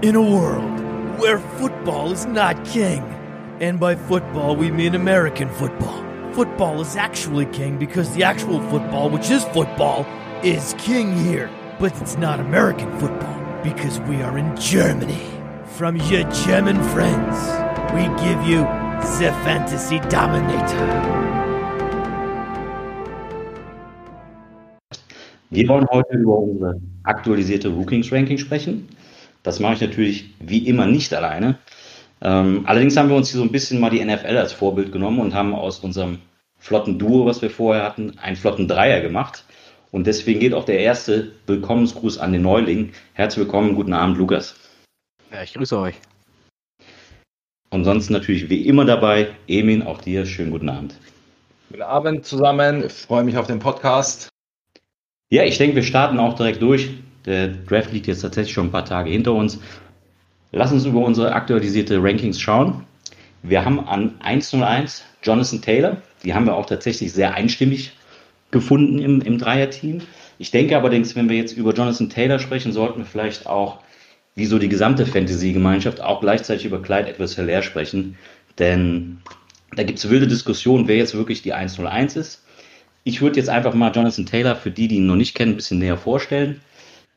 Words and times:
In 0.00 0.16
a 0.16 0.22
world 0.22 0.80
where 1.20 1.38
football 1.58 2.10
is 2.10 2.26
not 2.26 2.64
king, 2.64 3.02
and 3.60 3.78
by 3.78 3.94
football 3.94 4.56
we 4.56 4.70
mean 4.70 4.94
American 4.94 5.48
football, 5.50 6.02
football 6.32 6.80
is 6.80 6.96
actually 6.96 7.46
king 7.46 7.78
because 7.78 8.12
the 8.14 8.24
actual 8.24 8.60
football, 8.70 9.10
which 9.10 9.30
is 9.30 9.44
football, 9.52 10.06
is 10.42 10.74
king 10.78 11.14
here. 11.14 11.50
But 11.78 11.92
it's 12.00 12.16
not 12.16 12.40
American 12.40 12.90
football 12.98 13.62
because 13.62 14.00
we 14.08 14.22
are 14.22 14.38
in 14.38 14.56
Germany. 14.56 15.22
From 15.66 15.96
your 15.96 16.24
German 16.46 16.82
friends, 16.94 17.36
we 17.94 18.02
give 18.24 18.42
you 18.44 18.62
the 19.18 19.30
Fantasy 19.44 20.00
Dominator. 20.08 20.88
Wir 25.50 25.68
wollen 25.68 25.86
heute 25.92 26.16
über 26.16 26.38
unsere 26.38 26.80
aktualisierte 27.04 27.68
Rookings-Ranking 27.68 28.38
sprechen. 28.38 28.88
Das 29.42 29.60
mache 29.60 29.74
ich 29.74 29.80
natürlich 29.80 30.34
wie 30.38 30.66
immer 30.66 30.86
nicht 30.86 31.12
alleine. 31.14 31.58
Ähm, 32.20 32.62
allerdings 32.66 32.96
haben 32.96 33.08
wir 33.08 33.16
uns 33.16 33.30
hier 33.30 33.38
so 33.38 33.44
ein 33.44 33.52
bisschen 33.52 33.80
mal 33.80 33.90
die 33.90 34.04
NFL 34.04 34.36
als 34.36 34.52
Vorbild 34.52 34.92
genommen 34.92 35.18
und 35.18 35.34
haben 35.34 35.54
aus 35.54 35.80
unserem 35.80 36.18
flotten 36.58 36.98
Duo, 36.98 37.26
was 37.26 37.42
wir 37.42 37.50
vorher 37.50 37.82
hatten, 37.82 38.18
einen 38.18 38.36
flotten 38.36 38.68
Dreier 38.68 39.00
gemacht. 39.00 39.44
Und 39.90 40.06
deswegen 40.06 40.38
geht 40.40 40.54
auch 40.54 40.64
der 40.64 40.78
erste 40.78 41.32
Willkommensgruß 41.46 42.18
an 42.18 42.32
den 42.32 42.42
Neuling. 42.42 42.92
Herzlich 43.14 43.44
willkommen, 43.44 43.74
guten 43.74 43.92
Abend, 43.92 44.16
Lukas. 44.16 44.54
Ja, 45.32 45.42
ich 45.42 45.52
grüße 45.54 45.78
euch. 45.78 45.96
Und 47.70 47.84
sonst 47.84 48.10
natürlich 48.10 48.48
wie 48.48 48.66
immer 48.66 48.84
dabei, 48.84 49.34
Emin, 49.48 49.82
auch 49.82 50.00
dir 50.00 50.24
schönen 50.24 50.50
guten 50.50 50.68
Abend. 50.68 50.94
Guten 51.70 51.82
Abend 51.82 52.24
zusammen, 52.24 52.84
ich 52.84 52.92
freue 52.92 53.24
mich 53.24 53.36
auf 53.36 53.46
den 53.46 53.58
Podcast. 53.58 54.28
Ja, 55.30 55.44
ich 55.44 55.58
denke, 55.58 55.76
wir 55.76 55.82
starten 55.82 56.18
auch 56.18 56.34
direkt 56.34 56.62
durch. 56.62 56.90
Der 57.24 57.48
Draft 57.48 57.92
liegt 57.92 58.06
jetzt 58.06 58.20
tatsächlich 58.20 58.54
schon 58.54 58.66
ein 58.66 58.72
paar 58.72 58.84
Tage 58.84 59.10
hinter 59.10 59.32
uns. 59.32 59.60
Lass 60.50 60.72
uns 60.72 60.84
über 60.84 61.00
unsere 61.00 61.32
aktualisierte 61.32 62.02
Rankings 62.02 62.40
schauen. 62.40 62.84
Wir 63.42 63.64
haben 63.64 63.86
an 63.88 64.14
101 64.20 65.04
Jonathan 65.22 65.62
Taylor. 65.62 65.96
Die 66.24 66.34
haben 66.34 66.46
wir 66.46 66.54
auch 66.54 66.66
tatsächlich 66.66 67.12
sehr 67.12 67.34
einstimmig 67.34 67.92
gefunden 68.50 68.98
im, 68.98 69.20
im 69.22 69.38
Dreier-Team. 69.38 70.02
Ich 70.38 70.50
denke 70.50 70.76
allerdings, 70.76 71.16
wenn 71.16 71.28
wir 71.28 71.36
jetzt 71.36 71.56
über 71.56 71.72
Jonathan 71.72 72.10
Taylor 72.10 72.38
sprechen, 72.38 72.72
sollten 72.72 72.98
wir 72.98 73.06
vielleicht 73.06 73.46
auch, 73.46 73.78
wie 74.34 74.46
so 74.46 74.58
die 74.58 74.68
gesamte 74.68 75.06
Fantasy-Gemeinschaft, 75.06 76.00
auch 76.00 76.20
gleichzeitig 76.20 76.64
über 76.64 76.80
Clyde 76.80 77.08
Edwards 77.10 77.36
Hilaire 77.36 77.62
sprechen. 77.62 78.16
Denn 78.58 79.18
da 79.74 79.82
gibt 79.82 79.98
es 79.98 80.10
wilde 80.10 80.26
Diskussionen, 80.26 80.88
wer 80.88 80.96
jetzt 80.96 81.14
wirklich 81.14 81.42
die 81.42 81.52
101 81.52 82.16
ist. 82.16 82.44
Ich 83.04 83.20
würde 83.20 83.38
jetzt 83.38 83.48
einfach 83.48 83.74
mal 83.74 83.92
Jonathan 83.92 84.26
Taylor, 84.26 84.54
für 84.54 84.70
die, 84.70 84.88
die 84.88 84.96
ihn 84.96 85.06
noch 85.06 85.16
nicht 85.16 85.34
kennen, 85.34 85.52
ein 85.52 85.56
bisschen 85.56 85.78
näher 85.78 85.96
vorstellen. 85.96 86.60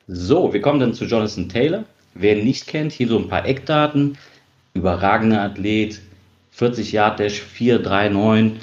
So, 0.08 0.54
wir 0.54 0.62
kommen 0.62 0.80
dann 0.80 0.94
zu 0.94 1.06
Jonathan 1.06 1.50
Taylor. 1.50 1.84
Wer 2.14 2.38
ihn 2.38 2.46
nicht 2.46 2.68
kennt, 2.68 2.92
hier 2.92 3.08
so 3.08 3.18
ein 3.18 3.28
paar 3.28 3.46
Eckdaten. 3.46 4.18
Überragender 4.76 5.42
Athlet, 5.42 6.00
40 6.52 6.92
Yard 6.92 7.20
Dash, 7.20 7.42
439, 7.42 8.62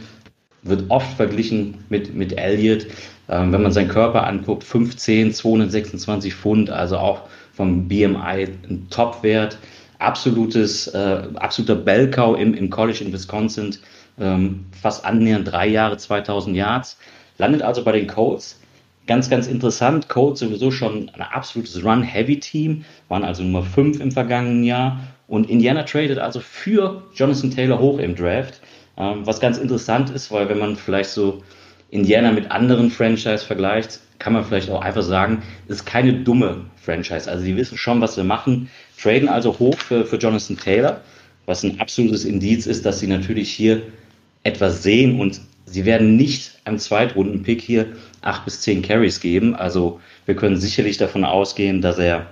wird 0.62 0.84
oft 0.88 1.16
verglichen 1.16 1.78
mit, 1.88 2.14
mit 2.14 2.38
Elliott. 2.38 2.86
Ähm, 3.28 3.52
wenn 3.52 3.62
man 3.62 3.72
seinen 3.72 3.88
Körper 3.88 4.24
anguckt, 4.24 4.62
15, 4.62 5.32
226 5.32 6.32
Pfund, 6.32 6.70
also 6.70 6.98
auch 6.98 7.22
vom 7.54 7.88
BMI 7.88 8.48
ein 8.68 8.86
Top-Wert. 8.90 9.58
Absolutes, 9.98 10.88
äh, 10.88 11.22
absoluter 11.34 11.74
Bellcow 11.74 12.38
im, 12.38 12.54
im 12.54 12.70
College 12.70 13.02
in 13.02 13.12
Wisconsin. 13.12 13.76
Ähm, 14.20 14.66
fast 14.80 15.04
annähernd 15.04 15.50
drei 15.50 15.66
Jahre, 15.66 15.96
2000 15.96 16.56
Yards. 16.56 16.98
Landet 17.38 17.62
also 17.62 17.82
bei 17.82 17.92
den 17.92 18.06
Colts. 18.06 18.61
Ganz, 19.06 19.28
ganz 19.28 19.48
interessant. 19.48 20.08
Colts 20.08 20.40
sowieso 20.40 20.70
schon 20.70 21.10
ein 21.10 21.22
absolutes 21.22 21.84
Run-Heavy-Team, 21.84 22.84
waren 23.08 23.24
also 23.24 23.42
Nummer 23.42 23.64
5 23.64 24.00
im 24.00 24.12
vergangenen 24.12 24.62
Jahr. 24.62 25.00
Und 25.26 25.50
Indiana 25.50 25.82
tradet 25.82 26.18
also 26.18 26.40
für 26.40 27.02
Jonathan 27.14 27.50
Taylor 27.50 27.78
hoch 27.80 27.98
im 27.98 28.14
Draft. 28.14 28.60
Ähm, 28.96 29.26
was 29.26 29.40
ganz 29.40 29.58
interessant 29.58 30.10
ist, 30.10 30.30
weil 30.30 30.48
wenn 30.48 30.58
man 30.58 30.76
vielleicht 30.76 31.10
so 31.10 31.42
Indiana 31.90 32.32
mit 32.32 32.50
anderen 32.50 32.90
Franchise 32.90 33.44
vergleicht, 33.44 34.00
kann 34.18 34.34
man 34.34 34.44
vielleicht 34.44 34.70
auch 34.70 34.82
einfach 34.82 35.02
sagen, 35.02 35.42
es 35.66 35.76
ist 35.76 35.84
keine 35.84 36.12
dumme 36.12 36.66
Franchise. 36.76 37.28
Also 37.30 37.44
die 37.44 37.56
wissen 37.56 37.76
schon, 37.76 38.00
was 38.00 38.16
wir 38.16 38.24
machen, 38.24 38.70
traden 39.00 39.28
also 39.28 39.58
hoch 39.58 39.76
für, 39.78 40.04
für 40.04 40.16
Jonathan 40.16 40.56
Taylor, 40.56 41.00
was 41.44 41.64
ein 41.64 41.80
absolutes 41.80 42.24
Indiz 42.24 42.66
ist, 42.66 42.86
dass 42.86 43.00
sie 43.00 43.08
natürlich 43.08 43.50
hier 43.50 43.82
etwas 44.44 44.82
sehen 44.82 45.18
und 45.18 45.40
sie 45.66 45.84
werden 45.84 46.16
nicht 46.16 46.60
einem 46.64 46.78
Zweitrunden-Pick 46.78 47.60
hier 47.60 47.86
acht 48.22 48.44
bis 48.44 48.60
zehn 48.60 48.82
Carries 48.82 49.20
geben. 49.20 49.54
Also 49.54 50.00
wir 50.26 50.36
können 50.36 50.56
sicherlich 50.56 50.96
davon 50.96 51.24
ausgehen, 51.24 51.82
dass 51.82 51.98
er 51.98 52.26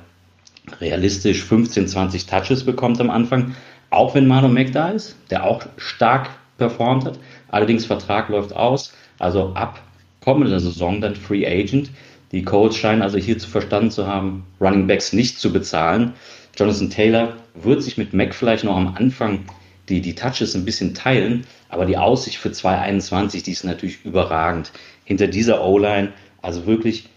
realistisch 0.81 1.43
15, 1.45 1.89
20 1.89 2.27
Touches 2.27 2.65
bekommt 2.65 3.01
am 3.01 3.11
Anfang, 3.11 3.55
auch 3.91 4.15
wenn 4.15 4.27
Mano 4.27 4.49
Mac 4.49 4.73
da 4.73 4.91
ist, 4.91 5.17
der 5.31 5.45
auch 5.45 5.67
stark 5.77 6.31
performt 6.59 7.05
hat. 7.05 7.19
Allerdings 7.49 7.87
Vertrag 7.87 8.29
läuft 8.29 8.55
aus, 8.55 8.95
also 9.19 9.53
ab 9.55 9.83
kommender 10.21 10.61
Saison 10.61 11.01
dann 11.01 11.17
Free 11.17 11.47
Agent. 11.47 11.91
Die 12.33 12.45
Colts 12.45 12.77
scheinen 12.77 13.03
also 13.03 13.19
hier 13.19 13.39
zu 13.39 13.49
verstanden 13.49 13.91
zu 13.91 14.07
haben, 14.07 14.47
Running 14.61 14.87
Backs 14.87 15.13
nicht 15.13 15.41
zu 15.41 15.53
bezahlen. 15.53 16.13
Jonathan 16.57 16.91
Taylor 16.91 17.37
wird 17.55 17.83
sich 17.83 17.99
mit 17.99 18.13
Mac 18.13 18.35
vielleicht 18.35 18.65
noch 18.65 18.77
am 18.77 18.95
Anfang 18.95 19.47
die, 19.89 20.01
die 20.01 20.15
Touches 20.15 20.55
ein 20.55 20.65
bisschen 20.65 20.95
teilen, 20.95 21.47
aber 21.69 21.85
die 21.85 21.97
Aussicht 21.97 22.39
für 22.39 22.53
2021, 22.53 23.43
die 23.43 23.53
ist 23.53 23.65
natürlich 23.65 24.05
überragend. 24.05 24.71
Hinter 25.11 25.27
dieser 25.27 25.67
O-Line, 25.67 26.13
also 26.41 26.67
wirklich 26.67 27.09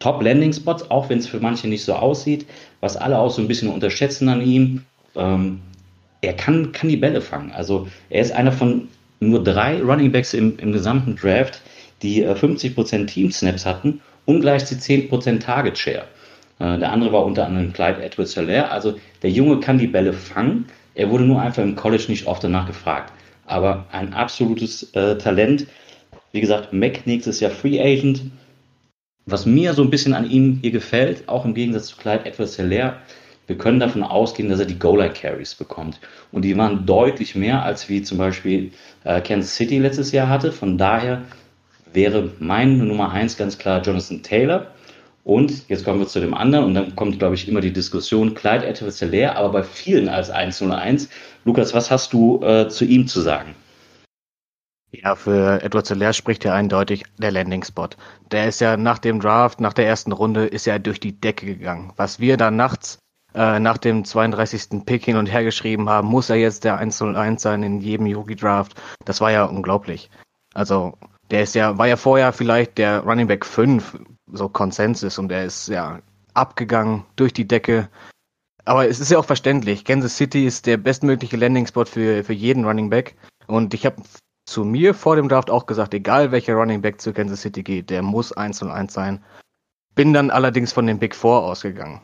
Top-Landing-Spots, 0.00 0.90
auch 0.90 1.08
wenn 1.08 1.18
es 1.18 1.28
für 1.28 1.38
manche 1.38 1.68
nicht 1.68 1.84
so 1.84 1.92
aussieht, 1.92 2.46
was 2.80 2.96
alle 2.96 3.16
auch 3.16 3.30
so 3.30 3.40
ein 3.40 3.46
bisschen 3.46 3.68
unterschätzen 3.68 4.28
an 4.28 4.42
ihm. 4.42 4.82
Ähm, 5.14 5.60
er 6.20 6.32
kann, 6.32 6.72
kann 6.72 6.88
die 6.88 6.96
Bälle 6.96 7.20
fangen. 7.20 7.52
Also 7.52 7.86
er 8.10 8.22
ist 8.22 8.32
einer 8.32 8.50
von 8.50 8.88
nur 9.20 9.40
drei 9.44 9.80
Running 9.80 10.10
Backs 10.10 10.34
im, 10.34 10.58
im 10.58 10.72
gesamten 10.72 11.14
Draft, 11.14 11.62
die 12.02 12.24
äh, 12.24 12.32
50% 12.32 13.06
Team-Snaps 13.06 13.66
hatten 13.66 14.00
und 14.24 14.40
gleich 14.40 14.64
die 14.64 14.74
10% 14.74 15.38
Target-Share. 15.38 16.06
Äh, 16.58 16.78
der 16.80 16.90
andere 16.90 17.12
war 17.12 17.24
unter 17.24 17.46
anderem 17.46 17.72
Clyde 17.72 18.02
Edwards-Helaire. 18.02 18.68
Also 18.72 18.98
der 19.22 19.30
Junge 19.30 19.60
kann 19.60 19.78
die 19.78 19.86
Bälle 19.86 20.12
fangen. 20.12 20.66
Er 20.96 21.08
wurde 21.08 21.22
nur 21.22 21.40
einfach 21.40 21.62
im 21.62 21.76
College 21.76 22.06
nicht 22.08 22.26
oft 22.26 22.42
danach 22.42 22.66
gefragt. 22.66 23.12
Aber 23.46 23.86
ein 23.92 24.12
absolutes 24.12 24.92
äh, 24.94 25.16
Talent. 25.18 25.68
Wie 26.32 26.40
gesagt, 26.40 26.72
Mac 26.72 27.06
nächstes 27.06 27.40
Jahr 27.40 27.50
Free 27.50 27.80
Agent. 27.80 28.22
Was 29.26 29.46
mir 29.46 29.74
so 29.74 29.82
ein 29.82 29.90
bisschen 29.90 30.14
an 30.14 30.28
ihm 30.28 30.58
hier 30.62 30.72
gefällt, 30.72 31.28
auch 31.28 31.44
im 31.44 31.54
Gegensatz 31.54 31.86
zu 31.86 31.96
Clyde 31.96 32.26
Edwards-Helaire, 32.26 32.96
wir 33.46 33.58
können 33.58 33.80
davon 33.80 34.02
ausgehen, 34.02 34.48
dass 34.48 34.60
er 34.60 34.66
die 34.66 34.78
Goal-Line-Carries 34.78 35.54
bekommt. 35.56 36.00
Und 36.30 36.42
die 36.42 36.56
waren 36.56 36.86
deutlich 36.86 37.34
mehr, 37.34 37.62
als 37.62 37.88
wie 37.88 38.02
zum 38.02 38.18
Beispiel 38.18 38.72
äh, 39.04 39.20
Kansas 39.20 39.54
City 39.54 39.78
letztes 39.78 40.10
Jahr 40.12 40.28
hatte. 40.28 40.52
Von 40.52 40.78
daher 40.78 41.22
wäre 41.92 42.30
meine 42.38 42.84
Nummer 42.84 43.12
eins 43.12 43.36
ganz 43.36 43.58
klar 43.58 43.82
Jonathan 43.82 44.22
Taylor. 44.22 44.68
Und 45.24 45.68
jetzt 45.68 45.84
kommen 45.84 46.00
wir 46.00 46.08
zu 46.08 46.20
dem 46.20 46.34
anderen 46.34 46.64
und 46.64 46.74
dann 46.74 46.96
kommt, 46.96 47.18
glaube 47.18 47.34
ich, 47.34 47.46
immer 47.46 47.60
die 47.60 47.72
Diskussion, 47.72 48.34
Clyde 48.34 48.66
edwards 48.66 49.00
helaire 49.00 49.36
aber 49.36 49.50
bei 49.50 49.62
vielen 49.62 50.08
als 50.08 50.30
101. 50.30 51.08
Lukas, 51.44 51.74
was 51.74 51.90
hast 51.90 52.12
du 52.12 52.42
äh, 52.42 52.68
zu 52.68 52.84
ihm 52.84 53.06
zu 53.06 53.20
sagen? 53.20 53.54
Ja, 54.94 55.14
für 55.14 55.62
Edwards 55.62 55.88
Helaire 55.88 56.12
spricht 56.12 56.44
ja 56.44 56.54
eindeutig 56.54 57.04
der 57.16 57.32
Landing-Spot. 57.32 57.88
Der 58.30 58.46
ist 58.48 58.60
ja 58.60 58.76
nach 58.76 58.98
dem 58.98 59.20
Draft, 59.20 59.58
nach 59.58 59.72
der 59.72 59.86
ersten 59.86 60.12
Runde, 60.12 60.44
ist 60.44 60.66
er 60.66 60.78
durch 60.78 61.00
die 61.00 61.18
Decke 61.18 61.46
gegangen. 61.46 61.92
Was 61.96 62.20
wir 62.20 62.36
da 62.36 62.50
nachts 62.50 62.98
äh, 63.34 63.58
nach 63.58 63.78
dem 63.78 64.04
32. 64.04 64.84
Pick 64.84 65.06
hin 65.06 65.16
und 65.16 65.32
her 65.32 65.44
geschrieben 65.44 65.88
haben, 65.88 66.08
muss 66.08 66.28
er 66.28 66.36
jetzt 66.36 66.64
der 66.64 66.76
101 66.76 67.40
sein 67.40 67.62
in 67.62 67.80
jedem 67.80 68.06
Yogi-Draft. 68.06 68.74
Das 69.06 69.22
war 69.22 69.32
ja 69.32 69.44
unglaublich. 69.44 70.10
Also, 70.52 70.98
der 71.30 71.44
ist 71.44 71.54
ja, 71.54 71.78
war 71.78 71.88
ja 71.88 71.96
vorher 71.96 72.34
vielleicht 72.34 72.76
der 72.76 73.00
Running 73.00 73.28
Back 73.28 73.46
5, 73.46 73.98
so 74.30 74.50
Konsensus, 74.50 75.18
und 75.18 75.28
der 75.28 75.46
ist 75.46 75.68
ja 75.68 76.00
abgegangen 76.34 77.06
durch 77.16 77.32
die 77.32 77.48
Decke. 77.48 77.88
Aber 78.66 78.86
es 78.86 79.00
ist 79.00 79.10
ja 79.10 79.18
auch 79.18 79.24
verständlich. 79.24 79.86
Kansas 79.86 80.18
City 80.18 80.46
ist 80.46 80.66
der 80.66 80.76
bestmögliche 80.76 81.38
Landing-Spot 81.38 81.86
für, 81.86 82.22
für 82.24 82.34
jeden 82.34 82.66
Running 82.66 82.90
Back. 82.90 83.16
Und 83.46 83.72
ich 83.72 83.86
habe 83.86 83.96
zu 84.46 84.64
mir 84.64 84.94
vor 84.94 85.16
dem 85.16 85.28
Draft 85.28 85.50
auch 85.50 85.66
gesagt, 85.66 85.94
egal 85.94 86.32
welcher 86.32 86.54
Running 86.54 86.82
Back 86.82 87.00
zu 87.00 87.12
Kansas 87.12 87.42
City 87.42 87.62
geht, 87.62 87.90
der 87.90 88.02
muss 88.02 88.32
1 88.32 88.62
und 88.62 88.70
1 88.70 88.92
sein. 88.92 89.24
Bin 89.94 90.12
dann 90.12 90.30
allerdings 90.30 90.72
von 90.72 90.86
dem 90.86 90.98
Big 90.98 91.14
Four 91.14 91.44
ausgegangen 91.44 92.00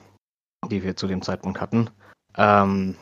die 0.66 0.82
wir 0.82 0.96
zu 0.96 1.06
dem 1.06 1.22
Zeitpunkt 1.22 1.60
hatten. 1.60 1.90
Ähm, 2.36 2.96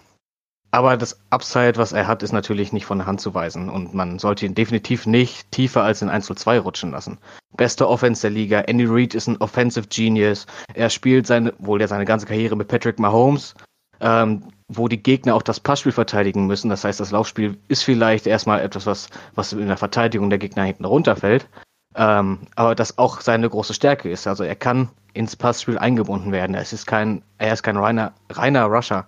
aber 0.71 0.97
das 0.97 1.19
Upside, 1.31 1.77
was 1.77 1.93
er 1.93 2.07
hat, 2.07 2.23
ist 2.23 2.33
natürlich 2.33 2.73
nicht 2.73 2.87
von 2.87 2.99
der 2.99 3.07
Hand 3.07 3.21
zu 3.21 3.35
weisen 3.35 3.71
und 3.71 3.95
man 3.95 4.19
sollte 4.19 4.45
ihn 4.45 4.55
definitiv 4.55 5.07
nicht 5.07 5.51
tiefer 5.51 5.83
als 5.83 6.03
in 6.03 6.11
1 6.11 6.27
zu 6.27 6.35
2 6.35 6.59
rutschen 6.59 6.91
lassen. 6.91 7.19
Beste 7.57 7.89
Offense 7.89 8.23
der 8.23 8.31
Liga. 8.31 8.61
Andy 8.61 8.85
Reid 8.87 9.15
ist 9.15 9.29
ein 9.29 9.39
Offensive 9.39 9.87
Genius. 9.89 10.47
Er 10.75 10.91
spielt 10.91 11.27
seine, 11.27 11.55
wohl 11.59 11.81
ja 11.81 11.89
seine 11.89 12.05
ganze 12.05 12.27
Karriere 12.27 12.57
mit 12.57 12.69
Patrick 12.69 12.99
Mahomes, 12.99 13.55
ähm, 14.01 14.43
wo 14.69 14.89
die 14.89 15.03
Gegner 15.03 15.35
auch 15.35 15.43
das 15.43 15.61
Passspiel 15.61 15.93
verteidigen 15.93 16.47
müssen. 16.47 16.69
Das 16.69 16.85
heißt, 16.85 16.99
das 16.99 17.13
Laufspiel 17.13 17.57
ist 17.69 17.85
vielleicht 17.85 18.27
erstmal 18.27 18.61
etwas, 18.61 18.87
was, 18.87 19.09
was 19.35 19.53
in 19.53 19.69
der 19.69 19.77
Verteidigung 19.77 20.31
der 20.31 20.39
Gegner 20.39 20.65
hinten 20.65 20.85
runterfällt. 20.85 21.49
Ähm, 21.95 22.41
aber 22.57 22.75
das 22.75 22.99
auch 22.99 23.21
seine 23.21 23.49
große 23.49 23.75
Stärke 23.75 24.11
ist. 24.11 24.27
Also 24.27 24.45
er 24.45 24.57
kann 24.57 24.91
ins 25.15 25.37
Passspiel 25.37 25.79
eingebunden 25.79 26.33
werden. 26.33 26.55
Es 26.55 26.73
ist 26.73 26.87
kein, 26.87 27.23
er 27.39 27.55
ist 27.55 27.63
kein 27.63 27.77
reiner, 27.77 28.13
reiner 28.31 28.65
Rusher. 28.67 29.07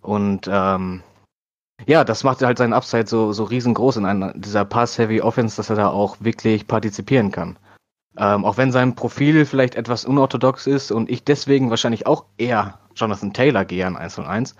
Und 0.00 0.48
ähm, 0.50 1.02
ja, 1.86 2.04
das 2.04 2.24
macht 2.24 2.42
halt 2.42 2.58
seinen 2.58 2.72
Upside 2.72 3.06
so, 3.06 3.32
so 3.32 3.44
riesengroß 3.44 3.96
in 3.96 4.06
einer, 4.06 4.32
dieser 4.34 4.64
Pass-Heavy 4.64 5.20
Offense, 5.20 5.56
dass 5.56 5.68
er 5.68 5.76
da 5.76 5.88
auch 5.88 6.16
wirklich 6.20 6.66
partizipieren 6.66 7.32
kann. 7.32 7.58
Ähm, 8.16 8.44
auch 8.44 8.56
wenn 8.56 8.72
sein 8.72 8.94
Profil 8.94 9.46
vielleicht 9.46 9.74
etwas 9.74 10.04
unorthodox 10.04 10.66
ist 10.66 10.92
und 10.92 11.10
ich 11.10 11.24
deswegen 11.24 11.70
wahrscheinlich 11.70 12.06
auch 12.06 12.26
eher 12.36 12.78
Jonathan 12.94 13.32
Taylor 13.32 13.64
gehe 13.64 13.86
an 13.86 13.96
1 13.96 14.18
und 14.18 14.26
1, 14.26 14.54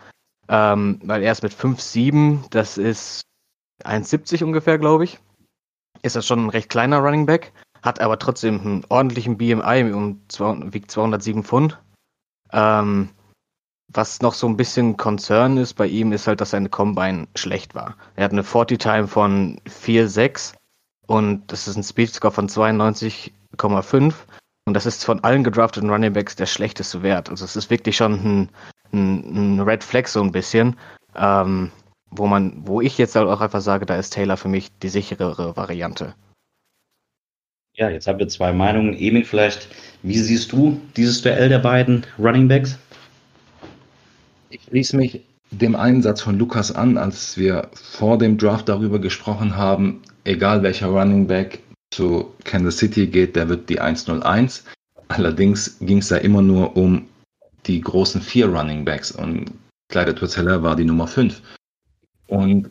ähm, 0.48 1.00
weil 1.04 1.22
er 1.22 1.32
ist 1.32 1.42
mit 1.42 1.52
5,7, 1.52 2.48
das 2.50 2.78
ist 2.78 3.22
1,70 3.84 4.44
ungefähr, 4.44 4.78
glaube 4.78 5.04
ich. 5.04 5.18
Ist 6.02 6.16
das 6.16 6.26
schon 6.26 6.46
ein 6.46 6.50
recht 6.50 6.68
kleiner 6.68 6.98
Running 6.98 7.26
Back, 7.26 7.52
hat 7.82 8.00
aber 8.00 8.18
trotzdem 8.18 8.60
einen 8.60 8.84
ordentlichen 8.88 9.38
BMI 9.38 9.92
und 9.92 10.72
wiegt 10.72 10.90
207 10.90 11.44
Pfund. 11.44 11.78
Ähm, 12.52 13.10
was 13.94 14.22
noch 14.22 14.34
so 14.34 14.46
ein 14.46 14.56
bisschen 14.56 14.96
Concern 14.96 15.58
ist 15.58 15.74
bei 15.74 15.86
ihm, 15.86 16.12
ist 16.12 16.26
halt, 16.26 16.40
dass 16.40 16.50
seine 16.50 16.68
Combine 16.68 17.28
schlecht 17.34 17.74
war. 17.74 17.96
Er 18.16 18.24
hat 18.24 18.32
eine 18.32 18.42
40-Time 18.42 19.06
von 19.06 19.60
4,6 19.66 20.54
und 21.06 21.50
das 21.52 21.68
ist 21.68 21.76
ein 21.76 21.82
Speedscore 21.82 22.32
von 22.32 22.48
92,5 22.48 24.14
und 24.64 24.74
das 24.74 24.86
ist 24.86 25.04
von 25.04 25.22
allen 25.24 25.44
gedrafteten 25.44 25.90
Running 25.90 26.12
Backs 26.12 26.36
der 26.36 26.46
schlechteste 26.46 27.02
Wert. 27.02 27.28
Also 27.28 27.44
es 27.44 27.56
ist 27.56 27.70
wirklich 27.70 27.96
schon 27.96 28.12
ein, 28.12 28.48
ein, 28.92 29.56
ein 29.56 29.60
Red 29.60 29.84
Flag 29.84 30.06
so 30.06 30.22
ein 30.22 30.32
bisschen, 30.32 30.76
ähm, 31.16 31.70
wo 32.10 32.26
man, 32.26 32.66
wo 32.66 32.80
ich 32.80 32.98
jetzt 32.98 33.16
halt 33.16 33.28
auch 33.28 33.40
einfach 33.40 33.60
sage, 33.60 33.86
da 33.86 33.96
ist 33.96 34.10
Taylor 34.10 34.36
für 34.36 34.48
mich 34.48 34.68
die 34.82 34.88
sicherere 34.88 35.56
Variante. 35.56 36.14
Ja, 37.74 37.88
jetzt 37.88 38.06
haben 38.06 38.18
wir 38.18 38.28
zwei 38.28 38.52
Meinungen. 38.52 38.94
Emin, 38.94 39.24
vielleicht, 39.24 39.68
wie 40.02 40.18
siehst 40.18 40.52
du 40.52 40.80
dieses 40.96 41.22
Duell 41.22 41.48
der 41.48 41.58
beiden 41.58 42.04
Running 42.18 42.48
Backs? 42.48 42.78
Ich 44.50 44.62
schließe 44.64 44.96
mich 44.96 45.22
dem 45.50 45.74
Einsatz 45.74 46.20
von 46.20 46.38
Lukas 46.38 46.72
an, 46.72 46.98
als 46.98 47.38
wir 47.38 47.68
vor 47.74 48.18
dem 48.18 48.36
Draft 48.36 48.68
darüber 48.68 48.98
gesprochen 48.98 49.56
haben, 49.56 50.02
egal 50.24 50.62
welcher 50.62 50.88
Running 50.88 51.26
Back 51.26 51.60
zu 51.92 52.32
Kansas 52.44 52.78
City 52.78 53.06
geht, 53.06 53.36
der 53.36 53.48
wird 53.48 53.68
die 53.68 53.80
101. 53.80 54.64
Allerdings 55.08 55.78
ging 55.80 55.98
es 55.98 56.08
da 56.08 56.16
immer 56.16 56.42
nur 56.42 56.76
um 56.76 57.06
die 57.66 57.80
großen 57.80 58.20
vier 58.20 58.46
Running 58.46 58.84
Backs 58.84 59.12
und 59.12 59.52
Clyde 59.88 60.14
Tuzeller 60.14 60.62
war 60.62 60.76
die 60.76 60.84
Nummer 60.84 61.06
5. 61.06 61.42
Und 62.26 62.70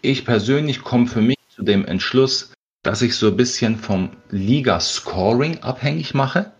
ich 0.00 0.24
persönlich 0.24 0.82
komme 0.82 1.06
für 1.06 1.20
mich 1.20 1.38
zu 1.50 1.62
dem 1.62 1.84
Entschluss, 1.84 2.52
dass 2.82 3.02
ich 3.02 3.14
so 3.16 3.28
ein 3.28 3.36
bisschen 3.36 3.76
vom 3.76 4.10
Liga-Scoring 4.30 5.58
abhängig 5.62 6.14
mache. 6.14 6.52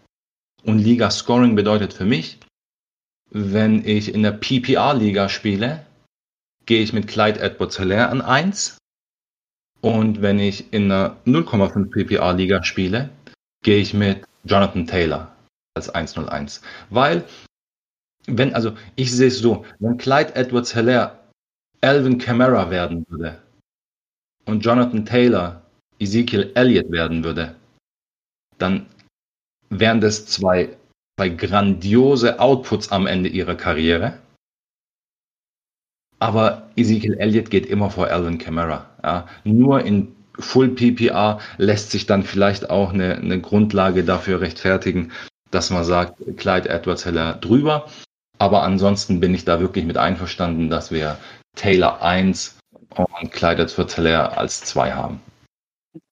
Und 0.63 0.79
Liga-Scoring 0.79 1.57
bedeutet 1.57 1.93
für 1.93 2.05
mich, 2.05 2.39
wenn 3.31 3.85
ich 3.85 4.15
in 4.15 4.23
der 4.23 4.33
PPR-Liga 4.33 5.29
spiele, 5.29 5.87
gehe 6.67 6.83
ich 6.83 6.93
mit 6.93 7.09
Clyde 7.09 7.41
Edwards 7.41 7.79
Hilaire 7.79 8.11
an 8.11 8.21
1. 8.21 8.77
Und 9.81 10.23
wenn 10.23 10.39
ich 10.39 10.73
in 10.73 10.91
der 10.91 11.17
0,5 11.27 11.91
PPR-Liga 11.91 12.63
spiele, 12.63 13.11
gehe 13.65 13.79
ich 13.79 13.95
mit 13.95 14.25
Jonathan 14.45 14.87
Taylor 14.87 15.32
als 15.75 15.91
101. 15.91 16.63
Weil, 16.91 17.25
wenn, 18.27 18.55
also 18.55 18.73
ich 18.97 19.13
sehe 19.13 19.29
es 19.29 19.39
so, 19.39 19.65
wenn 19.79 19.97
Clyde 19.97 20.35
Edwards 20.35 20.75
Hilaire 20.75 21.19
Alvin 21.81 22.19
Kamara 22.19 22.71
werden 22.71 23.05
würde 23.09 23.41
und 24.45 24.65
Jonathan 24.65 25.05
Taylor 25.05 25.63
Ezekiel 25.99 26.53
Elliott 26.55 26.91
werden 26.91 27.25
würde, 27.25 27.55
dann 28.59 28.87
wären 29.71 30.01
das 30.01 30.27
zwei 30.27 30.77
zwei 31.17 31.29
grandiose 31.29 32.41
Outputs 32.41 32.91
am 32.91 33.07
Ende 33.07 33.29
ihrer 33.29 33.55
Karriere. 33.55 34.19
Aber 36.19 36.71
Ezekiel 36.77 37.15
Elliott 37.19 37.51
geht 37.51 37.67
immer 37.67 37.91
vor 37.91 38.09
Alvin 38.09 38.39
Kamara. 38.39 38.89
Ja. 39.03 39.29
Nur 39.45 39.83
in 39.85 40.15
Full 40.39 40.71
PPR 40.71 41.41
lässt 41.59 41.91
sich 41.91 42.07
dann 42.07 42.23
vielleicht 42.23 42.71
auch 42.71 42.93
eine, 42.93 43.17
eine 43.17 43.41
Grundlage 43.41 44.05
dafür 44.05 44.41
rechtfertigen, 44.41 45.13
dass 45.53 45.71
man 45.71 45.85
sagt, 45.85 46.21
Clyde 46.37 46.69
Edwards 46.69 47.05
Heller 47.05 47.35
drüber. 47.35 47.89
Aber 48.39 48.63
ansonsten 48.63 49.21
bin 49.21 49.35
ich 49.35 49.45
da 49.45 49.61
wirklich 49.61 49.85
mit 49.85 49.97
einverstanden, 49.97 50.69
dass 50.69 50.91
wir 50.91 51.17
Taylor 51.55 52.03
1 52.03 52.59
und 52.97 53.33
Clyde 53.33 53.63
Edwards 53.63 53.97
Heller 53.97 54.37
als 54.37 54.63
2 54.63 54.93
haben 54.93 55.21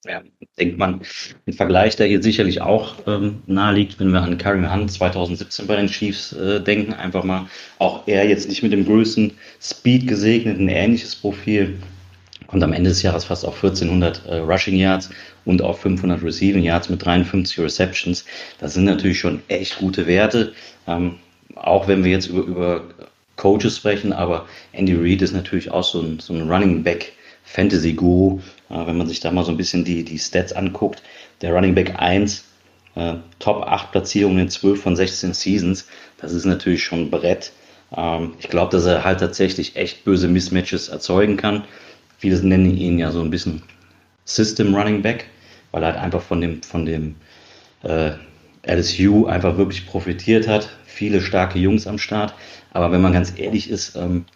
ja, 0.07 0.23
denkt 0.59 0.79
man, 0.79 1.01
ein 1.47 1.53
Vergleich, 1.53 1.97
der 1.97 2.07
hier 2.07 2.23
sicherlich 2.23 2.61
auch 2.61 2.95
ähm, 3.07 3.43
nahe 3.47 3.75
liegt, 3.75 3.99
wenn 4.01 4.11
wir 4.11 4.23
an 4.23 4.39
Karim 4.39 4.73
Hunt 4.73 4.91
2017 4.91 5.67
bei 5.67 5.77
den 5.77 5.89
Chiefs 5.89 6.33
äh, 6.33 6.61
denken, 6.61 6.93
einfach 6.93 7.25
mal 7.25 7.47
auch 7.79 8.07
er 8.07 8.29
jetzt 8.29 8.49
nicht 8.49 8.63
mit 8.63 8.73
dem 8.73 8.85
größten 8.85 9.33
Speed 9.61 10.07
gesegnet, 10.07 10.59
ein 10.59 10.69
ähnliches 10.69 11.17
Profil, 11.17 11.79
kommt 12.50 12.64
am 12.64 12.73
Ende 12.73 12.91
des 12.91 13.02
Jahres 13.02 13.25
fast 13.25 13.44
auf 13.44 13.55
1400 13.55 14.26
äh, 14.26 14.37
Rushing 14.38 14.75
Yards 14.75 15.11
und 15.44 15.62
auf 15.62 15.81
500 15.82 16.20
Receiving 16.23 16.64
Yards 16.64 16.88
mit 16.88 17.05
53 17.05 17.61
Receptions. 17.61 18.25
Das 18.58 18.75
sind 18.75 18.85
natürlich 18.85 19.20
schon 19.20 19.41
echt 19.47 19.79
gute 19.79 20.08
Werte, 20.08 20.52
ähm, 20.88 21.14
auch 21.55 21.87
wenn 21.87 22.02
wir 22.02 22.11
jetzt 22.11 22.26
über, 22.26 22.43
über 22.43 22.85
Coaches 23.37 23.76
sprechen, 23.76 24.12
aber 24.12 24.47
Andy 24.73 24.94
Reid 24.94 25.23
ist 25.23 25.32
natürlich 25.32 25.70
auch 25.70 25.85
so 25.85 26.00
ein, 26.00 26.19
so 26.19 26.35
ein 26.35 26.50
Running 26.50 26.82
Back 26.82 27.12
Fantasy 27.44 27.93
Guru, 27.93 28.41
äh, 28.69 28.85
wenn 28.85 28.99
man 28.99 29.06
sich 29.06 29.20
da 29.20 29.31
mal 29.31 29.44
so 29.44 29.52
ein 29.52 29.56
bisschen 29.56 29.85
die, 29.85 30.02
die 30.02 30.19
Stats 30.19 30.52
anguckt. 30.52 31.02
Der 31.43 31.55
Running 31.55 31.76
Back 31.76 31.94
1, 31.99 32.44
äh, 32.97 33.14
Top 33.38 33.62
8 33.62 33.93
Platzierungen 33.93 34.41
in 34.41 34.49
12 34.50 34.82
von 34.82 34.97
16 34.97 35.35
Seasons, 35.35 35.87
das 36.20 36.32
ist 36.32 36.47
natürlich 36.47 36.82
schon 36.82 37.02
ein 37.02 37.11
Brett. 37.11 37.52
Ähm, 37.97 38.35
ich 38.41 38.49
glaube, 38.49 38.73
dass 38.73 38.87
er 38.87 39.05
halt 39.05 39.20
tatsächlich 39.20 39.76
echt 39.76 40.05
böse 40.05 40.26
Mismatches 40.26 40.88
erzeugen 40.88 41.37
kann. 41.37 41.64
Viele 42.21 42.39
nennen 42.43 42.77
ihn 42.77 42.99
ja 42.99 43.11
so 43.11 43.23
ein 43.23 43.31
bisschen 43.31 43.63
System 44.27 44.75
Running 44.75 45.01
Back, 45.01 45.25
weil 45.71 45.83
er 45.83 45.95
halt 45.95 46.03
einfach 46.03 46.21
von 46.21 46.43
dem, 46.43 46.63
von 46.63 46.85
dem 46.85 47.15
äh, 47.83 48.11
LSU 48.67 49.25
einfach 49.25 49.57
wirklich 49.57 49.87
profitiert 49.87 50.47
hat. 50.47 50.69
Viele 50.85 51.23
starke 51.23 51.59
Jungs 51.59 51.87
am 51.87 51.97
Start. 51.97 52.35
Aber 52.75 52.93
wenn 52.93 53.01
man 53.01 53.15
ganz 53.15 53.33
ehrlich 53.39 53.71
ist, 53.71 53.97
ähm, 53.97 54.27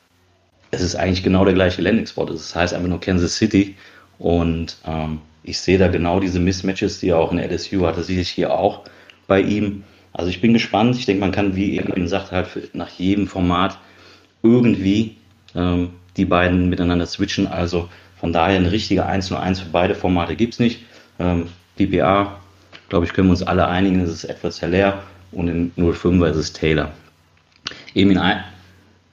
es 0.70 0.80
ist 0.80 0.96
eigentlich 0.96 1.22
genau 1.22 1.44
der 1.44 1.52
gleiche 1.52 1.82
Landing-Spot. 1.82 2.24
Das 2.24 2.54
heißt 2.56 2.72
einfach 2.72 2.88
nur 2.88 3.00
Kansas 3.00 3.36
City. 3.36 3.76
Und 4.18 4.78
ähm, 4.86 5.20
ich 5.42 5.58
sehe 5.58 5.76
da 5.76 5.88
genau 5.88 6.20
diese 6.20 6.40
Mismatches, 6.40 7.00
die 7.00 7.10
er 7.10 7.18
auch 7.18 7.32
in 7.32 7.38
LSU 7.38 7.84
hatte, 7.84 8.02
sehe 8.02 8.22
ich 8.22 8.30
hier 8.30 8.50
auch 8.50 8.84
bei 9.26 9.42
ihm. 9.42 9.84
Also 10.14 10.30
ich 10.30 10.40
bin 10.40 10.54
gespannt. 10.54 10.96
Ich 10.96 11.04
denke, 11.04 11.20
man 11.20 11.32
kann, 11.32 11.54
wie 11.54 11.76
eben 11.78 12.08
sagt, 12.08 12.32
halt 12.32 12.74
nach 12.74 12.88
jedem 12.88 13.26
Format 13.26 13.78
irgendwie 14.42 15.16
ähm, 15.54 15.90
die 16.16 16.24
beiden 16.24 16.68
miteinander 16.68 17.06
switchen. 17.06 17.46
Also 17.46 17.88
von 18.16 18.32
daher 18.32 18.56
eine 18.56 18.72
richtige 18.72 19.06
1 19.06 19.30
0 19.30 19.38
1 19.38 19.60
für 19.60 19.70
beide 19.70 19.94
Formate 19.94 20.36
gibt 20.36 20.54
es 20.54 20.60
nicht. 20.60 20.84
Ähm, 21.18 21.48
PPA, 21.76 22.38
glaube 22.88 23.06
ich, 23.06 23.12
können 23.12 23.28
wir 23.28 23.32
uns 23.32 23.42
alle 23.42 23.66
einigen, 23.66 24.00
es 24.00 24.10
ist 24.10 24.24
etwas 24.24 24.60
leer 24.62 25.02
und 25.32 25.48
in 25.48 25.72
05 25.76 26.22
ist 26.24 26.36
es 26.36 26.52
Taylor. 26.52 26.92
Eben 27.94 28.10
in, 28.10 28.20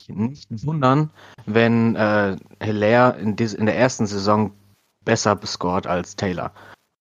nicht 0.08 0.66
wundern, 0.66 1.10
wenn 1.46 1.96
äh, 1.96 2.36
Hilaire 2.62 3.18
in, 3.20 3.36
in 3.36 3.66
der 3.66 3.78
ersten 3.78 4.06
Saison 4.06 4.52
besser 5.06 5.40
scored 5.46 5.88
als 5.88 6.16
Taylor. 6.16 6.52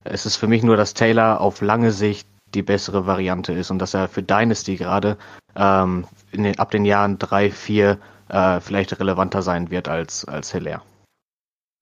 Es 0.05 0.25
ist 0.25 0.37
für 0.37 0.47
mich 0.47 0.63
nur, 0.63 0.77
dass 0.77 0.95
Taylor 0.95 1.41
auf 1.41 1.61
lange 1.61 1.93
Sicht 1.93 2.27
die 2.55 2.63
bessere 2.63 3.07
Variante 3.07 3.53
ist 3.53 3.71
und 3.71 3.79
dass 3.79 3.95
er 3.95 4.09
für 4.09 4.23
Dynasty 4.23 4.77
gerade 4.77 5.17
ähm, 5.57 6.07
den, 6.33 6.59
ab 6.59 6.71
den 6.71 6.85
Jahren 6.85 7.19
3, 7.19 7.51
4 7.51 7.99
äh, 8.31 8.61
vielleicht 8.61 8.99
relevanter 8.99 9.43
sein 9.43 9.71
wird 9.71 9.89
als, 9.89 10.25
als 10.25 10.53
Hilaire. 10.53 10.83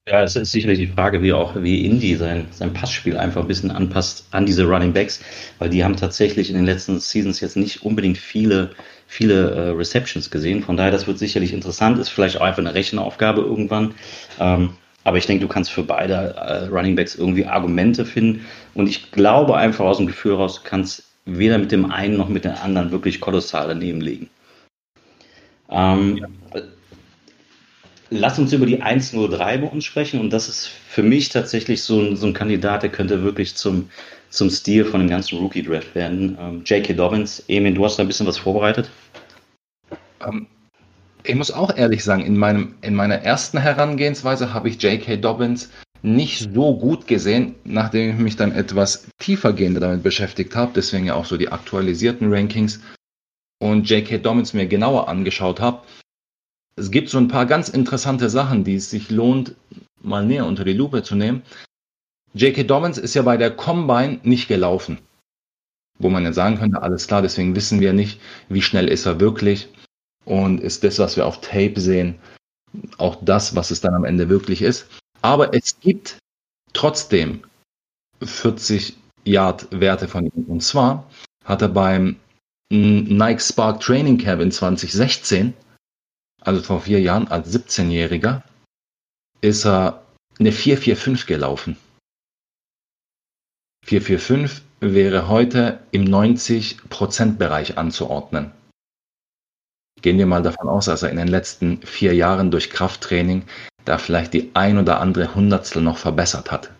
Ja, 0.08 0.22
es 0.22 0.36
ist 0.36 0.52
sicherlich 0.52 0.78
die 0.78 0.86
Frage, 0.86 1.20
wie 1.20 1.34
auch 1.34 1.54
wie 1.56 1.84
Indy 1.84 2.16
sein, 2.16 2.46
sein 2.50 2.72
Passspiel 2.72 3.18
einfach 3.18 3.42
ein 3.42 3.46
bisschen 3.46 3.70
anpasst 3.70 4.26
an 4.30 4.46
diese 4.46 4.64
Running 4.64 4.94
Backs, 4.94 5.20
weil 5.58 5.68
die 5.68 5.84
haben 5.84 5.96
tatsächlich 5.96 6.48
in 6.48 6.56
den 6.56 6.64
letzten 6.64 6.98
Seasons 6.98 7.40
jetzt 7.40 7.58
nicht 7.58 7.82
unbedingt 7.82 8.16
viele, 8.16 8.70
viele 9.06 9.50
äh, 9.50 9.68
Receptions 9.70 10.30
gesehen. 10.30 10.62
Von 10.62 10.78
daher, 10.78 10.92
das 10.92 11.06
wird 11.06 11.18
sicherlich 11.18 11.52
interessant, 11.52 11.98
ist 11.98 12.08
vielleicht 12.08 12.38
auch 12.38 12.44
einfach 12.46 12.60
eine 12.60 12.72
Rechenaufgabe 12.72 13.42
irgendwann. 13.42 13.94
Ähm, 14.40 14.70
aber 15.04 15.18
ich 15.18 15.26
denke, 15.26 15.42
du 15.42 15.52
kannst 15.52 15.70
für 15.70 15.82
beide 15.82 16.14
äh, 16.36 16.64
Running 16.68 16.96
Backs 16.96 17.14
irgendwie 17.14 17.44
Argumente 17.44 18.06
finden. 18.06 18.46
Und 18.72 18.88
ich 18.88 19.12
glaube 19.12 19.58
einfach 19.58 19.84
aus 19.84 19.98
dem 19.98 20.06
Gefühl 20.06 20.34
raus, 20.34 20.62
du 20.62 20.68
kannst 20.68 21.04
weder 21.26 21.58
mit 21.58 21.70
dem 21.70 21.92
einen 21.92 22.16
noch 22.16 22.30
mit 22.30 22.46
dem 22.46 22.54
anderen 22.54 22.90
wirklich 22.92 23.20
kolossal 23.20 23.68
daneben 23.68 24.00
liegen. 24.00 24.30
Ähm, 25.70 26.16
ja 26.16 26.28
Lass 28.10 28.38
uns 28.38 28.52
über 28.54 28.64
die 28.64 28.80
103 28.80 29.58
bei 29.58 29.66
uns 29.66 29.84
sprechen. 29.84 30.20
Und 30.20 30.32
das 30.32 30.48
ist 30.48 30.66
für 30.66 31.02
mich 31.02 31.28
tatsächlich 31.28 31.82
so 31.82 32.00
ein, 32.00 32.16
so 32.16 32.26
ein 32.26 32.32
Kandidat, 32.32 32.82
der 32.82 32.90
könnte 32.90 33.22
wirklich 33.22 33.54
zum, 33.54 33.90
zum 34.30 34.48
Stil 34.48 34.84
von 34.84 35.00
dem 35.00 35.10
ganzen 35.10 35.38
Rookie-Draft 35.38 35.94
werden. 35.94 36.38
Ähm, 36.40 36.62
J.K. 36.64 36.94
Dobbins, 36.94 37.44
Emin, 37.48 37.74
du 37.74 37.84
hast 37.84 37.98
da 37.98 38.04
ein 38.04 38.06
bisschen 38.06 38.26
was 38.26 38.38
vorbereitet? 38.38 38.88
Ähm, 40.26 40.46
ich 41.24 41.34
muss 41.34 41.50
auch 41.50 41.76
ehrlich 41.76 42.02
sagen, 42.02 42.24
in, 42.24 42.36
meinem, 42.36 42.76
in 42.80 42.94
meiner 42.94 43.16
ersten 43.16 43.58
Herangehensweise 43.58 44.54
habe 44.54 44.70
ich 44.70 44.82
J.K. 44.82 45.16
Dobbins 45.16 45.70
nicht 46.00 46.38
so 46.54 46.78
gut 46.78 47.06
gesehen, 47.08 47.56
nachdem 47.64 48.10
ich 48.10 48.16
mich 48.16 48.36
dann 48.36 48.52
etwas 48.52 49.06
tiefergehend 49.18 49.82
damit 49.82 50.02
beschäftigt 50.02 50.54
habe, 50.56 50.70
deswegen 50.74 51.06
ja 51.06 51.14
auch 51.14 51.24
so 51.26 51.36
die 51.36 51.50
aktualisierten 51.50 52.32
Rankings 52.32 52.80
und 53.58 53.88
J.K. 53.88 54.18
Dobbins 54.18 54.52
mir 54.52 54.66
genauer 54.66 55.08
angeschaut 55.08 55.60
habe. 55.60 55.82
Es 56.76 56.90
gibt 56.90 57.08
so 57.08 57.18
ein 57.18 57.28
paar 57.28 57.46
ganz 57.46 57.68
interessante 57.68 58.30
Sachen, 58.30 58.64
die 58.64 58.76
es 58.76 58.90
sich 58.90 59.10
lohnt, 59.10 59.54
mal 60.00 60.24
näher 60.24 60.46
unter 60.46 60.64
die 60.64 60.74
Lupe 60.74 61.02
zu 61.02 61.16
nehmen. 61.16 61.42
J.K. 62.34 62.64
Dobbins 62.64 62.98
ist 62.98 63.14
ja 63.14 63.22
bei 63.22 63.36
der 63.36 63.50
Combine 63.50 64.20
nicht 64.22 64.48
gelaufen. 64.48 64.98
Wo 65.98 66.08
man 66.08 66.22
ja 66.22 66.32
sagen 66.32 66.58
könnte, 66.58 66.80
alles 66.82 67.08
klar, 67.08 67.22
deswegen 67.22 67.56
wissen 67.56 67.80
wir 67.80 67.92
nicht, 67.92 68.20
wie 68.48 68.62
schnell 68.62 68.86
ist 68.86 69.06
er 69.06 69.18
wirklich 69.18 69.68
und 70.24 70.60
ist 70.60 70.84
das, 70.84 71.00
was 71.00 71.16
wir 71.16 71.26
auf 71.26 71.40
Tape 71.40 71.80
sehen, 71.80 72.20
auch 72.98 73.16
das, 73.22 73.56
was 73.56 73.72
es 73.72 73.80
dann 73.80 73.94
am 73.94 74.04
Ende 74.04 74.28
wirklich 74.28 74.62
ist. 74.62 74.86
Aber 75.22 75.54
es 75.54 75.80
gibt 75.80 76.18
trotzdem 76.72 77.42
40 78.22 78.96
Yard 79.24 79.66
Werte 79.70 80.06
von 80.06 80.26
ihm. 80.26 80.44
Und 80.46 80.62
zwar 80.62 81.10
hat 81.44 81.62
er 81.62 81.68
beim 81.68 82.16
Nike 82.70 83.40
Spark 83.40 83.80
Training 83.80 84.18
Camp 84.18 84.42
in 84.42 84.52
2016, 84.52 85.54
also 86.42 86.62
vor 86.62 86.82
vier 86.82 87.00
Jahren 87.00 87.28
als 87.28 87.54
17-Jähriger, 87.54 88.42
ist 89.40 89.64
er 89.64 90.04
eine 90.38 90.52
445 90.52 91.26
gelaufen. 91.26 91.76
445 93.86 94.62
wäre 94.80 95.28
heute 95.28 95.80
im 95.92 96.04
90%-Bereich 96.04 97.78
anzuordnen. 97.78 98.52
Gehen 100.02 100.18
wir 100.18 100.26
mal 100.26 100.42
davon 100.42 100.68
aus, 100.68 100.84
dass 100.84 101.02
er 101.02 101.10
in 101.10 101.16
den 101.16 101.28
letzten 101.28 101.82
vier 101.82 102.14
Jahren 102.14 102.50
durch 102.50 102.70
Krafttraining 102.70 103.44
da 103.84 103.98
vielleicht 103.98 104.34
die 104.34 104.50
ein 104.54 104.78
oder 104.78 105.00
andere 105.00 105.34
Hundertstel 105.34 105.82
noch 105.82 105.96
verbessert 105.96 106.52
hat. 106.52 106.70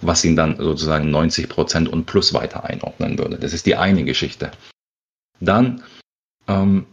Was 0.00 0.24
ihn 0.24 0.36
dann 0.36 0.56
sozusagen 0.56 1.10
90 1.10 1.48
Prozent 1.48 1.88
und 1.88 2.06
plus 2.06 2.34
weiter 2.34 2.64
einordnen 2.64 3.18
würde. 3.18 3.38
Das 3.38 3.52
ist 3.52 3.66
die 3.66 3.76
eine 3.76 4.04
Geschichte. 4.04 4.50
Dann 5.40 5.82
ähm, 6.46 6.86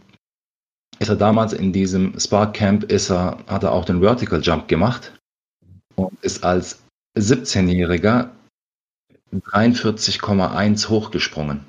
ist 0.98 1.08
er 1.08 1.16
damals 1.16 1.52
in 1.52 1.72
diesem 1.72 2.18
Spark 2.18 2.54
Camp, 2.54 2.84
ist 2.84 3.10
er, 3.10 3.38
hat 3.46 3.62
er 3.62 3.72
auch 3.72 3.84
den 3.84 4.00
Vertical 4.00 4.40
Jump 4.40 4.68
gemacht 4.68 5.12
und 5.94 6.18
ist 6.22 6.44
als 6.44 6.82
17-Jähriger 7.16 8.30
43,1 9.32 10.88
hochgesprungen 10.88 11.64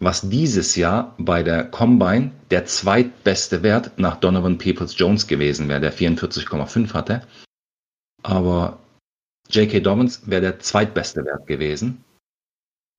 was 0.00 0.22
dieses 0.28 0.76
Jahr 0.76 1.14
bei 1.18 1.42
der 1.42 1.64
Combine 1.64 2.32
der 2.50 2.64
zweitbeste 2.64 3.62
Wert 3.62 3.98
nach 3.98 4.16
Donovan 4.16 4.56
Peoples 4.56 4.98
Jones 4.98 5.26
gewesen 5.26 5.68
wäre, 5.68 5.80
der 5.80 5.92
44,5 5.92 6.94
hatte. 6.94 7.22
Aber 8.22 8.78
J.K. 9.50 9.80
Dobbins 9.80 10.22
wäre 10.26 10.42
der 10.42 10.58
zweitbeste 10.60 11.24
Wert 11.24 11.46
gewesen, 11.46 12.04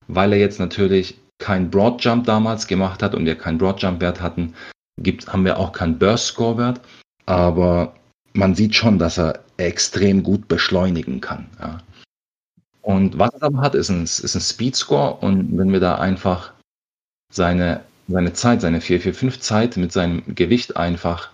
weil 0.07 0.33
er 0.33 0.39
jetzt 0.39 0.59
natürlich 0.59 1.19
kein 1.39 1.69
Broad 1.71 2.03
Jump 2.03 2.25
damals 2.25 2.67
gemacht 2.67 3.01
hat 3.01 3.15
und 3.15 3.25
wir 3.25 3.35
keinen 3.35 3.57
Broad 3.57 3.81
Jump 3.81 4.01
Wert 4.01 4.21
hatten, 4.21 4.53
gibt, 4.99 5.31
haben 5.31 5.45
wir 5.45 5.57
auch 5.57 5.71
keinen 5.71 5.97
Burst 5.97 6.27
Score 6.27 6.57
Wert, 6.57 6.81
aber 7.25 7.95
man 8.33 8.55
sieht 8.55 8.75
schon, 8.75 8.99
dass 8.99 9.17
er 9.17 9.43
extrem 9.57 10.23
gut 10.23 10.47
beschleunigen 10.47 11.21
kann. 11.21 11.49
Ja. 11.59 11.81
Und 12.81 13.17
was 13.17 13.33
er 13.33 13.43
aber 13.43 13.61
hat, 13.61 13.75
ist 13.75 13.89
ein, 13.89 14.03
ist 14.03 14.35
ein 14.35 14.41
Speed 14.41 14.75
Score 14.75 15.15
und 15.15 15.57
wenn 15.57 15.71
wir 15.71 15.79
da 15.79 15.95
einfach 15.95 16.53
seine, 17.31 17.83
seine 18.07 18.33
Zeit, 18.33 18.61
seine 18.61 18.79
445-Zeit 18.79 19.77
mit 19.77 19.91
seinem 19.91 20.23
Gewicht 20.35 20.77
einfach 20.77 21.29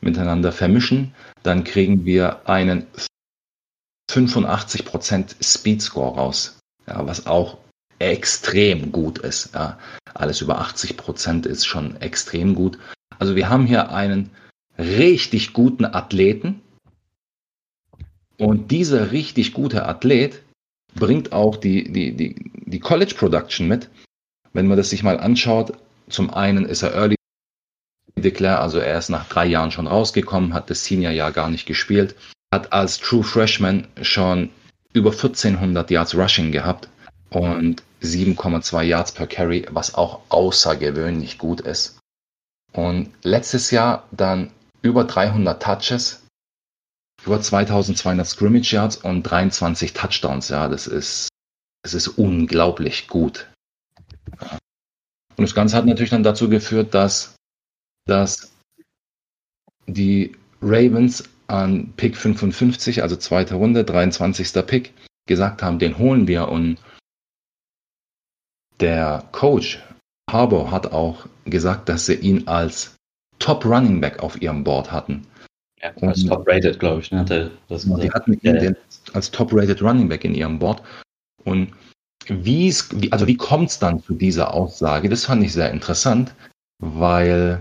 miteinander 0.00 0.52
vermischen, 0.52 1.14
dann 1.42 1.64
kriegen 1.64 2.04
wir 2.04 2.48
einen 2.48 2.86
85% 4.12 5.42
Speed 5.42 5.82
Score 5.82 6.14
raus, 6.16 6.58
ja, 6.86 7.06
was 7.06 7.26
auch 7.26 7.58
extrem 7.98 8.92
gut 8.92 9.18
ist. 9.18 9.54
Ja. 9.54 9.78
Alles 10.14 10.40
über 10.40 10.60
80% 10.60 11.46
ist 11.46 11.66
schon 11.66 11.96
extrem 12.00 12.54
gut. 12.54 12.78
Also 13.18 13.36
wir 13.36 13.48
haben 13.48 13.66
hier 13.66 13.90
einen 13.90 14.30
richtig 14.78 15.52
guten 15.52 15.84
Athleten 15.84 16.60
und 18.38 18.70
dieser 18.70 19.12
richtig 19.12 19.54
gute 19.54 19.86
Athlet 19.86 20.42
bringt 20.94 21.32
auch 21.32 21.56
die, 21.56 21.90
die, 21.90 22.12
die, 22.14 22.50
die 22.54 22.80
College 22.80 23.14
Production 23.16 23.68
mit, 23.68 23.88
wenn 24.52 24.66
man 24.66 24.76
das 24.76 24.90
sich 24.90 25.02
mal 25.02 25.18
anschaut, 25.20 25.72
zum 26.08 26.30
einen 26.30 26.66
ist 26.66 26.82
er 26.82 26.94
Early 26.94 27.14
Declare, 28.16 28.60
also 28.60 28.78
er 28.78 28.98
ist 28.98 29.08
nach 29.08 29.28
drei 29.28 29.46
Jahren 29.46 29.70
schon 29.70 29.86
rausgekommen, 29.86 30.52
hat 30.52 30.68
das 30.68 30.84
Senior-Jahr 30.84 31.32
gar 31.32 31.48
nicht 31.50 31.66
gespielt, 31.66 32.14
hat 32.52 32.72
als 32.72 32.98
True 32.98 33.24
Freshman 33.24 33.88
schon 34.02 34.50
über 34.92 35.10
1400 35.10 35.90
Yards 35.90 36.14
Rushing 36.14 36.52
gehabt 36.52 36.88
und 37.30 37.82
7,2 38.02 38.82
Yards 38.82 39.12
per 39.12 39.26
Carry, 39.26 39.66
was 39.70 39.94
auch 39.94 40.20
außergewöhnlich 40.28 41.38
gut 41.38 41.62
ist. 41.62 41.98
Und 42.72 43.12
letztes 43.22 43.70
Jahr 43.70 44.06
dann 44.10 44.50
über 44.82 45.04
300 45.04 45.62
Touches, 45.62 46.26
über 47.24 47.40
2200 47.40 48.26
Scrimmage 48.26 48.72
Yards 48.72 48.96
und 48.96 49.22
23 49.22 49.94
Touchdowns. 49.94 50.48
Ja, 50.48 50.68
das 50.68 50.86
ist, 50.86 51.28
das 51.82 51.94
ist 51.94 52.08
unglaublich 52.08 53.08
gut. 53.08 53.48
Und 55.36 55.48
das 55.48 55.54
Ganze 55.54 55.76
hat 55.76 55.86
natürlich 55.86 56.10
dann 56.10 56.22
dazu 56.22 56.50
geführt, 56.50 56.92
dass, 56.92 57.34
dass 58.06 58.52
die 59.86 60.36
Ravens 60.60 61.24
an 61.46 61.92
Pick 61.96 62.16
55, 62.16 63.02
also 63.02 63.16
zweite 63.16 63.54
Runde, 63.54 63.84
23. 63.84 64.52
Pick, 64.66 64.94
gesagt 65.26 65.62
haben, 65.62 65.78
den 65.78 65.98
holen 65.98 66.26
wir. 66.26 66.48
Und 66.48 66.78
der 68.80 69.24
Coach 69.32 69.82
Harbour 70.30 70.70
hat 70.70 70.92
auch 70.92 71.26
gesagt, 71.44 71.88
dass 71.88 72.06
sie 72.06 72.14
ihn 72.14 72.48
als 72.48 72.96
Top 73.38 73.64
Running 73.64 74.00
Back 74.00 74.22
auf 74.22 74.40
ihrem 74.40 74.64
Board 74.64 74.92
hatten. 74.92 75.26
Ja, 75.80 75.92
als 76.00 76.24
Top 76.24 76.46
Rated, 76.46 76.78
glaube 76.78 77.00
ich. 77.00 77.10
Ne? 77.10 77.50
Das 77.68 77.84
die 77.84 78.10
hatten 78.10 78.34
ihn 78.34 78.76
als 79.12 79.30
Top 79.30 79.52
Rated 79.52 79.82
Running 79.82 80.08
Back 80.08 80.24
in 80.24 80.34
ihrem 80.34 80.58
Board. 80.58 80.82
Und 81.44 81.72
wie 82.28 82.68
es, 82.68 82.88
also 83.10 83.26
wie 83.26 83.36
kommt 83.36 83.70
es 83.70 83.78
dann 83.80 84.00
zu 84.00 84.14
dieser 84.14 84.54
Aussage? 84.54 85.08
Das 85.08 85.24
fand 85.24 85.42
ich 85.42 85.52
sehr 85.52 85.72
interessant, 85.72 86.34
weil 86.78 87.60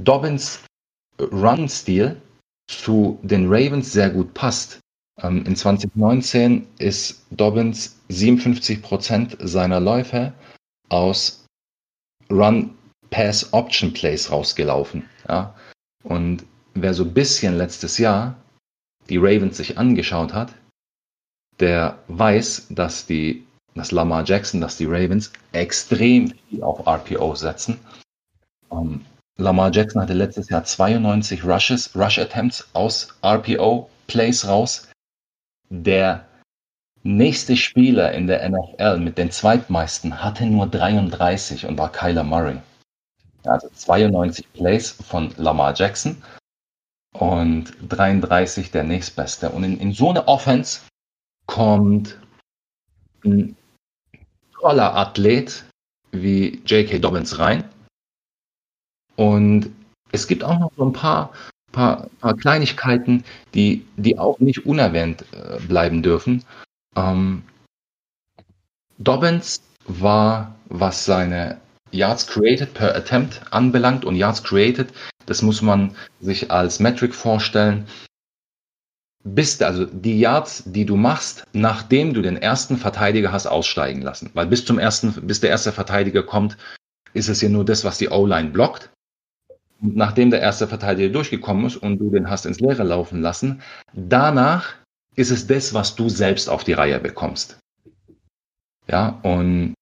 Dobbins 0.00 0.64
Run-Stil 1.20 2.20
zu 2.70 3.18
den 3.22 3.46
Ravens 3.48 3.92
sehr 3.92 4.10
gut 4.10 4.34
passt. 4.34 4.80
Ähm, 5.20 5.44
in 5.46 5.56
2019 5.56 6.66
ist 6.78 7.24
Dobbins 7.30 7.96
57% 8.10 9.46
seiner 9.46 9.80
Läufe 9.80 10.32
aus 10.88 11.44
Run-Pass-Option-Plays 12.30 14.30
rausgelaufen. 14.30 15.08
Ja? 15.28 15.54
Und 16.04 16.44
wer 16.74 16.94
so 16.94 17.04
ein 17.04 17.14
bisschen 17.14 17.56
letztes 17.56 17.98
Jahr 17.98 18.36
die 19.08 19.18
Ravens 19.18 19.56
sich 19.56 19.78
angeschaut 19.78 20.34
hat, 20.34 20.54
der 21.60 21.98
weiß, 22.08 22.68
dass 22.70 23.06
die, 23.06 23.46
dass 23.74 23.90
Lamar 23.90 24.24
Jackson, 24.24 24.60
dass 24.60 24.76
die 24.76 24.86
Ravens 24.86 25.32
extrem 25.52 26.32
viel 26.48 26.62
auf 26.62 26.86
RPO 26.86 27.34
setzen. 27.34 27.80
Um, 28.68 28.92
ähm, 28.92 29.04
Lamar 29.40 29.70
Jackson 29.72 30.02
hatte 30.02 30.14
letztes 30.14 30.48
Jahr 30.48 30.64
92 30.64 31.44
Rushes, 31.44 31.94
Rush 31.94 32.18
Attempts 32.18 32.68
aus 32.72 33.14
RPO 33.22 33.88
Plays 34.08 34.48
raus. 34.48 34.88
Der 35.70 36.26
nächste 37.04 37.56
Spieler 37.56 38.12
in 38.12 38.26
der 38.26 38.48
NFL 38.48 38.98
mit 38.98 39.16
den 39.16 39.30
zweitmeisten 39.30 40.22
hatte 40.22 40.44
nur 40.44 40.66
33 40.66 41.66
und 41.66 41.78
war 41.78 41.92
Kyler 41.92 42.24
Murray. 42.24 42.58
Also 43.44 43.68
92 43.68 44.52
Plays 44.52 44.90
von 44.90 45.32
Lamar 45.36 45.72
Jackson 45.72 46.20
und 47.12 47.72
33 47.88 48.72
der 48.72 48.82
nächstbeste. 48.82 49.50
Und 49.50 49.62
in, 49.62 49.78
in 49.78 49.92
so 49.92 50.10
eine 50.10 50.26
Offense 50.26 50.80
kommt 51.46 52.18
ein 53.24 53.56
toller 54.52 54.96
Athlet 54.96 55.64
wie 56.10 56.60
J.K. 56.66 56.98
Dobbins 56.98 57.38
rein. 57.38 57.64
Und 59.18 59.70
es 60.12 60.28
gibt 60.28 60.44
auch 60.44 60.58
noch 60.58 60.70
so 60.76 60.84
ein 60.84 60.92
paar, 60.92 61.32
paar, 61.72 62.08
paar 62.20 62.36
Kleinigkeiten, 62.36 63.24
die, 63.52 63.84
die 63.96 64.16
auch 64.16 64.38
nicht 64.38 64.64
unerwähnt 64.64 65.24
äh, 65.32 65.58
bleiben 65.66 66.02
dürfen. 66.02 66.44
Ähm, 66.94 67.42
Dobbins 68.98 69.60
war, 69.86 70.54
was 70.68 71.04
seine 71.04 71.58
Yards 71.90 72.28
created 72.28 72.74
per 72.74 72.94
Attempt 72.94 73.40
anbelangt 73.50 74.04
und 74.04 74.14
Yards 74.14 74.44
created, 74.44 74.92
das 75.26 75.42
muss 75.42 75.62
man 75.62 75.96
sich 76.20 76.50
als 76.50 76.78
Metric 76.78 77.12
vorstellen 77.12 77.86
bist 79.34 79.62
also 79.62 79.84
die 79.84 80.20
Yards, 80.20 80.62
die 80.66 80.86
du 80.86 80.96
machst, 80.96 81.44
nachdem 81.52 82.14
du 82.14 82.22
den 82.22 82.36
ersten 82.36 82.76
Verteidiger 82.76 83.32
hast 83.32 83.46
aussteigen 83.46 84.02
lassen. 84.02 84.30
Weil 84.34 84.46
bis 84.46 84.64
zum 84.64 84.78
ersten, 84.78 85.26
bis 85.26 85.40
der 85.40 85.50
erste 85.50 85.72
Verteidiger 85.72 86.22
kommt, 86.22 86.56
ist 87.14 87.28
es 87.28 87.40
ja 87.40 87.48
nur 87.48 87.64
das, 87.64 87.84
was 87.84 87.98
die 87.98 88.08
O-Line 88.08 88.50
blockt. 88.50 88.90
Nachdem 89.80 90.30
der 90.30 90.40
erste 90.40 90.66
Verteidiger 90.66 91.12
durchgekommen 91.12 91.66
ist 91.66 91.76
und 91.76 91.98
du 91.98 92.10
den 92.10 92.28
hast 92.30 92.46
ins 92.46 92.60
Leere 92.60 92.84
laufen 92.84 93.20
lassen, 93.20 93.62
danach 93.92 94.74
ist 95.14 95.30
es 95.30 95.46
das, 95.46 95.74
was 95.74 95.96
du 95.96 96.08
selbst 96.08 96.48
auf 96.48 96.64
die 96.64 96.72
Reihe 96.72 96.98
bekommst. 97.00 97.58
Ja, 98.86 99.18
und 99.22 99.74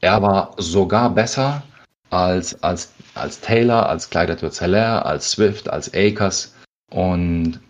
er 0.00 0.20
war 0.20 0.54
sogar 0.58 1.10
besser 1.10 1.62
als, 2.10 2.62
als, 2.62 2.92
als 3.14 3.40
Taylor, 3.40 3.88
als 3.88 4.10
Clyde 4.10 4.36
Zeller, 4.50 5.06
als 5.06 5.30
Swift, 5.30 5.68
als 5.70 5.92
Akers. 5.94 6.54
Und 6.90 7.60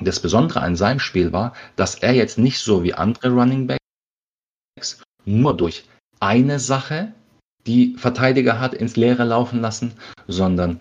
das 0.00 0.20
Besondere 0.20 0.60
an 0.60 0.76
seinem 0.76 1.00
Spiel 1.00 1.32
war, 1.32 1.54
dass 1.76 1.94
er 1.94 2.12
jetzt 2.12 2.38
nicht 2.38 2.58
so 2.58 2.82
wie 2.82 2.94
andere 2.94 3.30
Running 3.30 3.66
Backs 3.66 5.00
nur 5.24 5.56
durch 5.56 5.84
eine 6.20 6.58
Sache 6.58 7.12
die 7.68 7.94
Verteidiger 7.98 8.58
hat 8.58 8.74
ins 8.74 8.96
Leere 8.96 9.24
laufen 9.24 9.60
lassen, 9.60 9.92
sondern 10.26 10.80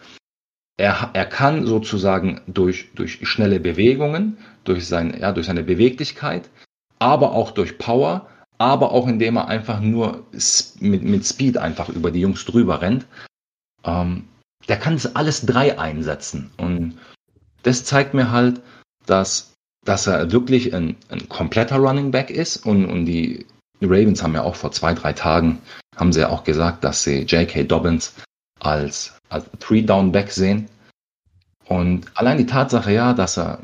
er, 0.78 1.10
er 1.14 1.26
kann 1.26 1.66
sozusagen 1.66 2.42
durch, 2.48 2.90
durch 2.96 3.28
schnelle 3.28 3.60
Bewegungen, 3.60 4.38
durch, 4.64 4.88
sein, 4.88 5.16
ja, 5.20 5.34
durch 5.34 5.48
seine 5.48 5.64
Beweglichkeit, 5.64 6.50
aber 6.98 7.34
auch 7.34 7.52
durch 7.52 7.78
Power, 7.78 8.28
aber 8.58 8.92
auch 8.92 9.08
indem 9.08 9.36
er 9.38 9.48
einfach 9.48 9.82
nur 9.82 10.26
mit, 10.80 11.04
mit 11.04 11.26
Speed 11.26 11.58
einfach 11.58 11.90
über 11.90 12.10
die 12.10 12.22
Jungs 12.22 12.46
drüber 12.46 12.82
rennt, 12.82 13.06
ähm, 13.84 14.28
der 14.70 14.78
kann 14.78 14.96
es 14.96 15.16
alles 15.16 15.46
drei 15.46 15.78
einsetzen. 15.78 16.52
Und 16.58 16.98
das 17.64 17.84
zeigt 17.84 18.14
mir 18.14 18.32
halt, 18.32 18.62
dass, 19.06 19.54
dass 19.86 20.08
er 20.08 20.32
wirklich 20.32 20.74
ein, 20.74 20.96
ein 21.10 21.28
kompletter 21.28 21.78
Running 21.78 22.12
Back 22.12 22.30
ist 22.30 22.66
und, 22.66 22.86
und 22.86 23.06
die 23.06 23.46
Ravens 23.82 24.24
haben 24.24 24.34
ja 24.34 24.44
auch 24.44 24.56
vor 24.56 24.72
zwei, 24.72 24.94
drei 24.94 25.14
Tagen, 25.14 25.62
haben 25.96 26.14
sie 26.14 26.22
ja 26.22 26.30
auch 26.30 26.44
gesagt, 26.44 26.84
dass 26.84 27.04
sie 27.04 27.22
J.K. 27.22 27.64
Dobbins 27.64 28.16
als, 28.60 29.18
als 29.30 29.46
Three-Down-Back 29.60 30.32
sehen. 30.32 30.68
Und 31.66 32.06
allein 32.16 32.38
die 32.38 32.46
Tatsache 32.46 32.92
ja, 32.92 33.14
dass 33.14 33.38
er 33.38 33.60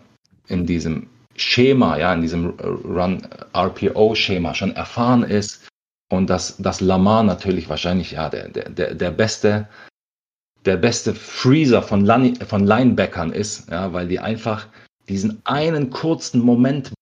in 0.48 0.65
diesem 0.65 1.08
Schema, 1.36 1.98
ja, 1.98 2.13
in 2.13 2.22
diesem 2.22 2.50
Run-RPO-Schema 2.50 4.53
schon 4.53 4.75
erfahren 4.75 5.24
ist 5.24 5.67
und 6.12 6.29
dass, 6.29 6.58
dass 6.58 6.82
Lamar 6.82 7.24
natürlich 7.24 7.70
wahrscheinlich 7.70 8.12
ja 8.12 8.29
der, 8.29 8.50
der, 8.50 8.93
der 8.93 9.12
beste 9.12 9.67
der 10.65 10.77
beste 10.77 11.13
Freezer 11.13 11.82
von, 11.82 12.05
Line, 12.05 12.36
von 12.46 12.65
Linebackern 12.65 13.32
ist, 13.32 13.70
ja, 13.70 13.93
weil 13.93 14.08
die 14.08 14.20
einfach 14.20 14.67
diesen 15.10 15.41
einen 15.46 15.89
kurzen 15.89 16.41
Moment 16.41 16.93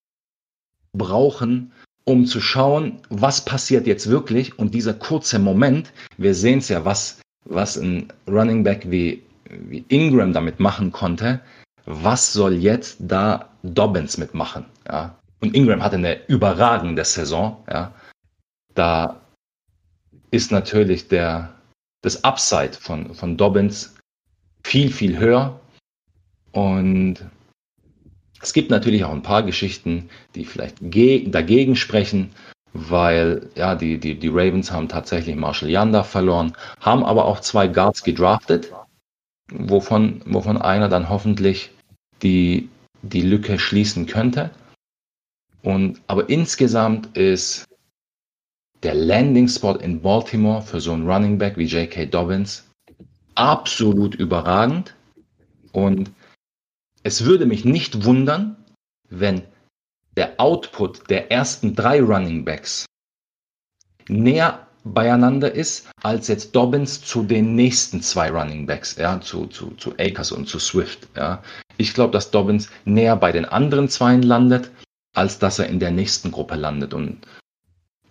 brauchen, 0.97 1.71
um 2.05 2.25
zu 2.25 2.41
schauen, 2.41 2.99
was 3.09 3.43
passiert 3.45 3.87
jetzt 3.87 4.09
wirklich. 4.09 4.57
Und 4.57 4.73
dieser 4.73 4.93
kurze 4.93 5.39
Moment, 5.39 5.91
wir 6.17 6.33
sehen 6.33 6.59
es 6.59 6.69
ja, 6.69 6.83
was, 6.85 7.21
was 7.45 7.77
ein 7.77 8.11
Running 8.27 8.63
Back 8.63 8.89
wie, 8.89 9.23
wie 9.49 9.85
Ingram 9.89 10.33
damit 10.33 10.59
machen 10.59 10.91
konnte. 10.91 11.41
Was 11.85 12.33
soll 12.33 12.53
jetzt 12.53 12.97
da 12.99 13.49
Dobbins 13.63 14.17
mitmachen? 14.17 14.65
Ja? 14.87 15.15
Und 15.41 15.55
Ingram 15.55 15.83
hatte 15.83 15.95
eine 15.95 16.25
überragende 16.27 17.03
Saison. 17.03 17.63
Ja? 17.69 17.93
Da 18.75 19.19
ist 20.31 20.51
natürlich 20.51 21.07
der, 21.07 21.53
das 22.01 22.23
Upside 22.23 22.73
von, 22.73 23.13
von 23.13 23.37
Dobbins 23.37 23.95
viel, 24.63 24.91
viel 24.91 25.17
höher. 25.17 25.59
Und 26.51 27.25
es 28.41 28.53
gibt 28.53 28.71
natürlich 28.71 29.03
auch 29.03 29.11
ein 29.11 29.23
paar 29.23 29.43
Geschichten, 29.43 30.09
die 30.35 30.45
vielleicht 30.45 30.77
dagegen 30.81 31.75
sprechen, 31.75 32.31
weil 32.73 33.49
ja, 33.55 33.75
die, 33.75 33.97
die, 33.99 34.15
die 34.15 34.29
Ravens 34.29 34.71
haben 34.71 34.87
tatsächlich 34.87 35.35
Marshall 35.35 35.69
Yanda 35.69 36.03
verloren, 36.03 36.53
haben 36.79 37.03
aber 37.03 37.25
auch 37.25 37.41
zwei 37.41 37.67
Guards 37.67 38.03
gedraftet, 38.03 38.71
wovon, 39.51 40.21
wovon 40.25 40.57
einer 40.57 40.89
dann 40.89 41.09
hoffentlich 41.09 41.71
die, 42.21 42.69
die 43.01 43.21
Lücke 43.21 43.59
schließen 43.59 44.05
könnte. 44.05 44.51
Und, 45.63 46.01
aber 46.07 46.29
insgesamt 46.29 47.15
ist 47.15 47.65
der 48.83 48.95
Landing 48.95 49.47
Spot 49.47 49.75
in 49.75 50.01
Baltimore 50.01 50.61
für 50.61 50.79
so 50.79 50.93
einen 50.93 51.07
Running 51.07 51.37
Back 51.37 51.57
wie 51.57 51.65
J.K. 51.65 52.05
Dobbins 52.07 52.65
absolut 53.35 54.15
überragend. 54.15 54.95
Und 55.71 56.11
es 57.03 57.25
würde 57.25 57.45
mich 57.45 57.65
nicht 57.65 58.05
wundern, 58.05 58.57
wenn 59.09 59.43
der 60.15 60.39
Output 60.39 61.09
der 61.09 61.31
ersten 61.31 61.75
drei 61.75 62.01
Running 62.01 62.45
Backs 62.45 62.85
näher 64.07 64.67
beieinander 64.83 65.51
ist, 65.51 65.89
als 66.01 66.27
jetzt 66.27 66.55
Dobbins 66.55 67.01
zu 67.01 67.23
den 67.23 67.55
nächsten 67.55 68.01
zwei 68.01 68.29
Running 68.29 68.65
Backs, 68.65 68.95
ja, 68.97 69.21
zu, 69.21 69.45
zu, 69.47 69.71
zu 69.71 69.93
Akers 69.99 70.31
und 70.31 70.47
zu 70.47 70.59
Swift. 70.59 71.07
Ja. 71.15 71.43
Ich 71.77 71.93
glaube, 71.93 72.11
dass 72.11 72.31
Dobbins 72.31 72.69
näher 72.85 73.15
bei 73.15 73.31
den 73.31 73.45
anderen 73.45 73.89
Zweien 73.89 74.23
landet, 74.23 74.71
als 75.13 75.39
dass 75.39 75.59
er 75.59 75.67
in 75.67 75.79
der 75.79 75.91
nächsten 75.91 76.31
Gruppe 76.31 76.55
landet. 76.55 76.93
Und 76.93 77.19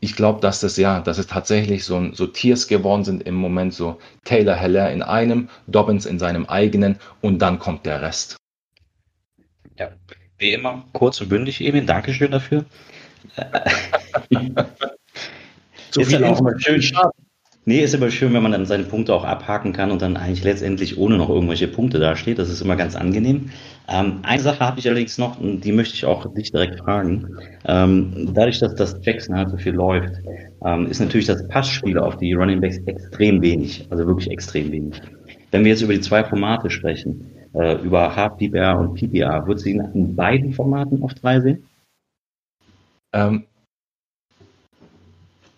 ich 0.01 0.15
glaube, 0.17 0.41
dass 0.41 0.61
das 0.61 0.77
ja, 0.77 1.01
dass 1.01 1.19
es 1.19 1.27
tatsächlich 1.27 1.85
so, 1.85 2.13
so 2.15 2.27
Tiers 2.27 2.69
geworden 2.69 3.05
sind 3.05 3.25
im 3.25 3.35
Moment, 3.35 3.75
so 3.75 3.99
Taylor 4.25 4.55
Heller 4.55 4.93
in 4.93 5.03
einem, 5.03 5.49
Dobbins 5.67 6.07
in 6.07 6.19
seinem 6.19 6.47
eigenen 6.47 6.99
und 7.21 7.41
dann 7.41 7.59
kommt 7.59 7.85
der 7.85 8.01
Rest. 8.01 8.40
Wie 10.41 10.53
immer, 10.53 10.85
kurz 10.95 11.21
und 11.21 11.29
bündig, 11.29 11.61
Emil. 11.61 11.85
Dankeschön 11.85 12.31
dafür. 12.31 12.65
so 15.91 16.01
ist 16.01 16.13
dann 16.15 16.25
auch 16.25 16.41
immer 16.41 16.59
schön. 16.59 16.83
Nee, 17.67 17.81
ist 17.81 17.93
immer 17.93 18.11
schön, 18.11 18.33
wenn 18.33 18.43
man 18.43 18.53
dann 18.53 18.65
seine 18.65 18.85
Punkte 18.85 19.13
auch 19.13 19.25
abhaken 19.25 19.75
kann 19.75 19.91
und 19.91 20.01
dann 20.01 20.17
eigentlich 20.17 20.43
letztendlich 20.43 20.97
ohne 20.97 21.19
noch 21.19 21.29
irgendwelche 21.29 21.69
Punkte 21.69 21.99
dasteht. 21.99 22.39
Das 22.39 22.49
ist 22.49 22.63
immer 22.63 22.75
ganz 22.75 22.97
angenehm. 22.97 23.51
Ähm, 23.87 24.21
eine 24.23 24.41
Sache 24.41 24.61
habe 24.61 24.81
ich 24.81 24.89
allerdings 24.89 25.19
noch, 25.19 25.39
und 25.39 25.61
die 25.61 25.73
möchte 25.73 25.95
ich 25.95 26.07
auch 26.07 26.33
dich 26.33 26.51
direkt 26.53 26.79
fragen. 26.79 27.37
Ähm, 27.67 28.31
dadurch, 28.33 28.61
dass 28.61 28.75
das 28.77 28.97
Jackson 29.03 29.37
halt 29.37 29.51
so 29.51 29.59
viel 29.59 29.75
läuft, 29.75 30.15
ähm, 30.65 30.87
ist 30.87 31.01
natürlich 31.01 31.27
das 31.27 31.47
Passspiel 31.49 31.99
auf 31.99 32.17
die 32.17 32.33
Running 32.33 32.63
Backs 32.63 32.79
extrem 32.87 33.43
wenig. 33.43 33.87
Also 33.91 34.07
wirklich 34.07 34.31
extrem 34.31 34.73
wenig. 34.73 35.03
Wenn 35.51 35.65
wir 35.65 35.73
jetzt 35.73 35.83
über 35.83 35.93
die 35.93 36.01
zwei 36.01 36.25
Formate 36.25 36.71
sprechen, 36.71 37.31
äh, 37.55 37.81
über 37.83 38.15
HPPR 38.15 38.79
und 38.79 38.95
PPR. 38.95 39.47
Würdest 39.47 39.67
du 39.67 39.71
ihn 39.71 39.81
in 39.95 40.17
beiden 40.17 40.53
Formaten 40.53 41.03
auf 41.03 41.15
drei 41.15 41.41
sehen? 41.41 41.67
Ähm, 43.13 43.45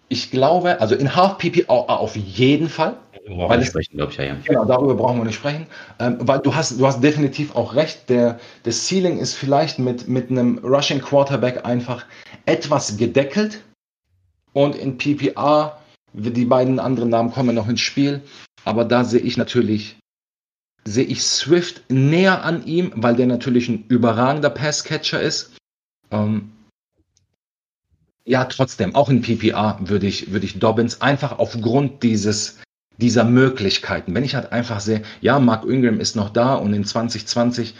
ich 0.09 0.31
glaube, 0.31 0.81
also 0.81 0.95
in 0.95 1.17
Half 1.17 1.39
PPR 1.39 1.71
auf 1.71 2.17
jeden 2.17 2.69
Fall. 2.69 2.97
Darüber 3.25 3.49
weil 3.49 3.65
sprechen, 3.65 3.97
glaube 3.97 4.13
ich, 4.13 4.19
ja, 4.19 4.25
ja. 4.25 4.37
Genau, 4.45 4.65
darüber 4.65 4.95
brauchen 4.95 5.19
wir 5.19 5.25
nicht 5.25 5.37
sprechen. 5.37 5.67
Ähm, 5.99 6.17
weil 6.21 6.41
du 6.41 6.55
hast, 6.55 6.79
du 6.79 6.87
hast 6.87 7.03
definitiv 7.03 7.55
auch 7.55 7.75
recht. 7.75 8.11
Der, 8.11 8.39
das 8.65 8.87
Ceiling 8.87 9.19
ist 9.19 9.35
vielleicht 9.35 9.79
mit, 9.79 10.09
mit 10.09 10.31
einem 10.31 10.59
Rushing 10.59 11.01
Quarterback 11.01 11.65
einfach 11.65 12.05
etwas 12.47 12.97
gedeckelt. 12.97 13.63
Und 14.53 14.75
in 14.75 14.99
PPR, 14.99 15.79
die 16.13 16.45
beiden 16.45 16.79
anderen 16.79 17.09
Namen 17.09 17.33
kommen 17.33 17.55
noch 17.55 17.69
ins 17.69 17.81
Spiel. 17.81 18.21
Aber 18.65 18.85
da 18.85 19.05
sehe 19.05 19.21
ich 19.21 19.37
natürlich 19.37 19.97
sehe 20.85 21.05
ich 21.05 21.23
Swift 21.23 21.91
näher 21.91 22.45
an 22.45 22.65
ihm, 22.67 22.93
weil 22.97 23.17
der 23.17 23.27
natürlich 23.27 23.69
ein 23.69 23.85
überragender 23.89 24.51
Passcatcher 24.51 25.21
ist. 25.21 25.53
Ähm, 26.11 26.53
ja, 28.25 28.45
trotzdem, 28.45 28.95
auch 28.95 29.09
in 29.09 29.23
PPR 29.23 29.79
würde 29.81 30.07
ich, 30.07 30.33
würde 30.33 30.47
ich 30.47 30.59
Dobbins 30.59 31.01
einfach 31.01 31.39
aufgrund 31.39 32.03
dieses, 32.03 32.61
dieser 32.99 33.25
Möglichkeiten, 33.25 34.15
wenn 34.15 34.25
ich 34.25 34.35
halt 34.35 34.53
einfach 34.53 34.81
sehe, 34.81 35.03
ja, 35.21 35.39
Mark 35.39 35.65
Ingram 35.65 35.99
ist 35.99 36.15
noch 36.15 36.31
da 36.31 36.55
und 36.55 36.73
in 36.73 36.85
2020 36.85 37.75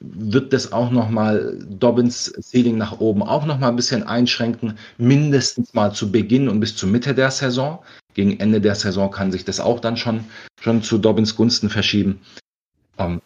wird 0.00 0.52
das 0.52 0.72
auch 0.72 0.90
nochmal 0.90 1.58
Dobbins 1.68 2.32
Ceiling 2.40 2.78
nach 2.78 3.00
oben 3.00 3.22
auch 3.22 3.46
nochmal 3.46 3.70
ein 3.70 3.76
bisschen 3.76 4.04
einschränken, 4.04 4.78
mindestens 4.96 5.74
mal 5.74 5.92
zu 5.92 6.12
Beginn 6.12 6.48
und 6.48 6.60
bis 6.60 6.76
zur 6.76 6.88
Mitte 6.88 7.14
der 7.14 7.32
Saison. 7.32 7.80
Gegen 8.18 8.40
Ende 8.40 8.60
der 8.60 8.74
Saison 8.74 9.12
kann 9.12 9.30
sich 9.30 9.44
das 9.44 9.60
auch 9.60 9.78
dann 9.78 9.96
schon, 9.96 10.24
schon 10.60 10.82
zu 10.82 10.98
Dobbins 10.98 11.36
Gunsten 11.36 11.70
verschieben. 11.70 12.20
Ähm, 12.98 13.22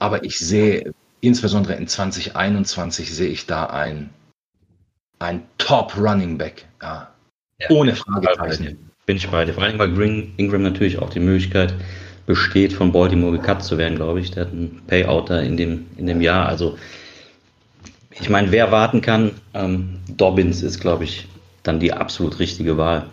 aber 0.00 0.24
ich 0.24 0.36
sehe, 0.36 0.92
insbesondere 1.20 1.74
in 1.76 1.86
2021 1.86 3.14
sehe 3.14 3.28
ich 3.28 3.46
da 3.46 3.66
ein, 3.66 4.10
ein 5.20 5.44
Top 5.58 5.96
Running 5.96 6.36
Back. 6.36 6.64
Ja, 6.82 7.14
ja, 7.60 7.70
ohne 7.70 7.94
Fragezeichen. 7.94 8.90
Bin 9.06 9.16
ich 9.16 9.28
bei 9.28 9.44
dir. 9.44 9.54
Vor 9.54 9.62
allem, 9.62 9.78
weil 9.78 9.94
Green, 9.94 10.34
Ingram 10.38 10.62
natürlich 10.62 10.98
auch 10.98 11.10
die 11.10 11.20
Möglichkeit 11.20 11.72
besteht, 12.26 12.72
von 12.72 12.90
Baltimore 12.90 13.38
gecut 13.38 13.62
zu 13.62 13.78
werden, 13.78 13.94
glaube 13.94 14.18
ich. 14.18 14.32
Der 14.32 14.46
hat 14.46 14.52
einen 14.52 14.82
Payout 14.88 15.30
da 15.30 15.38
in 15.38 15.56
dem, 15.56 15.86
in 15.96 16.08
dem 16.08 16.20
Jahr. 16.20 16.48
Also, 16.48 16.76
ich 18.10 18.28
meine, 18.28 18.50
wer 18.50 18.72
warten 18.72 19.02
kann, 19.02 19.30
ähm, 19.54 20.00
Dobbins 20.08 20.62
ist, 20.62 20.80
glaube 20.80 21.04
ich, 21.04 21.28
dann 21.62 21.78
die 21.78 21.92
absolut 21.92 22.40
richtige 22.40 22.76
Wahl. 22.76 23.06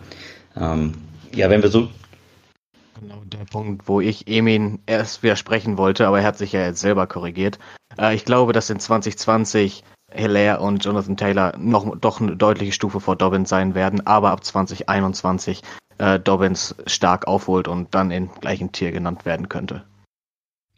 Ähm, 0.56 0.94
ja, 1.34 1.50
wenn 1.50 1.62
wir 1.62 1.70
so. 1.70 1.88
Genau 3.00 3.22
der 3.24 3.44
Punkt, 3.44 3.88
wo 3.88 4.00
ich 4.00 4.28
Emin 4.28 4.78
erst 4.86 5.22
widersprechen 5.22 5.76
wollte, 5.76 6.06
aber 6.06 6.20
er 6.20 6.26
hat 6.26 6.38
sich 6.38 6.52
ja 6.52 6.64
jetzt 6.64 6.80
selber 6.80 7.06
korrigiert. 7.06 7.58
Äh, 7.98 8.14
ich 8.14 8.24
glaube, 8.24 8.52
dass 8.52 8.70
in 8.70 8.78
2020 8.78 9.82
Hilaire 10.14 10.60
und 10.60 10.84
Jonathan 10.84 11.16
Taylor 11.16 11.54
noch 11.58 11.96
doch 11.98 12.20
eine 12.20 12.36
deutliche 12.36 12.72
Stufe 12.72 13.00
vor 13.00 13.16
Dobbins 13.16 13.48
sein 13.48 13.74
werden, 13.74 14.06
aber 14.06 14.30
ab 14.30 14.44
2021 14.44 15.62
äh, 15.98 16.18
Dobbins 16.18 16.74
stark 16.86 17.26
aufholt 17.26 17.68
und 17.68 17.94
dann 17.94 18.10
in 18.10 18.30
gleichen 18.40 18.72
Tier 18.72 18.92
genannt 18.92 19.24
werden 19.24 19.48
könnte. 19.48 19.84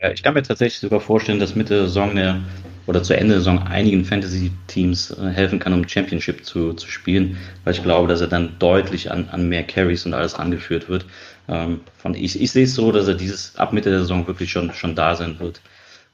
Ja, 0.01 0.11
ich 0.11 0.23
kann 0.23 0.35
mir 0.35 0.43
tatsächlich 0.43 0.81
sogar 0.81 1.01
vorstellen, 1.01 1.39
dass 1.39 1.55
Mitte 1.55 1.75
der 1.75 1.85
Saison 1.85 2.15
der, 2.15 2.41
oder 2.87 3.03
zu 3.03 3.17
Ende 3.17 3.35
der 3.35 3.41
Saison 3.41 3.67
einigen 3.67 4.05
Fantasy-Teams 4.05 5.11
äh, 5.13 5.31
helfen 5.31 5.59
kann, 5.59 5.73
um 5.73 5.89
Championship 5.89 6.45
zu, 6.45 6.75
zu 6.75 6.89
spielen, 6.89 7.39
weil 7.65 7.75
ich 7.75 7.83
glaube, 7.83 8.09
dass 8.09 8.21
er 8.21 8.27
dann 8.27 8.57
deutlich 8.59 9.11
an, 9.11 9.29
an 9.31 9.49
mehr 9.49 9.63
Carries 9.63 10.07
und 10.07 10.15
alles 10.15 10.35
angeführt 10.35 10.89
wird. 10.89 11.07
Ähm, 11.49 11.81
von, 11.97 12.15
ich, 12.15 12.41
ich 12.41 12.53
sehe 12.53 12.65
es 12.65 12.75
so, 12.75 12.93
dass 12.93 13.09
er 13.09 13.15
dieses 13.15 13.57
ab 13.57 13.73
Mitte 13.73 13.91
der 13.91 14.01
Saison 14.01 14.27
wirklich 14.27 14.51
schon, 14.51 14.73
schon 14.75 14.95
da 14.95 15.15
sein 15.15 15.39
wird. 15.41 15.61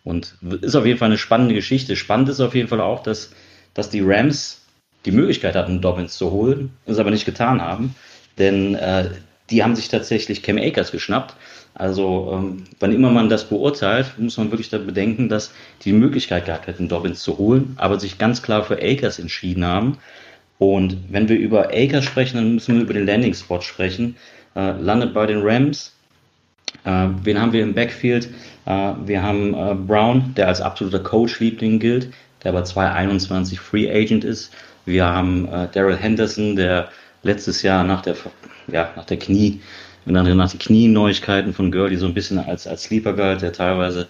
Und 0.04 0.34
ist 0.62 0.76
auf 0.76 0.86
jeden 0.86 0.98
Fall 0.98 1.08
eine 1.08 1.18
spannende 1.18 1.54
Geschichte. 1.54 1.96
Spannend 1.96 2.28
ist 2.28 2.40
auf 2.40 2.54
jeden 2.54 2.68
Fall 2.68 2.80
auch, 2.80 3.02
dass, 3.02 3.32
dass 3.74 3.90
die 3.90 4.00
Rams 4.00 4.62
die 5.04 5.12
Möglichkeit 5.12 5.54
hatten, 5.54 5.80
Dobbins 5.80 6.16
zu 6.16 6.30
holen, 6.30 6.70
es 6.86 6.98
aber 6.98 7.10
nicht 7.10 7.24
getan 7.24 7.60
haben. 7.60 7.94
Denn 8.38 8.74
äh, 8.74 9.10
die 9.50 9.62
haben 9.62 9.76
sich 9.76 9.88
tatsächlich 9.88 10.42
Cam 10.42 10.58
Akers 10.58 10.92
geschnappt. 10.92 11.34
Also, 11.80 12.30
ähm, 12.34 12.64
wann 12.78 12.92
immer 12.92 13.10
man 13.10 13.30
das 13.30 13.48
beurteilt, 13.48 14.18
muss 14.18 14.36
man 14.36 14.50
wirklich 14.50 14.68
da 14.68 14.76
bedenken, 14.76 15.30
dass 15.30 15.54
die, 15.82 15.94
Möglichkeit 15.94 16.44
gehabt 16.44 16.66
hätten, 16.66 16.90
Dobbins 16.90 17.22
zu 17.22 17.38
holen, 17.38 17.74
aber 17.78 17.98
sich 17.98 18.18
ganz 18.18 18.42
klar 18.42 18.64
für 18.64 18.74
Akers 18.82 19.18
entschieden 19.18 19.64
haben. 19.64 19.96
Und 20.58 20.98
wenn 21.08 21.30
wir 21.30 21.38
über 21.38 21.68
Akers 21.72 22.04
sprechen, 22.04 22.36
dann 22.36 22.52
müssen 22.52 22.74
wir 22.74 22.82
über 22.82 22.92
den 22.92 23.06
Landing-Spot 23.06 23.62
sprechen. 23.62 24.16
Äh, 24.54 24.72
landet 24.72 25.14
bei 25.14 25.24
den 25.24 25.40
Rams. 25.40 25.96
Äh, 26.84 27.06
wen 27.22 27.40
haben 27.40 27.54
wir 27.54 27.62
im 27.62 27.72
Backfield? 27.72 28.28
Äh, 28.66 28.92
wir 29.06 29.22
haben 29.22 29.54
äh, 29.54 29.74
Brown, 29.74 30.34
der 30.36 30.48
als 30.48 30.60
absoluter 30.60 31.00
Coach-Liebling 31.00 31.78
gilt, 31.78 32.12
der 32.44 32.50
aber 32.50 32.64
221 32.64 33.58
Free 33.58 33.90
Agent 33.90 34.24
ist. 34.24 34.52
Wir 34.84 35.06
haben 35.06 35.48
äh, 35.48 35.66
Daryl 35.72 35.96
Henderson, 35.96 36.56
der 36.56 36.90
letztes 37.22 37.62
Jahr 37.62 37.84
nach 37.84 38.02
der, 38.02 38.16
ja, 38.70 38.90
nach 38.96 39.06
der 39.06 39.18
Knie, 39.18 39.62
nach, 40.04 40.34
nach 40.34 40.50
den 40.50 40.58
Knie-Neuigkeiten 40.58 41.52
von 41.52 41.70
Gurley 41.70 41.96
so 41.96 42.06
ein 42.06 42.14
bisschen 42.14 42.38
als, 42.38 42.66
als 42.66 42.84
Sleeper 42.84 43.12
galt, 43.14 43.42
der 43.42 43.52
teilweise, 43.52 44.08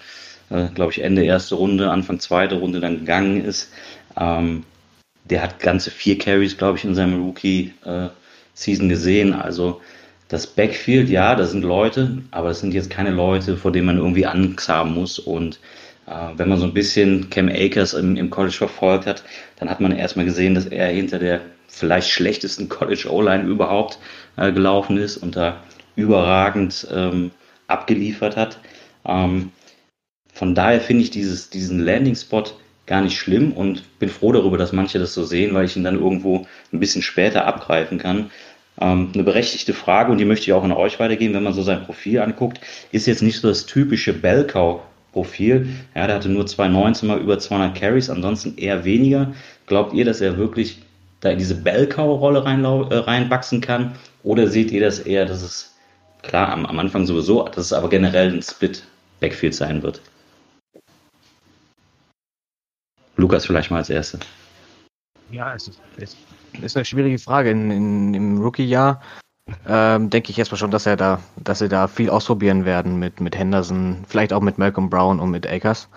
äh, 0.50 0.66
glaube 0.74 0.92
ich, 0.92 1.02
Ende 1.02 1.24
erste 1.24 1.54
Runde, 1.54 1.90
Anfang 1.90 2.20
zweite 2.20 2.56
Runde 2.56 2.80
dann 2.80 3.00
gegangen 3.00 3.44
ist. 3.44 3.70
Ähm, 4.18 4.64
der 5.24 5.42
hat 5.42 5.60
ganze 5.60 5.90
vier 5.90 6.18
Carries, 6.18 6.56
glaube 6.56 6.78
ich, 6.78 6.84
in 6.84 6.94
seinem 6.94 7.22
Rookie-Season 7.22 8.86
äh, 8.86 8.88
gesehen. 8.88 9.32
Also 9.34 9.80
das 10.28 10.46
Backfield, 10.46 11.08
ja, 11.08 11.34
da 11.34 11.44
sind 11.44 11.62
Leute, 11.62 12.18
aber 12.30 12.50
es 12.50 12.60
sind 12.60 12.72
jetzt 12.72 12.90
keine 12.90 13.10
Leute, 13.10 13.56
vor 13.56 13.72
denen 13.72 13.86
man 13.86 13.98
irgendwie 13.98 14.26
Angst 14.26 14.68
haben 14.68 14.94
muss. 14.94 15.18
Und 15.18 15.60
äh, 16.06 16.12
wenn 16.36 16.48
man 16.48 16.58
so 16.58 16.64
ein 16.64 16.74
bisschen 16.74 17.30
Cam 17.30 17.48
Akers 17.48 17.94
im, 17.94 18.16
im 18.16 18.30
College 18.30 18.54
verfolgt 18.54 19.06
hat, 19.06 19.22
dann 19.58 19.68
hat 19.68 19.80
man 19.80 19.92
erstmal 19.92 20.24
gesehen, 20.24 20.54
dass 20.54 20.66
er 20.66 20.88
hinter 20.88 21.18
der 21.18 21.40
vielleicht 21.68 22.10
schlechtesten 22.10 22.68
College 22.68 23.08
O-Line 23.10 23.44
überhaupt 23.44 23.98
äh, 24.36 24.52
gelaufen 24.52 24.96
ist 24.96 25.16
und 25.16 25.36
da 25.36 25.62
überragend 26.00 26.86
ähm, 26.92 27.30
abgeliefert 27.66 28.36
hat. 28.36 28.58
Ähm, 29.06 29.50
von 30.32 30.54
daher 30.54 30.80
finde 30.80 31.02
ich 31.04 31.10
dieses, 31.10 31.50
diesen 31.50 31.80
Landing-Spot 31.80 32.44
gar 32.86 33.02
nicht 33.02 33.18
schlimm 33.18 33.52
und 33.52 33.98
bin 33.98 34.08
froh 34.08 34.32
darüber, 34.32 34.58
dass 34.58 34.72
manche 34.72 34.98
das 34.98 35.14
so 35.14 35.24
sehen, 35.24 35.54
weil 35.54 35.64
ich 35.64 35.76
ihn 35.76 35.84
dann 35.84 36.00
irgendwo 36.00 36.46
ein 36.72 36.80
bisschen 36.80 37.02
später 37.02 37.46
abgreifen 37.46 37.98
kann. 37.98 38.30
Ähm, 38.80 39.10
eine 39.14 39.22
berechtigte 39.22 39.74
Frage 39.74 40.10
und 40.10 40.18
die 40.18 40.24
möchte 40.24 40.44
ich 40.44 40.52
auch 40.52 40.64
an 40.64 40.72
euch 40.72 40.98
weitergeben, 40.98 41.34
wenn 41.34 41.42
man 41.42 41.52
so 41.52 41.62
sein 41.62 41.84
Profil 41.84 42.20
anguckt, 42.20 42.60
ist 42.90 43.06
jetzt 43.06 43.22
nicht 43.22 43.40
so 43.40 43.48
das 43.48 43.66
typische 43.66 44.12
Bellcow-Profil. 44.12 45.68
Ja, 45.94 46.06
der 46.06 46.16
hatte 46.16 46.28
nur 46.28 46.46
219 46.46 47.08
mal 47.08 47.20
über 47.20 47.38
200 47.38 47.78
Carries, 47.78 48.10
ansonsten 48.10 48.56
eher 48.56 48.84
weniger. 48.84 49.34
Glaubt 49.66 49.94
ihr, 49.94 50.04
dass 50.04 50.20
er 50.20 50.36
wirklich 50.36 50.82
da 51.20 51.30
in 51.30 51.38
diese 51.38 51.54
Bellcow-Rolle 51.54 52.44
rein, 52.44 52.64
äh, 52.64 52.94
reinwachsen 52.94 53.60
kann? 53.60 53.92
Oder 54.22 54.48
seht 54.48 54.70
ihr 54.70 54.80
das 54.80 54.98
eher, 54.98 55.26
dass 55.26 55.42
es 55.42 55.69
klar 56.22 56.50
am, 56.50 56.66
am 56.66 56.78
Anfang 56.78 57.06
sowieso, 57.06 57.44
dass 57.44 57.66
es 57.66 57.72
aber 57.72 57.88
generell 57.88 58.32
ein 58.32 58.42
Split-Backfield 58.42 59.54
sein 59.54 59.82
wird? 59.82 60.00
Lukas 63.16 63.46
vielleicht 63.46 63.70
mal 63.70 63.78
als 63.78 63.90
Erster. 63.90 64.18
Ja, 65.30 65.54
es 65.54 65.68
ist, 65.68 65.80
es 65.98 66.16
ist 66.62 66.76
eine 66.76 66.84
schwierige 66.84 67.18
Frage. 67.18 67.50
In, 67.50 67.70
in, 67.70 68.14
Im 68.14 68.38
Rookie-Jahr 68.40 69.00
ähm, 69.66 70.10
denke 70.10 70.30
ich 70.30 70.38
erstmal 70.38 70.58
schon, 70.58 70.70
dass 70.70 70.86
er 70.86 70.96
da, 70.96 71.20
dass 71.36 71.60
sie 71.60 71.68
da 71.68 71.86
viel 71.86 72.10
ausprobieren 72.10 72.64
werden 72.64 72.98
mit, 72.98 73.20
mit 73.20 73.36
Henderson, 73.36 74.04
vielleicht 74.08 74.32
auch 74.32 74.40
mit 74.40 74.58
Malcolm 74.58 74.90
Brown 74.90 75.20
und 75.20 75.30
mit 75.30 75.46
Akers. 75.46 75.88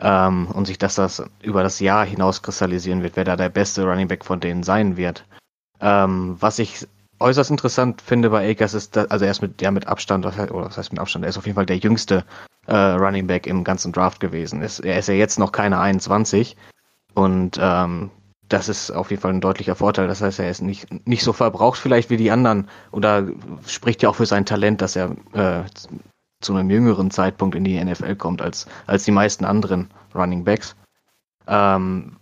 Ähm, 0.00 0.48
und 0.48 0.66
sich, 0.66 0.76
dass 0.76 0.96
das 0.96 1.22
über 1.42 1.62
das 1.62 1.80
Jahr 1.80 2.04
hinaus 2.04 2.42
kristallisieren 2.42 3.02
wird, 3.02 3.16
wer 3.16 3.24
da 3.24 3.36
der 3.36 3.48
beste 3.48 3.84
Running 3.84 4.08
Back 4.08 4.24
von 4.24 4.40
denen 4.40 4.62
sein 4.62 4.96
wird. 4.96 5.24
Ähm, 5.80 6.36
was 6.38 6.58
ich 6.58 6.86
äußerst 7.20 7.50
interessant 7.50 8.02
finde 8.02 8.30
bei 8.30 8.50
Akers 8.50 8.74
ist, 8.74 8.96
dass, 8.96 9.10
also 9.10 9.24
er 9.24 9.30
ist 9.30 9.42
mit, 9.42 9.62
ja, 9.62 9.70
mit 9.70 9.86
Abstand, 9.86 10.26
oder 10.26 10.66
was 10.66 10.76
heißt 10.76 10.92
mit 10.92 11.00
Abstand, 11.00 11.24
er 11.24 11.28
ist 11.28 11.38
auf 11.38 11.46
jeden 11.46 11.56
Fall 11.56 11.66
der 11.66 11.78
jüngste 11.78 12.24
äh, 12.66 12.74
Running 12.74 13.26
Back 13.26 13.46
im 13.46 13.64
ganzen 13.64 13.92
Draft 13.92 14.20
gewesen. 14.20 14.62
Ist, 14.62 14.80
er 14.80 14.98
ist 14.98 15.08
ja 15.08 15.14
jetzt 15.14 15.38
noch 15.38 15.52
keine 15.52 15.78
21 15.78 16.56
und 17.14 17.58
ähm, 17.60 18.10
das 18.48 18.68
ist 18.68 18.90
auf 18.90 19.10
jeden 19.10 19.22
Fall 19.22 19.32
ein 19.32 19.40
deutlicher 19.40 19.74
Vorteil. 19.74 20.06
Das 20.06 20.20
heißt, 20.20 20.38
er 20.38 20.50
ist 20.50 20.62
nicht, 20.62 21.06
nicht 21.06 21.24
so 21.24 21.32
verbraucht 21.32 21.78
vielleicht 21.78 22.10
wie 22.10 22.16
die 22.16 22.30
anderen 22.30 22.68
oder 22.92 23.26
spricht 23.66 24.02
ja 24.02 24.08
auch 24.08 24.14
für 24.14 24.26
sein 24.26 24.46
Talent, 24.46 24.80
dass 24.82 24.96
er 24.96 25.16
äh, 25.32 25.64
zu 26.40 26.54
einem 26.54 26.70
jüngeren 26.70 27.10
Zeitpunkt 27.10 27.54
in 27.56 27.64
die 27.64 27.82
NFL 27.82 28.16
kommt 28.16 28.42
als, 28.42 28.66
als 28.86 29.04
die 29.04 29.10
meisten 29.10 29.44
anderen 29.44 29.90
Running 30.14 30.44
Backs. 30.44 30.76
Ähm, 31.48 32.16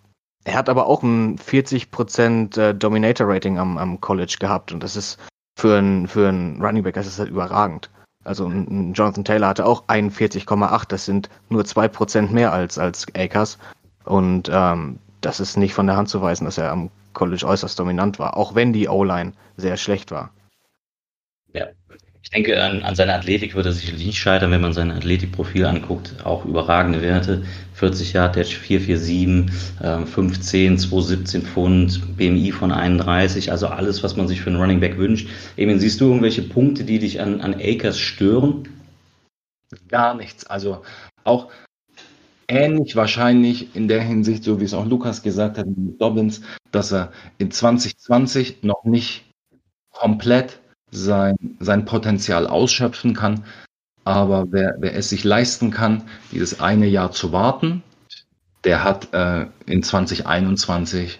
er 0.44 0.54
hat 0.54 0.68
aber 0.68 0.86
auch 0.86 1.02
ein 1.02 1.38
40% 1.38 2.58
äh, 2.60 2.74
Dominator-Rating 2.74 3.58
am, 3.58 3.78
am 3.78 4.00
College 4.00 4.36
gehabt 4.38 4.72
und 4.72 4.82
das 4.82 4.96
ist 4.96 5.18
für 5.56 5.78
einen 5.78 6.06
für 6.08 6.28
Running 6.28 6.82
Back, 6.82 6.94
das 6.94 7.06
ist 7.06 7.18
halt 7.18 7.30
überragend. 7.30 7.90
Also 8.24 8.46
ein 8.46 8.94
Jonathan 8.94 9.24
Taylor 9.24 9.48
hatte 9.48 9.66
auch 9.66 9.86
41,8, 9.86 10.88
das 10.88 11.04
sind 11.04 11.28
nur 11.50 11.62
2% 11.62 12.30
mehr 12.30 12.52
als, 12.52 12.78
als 12.78 13.06
Akers. 13.14 13.58
Und 14.04 14.50
ähm, 14.52 14.98
das 15.20 15.40
ist 15.40 15.56
nicht 15.56 15.74
von 15.74 15.86
der 15.86 15.96
Hand 15.96 16.08
zu 16.08 16.20
weisen, 16.20 16.44
dass 16.44 16.58
er 16.58 16.70
am 16.70 16.90
College 17.12 17.46
äußerst 17.46 17.78
dominant 17.78 18.18
war, 18.18 18.36
auch 18.36 18.54
wenn 18.54 18.72
die 18.72 18.88
O-Line 18.88 19.32
sehr 19.56 19.76
schlecht 19.76 20.10
war. 20.10 20.30
Ja, 21.52 21.66
ich 22.24 22.30
denke, 22.30 22.60
an, 22.60 22.82
an 22.82 22.94
seiner 22.96 23.14
Athletik 23.14 23.54
würde 23.54 23.68
er 23.68 23.74
sicherlich 23.74 24.06
nicht 24.06 24.18
scheitern, 24.18 24.50
wenn 24.50 24.62
man 24.62 24.72
sein 24.72 24.90
Athletikprofil 24.90 25.66
anguckt. 25.66 26.14
Auch 26.24 26.46
überragende 26.46 27.02
Werte. 27.02 27.44
40 27.74 28.14
Jahre, 28.14 28.32
Dash 28.32 28.56
447, 28.56 29.54
äh, 29.80 30.06
510, 30.06 30.78
217 30.78 31.42
Pfund, 31.42 32.16
BMI 32.16 32.50
von 32.50 32.72
31, 32.72 33.52
also 33.52 33.66
alles, 33.66 34.02
was 34.02 34.16
man 34.16 34.26
sich 34.26 34.40
für 34.40 34.48
einen 34.48 34.58
Running 34.58 34.80
Back 34.80 34.96
wünscht. 34.96 35.28
Eben, 35.56 35.78
siehst 35.78 36.00
du 36.00 36.06
irgendwelche 36.06 36.42
Punkte, 36.42 36.84
die 36.84 36.98
dich 36.98 37.20
an, 37.20 37.42
an 37.42 37.54
Akers 37.54 37.98
stören? 37.98 38.68
Gar 39.88 40.14
nichts. 40.14 40.46
Also 40.46 40.82
auch 41.24 41.50
ähnlich 42.48 42.96
wahrscheinlich 42.96 43.76
in 43.76 43.86
der 43.86 44.00
Hinsicht, 44.00 44.44
so 44.44 44.60
wie 44.60 44.64
es 44.64 44.74
auch 44.74 44.86
Lukas 44.86 45.22
gesagt 45.22 45.58
hat, 45.58 45.66
mit 45.66 46.00
Dobbins, 46.00 46.40
dass 46.72 46.90
er 46.90 47.12
in 47.36 47.50
2020 47.50 48.62
noch 48.62 48.84
nicht 48.84 49.24
komplett 49.90 50.60
sein, 50.94 51.36
sein 51.60 51.84
Potenzial 51.84 52.46
ausschöpfen 52.46 53.14
kann. 53.14 53.44
Aber 54.04 54.46
wer, 54.50 54.76
wer 54.78 54.94
es 54.94 55.08
sich 55.08 55.24
leisten 55.24 55.70
kann, 55.70 56.02
dieses 56.30 56.60
eine 56.60 56.86
Jahr 56.86 57.12
zu 57.12 57.32
warten, 57.32 57.82
der 58.64 58.84
hat 58.84 59.12
äh, 59.12 59.46
in 59.66 59.82
2021 59.82 61.18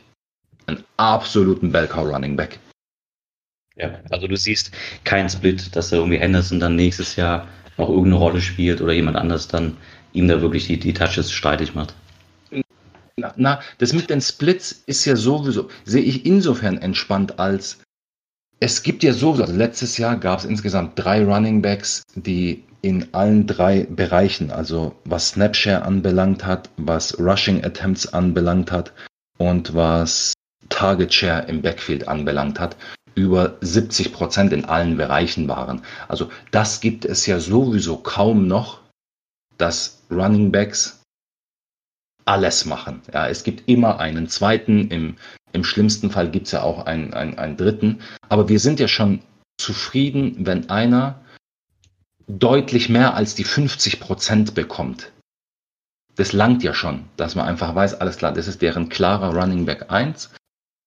einen 0.67 0.85
absoluten 0.97 1.73
Bellcow 1.73 2.07
Running 2.07 2.37
Back. 2.37 2.59
Ja, 3.77 4.01
also 4.11 4.29
du 4.29 4.37
siehst 4.37 4.71
keinen 5.03 5.29
Split, 5.29 5.75
dass 5.75 5.93
er 5.93 5.99
irgendwie 5.99 6.19
Henderson 6.19 6.61
dann 6.61 6.77
nächstes 6.77 7.17
Jahr 7.17 7.49
noch 7.77 7.89
irgendeine 7.89 8.17
Rolle 8.17 8.41
spielt 8.41 8.81
oder 8.81 8.93
jemand 8.93 9.17
anders 9.17 9.49
dann 9.49 9.77
ihm 10.13 10.29
da 10.29 10.41
wirklich 10.41 10.67
die, 10.67 10.79
die 10.79 10.95
Touches 10.95 11.33
streitig 11.33 11.75
macht. 11.75 11.95
Na, 13.17 13.33
na, 13.37 13.61
das 13.79 13.93
mit 13.93 14.11
den 14.11 14.21
Splits 14.21 14.73
ist 14.87 15.05
ja 15.05 15.17
sowieso, 15.17 15.69
sehe 15.85 16.03
ich 16.03 16.25
insofern 16.25 16.79
entspannt 16.79 17.39
als 17.39 17.79
es 18.61 18.83
gibt 18.83 19.03
ja 19.03 19.13
so, 19.13 19.33
also 19.33 19.53
letztes 19.53 19.99
Jahr 19.99 20.17
gab 20.17 20.39
es 20.39 20.45
insgesamt 20.45 20.93
drei 20.97 21.25
Running 21.25 21.63
Backs, 21.63 22.03
die 22.15 22.65
in 22.83 23.13
allen 23.13 23.47
drei 23.47 23.85
Bereichen, 23.85 24.51
also 24.51 24.95
was 25.05 25.31
Snapshare 25.31 25.83
anbelangt 25.83 26.45
hat, 26.45 26.69
was 26.77 27.19
Rushing 27.19 27.65
Attempts 27.65 28.13
anbelangt 28.13 28.71
hat 28.71 28.93
und 29.39 29.75
was 29.75 30.35
Target 30.69 31.13
Share 31.13 31.47
im 31.47 31.63
Backfield 31.63 32.09
anbelangt 32.09 32.61
hat, 32.61 32.77
über 33.15 33.57
70 33.61 34.13
Prozent 34.13 34.53
in 34.53 34.65
allen 34.65 34.97
Bereichen 34.97 35.49
waren. 35.49 35.83
Also 36.09 36.31
das 36.51 36.81
gibt 36.81 37.05
es 37.05 37.27
ja 37.27 37.41
sowieso 37.41 37.97
kaum 37.97 38.47
noch, 38.47 38.81
dass 39.57 40.03
Running 40.11 40.53
Backs 40.53 41.01
alles 42.25 42.65
machen. 42.65 43.03
Ja, 43.13 43.29
es 43.29 43.45
gibt 43.45 43.69
immer 43.69 43.99
einen 44.01 44.29
zweiten, 44.29 44.89
im 44.89 45.17
im 45.55 45.65
schlimmsten 45.65 46.11
Fall 46.11 46.31
gibt 46.31 46.47
es 46.47 46.53
ja 46.53 46.63
auch 46.63 46.85
einen, 46.85 47.15
einen, 47.15 47.39
einen 47.39 47.57
dritten. 47.57 48.01
Aber 48.29 48.49
wir 48.49 48.59
sind 48.59 48.81
ja 48.81 48.89
schon 48.89 49.21
zufrieden, 49.57 50.35
wenn 50.41 50.69
einer 50.69 51.21
deutlich 52.27 52.89
mehr 52.89 53.15
als 53.15 53.35
die 53.35 53.45
50 53.45 54.01
Prozent 54.01 54.55
bekommt. 54.55 55.13
Das 56.17 56.33
langt 56.33 56.63
ja 56.63 56.75
schon, 56.75 57.05
dass 57.17 57.35
man 57.35 57.47
einfach 57.47 57.75
weiß, 57.75 58.01
alles 58.01 58.17
klar, 58.17 58.33
das 58.33 58.49
ist 58.49 58.63
deren 58.63 58.89
klarer 58.89 59.35
Running 59.35 59.65
Back 59.65 59.91
1. 59.91 60.31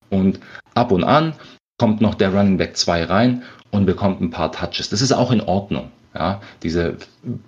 Und 0.10 0.40
ab 0.74 0.92
und 0.92 1.04
an 1.04 1.34
kommt 1.80 2.02
noch 2.02 2.16
der 2.16 2.34
Running 2.34 2.58
Back 2.58 2.76
2 2.76 3.06
rein 3.06 3.44
und 3.72 3.86
bekommt 3.86 4.22
ein 4.22 4.32
paar 4.32 4.52
Touches. 4.52 4.90
Das 4.90 5.02
ist 5.02 5.12
auch 5.12 5.32
in 5.32 5.42
Ordnung. 5.42 5.92
Ja, 6.14 6.42
diese 6.64 6.98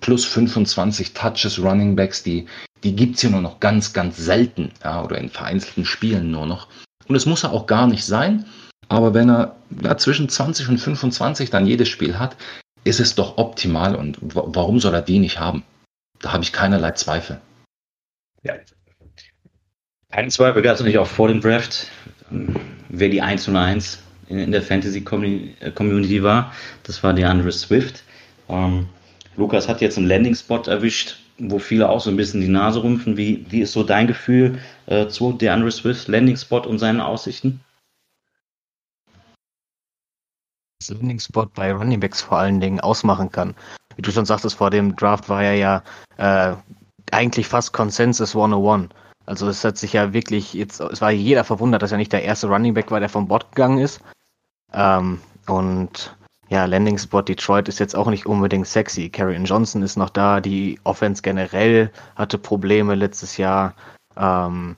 plus 0.00 0.24
25 0.24 1.12
Touches 1.12 1.58
Running 1.58 1.96
Backs, 1.96 2.22
die, 2.22 2.46
die 2.84 2.94
gibt's 2.94 3.20
hier 3.20 3.30
nur 3.30 3.40
noch 3.40 3.58
ganz, 3.58 3.92
ganz 3.92 4.16
selten, 4.16 4.70
ja, 4.84 5.02
oder 5.02 5.18
in 5.18 5.28
vereinzelten 5.28 5.84
Spielen 5.84 6.30
nur 6.30 6.46
noch. 6.46 6.68
Und 7.10 7.16
es 7.16 7.26
muss 7.26 7.42
er 7.42 7.50
auch 7.50 7.66
gar 7.66 7.88
nicht 7.88 8.04
sein. 8.04 8.46
Aber 8.88 9.14
wenn 9.14 9.28
er 9.28 9.56
ja, 9.82 9.96
zwischen 9.96 10.28
20 10.28 10.68
und 10.68 10.78
25 10.78 11.50
dann 11.50 11.66
jedes 11.66 11.88
Spiel 11.88 12.20
hat, 12.20 12.36
ist 12.84 13.00
es 13.00 13.16
doch 13.16 13.36
optimal. 13.36 13.96
Und 13.96 14.16
warum 14.20 14.78
soll 14.78 14.94
er 14.94 15.02
die 15.02 15.18
nicht 15.18 15.40
haben? 15.40 15.64
Da 16.20 16.32
habe 16.32 16.44
ich 16.44 16.52
keinerlei 16.52 16.92
Zweifel. 16.92 17.40
Ja. 18.44 18.54
Kein 20.12 20.30
Zweifel 20.30 20.62
gab 20.62 20.74
es 20.74 20.78
natürlich 20.78 20.98
auch 20.98 21.08
vor 21.08 21.26
dem 21.26 21.40
Draft, 21.40 21.88
wer 22.88 23.08
die 23.08 23.22
1 23.22 23.48
und 23.48 23.56
1 23.56 23.98
in, 24.28 24.52
der 24.52 24.62
Fantasy-Community 24.62 26.22
war. 26.22 26.54
Das 26.84 27.02
war 27.02 27.12
der 27.12 27.28
Andre 27.28 27.50
Swift. 27.50 28.04
Ähm, 28.48 28.88
Lukas 29.36 29.68
hat 29.68 29.80
jetzt 29.80 29.98
einen 29.98 30.06
Landing-Spot 30.06 30.62
erwischt, 30.68 31.18
wo 31.40 31.58
viele 31.58 31.88
auch 31.88 32.00
so 32.00 32.10
ein 32.10 32.16
bisschen 32.16 32.40
die 32.40 32.48
Nase 32.48 32.82
rümpfen. 32.82 33.16
Wie, 33.16 33.44
wie 33.50 33.60
ist 33.60 33.72
so 33.72 33.82
dein 33.82 34.06
Gefühl 34.06 34.58
äh, 34.86 35.08
zu 35.08 35.32
DeAndre 35.32 35.70
Swift, 35.70 36.08
Landing-Spot 36.08 36.60
und 36.60 36.78
seinen 36.78 37.00
Aussichten? 37.00 37.60
Das 40.80 40.90
Landing-Spot 40.90 41.46
bei 41.54 41.72
Running 41.72 42.00
Backs 42.00 42.20
vor 42.22 42.38
allen 42.38 42.60
Dingen 42.60 42.80
ausmachen 42.80 43.30
kann. 43.30 43.54
Wie 43.96 44.02
du 44.02 44.10
schon 44.10 44.26
sagtest, 44.26 44.56
vor 44.56 44.70
dem 44.70 44.96
Draft 44.96 45.28
war 45.28 45.42
er 45.42 45.54
ja 45.54 45.82
äh, 46.16 46.56
eigentlich 47.12 47.46
fast 47.46 47.72
Consensus 47.72 48.34
101. 48.34 48.90
Also 49.26 49.48
es 49.48 49.64
hat 49.64 49.78
sich 49.78 49.92
ja 49.92 50.12
wirklich 50.12 50.54
jetzt, 50.54 50.80
es 50.80 51.00
war 51.00 51.10
jeder 51.10 51.44
verwundert, 51.44 51.82
dass 51.82 51.92
er 51.92 51.98
nicht 51.98 52.12
der 52.12 52.24
erste 52.24 52.48
Running 52.48 52.74
Back 52.74 52.90
war, 52.90 53.00
der 53.00 53.08
vom 53.08 53.28
Bot 53.28 53.50
gegangen 53.52 53.78
ist. 53.78 54.00
Ähm, 54.72 55.20
und 55.46 56.16
ja, 56.50 56.64
Landing 56.64 56.98
Spot 56.98 57.22
Detroit 57.22 57.68
ist 57.68 57.78
jetzt 57.78 57.94
auch 57.94 58.08
nicht 58.08 58.26
unbedingt 58.26 58.66
sexy. 58.66 59.08
Carrion 59.08 59.44
Johnson 59.44 59.82
ist 59.82 59.96
noch 59.96 60.10
da, 60.10 60.40
die 60.40 60.80
Offense 60.82 61.22
generell 61.22 61.92
hatte 62.16 62.38
Probleme 62.38 62.96
letztes 62.96 63.36
Jahr. 63.36 63.74
Ähm, 64.16 64.74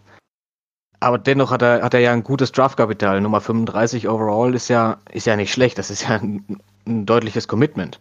aber 1.00 1.16
dennoch 1.16 1.50
hat 1.50 1.62
er, 1.62 1.82
hat 1.82 1.94
er 1.94 2.00
ja 2.00 2.12
ein 2.12 2.24
gutes 2.24 2.52
Draftkapital. 2.52 3.22
Nummer 3.22 3.40
35 3.40 4.06
overall 4.06 4.54
ist 4.54 4.68
ja, 4.68 4.98
ist 5.10 5.26
ja 5.26 5.34
nicht 5.34 5.50
schlecht. 5.50 5.78
Das 5.78 5.90
ist 5.90 6.02
ja 6.02 6.16
ein, 6.16 6.44
ein 6.86 7.06
deutliches 7.06 7.48
Commitment, 7.48 7.98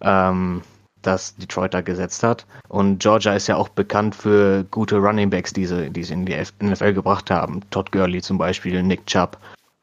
ähm, 0.00 0.62
das 1.00 1.36
Detroit 1.36 1.74
da 1.74 1.82
gesetzt 1.82 2.24
hat. 2.24 2.46
Und 2.68 2.98
Georgia 2.98 3.32
ist 3.32 3.46
ja 3.46 3.54
auch 3.54 3.68
bekannt 3.68 4.16
für 4.16 4.64
gute 4.72 4.96
Running 4.96 5.30
Backs, 5.30 5.52
die 5.52 5.66
sie, 5.66 5.88
die 5.90 6.02
sie 6.02 6.14
in 6.14 6.26
die 6.26 6.36
NFL 6.60 6.94
gebracht 6.94 7.30
haben. 7.30 7.60
Todd 7.70 7.92
Gurley 7.92 8.20
zum 8.20 8.38
Beispiel, 8.38 8.82
Nick 8.82 9.06
Chubb. 9.06 9.38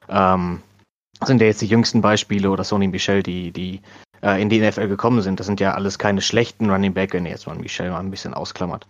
Ähm, 0.10 0.62
sind 1.24 1.42
ja 1.42 1.48
jetzt 1.48 1.62
die 1.62 1.68
jüngsten 1.68 2.02
Beispiele 2.02 2.50
oder 2.50 2.64
Sony 2.64 2.88
Michel, 2.88 3.24
die, 3.24 3.52
die 3.52 3.82
äh, 4.22 4.42
in 4.42 4.50
die 4.50 4.60
NFL 4.60 4.88
gekommen 4.88 5.22
sind. 5.22 5.40
Das 5.40 5.46
sind 5.46 5.60
ja 5.60 5.74
alles 5.74 6.00
keine 6.00 6.22
schlechten 6.22 6.70
Running 6.70 6.94
Back, 6.94 7.14
wenn 7.14 7.26
jetzt 7.26 7.48
mal 7.48 7.56
Michel 7.56 7.92
mal 7.92 8.00
ein 8.00 8.12
bisschen 8.12 8.34
ausklammert. 8.34 8.88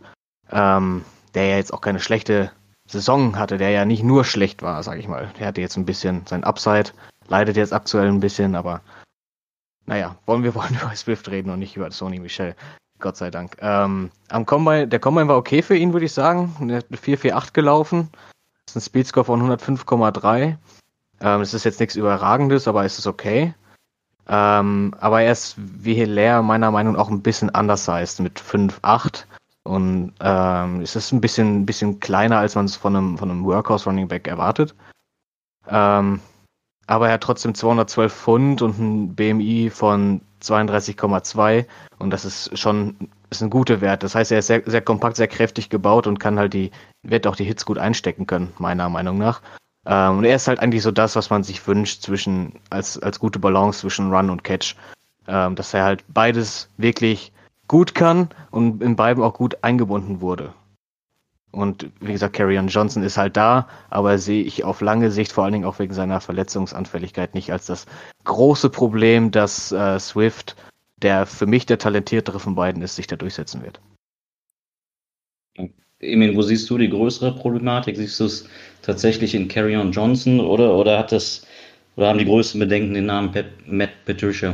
Ähm, 0.52 1.04
der 1.34 1.48
ja 1.48 1.58
jetzt 1.58 1.74
auch 1.74 1.82
keine 1.82 2.00
schlechte 2.00 2.52
Saison 2.88 3.38
hatte, 3.38 3.58
der 3.58 3.72
ja 3.72 3.86
nicht 3.86 4.04
nur 4.04 4.24
schlecht 4.24 4.62
war, 4.62 4.82
sag 4.84 5.00
ich 5.00 5.08
mal. 5.08 5.32
Der 5.40 5.48
hatte 5.48 5.62
jetzt 5.62 5.76
ein 5.76 5.86
bisschen 5.86 6.26
sein 6.26 6.44
Upside, 6.44 6.92
leidet 7.28 7.58
jetzt 7.58 7.74
aktuell 7.74 8.08
ein 8.08 8.20
bisschen, 8.20 8.56
aber 8.56 8.82
naja, 9.86 10.16
wollen 10.26 10.44
wir 10.44 10.56
wollen 10.56 10.76
über 10.82 10.96
Swift 10.96 11.30
reden 11.30 11.50
und 11.50 11.60
nicht 11.60 11.76
über 11.76 11.92
Sony 11.92 12.20
Michel. 12.20 12.56
Gott 13.00 13.18
sei 13.18 13.30
Dank. 13.30 13.58
Ähm, 13.60 14.10
am 14.30 14.46
Combine, 14.46 14.88
der 14.88 15.00
Combine 15.00 15.28
war 15.28 15.38
okay 15.38 15.62
für 15.62 15.76
ihn, 15.76 15.92
würde 15.92 16.06
ich 16.06 16.14
sagen. 16.14 16.70
Er 16.70 16.78
hat 16.78 16.86
4-4-8 16.92 17.52
gelaufen. 17.52 18.10
Das 18.66 18.76
ist 18.76 18.84
ein 18.84 18.90
Speedscore 18.90 19.26
von 19.26 19.42
105,3. 19.42 20.56
Ähm, 21.22 21.42
es 21.42 21.54
ist 21.54 21.64
jetzt 21.64 21.80
nichts 21.80 21.96
Überragendes, 21.96 22.68
aber 22.68 22.86
es 22.86 23.00
ist 23.00 23.08
okay. 23.08 23.54
Ähm, 24.28 24.94
aber 25.00 25.22
er 25.22 25.32
ist 25.32 25.56
wie 25.58 25.94
Hilaire 25.94 26.42
meiner 26.42 26.72
Meinung 26.72 26.94
nach 26.94 27.02
auch 27.02 27.10
ein 27.10 27.22
bisschen 27.22 27.50
undersized 27.50 28.22
mit 28.22 28.40
5'8 28.40 29.26
und 29.64 30.14
ähm, 30.20 30.82
es 30.82 30.96
ist 30.96 31.12
ein 31.12 31.22
bisschen, 31.22 31.66
bisschen 31.66 32.00
kleiner, 32.00 32.40
als 32.40 32.56
man 32.56 32.66
es 32.66 32.76
von 32.76 32.96
einem, 32.96 33.18
von 33.18 33.30
einem 33.30 33.46
Workhouse 33.46 33.86
Running 33.86 34.08
Back 34.08 34.28
erwartet. 34.28 34.76
Ähm, 35.68 36.20
aber 36.88 37.08
er 37.08 37.14
hat 37.14 37.22
trotzdem 37.22 37.56
212 37.56 38.14
Pfund 38.14 38.62
und 38.62 38.80
ein 38.80 39.16
BMI 39.16 39.70
von 39.72 40.22
32,2 40.42 41.66
und 41.98 42.12
das 42.12 42.26
ist 42.26 42.58
schon 42.58 42.96
ist 43.30 43.42
ein 43.42 43.50
guter 43.50 43.82
Wert. 43.82 44.04
Das 44.04 44.16
heißt, 44.16 44.32
er 44.32 44.40
ist 44.40 44.48
sehr, 44.48 44.62
sehr 44.66 44.82
kompakt, 44.82 45.18
sehr 45.18 45.28
kräftig 45.28 45.70
gebaut 45.70 46.08
und 46.08 46.20
kann 46.20 46.38
halt 46.38 46.54
die, 46.54 46.72
wird 47.04 47.28
auch 47.28 47.36
die 47.36 47.44
Hits 47.44 47.66
gut 47.66 47.78
einstecken 47.78 48.28
können, 48.28 48.54
meiner 48.60 48.90
Meinung 48.90 49.18
nach. 49.18 49.42
Ähm, 49.86 50.20
und 50.20 50.24
er 50.24 50.36
ist 50.36 50.48
halt 50.48 50.60
eigentlich 50.60 50.84
so 50.84 50.92
das, 50.92 51.16
was 51.16 51.30
man 51.30 51.44
sich 51.44 51.66
wünscht 51.68 52.02
zwischen, 52.02 52.60
als, 52.70 52.98
als 53.00 53.20
gute 53.20 53.40
Balance 53.40 53.82
zwischen 53.82 54.12
Run 54.12 54.30
und 54.30 54.44
Catch. 54.44 54.76
Ähm, 55.28 55.56
dass 55.56 55.74
er 55.74 55.84
halt 55.84 56.04
beides 56.08 56.70
wirklich 56.78 57.32
gut 57.68 57.96
kann 57.96 58.30
und 58.52 58.84
in 58.84 58.96
beiden 58.96 59.24
auch 59.24 59.34
gut 59.34 59.64
eingebunden 59.64 60.22
wurde. 60.22 60.54
Und 61.52 61.90
wie 62.00 62.12
gesagt, 62.12 62.36
Carrion 62.36 62.68
Johnson 62.68 63.02
ist 63.02 63.18
halt 63.18 63.38
da, 63.38 63.68
aber 63.90 64.20
sehe 64.20 64.44
ich 64.44 64.64
auf 64.64 64.82
lange 64.82 65.10
Sicht, 65.10 65.32
vor 65.32 65.46
allen 65.46 65.54
Dingen 65.54 65.66
auch 65.66 65.80
wegen 65.80 65.94
seiner 65.94 66.22
Verletzungsanfälligkeit, 66.22 67.34
nicht 67.34 67.52
als 67.52 67.66
das 67.66 67.86
große 68.26 68.70
Problem, 68.70 69.32
dass 69.32 69.72
äh, 69.72 69.98
Swift, 70.00 70.56
der 70.98 71.26
für 71.26 71.48
mich 71.48 71.66
der 71.66 71.80
talentiertere 71.80 72.40
von 72.40 72.56
beiden 72.56 72.84
ist, 72.84 72.98
sich 72.98 73.08
da 73.08 73.16
durchsetzen 73.16 73.64
wird. 73.64 73.80
Emil, 76.06 76.36
wo 76.36 76.42
siehst 76.42 76.70
du 76.70 76.78
die 76.78 76.90
größere 76.90 77.36
Problematik? 77.36 77.98
Siehst 77.98 78.20
du 78.20 78.26
es 78.26 78.48
tatsächlich 78.82 79.36
in 79.36 79.48
Carrion 79.48 79.92
Johnson 79.92 80.40
oder, 80.40 80.76
oder 80.76 81.00
hat 81.00 81.12
das 81.12 81.46
oder 81.96 82.10
haben 82.10 82.20
die 82.20 82.26
größten 82.26 82.60
Bedenken 82.60 82.94
den 82.94 83.06
Namen 83.06 83.32
Pat, 83.32 83.46
Matt 83.66 83.92
Patricia? 84.06 84.54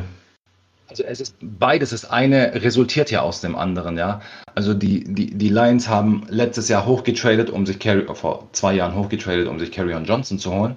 Also 0.88 1.04
es 1.04 1.22
ist 1.22 1.36
beides 1.42 1.92
das 1.92 2.06
eine 2.06 2.54
resultiert 2.62 3.12
ja 3.12 3.22
aus 3.22 3.42
dem 3.42 3.56
anderen, 3.56 3.98
ja. 3.98 4.22
Also 4.56 4.74
die, 4.74 5.06
die, 5.06 5.34
die 5.34 5.50
Lions 5.50 5.88
haben 5.88 6.26
letztes 6.28 6.68
Jahr 6.68 6.86
hochgetradet, 6.86 7.50
um 7.50 7.66
sich 7.66 7.80
Carry, 7.80 8.06
vor 8.14 8.50
zwei 8.52 8.74
Jahren 8.74 8.96
hochgetradet, 8.96 9.48
um 9.48 9.58
sich 9.58 9.72
Carrion 9.72 10.04
Johnson 10.04 10.38
zu 10.38 10.54
holen. 10.54 10.76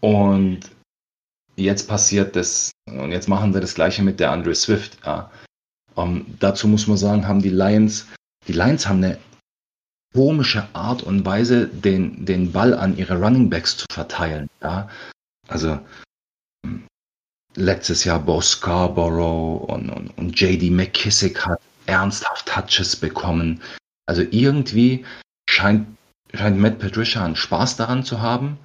Und 0.00 0.60
jetzt 1.56 1.88
passiert 1.88 2.36
das, 2.36 2.70
und 2.86 3.10
jetzt 3.10 3.28
machen 3.28 3.52
sie 3.52 3.60
das 3.60 3.74
gleiche 3.74 4.02
mit 4.02 4.20
der 4.20 4.30
Andre 4.30 4.54
Swift, 4.54 4.98
ja. 5.04 5.30
Um, 5.96 6.16
ähm, 6.16 6.26
dazu 6.40 6.66
muss 6.66 6.86
man 6.86 6.96
sagen, 6.96 7.28
haben 7.28 7.40
die 7.40 7.50
Lions, 7.50 8.08
die 8.48 8.52
Lions 8.52 8.88
haben 8.88 9.02
eine 9.02 9.18
komische 10.14 10.66
Art 10.72 11.02
und 11.02 11.26
Weise, 11.26 11.66
den, 11.66 12.24
den 12.24 12.52
Ball 12.52 12.72
an 12.72 12.96
ihre 12.96 13.18
Running 13.18 13.50
Backs 13.50 13.76
zu 13.76 13.86
verteilen. 13.90 14.48
Ja? 14.62 14.88
Also 15.48 15.78
letztes 17.56 18.04
Jahr 18.04 18.20
Bo 18.20 18.40
Scarborough 18.40 19.68
und, 19.68 19.90
und, 19.90 20.10
und 20.16 20.40
JD 20.40 20.70
McKissick 20.70 21.44
hat 21.44 21.60
ernsthaft 21.86 22.46
Touches 22.46 22.96
bekommen. 22.96 23.60
Also 24.06 24.22
irgendwie 24.22 25.04
scheint, 25.48 25.86
scheint 26.32 26.58
Matt 26.58 26.78
Patricia 26.78 27.24
einen 27.24 27.36
Spaß 27.36 27.76
daran 27.76 28.04
zu 28.04 28.20
haben. 28.20 28.58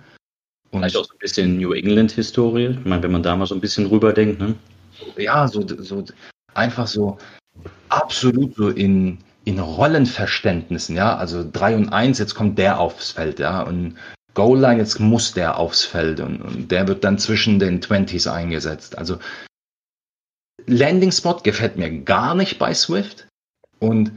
Und 0.71 0.81
Vielleicht 0.81 0.97
auch 0.97 1.05
so 1.05 1.13
ein 1.13 1.19
bisschen 1.19 1.57
New 1.57 1.73
England-Historie. 1.73 2.77
Ich 2.79 2.85
meine, 2.85 3.01
wenn 3.03 3.11
man 3.11 3.23
da 3.23 3.35
mal 3.35 3.47
so 3.47 3.55
ein 3.55 3.61
bisschen 3.61 3.87
rüberdenkt, 3.87 4.39
ne? 4.39 4.55
Ja, 5.17 5.47
so, 5.47 5.65
so 5.65 6.03
einfach 6.53 6.87
so 6.87 7.17
absolut 7.89 8.55
so 8.55 8.69
in, 8.69 9.17
in 9.49 9.57
Rollenverständnissen, 9.57 10.95
ja, 10.95 11.17
also 11.17 11.43
3 11.51 11.75
und 11.75 11.89
1, 11.89 12.19
jetzt 12.19 12.35
kommt 12.35 12.59
der 12.59 12.79
aufs 12.79 13.13
Feld, 13.13 13.39
ja, 13.39 13.63
und 13.63 13.97
Goal 14.35 14.59
Line, 14.59 14.77
jetzt 14.77 14.99
muss 14.99 15.33
der 15.33 15.57
aufs 15.57 15.83
Feld 15.83 16.19
und, 16.19 16.39
und 16.43 16.71
der 16.71 16.87
wird 16.87 17.03
dann 17.03 17.17
zwischen 17.17 17.57
den 17.57 17.81
20s 17.81 18.31
eingesetzt. 18.31 18.95
Also 18.95 19.17
Landing 20.67 21.11
Spot 21.11 21.37
gefällt 21.41 21.77
mir 21.77 21.89
gar 22.01 22.35
nicht 22.35 22.59
bei 22.59 22.75
Swift 22.75 23.27
und 23.79 24.11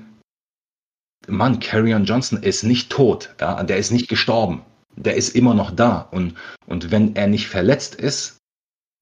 Mann, 1.27 1.61
Carrion 1.61 2.05
Johnson 2.05 2.43
ist 2.43 2.63
nicht 2.63 2.91
tot, 2.91 3.35
ja, 3.41 3.63
der 3.63 3.79
ist 3.79 3.91
nicht 3.91 4.09
gestorben, 4.09 4.63
der 4.97 5.17
ist 5.17 5.35
immer 5.35 5.55
noch 5.55 5.71
da 5.71 6.09
und, 6.11 6.35
und 6.67 6.91
wenn 6.91 7.17
er 7.17 7.27
nicht 7.27 7.49
verletzt 7.49 7.95
ist, 7.95 8.37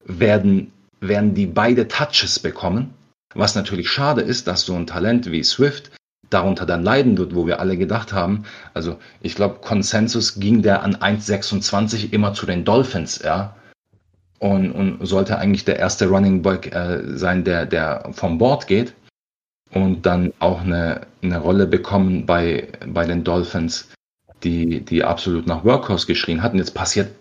werden, 0.05 0.71
werden 1.01 1.33
die 1.33 1.47
beide 1.47 1.89
Touches 1.89 2.39
bekommen, 2.39 2.93
was 3.33 3.55
natürlich 3.55 3.89
schade 3.89 4.21
ist, 4.21 4.47
dass 4.47 4.61
so 4.61 4.75
ein 4.75 4.87
Talent 4.87 5.29
wie 5.29 5.43
Swift 5.43 5.91
darunter 6.31 6.65
dann 6.65 6.83
leiden 6.83 7.17
wird, 7.17 7.35
wo 7.35 7.45
wir 7.45 7.59
alle 7.59 7.77
gedacht 7.77 8.13
haben. 8.13 8.45
Also 8.73 8.97
ich 9.21 9.35
glaube, 9.35 9.59
Konsensus 9.61 10.39
ging 10.39 10.63
der 10.63 10.81
an 10.81 10.95
1,26 10.95 12.11
immer 12.11 12.33
zu 12.33 12.45
den 12.45 12.65
Dolphins, 12.65 13.21
ja. 13.23 13.55
Und, 14.39 14.71
und 14.71 15.05
sollte 15.05 15.37
eigentlich 15.37 15.65
der 15.65 15.77
erste 15.77 16.07
Running 16.07 16.41
Back 16.41 16.73
äh, 16.73 17.01
sein, 17.15 17.43
der, 17.43 17.67
der 17.67 18.09
vom 18.11 18.39
Board 18.39 18.65
geht 18.65 18.95
und 19.71 20.05
dann 20.07 20.33
auch 20.39 20.61
eine, 20.61 21.01
eine 21.21 21.37
Rolle 21.37 21.67
bekommen 21.67 22.25
bei, 22.25 22.67
bei 22.87 23.05
den 23.05 23.23
Dolphins, 23.23 23.89
die, 24.43 24.81
die 24.81 25.03
absolut 25.03 25.45
nach 25.45 25.63
Workhorse 25.63 26.07
geschrien 26.07 26.41
hatten. 26.41 26.57
Jetzt 26.57 26.73
passiert 26.73 27.11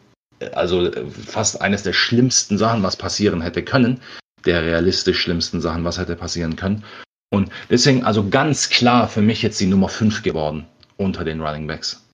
also 0.54 0.90
fast 1.10 1.60
eines 1.60 1.82
der 1.82 1.92
schlimmsten 1.92 2.56
Sachen, 2.56 2.82
was 2.82 2.96
passieren 2.96 3.42
hätte 3.42 3.62
können, 3.62 4.00
der 4.46 4.62
realistisch 4.62 5.20
schlimmsten 5.20 5.60
Sachen, 5.60 5.84
was 5.84 5.98
hätte 5.98 6.16
passieren 6.16 6.56
können. 6.56 6.84
Und 7.30 7.50
deswegen 7.70 8.04
also 8.04 8.28
ganz 8.28 8.68
klar 8.68 9.08
für 9.08 9.22
mich 9.22 9.42
jetzt 9.42 9.60
die 9.60 9.66
Nummer 9.66 9.88
5 9.88 10.22
geworden 10.22 10.66
unter 10.96 11.24
den 11.24 11.40
Running 11.40 11.66
Backs. 11.66 12.04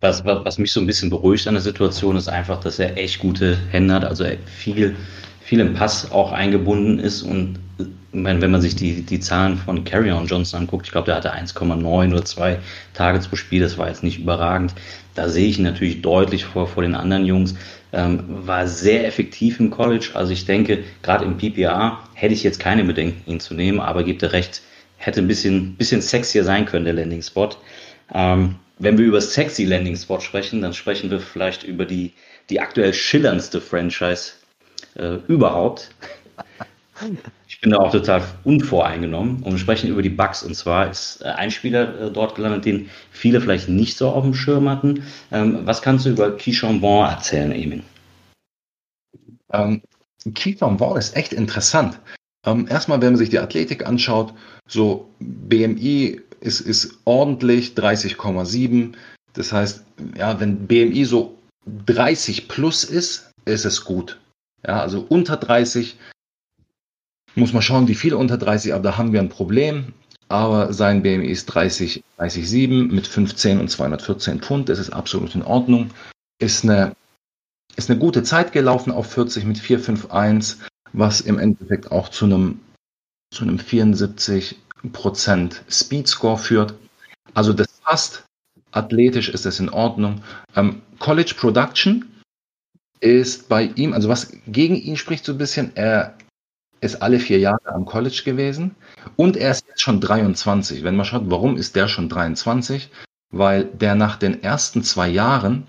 was, 0.00 0.24
was 0.24 0.58
mich 0.58 0.72
so 0.72 0.80
ein 0.80 0.86
bisschen 0.86 1.10
beruhigt 1.10 1.46
an 1.46 1.54
der 1.54 1.62
Situation 1.62 2.16
ist 2.16 2.28
einfach, 2.28 2.60
dass 2.60 2.78
er 2.78 2.96
echt 2.96 3.18
gute 3.18 3.56
Hände 3.70 3.94
hat, 3.94 4.04
also 4.04 4.24
viel, 4.46 4.96
viel 5.40 5.60
im 5.60 5.74
Pass 5.74 6.10
auch 6.10 6.32
eingebunden 6.32 6.98
ist 6.98 7.22
und 7.22 7.58
wenn, 8.24 8.40
wenn 8.40 8.50
man 8.50 8.60
sich 8.60 8.74
die, 8.76 9.02
die 9.02 9.20
Zahlen 9.20 9.58
von 9.58 9.84
Carrion 9.84 10.26
Johnson 10.26 10.60
anguckt, 10.60 10.86
ich 10.86 10.92
glaube, 10.92 11.06
der 11.06 11.16
hatte 11.16 11.34
1,9 11.34 12.12
oder 12.12 12.24
2 12.24 12.58
Targets 12.94 13.28
pro 13.28 13.36
Spiel, 13.36 13.60
das 13.60 13.76
war 13.76 13.88
jetzt 13.88 14.02
nicht 14.02 14.18
überragend. 14.18 14.74
Da 15.14 15.28
sehe 15.28 15.48
ich 15.48 15.58
ihn 15.58 15.64
natürlich 15.64 16.02
deutlich 16.02 16.44
vor, 16.44 16.66
vor 16.66 16.82
den 16.82 16.94
anderen 16.94 17.26
Jungs. 17.26 17.54
Ähm, 17.92 18.24
war 18.28 18.66
sehr 18.66 19.06
effektiv 19.06 19.60
im 19.60 19.70
College. 19.70 20.10
Also 20.14 20.32
ich 20.32 20.44
denke, 20.44 20.84
gerade 21.02 21.24
im 21.24 21.36
PPA 21.38 22.08
hätte 22.14 22.34
ich 22.34 22.42
jetzt 22.42 22.58
keine 22.58 22.84
Bedenken, 22.84 23.22
ihn 23.30 23.40
zu 23.40 23.54
nehmen, 23.54 23.80
aber 23.80 24.02
gibt 24.02 24.22
er 24.22 24.32
recht, 24.32 24.62
hätte 24.96 25.20
ein 25.20 25.28
bisschen, 25.28 25.76
bisschen 25.76 26.02
sexier 26.02 26.44
sein 26.44 26.66
können, 26.66 26.84
der 26.84 26.94
Landing 26.94 27.22
Spot. 27.22 27.50
Ähm, 28.12 28.56
wenn 28.78 28.98
wir 28.98 29.06
über 29.06 29.20
sexy 29.20 29.64
Landing 29.64 29.96
Spot 29.96 30.20
sprechen, 30.20 30.60
dann 30.60 30.74
sprechen 30.74 31.10
wir 31.10 31.20
vielleicht 31.20 31.64
über 31.64 31.84
die, 31.84 32.12
die 32.50 32.60
aktuell 32.60 32.92
schillerndste 32.92 33.60
Franchise 33.60 34.32
äh, 34.96 35.16
überhaupt. 35.28 35.90
Bin 37.66 37.72
da 37.72 37.80
auch 37.80 37.90
total 37.90 38.22
unvoreingenommen 38.44 39.42
und 39.42 39.50
wir 39.50 39.58
sprechen 39.58 39.90
über 39.90 40.00
die 40.00 40.08
Bugs. 40.08 40.44
Und 40.44 40.54
zwar 40.54 40.88
ist 40.88 41.20
äh, 41.22 41.30
ein 41.30 41.50
Spieler 41.50 42.00
äh, 42.00 42.10
dort 42.12 42.36
gelandet, 42.36 42.64
den 42.64 42.88
viele 43.10 43.40
vielleicht 43.40 43.68
nicht 43.68 43.98
so 43.98 44.08
auf 44.08 44.22
dem 44.22 44.34
Schirm 44.34 44.68
hatten. 44.68 45.02
Ähm, 45.32 45.62
was 45.64 45.82
kannst 45.82 46.06
du 46.06 46.10
über 46.10 46.36
Keyshawn 46.36 46.80
Vaughn 46.80 47.10
erzählen, 47.10 47.50
Emin? 47.50 47.82
Ähm, 49.52 49.82
Keyshawn 50.32 50.78
Vaughn 50.78 50.96
ist 50.96 51.16
echt 51.16 51.32
interessant. 51.32 51.98
Ähm, 52.46 52.68
erstmal, 52.70 53.00
wenn 53.00 53.14
man 53.14 53.18
sich 53.18 53.30
die 53.30 53.40
Athletik 53.40 53.84
anschaut, 53.84 54.32
so 54.68 55.10
BMI 55.18 56.20
ist, 56.38 56.60
ist 56.60 57.00
ordentlich 57.04 57.72
30,7. 57.72 58.92
Das 59.32 59.52
heißt, 59.52 59.84
ja, 60.16 60.38
wenn 60.38 60.68
BMI 60.68 61.04
so 61.04 61.36
30 61.86 62.46
plus 62.46 62.84
ist, 62.84 63.32
ist 63.44 63.64
es 63.64 63.84
gut. 63.84 64.20
Ja, 64.64 64.80
also 64.80 65.04
unter 65.08 65.36
30 65.36 65.96
muss 67.36 67.52
man 67.52 67.62
schauen, 67.62 67.88
wie 67.88 67.94
viel 67.94 68.14
unter 68.14 68.38
30, 68.38 68.74
aber 68.74 68.82
da 68.82 68.96
haben 68.96 69.12
wir 69.12 69.20
ein 69.20 69.28
Problem. 69.28 69.92
Aber 70.28 70.72
sein 70.72 71.02
BMI 71.02 71.28
ist 71.28 71.46
30, 71.46 72.02
30,7 72.18 72.92
mit 72.92 73.06
15 73.06 73.60
und 73.60 73.70
214 73.70 74.40
Pfund. 74.40 74.68
Das 74.68 74.80
ist 74.80 74.90
absolut 74.90 75.34
in 75.36 75.42
Ordnung. 75.42 75.90
Ist 76.40 76.64
eine, 76.64 76.96
ist 77.76 77.90
eine 77.90 77.98
gute 78.00 78.24
Zeit 78.24 78.52
gelaufen 78.52 78.90
auf 78.90 79.12
40 79.12 79.44
mit 79.44 79.58
451, 79.58 80.66
was 80.92 81.20
im 81.20 81.38
Endeffekt 81.38 81.92
auch 81.92 82.08
zu 82.08 82.24
einem, 82.24 82.60
zu 83.32 83.44
einem 83.44 83.60
74 83.60 84.56
Prozent 84.92 85.62
Speed 85.68 86.08
Score 86.08 86.38
führt. 86.38 86.74
Also 87.34 87.52
das 87.52 87.68
passt. 87.84 88.24
Athletisch 88.72 89.28
ist 89.28 89.46
das 89.46 89.60
in 89.60 89.68
Ordnung. 89.68 90.22
Ähm, 90.56 90.82
College 90.98 91.34
Production 91.38 92.04
ist 93.00 93.48
bei 93.48 93.64
ihm, 93.76 93.92
also 93.92 94.08
was 94.08 94.32
gegen 94.46 94.74
ihn 94.74 94.96
spricht 94.96 95.24
so 95.24 95.32
ein 95.32 95.38
bisschen, 95.38 95.72
er 95.76 96.16
ist 96.80 97.02
alle 97.02 97.18
vier 97.18 97.38
Jahre 97.38 97.66
am 97.66 97.84
College 97.84 98.22
gewesen 98.24 98.74
und 99.16 99.36
er 99.36 99.50
ist 99.50 99.66
jetzt 99.66 99.80
schon 99.80 100.00
23. 100.00 100.84
Wenn 100.84 100.96
man 100.96 101.06
schaut, 101.06 101.30
warum 101.30 101.56
ist 101.56 101.76
der 101.76 101.88
schon 101.88 102.08
23? 102.08 102.90
Weil 103.32 103.64
der 103.64 103.94
nach 103.94 104.16
den 104.16 104.42
ersten 104.42 104.82
zwei 104.82 105.08
Jahren 105.08 105.66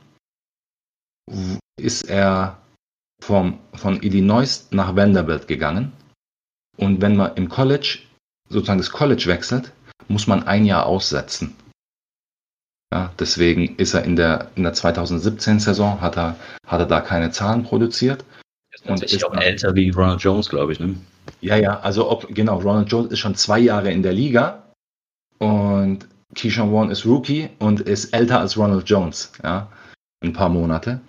ist 1.79 2.03
er 2.03 2.57
vom, 3.21 3.59
von 3.73 4.01
Illinois 4.01 4.67
nach 4.71 4.95
Vanderbilt 4.95 5.47
gegangen. 5.47 5.91
Und 6.77 7.01
wenn 7.01 7.15
man 7.15 7.35
im 7.35 7.49
College, 7.49 7.99
sozusagen 8.49 8.79
das 8.79 8.91
College 8.91 9.25
wechselt, 9.27 9.73
muss 10.07 10.27
man 10.27 10.43
ein 10.43 10.65
Jahr 10.65 10.85
aussetzen. 10.85 11.55
Ja, 12.93 13.11
deswegen 13.19 13.75
ist 13.75 13.93
er 13.93 14.03
in 14.03 14.15
der, 14.15 14.51
in 14.55 14.63
der 14.63 14.73
2017-Saison, 14.73 15.99
hat 15.99 16.17
er, 16.17 16.37
hat 16.65 16.79
er 16.79 16.85
da 16.85 17.01
keine 17.01 17.31
Zahlen 17.31 17.63
produziert. 17.63 18.23
Und 18.85 19.03
ist 19.03 19.25
auch 19.25 19.33
älter 19.35 19.75
wie 19.75 19.89
Ronald 19.89 20.21
Jones, 20.21 20.49
glaube 20.49 20.71
ich, 20.71 20.79
ne? 20.79 20.95
Ja, 21.41 21.57
ja, 21.57 21.79
also 21.79 22.09
ob, 22.09 22.33
genau, 22.33 22.59
Ronald 22.59 22.89
Jones 22.91 23.11
ist 23.11 23.19
schon 23.19 23.35
zwei 23.35 23.59
Jahre 23.59 23.91
in 23.91 24.01
der 24.03 24.13
Liga 24.13 24.63
und 25.39 26.07
Keyshawn 26.35 26.71
Vaughn 26.71 26.91
ist 26.91 27.05
Rookie 27.05 27.49
und 27.59 27.81
ist 27.81 28.13
älter 28.13 28.39
als 28.39 28.57
Ronald 28.57 28.87
Jones, 28.89 29.31
ja, 29.43 29.67
ein 30.21 30.33
paar 30.33 30.49
Monate. 30.49 31.01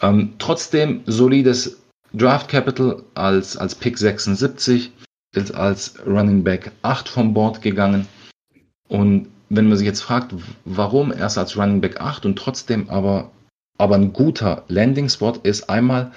Ähm, 0.00 0.34
trotzdem 0.38 1.02
solides 1.06 1.78
Draft 2.12 2.48
Capital 2.48 3.02
als, 3.14 3.56
als 3.56 3.74
Pick 3.74 3.96
76, 3.96 4.92
ist 5.34 5.54
als 5.54 5.94
Running 6.06 6.44
Back 6.44 6.72
8 6.82 7.08
vom 7.08 7.32
Board 7.32 7.62
gegangen. 7.62 8.06
Und 8.88 9.28
wenn 9.48 9.68
man 9.68 9.78
sich 9.78 9.86
jetzt 9.86 10.02
fragt, 10.02 10.34
warum 10.64 11.12
erst 11.12 11.38
als 11.38 11.56
Running 11.56 11.80
Back 11.80 12.00
8 12.00 12.26
und 12.26 12.38
trotzdem 12.38 12.88
aber, 12.90 13.30
aber 13.78 13.94
ein 13.94 14.12
guter 14.12 14.64
Landing 14.68 15.08
Spot 15.08 15.34
ist 15.42 15.70
einmal, 15.70 16.12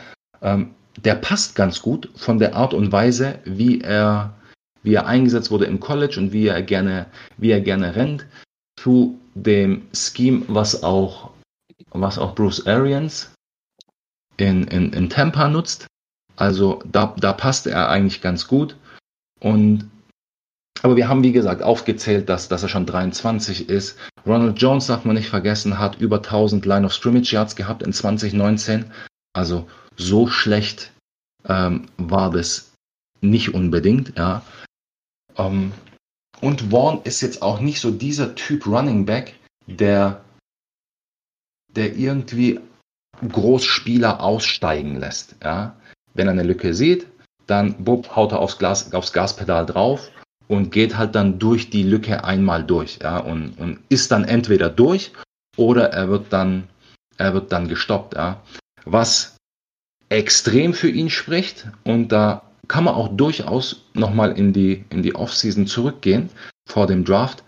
ähm, 0.46 0.76
der 1.04 1.16
passt 1.16 1.56
ganz 1.56 1.82
gut 1.82 2.10
von 2.16 2.40
der 2.40 2.56
Art 2.56 2.74
und 2.74 2.92
Weise, 2.92 3.40
wie 3.44 3.82
er, 3.82 4.34
wie 4.84 4.94
er 4.94 5.08
eingesetzt 5.08 5.52
wurde 5.52 5.66
im 5.66 5.80
College 5.80 6.18
und 6.20 6.32
wie 6.32 6.48
er 6.48 6.62
gerne, 6.62 7.08
wie 7.38 7.52
er 7.52 7.60
gerne 7.60 7.96
rennt, 7.96 8.26
zu 8.80 9.20
dem 9.34 9.88
Scheme, 9.94 10.46
was 10.48 10.84
auch, 10.84 11.32
was 11.90 12.18
auch 12.18 12.36
Bruce 12.36 12.66
Arians 12.66 13.34
in, 14.38 14.66
in, 14.68 14.94
in 14.94 15.10
Tampa 15.10 15.50
nutzt. 15.50 15.88
Also 16.38 16.82
da, 16.86 17.14
da 17.20 17.34
passt 17.34 17.68
er 17.68 17.90
eigentlich 17.90 18.22
ganz 18.22 18.48
gut. 18.48 18.78
Und 19.40 19.90
aber 20.82 20.98
wir 20.98 21.08
haben, 21.08 21.24
wie 21.24 21.32
gesagt, 21.32 21.64
aufgezählt, 21.64 22.30
dass, 22.30 22.48
dass 22.48 22.62
er 22.62 22.70
schon 22.70 22.86
23 22.86 23.70
ist. 23.70 23.98
Ronald 24.26 24.62
Jones, 24.62 24.88
darf 24.88 25.06
man 25.06 25.16
nicht 25.16 25.30
vergessen, 25.30 25.80
hat 25.80 26.00
über 26.00 26.18
1000 26.18 26.66
Line 26.66 26.86
of 26.86 26.94
Scrimmage 26.94 27.32
Yards 27.32 27.56
gehabt 27.56 27.82
in 27.82 27.94
2019. 27.94 28.86
Also 29.34 29.68
so 29.98 30.28
schlecht 30.28 30.92
ähm, 31.48 31.88
war 31.98 32.32
das 32.32 32.74
nicht 33.22 33.54
unbedingt, 33.54 34.18
ja. 34.18 34.44
Ähm, 35.38 35.72
und 36.42 36.72
Vaughn 36.72 37.02
ist 37.04 37.22
jetzt 37.22 37.42
auch 37.42 37.60
nicht 37.60 37.80
so 37.80 37.92
dieser 37.92 38.36
Typ 38.36 38.68
Running 38.68 39.06
Back, 39.06 39.36
der, 39.68 40.24
der 41.76 41.96
irgendwie 41.96 42.60
Großspieler 43.28 44.22
aussteigen 44.22 45.00
lässt, 45.00 45.36
ja. 45.44 45.76
Wenn 46.14 46.28
er 46.28 46.34
eine 46.34 46.44
Lücke 46.44 46.74
sieht, 46.74 47.08
dann 47.48 47.84
bupp, 47.84 48.16
haut 48.16 48.32
er 48.32 48.40
aufs, 48.40 48.58
Glas, 48.58 48.94
aufs 48.94 49.14
Gaspedal 49.14 49.66
drauf 49.66 50.12
und 50.48 50.72
geht 50.72 50.98
halt 50.98 51.16
dann 51.16 51.40
durch 51.40 51.70
die 51.70 51.84
Lücke 51.84 52.24
einmal 52.24 52.64
durch, 52.64 53.00
ja, 53.02 53.20
und, 53.20 53.58
und 53.60 53.80
ist 53.90 54.12
dann 54.12 54.24
entweder 54.24 54.70
durch 54.70 55.12
oder 55.58 55.92
er 55.92 56.10
wird 56.10 56.32
dann, 56.32 56.68
er 57.18 57.34
wird 57.34 57.52
dann 57.52 57.68
gestoppt, 57.68 58.16
ja. 58.16 58.42
Was 58.86 59.35
extrem 60.10 60.74
für 60.74 60.90
ihn 60.90 61.10
spricht 61.10 61.68
und 61.84 62.12
da 62.12 62.44
kann 62.68 62.84
man 62.84 62.96
auch 62.96 63.10
durchaus 63.10 63.86
nochmal 63.94 64.32
in 64.38 64.54
die, 64.54 64.86
in 64.90 65.04
die 65.04 65.16
Offseason 65.16 65.68
zurückgehen 65.68 66.30
vor 66.68 66.88
dem 66.88 67.06
Draft 67.06 67.44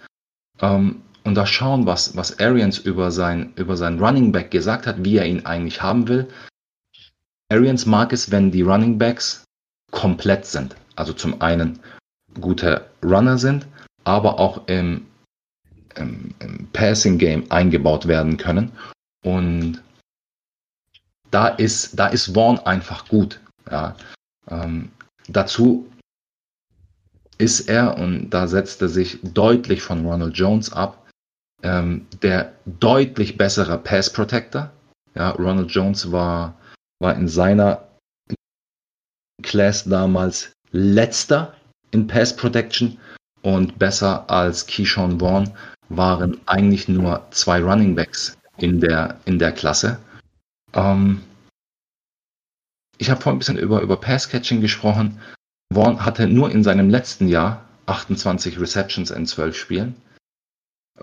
ähm, 0.61 1.01
und 1.23 1.35
da 1.35 1.45
schauen, 1.45 1.85
was, 1.85 2.15
was 2.15 2.39
Arians 2.39 2.77
über 2.77 3.11
sein, 3.11 3.51
über 3.57 3.75
sein 3.75 3.99
Running 3.99 4.31
Back 4.31 4.49
gesagt 4.49 4.87
hat, 4.87 5.03
wie 5.03 5.17
er 5.17 5.25
ihn 5.25 5.45
eigentlich 5.45 5.81
haben 5.81 6.07
will. 6.07 6.27
Arians 7.51 7.85
mag 7.85 8.13
es, 8.13 8.31
wenn 8.31 8.51
die 8.51 8.61
Running 8.61 8.97
Backs 8.97 9.43
komplett 9.91 10.45
sind. 10.45 10.75
Also 10.95 11.11
zum 11.11 11.41
einen 11.41 11.79
gute 12.39 12.85
Runner 13.03 13.37
sind, 13.37 13.67
aber 14.05 14.39
auch 14.39 14.67
im, 14.67 15.05
im, 15.95 16.33
im 16.39 16.67
Passing 16.71 17.17
Game 17.17 17.43
eingebaut 17.51 18.07
werden 18.07 18.37
können. 18.37 18.71
Und 19.25 19.83
da 21.37 21.49
ist, 21.49 21.99
da 21.99 22.07
ist 22.07 22.33
Vaughn 22.33 22.57
einfach 22.57 23.07
gut. 23.07 23.39
Ja. 23.69 23.95
Ähm, 24.49 24.89
dazu 25.27 25.87
ist 27.37 27.69
er, 27.69 27.95
und 27.99 28.31
da 28.31 28.47
setzt 28.47 28.81
er 28.81 28.89
sich 28.89 29.19
deutlich 29.21 29.83
von 29.83 30.03
Ronald 30.03 30.35
Jones 30.35 30.73
ab, 30.73 31.05
ähm, 31.61 32.07
der 32.23 32.53
deutlich 32.65 33.37
bessere 33.37 33.77
Pass 33.77 34.11
Protector. 34.11 34.71
Ja, 35.13 35.29
Ronald 35.29 35.69
Jones 35.69 36.11
war, 36.11 36.55
war 36.99 37.13
in 37.13 37.27
seiner 37.27 37.87
Class 39.43 39.83
damals 39.83 40.51
letzter 40.71 41.53
in 41.91 42.07
Pass 42.07 42.35
Protection 42.35 42.97
und 43.43 43.77
besser 43.77 44.27
als 44.27 44.65
Keyshawn 44.65 45.19
Vaughn 45.19 45.53
waren 45.89 46.41
eigentlich 46.47 46.87
nur 46.87 47.27
zwei 47.29 47.61
Running 47.61 47.93
Backs 47.93 48.35
in 48.57 48.79
der, 48.79 49.19
in 49.25 49.37
der 49.37 49.51
Klasse. 49.51 49.99
Ähm, 50.73 51.21
ich 52.97 53.09
habe 53.09 53.21
vorhin 53.21 53.37
ein 53.37 53.39
bisschen 53.39 53.57
über, 53.57 53.81
über 53.81 53.97
Pass-Catching 53.97 54.61
gesprochen. 54.61 55.19
Vaughn 55.73 56.05
hatte 56.05 56.27
nur 56.27 56.51
in 56.51 56.63
seinem 56.63 56.89
letzten 56.89 57.27
Jahr 57.27 57.65
28 57.87 58.59
Receptions 58.59 59.11
in 59.11 59.25
12 59.25 59.55
Spielen. 59.55 59.95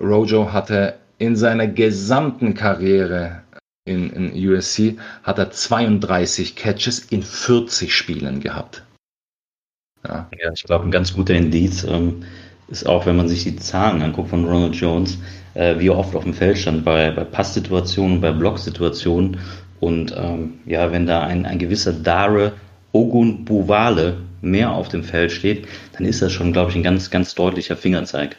Rojo 0.01 0.53
hatte 0.53 0.99
in 1.19 1.37
seiner 1.37 1.67
gesamten 1.67 2.55
Karriere 2.55 3.43
in, 3.87 4.11
in 4.11 4.49
USC 4.49 4.99
hat 5.23 5.39
er 5.39 5.51
32 5.51 6.57
Catches 6.57 6.99
in 6.99 7.23
40 7.23 7.95
Spielen 7.95 8.41
gehabt. 8.41 8.83
Ja, 10.07 10.29
ja 10.39 10.53
ich 10.53 10.65
glaube, 10.65 10.85
ein 10.85 10.91
ganz 10.91 11.15
guter 11.15 11.35
Indiz. 11.35 11.85
Ähm, 11.85 12.25
ist 12.69 12.87
auch, 12.87 13.05
wenn 13.05 13.17
man 13.17 13.29
sich 13.29 13.45
die 13.45 13.57
Zahlen 13.57 14.01
anguckt 14.01 14.31
von 14.31 14.47
Ronald 14.47 14.75
Jones, 14.75 15.19
äh, 15.53 15.79
wie 15.79 15.89
er 15.89 15.99
oft 15.99 16.15
auf 16.15 16.25
dem 16.25 16.33
Feld 16.33 16.57
stand 16.57 16.85
bei, 16.85 17.11
bei 17.11 17.25
Passsituationen, 17.25 18.23
bei 18.23 18.33
Blocksituationen. 18.33 19.39
Und 19.81 20.15
ähm, 20.17 20.61
ja, 20.67 20.93
wenn 20.93 21.07
da 21.07 21.23
ein, 21.23 21.47
ein 21.47 21.59
gewisser 21.59 21.93
Dare 21.93 22.53
Ogun 22.93 23.45
Buvale 23.45 24.19
mehr 24.41 24.73
auf 24.73 24.89
dem 24.89 25.03
Feld 25.03 25.33
steht, 25.33 25.67
dann 25.93 26.05
ist 26.07 26.23
das 26.23 26.33
schon, 26.33 26.53
glaube 26.53 26.71
ich, 26.71 26.77
ein 26.77 26.83
ganz, 26.83 27.11
ganz 27.11 27.35
deutlicher 27.35 27.77
Fingerzeig. 27.77 28.37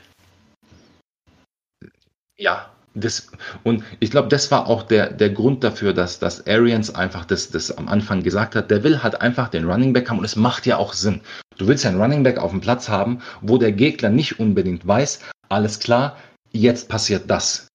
Ja, 2.37 2.69
das, 2.93 3.29
und 3.63 3.83
ich 3.99 4.11
glaube, 4.11 4.29
das 4.29 4.49
war 4.51 4.67
auch 4.67 4.83
der, 4.83 5.11
der 5.11 5.29
Grund 5.29 5.63
dafür, 5.63 5.93
dass, 5.93 6.19
dass 6.19 6.47
Arians 6.47 6.95
einfach 6.95 7.25
das, 7.25 7.49
das 7.49 7.77
am 7.77 7.89
Anfang 7.89 8.23
gesagt 8.23 8.55
hat. 8.55 8.71
Der 8.71 8.83
will 8.83 9.03
halt 9.03 9.21
einfach 9.21 9.49
den 9.49 9.69
Running 9.69 9.91
Back 9.91 10.09
haben 10.09 10.19
und 10.19 10.25
es 10.25 10.37
macht 10.37 10.65
ja 10.65 10.77
auch 10.77 10.93
Sinn. 10.93 11.21
Du 11.57 11.67
willst 11.67 11.83
ja 11.83 11.89
einen 11.89 12.01
Running 12.01 12.23
Back 12.23 12.37
auf 12.37 12.51
dem 12.51 12.61
Platz 12.61 12.87
haben, 12.87 13.19
wo 13.41 13.57
der 13.57 13.73
Gegner 13.73 14.09
nicht 14.09 14.39
unbedingt 14.39 14.87
weiß, 14.87 15.19
alles 15.49 15.79
klar, 15.79 16.17
jetzt 16.51 16.89
passiert 16.89 17.29
das. 17.29 17.67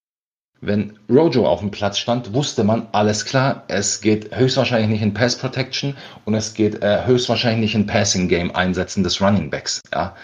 Wenn 0.63 0.99
Rojo 1.09 1.47
auf 1.47 1.61
dem 1.61 1.71
Platz 1.71 1.99
stand, 1.99 2.35
wusste 2.35 2.65
man, 2.65 2.87
alles 2.93 3.25
klar, 3.25 3.65
es 3.69 4.01
geht 4.01 4.37
höchstwahrscheinlich 4.37 4.91
nicht 4.91 5.03
in 5.03 5.15
Pass 5.15 5.37
Protection 5.37 5.97
und 6.27 6.35
es 6.35 6.53
geht 6.53 6.83
äh, 6.83 7.07
höchstwahrscheinlich 7.07 7.61
nicht 7.61 7.75
in 7.75 7.87
Passing 7.87 8.29
Game 8.29 8.55
Einsetzen 8.55 9.03
des 9.03 9.23
Running 9.23 9.49
Backs. 9.49 9.81
Ja? 9.93 10.15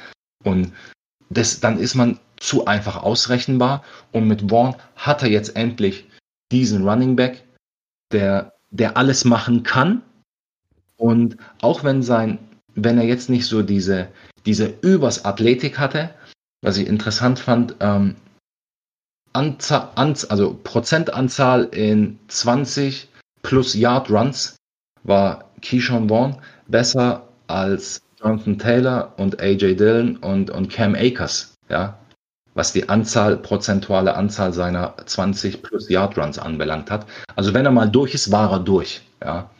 Und 0.45 0.73
das, 1.31 1.61
dann 1.61 1.79
ist 1.79 1.95
man 1.95 2.21
zu 2.37 2.67
einfach 2.67 3.03
ausrechenbar. 3.03 3.83
Und 4.13 4.29
mit 4.29 4.51
Vaughn 4.51 4.77
hat 4.95 5.23
er 5.23 5.31
jetzt 5.31 5.57
endlich 5.57 6.07
diesen 6.53 6.87
Running 6.87 7.17
Back, 7.17 7.43
der, 8.13 8.53
der 8.71 8.97
alles 8.97 9.25
machen 9.25 9.63
kann. 9.63 10.03
Und 10.97 11.37
auch 11.63 11.83
wenn 11.83 12.03
sein, 12.03 12.39
wenn 12.75 12.99
er 12.99 13.05
jetzt 13.05 13.31
nicht 13.31 13.47
so 13.47 13.63
diese, 13.63 14.09
diese 14.45 14.67
Übers 14.83 15.25
Athletik 15.25 15.79
hatte, 15.79 16.11
was 16.63 16.77
ich 16.77 16.87
interessant 16.87 17.39
fand, 17.39 17.77
ähm, 17.81 18.17
Anzahl, 19.33 19.91
also 19.95 20.59
Prozentanzahl 20.63 21.65
in 21.65 22.19
20 22.29 23.09
plus 23.43 23.75
Yard 23.75 24.11
Runs 24.11 24.57
war 25.03 25.51
Keyshawn 25.63 26.09
Vaughn 26.09 26.37
besser 26.69 27.29
als 27.47 28.01
Jonathan 28.21 28.59
Taylor 28.59 29.13
und 29.19 29.41
AJ 29.41 29.77
Dillon 29.77 30.17
und, 30.17 30.51
und 30.51 30.71
Cam 30.71 30.95
Akers, 30.95 31.55
ja, 31.69 31.99
was 32.55 32.73
die 32.73 32.89
Anzahl, 32.89 33.37
prozentuale 33.37 34.17
Anzahl 34.17 34.53
seiner 34.53 34.95
20 35.05 35.63
plus 35.63 35.89
Yard 35.89 36.19
Runs 36.19 36.39
anbelangt 36.39 36.91
hat. 36.91 37.07
Also 37.37 37.55
wenn 37.55 37.67
er 37.67 37.73
mal 37.73 37.91
durch 37.91 38.15
ist, 38.15 38.33
war 38.33 38.51
er 38.51 38.61
durch, 38.61 39.03
ja. 39.23 39.51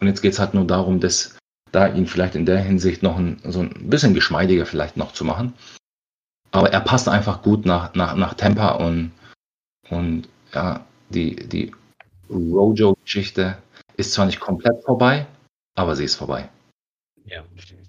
Und 0.00 0.08
jetzt 0.08 0.20
geht 0.20 0.32
es 0.32 0.38
halt 0.38 0.54
nur 0.54 0.66
darum, 0.66 1.00
dass 1.00 1.36
da 1.70 1.88
ihn 1.88 2.06
vielleicht 2.06 2.34
in 2.34 2.44
der 2.44 2.58
Hinsicht 2.58 3.02
noch 3.02 3.16
ein, 3.16 3.40
so 3.44 3.60
ein 3.60 3.88
bisschen 3.88 4.14
geschmeidiger 4.14 4.66
vielleicht 4.66 4.96
noch 4.96 5.12
zu 5.12 5.24
machen. 5.24 5.54
Aber 6.52 6.72
er 6.72 6.80
passt 6.80 7.08
einfach 7.08 7.42
gut 7.42 7.66
nach, 7.66 7.94
nach, 7.94 8.14
nach 8.14 8.34
Tampa 8.34 8.72
und 8.72 9.10
und 9.92 10.28
ja, 10.54 10.84
die, 11.10 11.36
die 11.36 11.72
Rojo-Geschichte 12.30 13.58
ist 13.96 14.12
zwar 14.12 14.26
nicht 14.26 14.40
komplett 14.40 14.82
vorbei, 14.84 15.26
aber 15.74 15.94
sie 15.96 16.04
ist 16.04 16.14
vorbei. 16.14 16.48
Ja, 17.26 17.42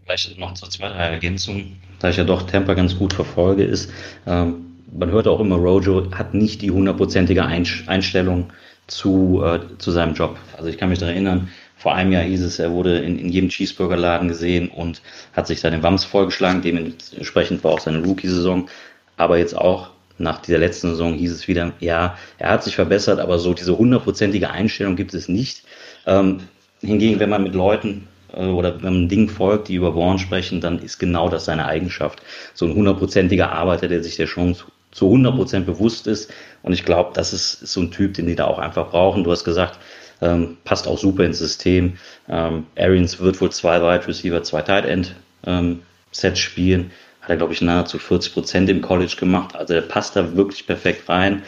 vielleicht 0.04 0.38
noch 0.38 0.54
zur 0.54 0.70
zweiten 0.70 0.98
Ergänzung, 0.98 1.78
da 2.00 2.10
ich 2.10 2.18
ja 2.18 2.24
doch 2.24 2.44
Temper 2.44 2.76
ganz 2.76 2.98
gut 2.98 3.14
verfolge, 3.14 3.64
ist, 3.64 3.92
ähm, 4.28 4.66
man 4.92 5.10
hört 5.10 5.28
auch 5.28 5.40
immer, 5.40 5.56
Rojo 5.56 6.12
hat 6.12 6.34
nicht 6.34 6.62
die 6.62 6.72
hundertprozentige 6.72 7.44
Einstellung 7.46 8.52
zu, 8.88 9.42
äh, 9.44 9.60
zu 9.78 9.92
seinem 9.92 10.14
Job. 10.14 10.38
Also 10.58 10.70
ich 10.70 10.78
kann 10.78 10.90
mich 10.90 11.00
daran 11.00 11.16
erinnern, 11.16 11.50
vor 11.84 11.94
einem 11.96 12.14
Jahr 12.14 12.24
hieß 12.24 12.42
es, 12.44 12.60
er 12.60 12.72
wurde 12.72 13.00
in, 13.00 13.20
in 13.20 13.28
jedem 13.28 13.50
Cheeseburgerladen 13.50 14.30
gesehen 14.30 14.70
und 14.70 15.02
hat 15.34 15.48
sich 15.48 15.60
seine 15.60 15.84
Wams 15.84 16.06
vorgeschlagen. 16.06 16.62
Dementsprechend 16.62 17.62
war 17.66 17.74
auch 17.74 17.82
seine 17.82 18.02
Rookie-Saison. 18.02 18.70
Aber 19.18 19.38
jetzt 19.38 19.54
auch 19.54 19.90
nach 20.18 20.40
dieser 20.40 20.60
letzten 20.60 20.92
Saison 20.92 21.14
hieß 21.14 21.34
es 21.34 21.50
wieder, 21.50 21.74
ja, 21.82 22.18
er 22.38 22.52
hat 22.52 22.64
sich 22.64 22.78
verbessert, 22.78 23.20
aber 23.20 23.38
so 23.38 23.54
diese 23.54 23.78
hundertprozentige 23.78 24.50
Einstellung 24.50 24.96
gibt 24.96 25.14
es 25.14 25.28
nicht. 25.28 25.64
Ähm, 26.06 26.40
hingegen, 26.80 27.20
wenn 27.20 27.30
man 27.30 27.44
mit 27.44 27.54
Leuten 27.54 28.08
äh, 28.32 28.46
oder 28.46 28.82
wenn 28.82 28.94
man 28.94 29.10
Dingen 29.10 29.28
folgt, 29.28 29.68
die 29.68 29.76
über 29.76 29.92
Born 29.92 30.20
sprechen, 30.20 30.62
dann 30.62 30.80
ist 30.80 31.00
genau 31.00 31.28
das 31.28 31.44
seine 31.44 31.66
Eigenschaft. 31.66 32.22
So 32.54 32.66
ein 32.66 32.76
hundertprozentiger 32.76 33.52
Arbeiter, 33.52 33.90
der 33.90 34.02
sich 34.02 34.16
der 34.16 34.28
Chance 34.28 34.64
zu 34.94 35.14
100% 35.14 35.66
bewusst 35.66 36.08
ist. 36.08 36.32
Und 36.62 36.72
ich 36.72 36.86
glaube, 36.86 37.12
das 37.14 37.34
ist, 37.34 37.60
so 37.68 37.82
ein 37.82 37.92
Typ, 37.92 38.14
den 38.14 38.28
die 38.28 38.36
da 38.36 38.46
auch 38.46 38.60
einfach 38.60 38.90
brauchen. 38.90 39.26
Du 39.26 39.32
hast 39.32 39.44
gesagt, 39.44 39.80
ähm, 40.24 40.58
passt 40.64 40.88
auch 40.88 40.98
super 40.98 41.26
ins 41.26 41.40
System. 41.40 41.98
Ähm, 42.30 42.66
Arians 42.78 43.20
wird 43.20 43.40
wohl 43.42 43.52
zwei 43.52 43.82
Wide 43.82 44.08
Receiver, 44.08 44.42
zwei 44.44 44.62
Tight 44.62 44.86
End 44.86 45.16
ähm, 45.46 45.82
Sets 46.12 46.40
spielen 46.40 46.92
hat 47.24 47.30
er, 47.30 47.38
glaube 47.38 47.54
ich, 47.54 47.62
nahezu 47.62 48.00
40 48.00 48.34
Prozent 48.34 48.70
im 48.70 48.82
College 48.82 49.16
gemacht. 49.18 49.56
Also 49.56 49.74
der 49.74 49.82
passt 49.82 50.18
da 50.18 50.36
wirklich 50.36 50.68
perfekt 50.68 51.08
rein. 51.08 51.44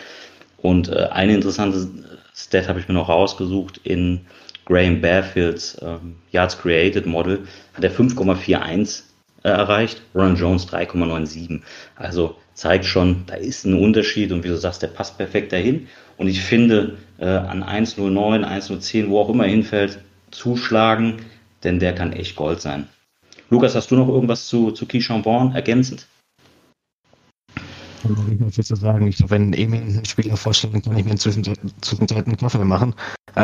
Und 0.57 0.87
äh, 0.87 1.09
eine 1.11 1.33
interessante 1.33 1.87
Stat 2.33 2.69
habe 2.69 2.79
ich 2.79 2.87
mir 2.87 2.93
noch 2.93 3.09
rausgesucht 3.09 3.81
in 3.83 4.21
Graham 4.65 5.01
Barefields 5.01 5.77
ähm, 5.81 6.15
Yards 6.31 6.57
Created 6.57 7.05
Model 7.05 7.45
hat 7.73 7.83
er 7.83 7.91
5,41 7.91 9.03
äh, 9.43 9.49
erreicht, 9.49 10.01
Ron 10.15 10.35
Jones 10.37 10.67
3,97. 10.67 11.61
Also 11.97 12.37
zeigt 12.53 12.85
schon, 12.85 13.25
da 13.27 13.35
ist 13.35 13.65
ein 13.65 13.75
Unterschied 13.75 14.31
und 14.31 14.43
wie 14.43 14.47
du 14.47 14.57
sagst, 14.57 14.81
der 14.81 14.87
passt 14.87 15.17
perfekt 15.17 15.51
dahin. 15.51 15.87
Und 16.17 16.29
ich 16.29 16.41
finde, 16.41 16.97
äh, 17.17 17.25
an 17.25 17.63
1,09, 17.63 18.43
1,010, 18.43 19.09
wo 19.09 19.19
auch 19.19 19.29
immer 19.29 19.45
hinfällt, 19.45 19.99
zuschlagen, 20.31 21.17
denn 21.63 21.79
der 21.79 21.95
kann 21.95 22.13
echt 22.13 22.35
Gold 22.35 22.61
sein. 22.61 22.87
Lukas, 23.49 23.75
hast 23.75 23.91
du 23.91 23.95
noch 23.95 24.07
irgendwas 24.07 24.47
zu, 24.47 24.71
zu 24.71 24.85
Vaughn 24.87 25.53
ergänzend? 25.53 26.07
Ich 28.03 28.57
würde 28.57 28.75
sagen, 28.75 29.07
ich, 29.07 29.29
wenn 29.29 29.53
Emil 29.53 29.81
einen 29.81 30.05
Spieler 30.05 30.37
vorstellen, 30.37 30.81
kann 30.81 30.95
ich 30.95 31.05
mir 31.05 31.11
inzwischen 31.11 31.43
zwischenzeit 31.81 32.27
einen 32.27 32.37
Kaffee 32.37 32.63
machen. 32.63 32.95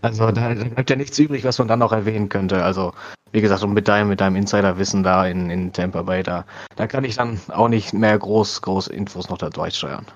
Also 0.00 0.30
da, 0.30 0.54
bleibt 0.54 0.90
ja 0.90 0.94
nichts 0.94 1.18
übrig, 1.18 1.42
was 1.42 1.58
man 1.58 1.66
dann 1.66 1.80
noch 1.80 1.90
erwähnen 1.90 2.28
könnte. 2.28 2.62
Also 2.62 2.92
wie 3.32 3.40
gesagt, 3.40 3.64
und 3.64 3.74
mit 3.74 3.88
deinem, 3.88 4.08
mit 4.08 4.20
deinem 4.20 4.36
Insiderwissen 4.36 5.02
da 5.02 5.26
in, 5.26 5.50
in 5.50 5.72
Tampa 5.72 6.02
Bay, 6.02 6.22
da, 6.22 6.44
da 6.76 6.86
kann 6.86 7.02
ich 7.02 7.16
dann 7.16 7.40
auch 7.48 7.68
nicht 7.68 7.92
mehr 7.92 8.16
groß, 8.16 8.62
groß 8.62 8.86
Infos 8.86 9.28
noch 9.28 9.38
da 9.38 9.50
steuern. 9.72 10.06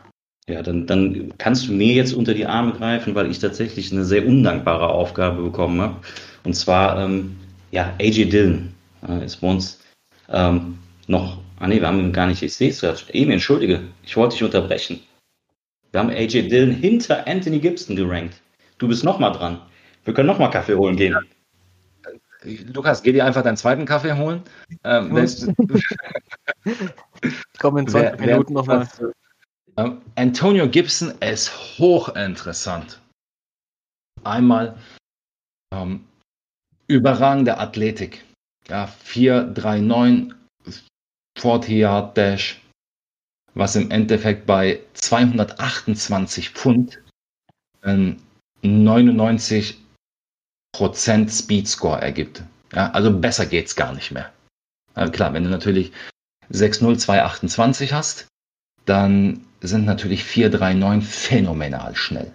Ja, 0.49 0.63
dann, 0.63 0.87
dann 0.87 1.35
kannst 1.37 1.69
du 1.69 1.73
mir 1.73 1.93
jetzt 1.93 2.15
unter 2.15 2.33
die 2.33 2.47
Arme 2.47 2.73
greifen, 2.73 3.15
weil 3.15 3.31
ich 3.31 3.39
tatsächlich 3.39 3.93
eine 3.93 4.05
sehr 4.05 4.27
undankbare 4.27 4.89
Aufgabe 4.89 5.43
bekommen 5.43 5.79
habe. 5.81 5.97
Und 6.43 6.55
zwar, 6.55 6.99
ähm, 6.99 7.37
ja, 7.71 7.95
AJ 8.01 8.31
Dillon 8.31 8.73
äh, 9.07 9.27
ist 9.27 9.37
bei 9.37 9.49
uns 9.49 9.79
ähm, 10.31 10.79
noch, 11.07 11.39
ah 11.59 11.69
nee, 11.69 11.81
wir 11.81 11.87
haben 11.87 12.01
ihn 12.01 12.15
gar 12.15 12.27
nicht, 12.27 12.43
ich 12.43 12.55
sehe 12.55 12.71
es 12.71 12.81
gerade, 12.81 12.99
Emi, 13.13 13.35
entschuldige, 13.35 13.83
ich 14.03 14.17
wollte 14.17 14.37
dich 14.37 14.43
unterbrechen. 14.43 15.01
Wir 15.93 16.01
haben 16.01 16.09
AJ 16.09 16.49
Dillon 16.49 16.71
hinter 16.71 17.27
Anthony 17.29 17.59
Gibson 17.59 17.95
gerankt. 17.95 18.41
Du 18.79 18.89
bist 18.89 19.05
nochmal 19.05 19.33
dran. 19.33 19.61
Wir 20.05 20.15
können 20.15 20.29
nochmal 20.29 20.51
Kaffee 20.51 20.77
holen 20.77 20.97
gehen. 20.97 21.15
Lukas, 22.73 23.03
geh 23.03 23.13
dir 23.13 23.27
einfach 23.27 23.43
deinen 23.43 23.59
zweiten 23.59 23.85
Kaffee 23.85 24.17
holen. 24.17 24.43
Ähm, 24.85 25.11
Komm 27.59 27.77
in 27.77 27.87
20 27.87 28.21
Minuten 28.21 28.55
nochmal. 28.55 28.89
Ähm, 29.79 30.03
Antonio 30.17 30.69
Gibson 30.69 31.13
ist 31.21 31.79
hochinteressant. 31.79 33.01
Einmal 34.25 34.77
ähm, 35.73 36.05
überragende 36.89 37.59
Athletik. 37.59 38.25
Ja, 38.67 38.89
439 38.89 40.35
40 41.39 41.71
Yard 41.71 42.17
Dash, 42.17 42.61
was 43.55 43.77
im 43.77 43.93
Endeffekt 43.93 44.47
bei 44.47 44.81
228 44.95 46.51
Pfund 46.51 47.01
ein 47.83 48.21
99 48.63 49.79
Prozent 50.73 51.31
Speed 51.31 51.69
Score 51.69 52.03
ergibt. 52.03 52.43
Ja, 52.73 52.91
also 52.91 53.17
besser 53.17 53.47
geht's 53.47 53.77
gar 53.77 53.95
nicht 53.95 54.11
mehr. 54.11 54.33
Ja, 54.97 55.09
klar, 55.09 55.33
wenn 55.33 55.45
du 55.45 55.51
natürlich 55.51 55.93
60228 56.51 57.93
hast, 57.93 58.27
dann 58.85 59.48
sind 59.61 59.85
natürlich 59.85 60.25
439 60.25 61.09
phänomenal 61.09 61.97
schnell. 61.97 62.33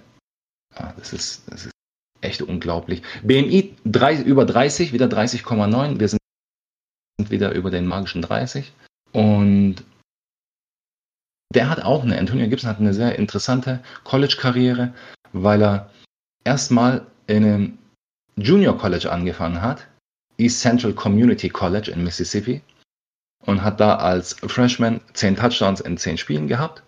Ja, 0.78 0.94
das 0.98 1.14
ist, 1.14 1.44
das 1.48 1.66
ist 1.68 1.74
echt 2.22 2.42
unglaublich. 2.42 3.02
BMI 3.24 3.76
3, 3.86 4.22
über 4.22 4.46
30, 4.46 4.94
wieder 4.94 5.08
30,9. 5.08 6.00
Wir 6.00 6.08
sind 6.10 6.20
wieder 7.18 7.52
über 7.54 7.70
den 7.72 7.86
magischen 7.86 8.22
30. 8.22 8.74
Und 9.12 9.84
der 11.54 11.70
hat 11.70 11.84
auch 11.84 12.04
eine, 12.04 12.18
Antonio 12.18 12.48
Gibson 12.50 12.70
hat 12.70 12.80
eine 12.80 12.94
sehr 12.94 13.18
interessante 13.18 13.82
College-Karriere, 14.04 14.94
weil 15.34 15.62
er 15.62 15.92
erstmal 16.44 17.06
in 17.28 17.46
einem 17.46 17.78
Junior 18.36 18.78
College 18.78 19.12
angefangen 19.12 19.62
hat, 19.62 19.88
East 20.38 20.62
Central 20.62 20.94
Community 20.94 21.50
College 21.50 21.92
in 21.92 22.04
Mississippi, 22.04 22.62
und 23.46 23.62
hat 23.62 23.80
da 23.80 23.98
als 23.98 24.34
Freshman 24.34 25.00
10 25.14 25.36
Touchdowns 25.36 25.82
in 25.82 25.98
10 25.98 26.18
Spielen 26.18 26.48
gehabt 26.48 26.82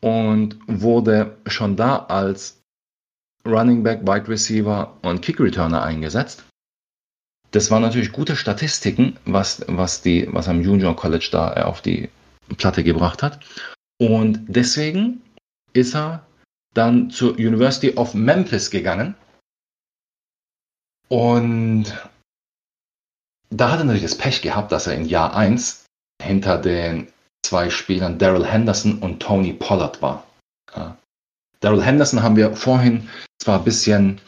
und 0.00 0.58
wurde 0.66 1.36
schon 1.46 1.76
da 1.76 1.96
als 2.06 2.62
Running 3.46 3.82
Back, 3.82 4.02
Wide 4.02 4.28
Receiver 4.28 4.96
und 5.02 5.22
Kick 5.22 5.40
Returner 5.40 5.82
eingesetzt 5.82 6.44
das 7.52 7.70
waren 7.70 7.82
natürlich 7.82 8.12
gute 8.12 8.36
Statistiken, 8.36 9.18
was, 9.24 9.64
was, 9.66 10.02
die, 10.02 10.28
was 10.32 10.48
am 10.48 10.62
Junior 10.62 10.94
College 10.94 11.28
da 11.32 11.52
auf 11.64 11.80
die, 11.80 12.08
Platte 12.56 12.82
gebracht 12.82 13.22
hat. 13.22 13.38
Und 14.00 14.44
deswegen 14.48 15.22
ist 15.72 15.94
er 15.94 16.26
dann 16.74 17.10
zur 17.10 17.34
University 17.34 17.94
of 17.94 18.12
Memphis 18.12 18.72
gegangen. 18.72 19.14
Und 21.08 21.84
da 23.50 23.70
hat 23.70 23.78
er 23.78 23.84
natürlich 23.84 24.02
das 24.02 24.18
Pech 24.18 24.42
gehabt, 24.42 24.72
dass 24.72 24.88
er 24.88 24.94
in 24.94 25.04
Jahr 25.04 25.36
1 25.36 25.84
hinter 26.20 26.58
den 26.58 27.12
zwei 27.44 27.70
Spielern 27.70 28.18
Daryl 28.18 28.46
Henderson 28.46 28.98
und 28.98 29.20
Tony 29.20 29.52
Pollard 29.52 30.00
war. 30.02 30.26
Ja. 30.74 30.96
Daryl 31.60 31.82
Henderson 31.82 32.22
haben 32.22 32.36
wir 32.36 32.54
vorhin 32.54 33.08
zwar 33.38 33.58
ein 33.58 33.64
bisschen, 33.64 34.20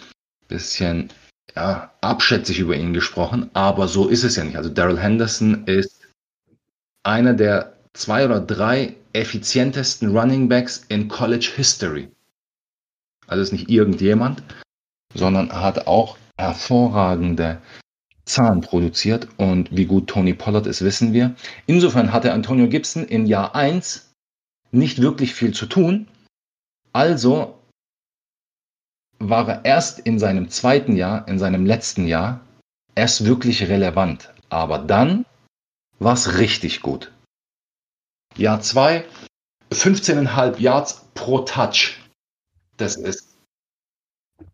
bisschen 0.48 1.10
ja, 1.54 1.92
abschätzig 2.00 2.58
über 2.58 2.76
ihn 2.76 2.92
gesprochen, 2.92 3.50
aber 3.54 3.88
so 3.88 4.08
ist 4.08 4.24
es 4.24 4.36
ja 4.36 4.44
nicht. 4.44 4.56
Also 4.56 4.70
Daryl 4.70 4.98
Henderson 4.98 5.66
ist 5.66 6.00
einer 7.02 7.34
der 7.34 7.74
zwei 7.94 8.24
oder 8.24 8.40
drei 8.40 8.96
effizientesten 9.12 10.16
Running 10.16 10.48
Backs 10.48 10.84
in 10.88 11.08
College 11.08 11.52
History. 11.54 12.08
Also 13.26 13.42
ist 13.42 13.52
nicht 13.52 13.68
irgendjemand, 13.68 14.42
sondern 15.14 15.52
hat 15.52 15.86
auch 15.86 16.16
hervorragende 16.38 17.60
Zahlen 18.24 18.60
produziert 18.60 19.28
und 19.36 19.74
wie 19.76 19.86
gut 19.86 20.08
Tony 20.08 20.34
Pollard 20.34 20.66
ist, 20.66 20.82
wissen 20.82 21.12
wir. 21.12 21.34
Insofern 21.66 22.12
hatte 22.12 22.32
Antonio 22.32 22.68
Gibson 22.68 23.04
in 23.04 23.26
Jahr 23.26 23.54
1 23.54 24.12
nicht 24.70 25.02
wirklich 25.02 25.34
viel 25.34 25.52
zu 25.52 25.66
tun. 25.66 26.08
Also 26.92 27.58
war 29.18 29.48
er 29.48 29.64
erst 29.64 30.00
in 30.00 30.18
seinem 30.18 30.50
zweiten 30.50 30.96
Jahr, 30.96 31.26
in 31.28 31.38
seinem 31.38 31.66
letzten 31.66 32.06
Jahr, 32.06 32.40
erst 32.94 33.24
wirklich 33.24 33.68
relevant. 33.68 34.32
Aber 34.48 34.78
dann 34.78 35.24
war 35.98 36.14
es 36.14 36.38
richtig 36.38 36.82
gut. 36.82 37.12
Jahr 38.36 38.60
2, 38.60 39.04
15,5 39.70 40.58
Yards 40.58 41.04
pro 41.14 41.40
Touch. 41.40 42.00
Das 42.76 42.96
ist, 42.96 43.36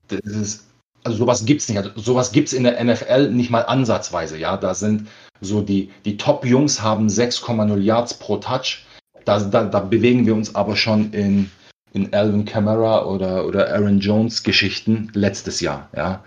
das 0.09 0.21
ist 0.21 0.68
also 1.09 1.19
sowas 1.19 1.45
gibt 1.45 1.63
es 1.63 1.69
nicht. 1.69 1.79
Also 1.79 2.01
sowas 2.01 2.33
es 2.35 2.53
in 2.53 2.65
der 2.65 2.83
NFL 2.83 3.31
nicht 3.31 3.51
mal 3.51 3.63
ansatzweise. 3.63 4.39
Ja, 4.39 4.57
da 4.57 4.75
sind 4.75 5.09
so 5.41 5.63
die, 5.63 5.91
die 6.05 6.17
Top-Jungs 6.17 6.83
haben 6.83 7.09
6,0 7.09 7.79
Yards 7.79 8.15
pro 8.15 8.37
Touch. 8.37 8.85
Da, 9.25 9.41
da, 9.41 9.65
da 9.65 9.81
bewegen 9.81 10.27
wir 10.27 10.35
uns 10.35 10.55
aber 10.55 10.77
schon 10.77 11.13
in, 11.13 11.51
in 11.93 12.13
Alvin 12.13 12.45
Kamara 12.45 13.05
oder, 13.05 13.47
oder 13.47 13.73
Aaron 13.73 14.01
Jones 14.01 14.43
Geschichten 14.43 15.11
letztes 15.15 15.61
Jahr. 15.61 15.89
Ja. 15.97 16.25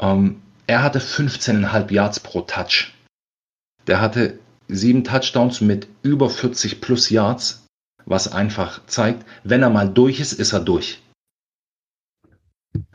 Ähm, 0.00 0.42
er 0.66 0.82
hatte 0.82 0.98
15,5 0.98 1.92
Yards 1.92 2.20
pro 2.20 2.42
Touch. 2.42 2.92
Der 3.86 4.00
hatte 4.00 4.38
sieben 4.68 5.04
Touchdowns 5.04 5.60
mit 5.60 5.86
über 6.02 6.30
40 6.30 6.80
plus 6.80 7.10
Yards, 7.10 7.66
was 8.04 8.32
einfach 8.32 8.84
zeigt, 8.86 9.24
wenn 9.44 9.62
er 9.62 9.70
mal 9.70 9.88
durch 9.88 10.18
ist, 10.20 10.32
ist 10.32 10.52
er 10.52 10.60
durch. 10.60 11.00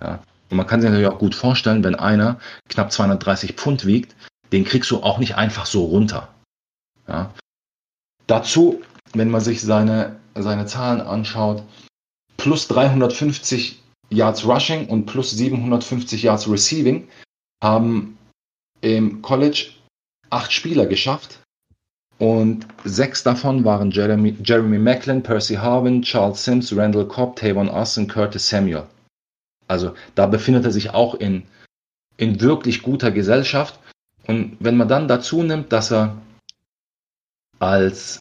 Ja. 0.01 0.24
Und 0.50 0.58
man 0.58 0.68
kann 0.68 0.82
sich 0.82 0.89
natürlich 0.89 1.12
auch 1.12 1.20
gut 1.20 1.36
vorstellen, 1.36 1.84
wenn 1.84 1.95
einer 1.95 2.39
knapp 2.70 2.91
230 2.91 3.54
Pfund 3.54 3.86
wiegt, 3.86 4.16
den 4.52 4.64
kriegst 4.64 4.91
du 4.91 5.04
auch 5.04 5.18
nicht 5.18 5.36
einfach 5.36 5.66
so 5.66 5.86
runter. 5.86 6.30
Ja. 7.08 7.34
Dazu, 8.28 8.82
wenn 9.14 9.30
man 9.30 9.41
sich 9.41 9.62
seine, 9.62 10.18
seine 10.36 10.66
Zahlen 10.66 11.02
anschaut, 11.02 11.64
plus 12.38 12.68
350 12.68 13.82
Yards 14.10 14.45
Rushing 14.45 14.88
und 14.88 15.06
plus 15.06 15.32
750 15.32 16.24
Yards 16.24 16.50
Receiving 16.50 17.08
haben 17.62 18.18
im 18.82 19.22
College 19.22 19.72
acht 20.30 20.52
Spieler 20.52 20.86
geschafft. 20.86 21.39
Und 22.20 22.66
sechs 22.84 23.22
davon 23.24 23.64
waren 23.64 23.91
Jeremy, 23.91 24.36
Jeremy 24.43 24.80
Macklin, 24.80 25.22
Percy 25.22 25.56
Harvin, 25.56 26.02
Charles 26.02 26.43
Sims, 26.43 26.76
Randall 26.76 27.08
Cobb, 27.08 27.36
Tavon 27.36 27.70
Austin, 27.70 28.08
Curtis 28.08 28.50
Samuel. 28.50 28.88
Also 29.68 29.95
da 30.15 30.28
befindet 30.28 30.65
er 30.65 30.72
sich 30.72 30.91
auch 30.91 31.15
in, 31.15 31.43
in 32.18 32.41
wirklich 32.41 32.82
guter 32.82 33.11
Gesellschaft. 33.11 33.80
Und 34.26 34.57
wenn 34.59 34.78
man 34.78 34.88
dann 34.88 35.07
dazu 35.07 35.43
nimmt, 35.43 35.72
dass 35.72 35.91
er 35.91 36.22
als, 37.59 38.20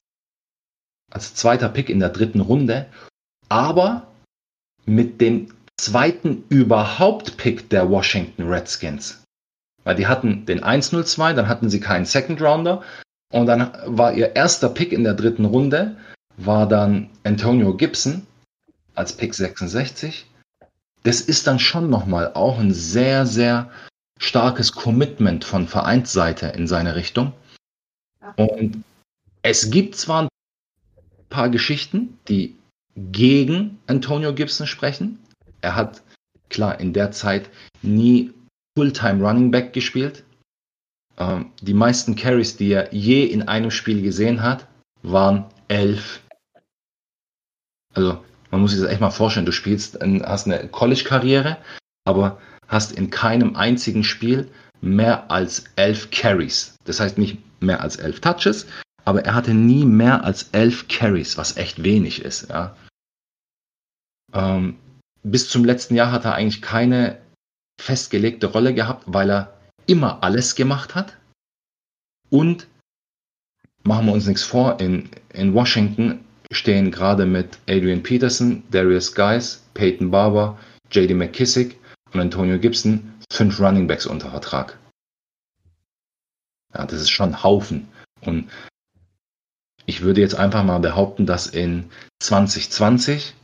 als 1.11 1.35
zweiter 1.35 1.69
Pick 1.69 1.89
in 1.89 2.01
der 2.01 2.11
dritten 2.11 2.41
Runde, 2.41 2.87
aber 3.49 4.07
mit 4.87 5.21
dem 5.21 5.53
zweiten 5.77 6.45
überhaupt 6.49 7.37
Pick 7.37 7.69
der 7.71 7.91
Washington 7.91 8.49
Redskins. 8.49 9.23
Weil 9.85 9.97
die 9.97 10.07
hatten 10.07 10.47
den 10.47 10.63
1-0-2, 10.65 11.35
dann 11.35 11.49
hatten 11.49 11.71
sie 11.71 11.81
keinen 11.81 12.07
Second 12.07 12.41
Rounder 12.41 12.83
und 13.33 13.47
dann 13.47 13.73
war 13.85 14.13
ihr 14.15 14.35
erster 14.35 14.69
Pick 14.69 14.93
in 14.93 15.05
der 15.05 15.15
dritten 15.15 15.45
Runde, 15.45 15.97
war 16.37 16.69
dann 16.69 17.11
Antonio 17.25 17.77
Gibson 17.77 18.27
als 18.95 19.13
Pick 19.13 19.35
66 19.35 20.27
das 21.07 21.21
ist 21.21 21.47
dann 21.47 21.61
schon 21.61 21.89
nochmal 21.89 22.33
auch 22.35 22.59
ein 22.59 22.73
sehr, 22.73 23.27
sehr 23.27 23.71
starkes 24.19 24.73
Commitment 24.73 25.45
von 25.45 25.69
Vereinsseite 25.69 26.47
in 26.49 26.67
seine 26.67 26.97
Richtung. 26.97 27.33
Und 28.35 28.83
es 29.43 29.71
gibt 29.71 29.95
zwar 29.95 30.23
ein 30.23 30.29
paar 31.29 31.49
Geschichten, 31.49 32.19
die 32.27 32.57
gegen 32.97 33.79
Antonio 33.87 34.35
Gibson 34.35 34.67
sprechen. 34.67 35.21
Er 35.61 35.77
hat 35.77 36.03
klar 36.49 36.81
in 36.81 36.93
der 36.93 37.13
Zeit 37.13 37.51
nie 37.83 38.33
Fulltime 38.77 39.23
Running 39.25 39.53
Back 39.53 39.73
gespielt. 39.73 40.25
Ähm, 41.19 41.53
die 41.63 41.75
meisten 41.75 42.17
Carries, 42.17 42.57
die 42.57 42.73
er 42.73 42.93
je 42.93 43.25
in 43.25 43.47
einem 43.47 43.71
Spiel 43.71 44.03
gesehen 44.03 44.43
hat, 44.43 44.67
waren 45.03 45.45
elf. 45.69 46.21
Also 47.95 48.25
man 48.51 48.61
muss 48.61 48.73
sich 48.73 48.81
das 48.81 48.91
echt 48.91 49.01
mal 49.01 49.11
vorstellen. 49.11 49.47
Du 49.47 49.53
spielst, 49.53 49.99
hast 50.01 50.47
eine 50.47 50.69
College-Karriere, 50.69 51.59
aber 52.05 52.41
hast 52.69 52.93
in 52.93 53.11
keinem 53.11 53.57
einzigen 53.57 54.05
Spiel 54.05 54.51
mehr 54.81 55.31
als 55.31 55.65
elf 55.77 56.11
Carries. 56.11 56.77
Das 56.85 57.01
heißt 57.01 57.19
nicht 57.19 57.39
mehr 57.61 57.81
als 57.81 57.97
elf 57.97 58.21
Touches, 58.21 58.67
aber 59.05 59.25
er 59.25 59.35
hatte 59.35 59.55
nie 59.55 59.85
mehr 59.85 60.25
als 60.25 60.51
elf 60.53 60.89
Carries, 60.89 61.37
was 61.37 61.57
echt 61.57 61.83
wenig 61.83 62.23
ist. 62.23 62.49
Ja. 62.49 62.77
Ähm, 64.33 64.77
bis 65.23 65.49
zum 65.49 65.65
letzten 65.65 65.95
Jahr 65.95 66.13
hat 66.13 66.25
er 66.25 66.35
eigentlich 66.35 66.63
keine 66.63 67.19
festgelegte 67.81 68.47
Rolle 68.47 68.75
gehabt, 68.75 69.05
weil 69.07 69.31
er 69.31 69.57
immer 69.87 70.23
alles 70.23 70.55
gemacht 70.55 70.95
hat. 70.95 71.17
Und 72.31 72.67
machen 73.85 74.07
wir 74.07 74.13
uns 74.13 74.27
nichts 74.27 74.43
vor, 74.43 74.81
in, 74.81 75.09
in 75.33 75.55
Washington 75.55 76.26
stehen 76.53 76.91
gerade 76.91 77.27
mit 77.27 77.59
Adrian 77.69 78.03
Peterson, 78.03 78.63
Darius 78.71 79.15
Guys, 79.15 79.65
Peyton 79.75 80.11
Barber, 80.11 80.59
JD 80.91 81.15
McKissick 81.15 81.79
und 82.13 82.21
Antonio 82.21 82.59
Gibson 82.59 83.15
fünf 83.31 83.61
Running 83.61 83.87
Backs 83.87 84.07
unter 84.07 84.31
Vertrag. 84.31 84.79
Ja, 86.75 86.87
das 86.87 87.01
ist 87.01 87.11
schon 87.11 87.31
ein 87.31 87.43
Haufen. 87.43 87.89
Und 88.21 88.51
ich 89.87 90.03
würde 90.03 90.21
jetzt 90.21 90.35
einfach 90.35 90.65
mal 90.65 90.79
behaupten, 90.79 91.27
dass 91.27 91.47
in 91.47 91.91
2020 92.21 93.35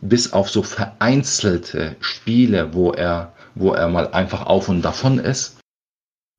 bis 0.00 0.32
auf 0.32 0.50
so 0.50 0.62
vereinzelte 0.62 1.96
Spiele, 2.00 2.74
wo 2.74 2.92
er, 2.92 3.32
wo 3.54 3.72
er 3.72 3.88
mal 3.88 4.12
einfach 4.12 4.46
auf 4.46 4.68
und 4.68 4.82
davon 4.82 5.18
ist, 5.18 5.58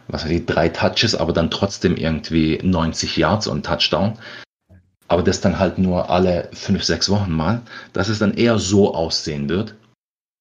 was 0.07 0.25
weiß 0.25 0.31
ich, 0.31 0.45
drei 0.45 0.69
Touches, 0.69 1.15
aber 1.15 1.33
dann 1.33 1.49
trotzdem 1.49 1.97
irgendwie 1.97 2.59
90 2.61 3.17
Yards 3.17 3.47
und 3.47 3.65
Touchdown, 3.65 4.19
aber 5.07 5.23
das 5.23 5.41
dann 5.41 5.59
halt 5.59 5.77
nur 5.77 6.09
alle 6.09 6.49
fünf, 6.53 6.83
sechs 6.83 7.09
Wochen 7.09 7.31
mal, 7.31 7.61
dass 7.93 8.09
es 8.09 8.19
dann 8.19 8.33
eher 8.33 8.59
so 8.59 8.93
aussehen 8.93 9.49
wird. 9.49 9.75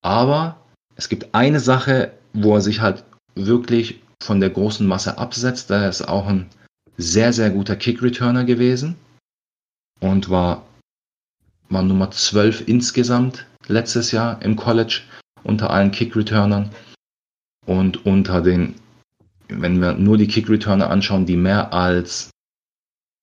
Aber 0.02 0.56
es 0.96 1.08
gibt 1.08 1.34
eine 1.34 1.60
Sache, 1.60 2.12
wo 2.32 2.54
er 2.54 2.60
sich 2.60 2.80
halt 2.80 3.04
wirklich 3.34 4.00
von 4.22 4.40
der 4.40 4.50
großen 4.50 4.86
Masse 4.86 5.18
absetzt. 5.18 5.70
Da 5.70 5.88
ist 5.88 6.02
auch 6.02 6.26
ein 6.26 6.48
sehr, 6.96 7.32
sehr 7.32 7.50
guter 7.50 7.76
Kick-Returner 7.76 8.44
gewesen 8.44 8.96
und 10.00 10.30
war, 10.30 10.64
war 11.68 11.82
Nummer 11.82 12.10
12 12.10 12.68
insgesamt 12.68 13.46
letztes 13.66 14.12
Jahr 14.12 14.40
im 14.42 14.56
College 14.56 15.02
unter 15.42 15.70
allen 15.70 15.90
Kick-Returnern 15.90 16.70
und 17.66 18.06
unter 18.06 18.40
den, 18.40 18.76
wenn 19.48 19.80
wir 19.80 19.92
nur 19.92 20.16
die 20.16 20.28
Kick-Returner 20.28 20.90
anschauen, 20.90 21.26
die 21.26 21.36
mehr 21.36 21.72
als 21.72 22.30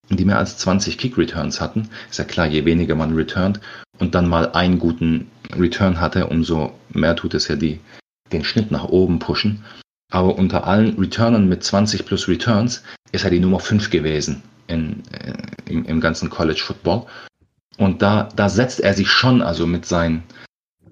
die 0.09 0.25
mehr 0.25 0.37
als 0.37 0.57
20 0.57 0.97
Kick-Returns 0.97 1.61
hatten. 1.61 1.89
Ist 2.09 2.19
ja 2.19 2.25
klar, 2.25 2.47
je 2.47 2.65
weniger 2.65 2.95
man 2.95 3.15
returnt 3.15 3.59
und 3.99 4.15
dann 4.15 4.27
mal 4.27 4.51
einen 4.51 4.79
guten 4.79 5.29
Return 5.55 5.99
hatte, 5.99 6.27
umso 6.27 6.73
mehr 6.89 7.15
tut 7.15 7.33
es 7.33 7.47
ja 7.47 7.55
die, 7.55 7.79
den 8.31 8.43
Schnitt 8.43 8.71
nach 8.71 8.85
oben 8.85 9.19
pushen. 9.19 9.63
Aber 10.11 10.35
unter 10.37 10.67
allen 10.67 10.97
Returnern 10.97 11.47
mit 11.47 11.63
20 11.63 12.05
plus 12.05 12.27
Returns 12.27 12.83
ist 13.11 13.23
er 13.23 13.31
die 13.31 13.39
Nummer 13.39 13.59
5 13.59 13.89
gewesen 13.89 14.43
in, 14.67 15.03
äh, 15.11 15.33
im, 15.65 15.85
im 15.85 16.01
ganzen 16.01 16.29
College 16.29 16.61
Football. 16.61 17.05
Und 17.77 18.01
da, 18.01 18.29
da 18.35 18.49
setzt 18.49 18.81
er 18.81 18.93
sich 18.93 19.09
schon 19.09 19.41
also 19.41 19.65
mit 19.65 19.85
seinen, 19.85 20.23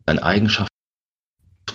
seinen 0.05 0.20
Eigenschaften 0.20 0.70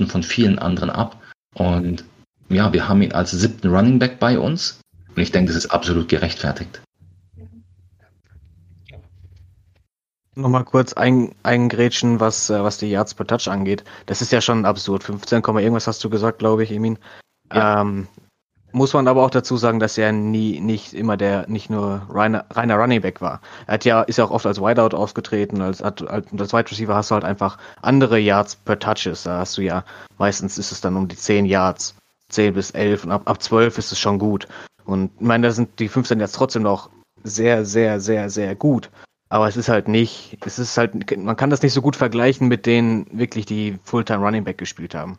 von 0.06 0.22
vielen 0.22 0.58
anderen 0.58 0.90
ab. 0.90 1.20
Und 1.54 2.04
ja, 2.48 2.72
wir 2.72 2.88
haben 2.88 3.02
ihn 3.02 3.12
als 3.12 3.32
siebten 3.32 3.68
Running 3.68 3.98
Back 3.98 4.18
bei 4.18 4.38
uns. 4.38 4.80
Und 5.14 5.22
ich 5.22 5.30
denke, 5.30 5.52
das 5.52 5.64
ist 5.64 5.70
absolut 5.70 6.08
gerechtfertigt. 6.08 6.80
Nochmal 10.36 10.64
kurz 10.64 10.92
ein, 10.94 11.34
eingrätschen, 11.42 12.18
was, 12.18 12.50
äh, 12.50 12.62
was 12.62 12.78
die 12.78 12.90
Yards 12.90 13.14
per 13.14 13.26
Touch 13.26 13.48
angeht. 13.48 13.84
Das 14.06 14.20
ist 14.20 14.32
ja 14.32 14.40
schon 14.40 14.64
absurd. 14.64 15.04
15, 15.04 15.42
irgendwas 15.42 15.86
hast 15.86 16.02
du 16.02 16.10
gesagt, 16.10 16.38
glaube 16.38 16.64
ich, 16.64 16.72
Emin. 16.72 16.98
Ja. 17.52 17.80
Ähm, 17.82 18.08
muss 18.74 18.92
man 18.92 19.06
aber 19.06 19.22
auch 19.22 19.30
dazu 19.30 19.56
sagen, 19.56 19.78
dass 19.78 19.96
er 19.96 20.10
nie 20.10 20.58
nicht 20.60 20.94
immer 20.94 21.16
der 21.16 21.48
nicht 21.48 21.70
nur 21.70 22.02
reiner, 22.10 22.44
reiner 22.50 22.74
Running 22.74 23.02
Back 23.02 23.20
war. 23.20 23.40
Er 23.68 23.74
hat 23.74 23.84
ja 23.84 24.02
ist 24.02 24.18
ja 24.18 24.24
auch 24.24 24.32
oft 24.32 24.46
als 24.46 24.60
Wideout 24.60 24.96
aufgetreten, 24.96 25.62
als 25.62 25.80
als, 25.80 26.02
als 26.02 26.52
Wide 26.52 26.70
Receiver 26.72 26.94
hast 26.94 27.12
du 27.12 27.14
halt 27.14 27.24
einfach 27.24 27.56
andere 27.82 28.18
Yards 28.18 28.56
per 28.56 28.76
Touches. 28.76 29.22
Da 29.22 29.38
hast 29.38 29.56
du 29.56 29.62
ja 29.62 29.84
meistens 30.18 30.58
ist 30.58 30.72
es 30.72 30.80
dann 30.80 30.96
um 30.96 31.06
die 31.06 31.16
10 31.16 31.46
Yards, 31.46 31.94
10 32.30 32.54
bis 32.54 32.72
11 32.72 33.04
und 33.04 33.12
ab 33.12 33.22
ab 33.26 33.40
12 33.40 33.78
ist 33.78 33.92
es 33.92 33.98
schon 34.00 34.18
gut. 34.18 34.48
Und 34.84 35.12
ich 35.20 35.26
meine, 35.26 35.46
da 35.46 35.52
sind 35.52 35.78
die 35.78 35.88
15 35.88 36.18
jetzt 36.18 36.34
trotzdem 36.34 36.64
noch 36.64 36.90
sehr 37.22 37.64
sehr 37.64 38.00
sehr 38.00 38.28
sehr 38.28 38.56
gut. 38.56 38.90
Aber 39.34 39.48
es 39.48 39.56
ist 39.56 39.68
halt 39.68 39.88
nicht, 39.88 40.38
es 40.46 40.60
ist 40.60 40.78
halt, 40.78 41.16
man 41.18 41.34
kann 41.34 41.50
das 41.50 41.60
nicht 41.60 41.72
so 41.72 41.82
gut 41.82 41.96
vergleichen 41.96 42.46
mit 42.46 42.66
denen 42.66 43.04
wirklich, 43.10 43.46
die 43.46 43.80
Fulltime 43.82 44.24
Running 44.24 44.44
Back 44.44 44.58
gespielt 44.58 44.94
haben. 44.94 45.18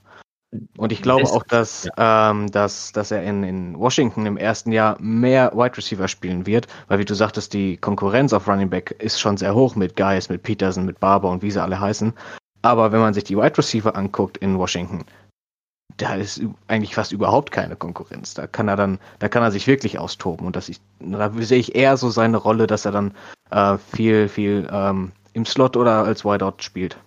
Und 0.78 0.94
ich 0.94 1.02
glaube 1.02 1.26
auch, 1.26 1.44
dass, 1.44 1.84
ja. 1.98 2.32
ähm, 2.32 2.50
dass, 2.50 2.94
dass 2.94 3.12
er 3.12 3.24
in, 3.24 3.44
in 3.44 3.78
Washington 3.78 4.26
im 4.26 4.38
ersten 4.38 4.72
Jahr 4.72 4.96
mehr 5.02 5.52
Wide 5.54 5.76
Receiver 5.76 6.08
spielen 6.08 6.46
wird, 6.46 6.68
weil 6.88 7.00
wie 7.00 7.04
du 7.04 7.14
sagtest, 7.14 7.52
die 7.52 7.76
Konkurrenz 7.76 8.32
auf 8.32 8.48
Running 8.48 8.70
Back 8.70 8.92
ist 9.00 9.20
schon 9.20 9.36
sehr 9.36 9.54
hoch 9.54 9.76
mit 9.76 9.98
Guys, 9.98 10.30
mit 10.30 10.44
Peterson, 10.44 10.86
mit 10.86 11.02
Barber 11.02 11.30
und 11.30 11.44
wie 11.44 11.52
sie 11.52 11.62
alle 11.62 11.82
heißen. 11.82 12.14
Aber 12.62 12.94
wenn 12.94 13.02
man 13.02 13.14
sich 13.14 13.26
die 13.26 13.36
Wide 13.36 13.58
Receiver 13.58 13.98
anguckt 13.98 14.38
in 14.38 14.58
Washington, 14.58 15.04
da 15.98 16.16
ist 16.16 16.42
eigentlich 16.70 16.96
fast 16.96 17.12
überhaupt 17.12 17.52
keine 17.52 17.76
Konkurrenz. 17.76 18.34
Da 18.34 18.48
kann 18.48 18.70
er 18.70 18.78
dann, 18.78 18.98
da 19.20 19.28
kann 19.28 19.44
er 19.44 19.52
sich 19.52 19.68
wirklich 19.68 20.00
austoben. 20.00 20.48
Und 20.48 20.56
das 20.56 20.70
ich, 20.70 20.80
da 21.02 21.34
sehe 21.38 21.60
ich 21.60 21.76
eher 21.76 21.98
so 21.98 22.10
seine 22.10 22.38
Rolle, 22.38 22.66
dass 22.66 22.86
er 22.86 22.94
dann 22.94 23.14
äh, 23.52 23.78
viel, 23.78 24.28
viel 24.28 24.68
ähm, 24.72 25.12
im 25.34 25.46
Slot 25.46 25.78
oder 25.78 26.04
als 26.06 26.26
Wideout 26.26 26.62
spielt. 26.62 26.98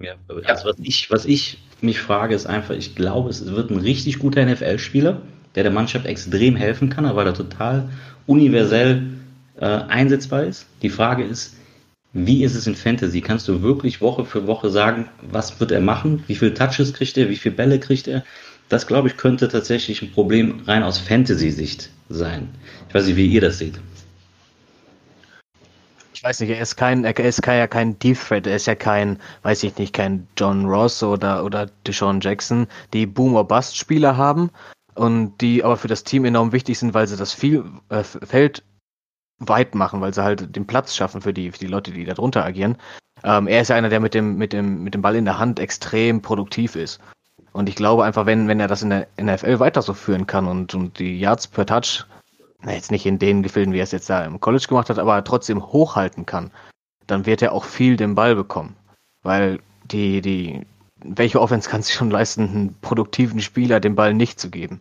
Ja, 0.00 0.14
also 0.44 0.68
was 0.68 0.76
ich, 0.78 1.10
was 1.10 1.26
ich 1.26 1.58
mich 1.80 2.00
frage, 2.00 2.34
ist 2.34 2.46
einfach, 2.46 2.74
ich 2.74 2.94
glaube, 2.94 3.30
es 3.30 3.44
wird 3.46 3.70
ein 3.70 3.78
richtig 3.78 4.18
guter 4.18 4.44
NFL-Spieler, 4.44 5.20
der 5.54 5.64
der 5.64 5.72
Mannschaft 5.72 6.06
extrem 6.06 6.56
helfen 6.56 6.88
kann, 6.88 7.04
weil 7.14 7.26
er 7.26 7.34
total 7.34 7.90
universell 8.26 9.02
äh, 9.58 9.66
einsetzbar 9.66 10.44
ist. 10.44 10.66
Die 10.80 10.88
Frage 10.88 11.24
ist, 11.24 11.56
wie 12.14 12.44
ist 12.44 12.54
es 12.54 12.66
in 12.66 12.74
Fantasy? 12.74 13.20
Kannst 13.20 13.48
du 13.48 13.62
wirklich 13.62 14.00
Woche 14.00 14.24
für 14.24 14.46
Woche 14.46 14.70
sagen, 14.70 15.08
was 15.22 15.60
wird 15.60 15.72
er 15.72 15.80
machen? 15.80 16.24
Wie 16.26 16.36
viele 16.36 16.54
Touches 16.54 16.92
kriegt 16.92 17.16
er? 17.18 17.28
Wie 17.28 17.36
viele 17.36 17.54
Bälle 17.54 17.80
kriegt 17.80 18.06
er? 18.06 18.24
Das, 18.68 18.86
glaube 18.86 19.08
ich, 19.08 19.16
könnte 19.16 19.48
tatsächlich 19.48 20.00
ein 20.02 20.12
Problem 20.12 20.60
rein 20.66 20.82
aus 20.82 20.98
Fantasy-Sicht 20.98 21.90
sein. 22.08 22.48
Ich 22.88 22.94
weiß 22.94 23.06
nicht, 23.06 23.16
wie 23.16 23.26
ihr 23.26 23.40
das 23.40 23.58
seht 23.58 23.78
weiß 26.22 26.40
nicht, 26.40 26.50
er 26.50 26.60
ist 26.60 26.76
kein, 26.76 27.04
er 27.04 27.18
ist 27.18 27.44
ja 27.46 27.66
kein 27.66 27.98
Deep 27.98 28.18
Threat, 28.18 28.46
er 28.46 28.56
ist 28.56 28.66
ja 28.66 28.74
kein, 28.74 29.18
weiß 29.42 29.62
ich 29.62 29.76
nicht, 29.78 29.92
kein 29.92 30.26
John 30.36 30.66
Ross 30.66 31.02
oder, 31.02 31.44
oder 31.44 31.66
Deshaun 31.86 32.20
Jackson, 32.20 32.66
die 32.92 33.06
Boom 33.06 33.34
or 33.34 33.46
Bust 33.46 33.76
Spieler 33.76 34.16
haben 34.16 34.50
und 34.94 35.40
die 35.40 35.64
aber 35.64 35.76
für 35.76 35.88
das 35.88 36.04
Team 36.04 36.24
enorm 36.24 36.52
wichtig 36.52 36.78
sind, 36.78 36.94
weil 36.94 37.06
sie 37.06 37.16
das 37.16 37.32
viel, 37.32 37.64
äh, 37.88 38.04
Feld 38.04 38.62
weit 39.38 39.74
machen, 39.74 40.00
weil 40.00 40.14
sie 40.14 40.22
halt 40.22 40.54
den 40.54 40.66
Platz 40.66 40.94
schaffen 40.94 41.20
für 41.20 41.32
die, 41.32 41.50
für 41.50 41.58
die 41.58 41.66
Leute, 41.66 41.90
die 41.90 42.04
da 42.04 42.14
drunter 42.14 42.44
agieren. 42.44 42.76
Ähm, 43.24 43.46
er 43.46 43.62
ist 43.62 43.68
ja 43.68 43.76
einer, 43.76 43.88
der 43.88 44.00
mit 44.00 44.14
dem, 44.14 44.36
mit 44.36 44.52
dem, 44.52 44.84
mit 44.84 44.94
dem 44.94 45.02
Ball 45.02 45.16
in 45.16 45.24
der 45.24 45.38
Hand 45.38 45.58
extrem 45.58 46.22
produktiv 46.22 46.76
ist. 46.76 47.00
Und 47.52 47.68
ich 47.68 47.76
glaube 47.76 48.04
einfach, 48.04 48.26
wenn, 48.26 48.48
wenn 48.48 48.60
er 48.60 48.68
das 48.68 48.82
in 48.82 48.90
der 48.90 49.08
NFL 49.20 49.58
weiter 49.60 49.82
so 49.82 49.94
führen 49.94 50.26
kann 50.26 50.46
und, 50.46 50.74
und 50.74 50.98
die 50.98 51.18
Yards 51.18 51.46
per 51.46 51.66
Touch 51.66 52.06
na, 52.64 52.72
jetzt 52.72 52.90
nicht 52.90 53.06
in 53.06 53.18
den 53.18 53.42
Gefilden, 53.42 53.72
wie 53.72 53.78
er 53.78 53.84
es 53.84 53.92
jetzt 53.92 54.08
da 54.10 54.24
im 54.24 54.40
College 54.40 54.66
gemacht 54.68 54.90
hat, 54.90 54.98
aber 54.98 55.22
trotzdem 55.24 55.62
hochhalten 55.62 56.26
kann, 56.26 56.50
dann 57.06 57.26
wird 57.26 57.42
er 57.42 57.52
auch 57.52 57.64
viel 57.64 57.96
den 57.96 58.14
Ball 58.14 58.34
bekommen. 58.34 58.76
Weil 59.22 59.60
die, 59.84 60.20
die, 60.20 60.66
welche 61.04 61.40
Offense 61.40 61.68
kann 61.68 61.82
sich 61.82 61.94
schon 61.94 62.10
leisten, 62.10 62.48
einen 62.48 62.74
produktiven 62.80 63.40
Spieler 63.40 63.80
den 63.80 63.94
Ball 63.94 64.14
nicht 64.14 64.40
zu 64.40 64.50
geben? 64.50 64.80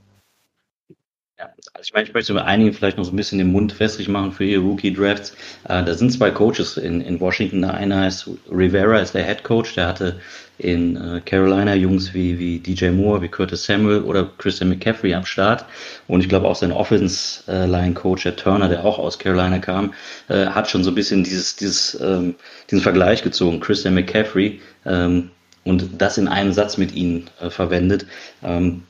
Also 1.74 1.88
ich 1.88 1.93
meine, 1.93 2.05
ich 2.05 2.13
möchte 2.13 2.34
bei 2.34 2.43
einigen 2.43 2.74
vielleicht 2.74 2.97
noch 2.97 3.05
so 3.05 3.13
ein 3.13 3.15
bisschen 3.15 3.38
den 3.38 3.51
Mund 3.51 3.80
wässrig 3.80 4.09
machen 4.09 4.34
für 4.34 4.43
ihre 4.43 4.61
Rookie-Drafts. 4.61 5.32
Äh, 5.69 5.86
da 5.86 5.93
sind 5.93 6.11
zwei 6.11 6.30
Coaches 6.30 6.76
in, 6.76 6.99
in 6.99 7.19
Washington. 7.22 7.61
Der 7.61 7.76
eine 7.76 7.95
heißt 7.97 8.30
Rivera, 8.51 8.99
ist 8.99 9.15
der 9.15 9.24
Head 9.24 9.45
Coach, 9.45 9.76
der 9.76 9.88
hatte 9.88 10.19
in 10.57 10.97
äh, 10.97 11.22
Carolina 11.24 11.74
Jungs 11.74 12.13
wie, 12.13 12.38
wie 12.38 12.59
DJ 12.59 12.89
Moore, 12.89 13.22
wie 13.22 13.30
Curtis 13.30 13.65
Samuel 13.65 14.01
oder 14.01 14.30
Christian 14.38 14.67
McCaffrey 14.67 15.13
am 15.13 15.26
Start. 15.26 15.63
Und 16.09 16.19
ich 16.19 16.28
glaube 16.28 16.45
auch 16.45 16.57
sein 16.57 16.74
Offense-Line-Coach, 16.74 18.24
der 18.24 18.36
Turner, 18.36 18.67
der 18.67 18.84
auch 18.84 18.99
aus 18.99 19.17
Carolina 19.17 19.59
kam, 19.59 19.93
äh, 20.28 20.47
hat 20.47 20.69
schon 20.69 20.84
so 20.84 20.91
ein 20.91 20.95
bisschen 20.95 21.24
dieses, 21.24 21.55
dieses, 21.55 21.97
ähm, 22.01 22.36
diesen 22.69 22.84
Vergleich 22.84 23.24
gezogen. 23.24 23.61
Christian 23.61 23.93
McCaffrey 23.93 24.59
ähm, 24.86 25.32
und 25.63 26.01
das 26.01 26.17
in 26.17 26.28
einem 26.28 26.51
Satz 26.51 26.78
mit 26.78 26.93
ihnen 26.93 27.30
äh, 27.39 27.49
verwendet. 27.49 28.05
Ähm, 28.43 28.84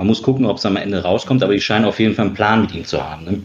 man 0.00 0.06
muss 0.06 0.22
gucken, 0.22 0.46
ob 0.46 0.56
es 0.56 0.64
am 0.64 0.76
Ende 0.76 1.02
rauskommt, 1.02 1.42
aber 1.42 1.52
die 1.52 1.60
scheinen 1.60 1.84
auf 1.84 2.00
jeden 2.00 2.14
Fall 2.14 2.24
einen 2.24 2.34
Plan 2.34 2.62
mit 2.62 2.74
ihm 2.74 2.86
zu 2.86 3.04
haben. 3.04 3.24
Ne? 3.24 3.42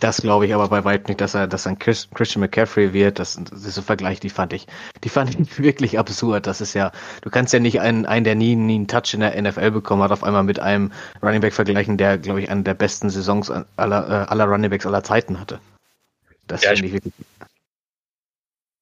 Das 0.00 0.22
glaube 0.22 0.46
ich 0.46 0.54
aber 0.54 0.66
bei 0.68 0.82
weitem 0.82 1.08
nicht, 1.08 1.20
dass 1.20 1.34
er, 1.34 1.46
dass 1.46 1.66
ein 1.66 1.78
Christian 1.78 2.40
McCaffrey 2.40 2.94
wird. 2.94 3.18
Das, 3.18 3.38
das 3.50 3.66
ist 3.66 3.76
ein 3.76 3.84
Vergleich, 3.84 4.18
die 4.18 4.30
fand 4.30 4.54
ich, 4.54 4.66
die 5.04 5.10
fand 5.10 5.38
ich 5.38 5.58
wirklich 5.62 5.98
absurd. 5.98 6.46
Das 6.46 6.62
ist 6.62 6.72
ja, 6.72 6.90
du 7.20 7.28
kannst 7.28 7.52
ja 7.52 7.58
nicht 7.58 7.82
einen, 7.82 8.06
einen, 8.06 8.24
der 8.24 8.34
nie, 8.34 8.56
nie 8.56 8.76
einen 8.76 8.88
Touch 8.88 9.12
in 9.12 9.20
der 9.20 9.40
NFL 9.40 9.72
bekommen 9.72 10.02
hat, 10.02 10.10
auf 10.10 10.24
einmal 10.24 10.42
mit 10.42 10.58
einem 10.58 10.90
Running 11.22 11.42
Back 11.42 11.52
vergleichen, 11.52 11.98
der, 11.98 12.16
glaube 12.16 12.40
ich, 12.40 12.48
eine 12.48 12.62
der 12.62 12.72
besten 12.72 13.10
Saisons 13.10 13.52
aller, 13.76 14.08
äh, 14.08 14.30
aller 14.30 14.46
Running 14.46 14.70
Backs 14.70 14.86
aller 14.86 15.04
Zeiten 15.04 15.38
hatte. 15.38 15.60
Das 16.46 16.64
ja, 16.64 16.70
finde 16.70 16.86
ich 16.86 16.92
wirklich. 16.94 17.14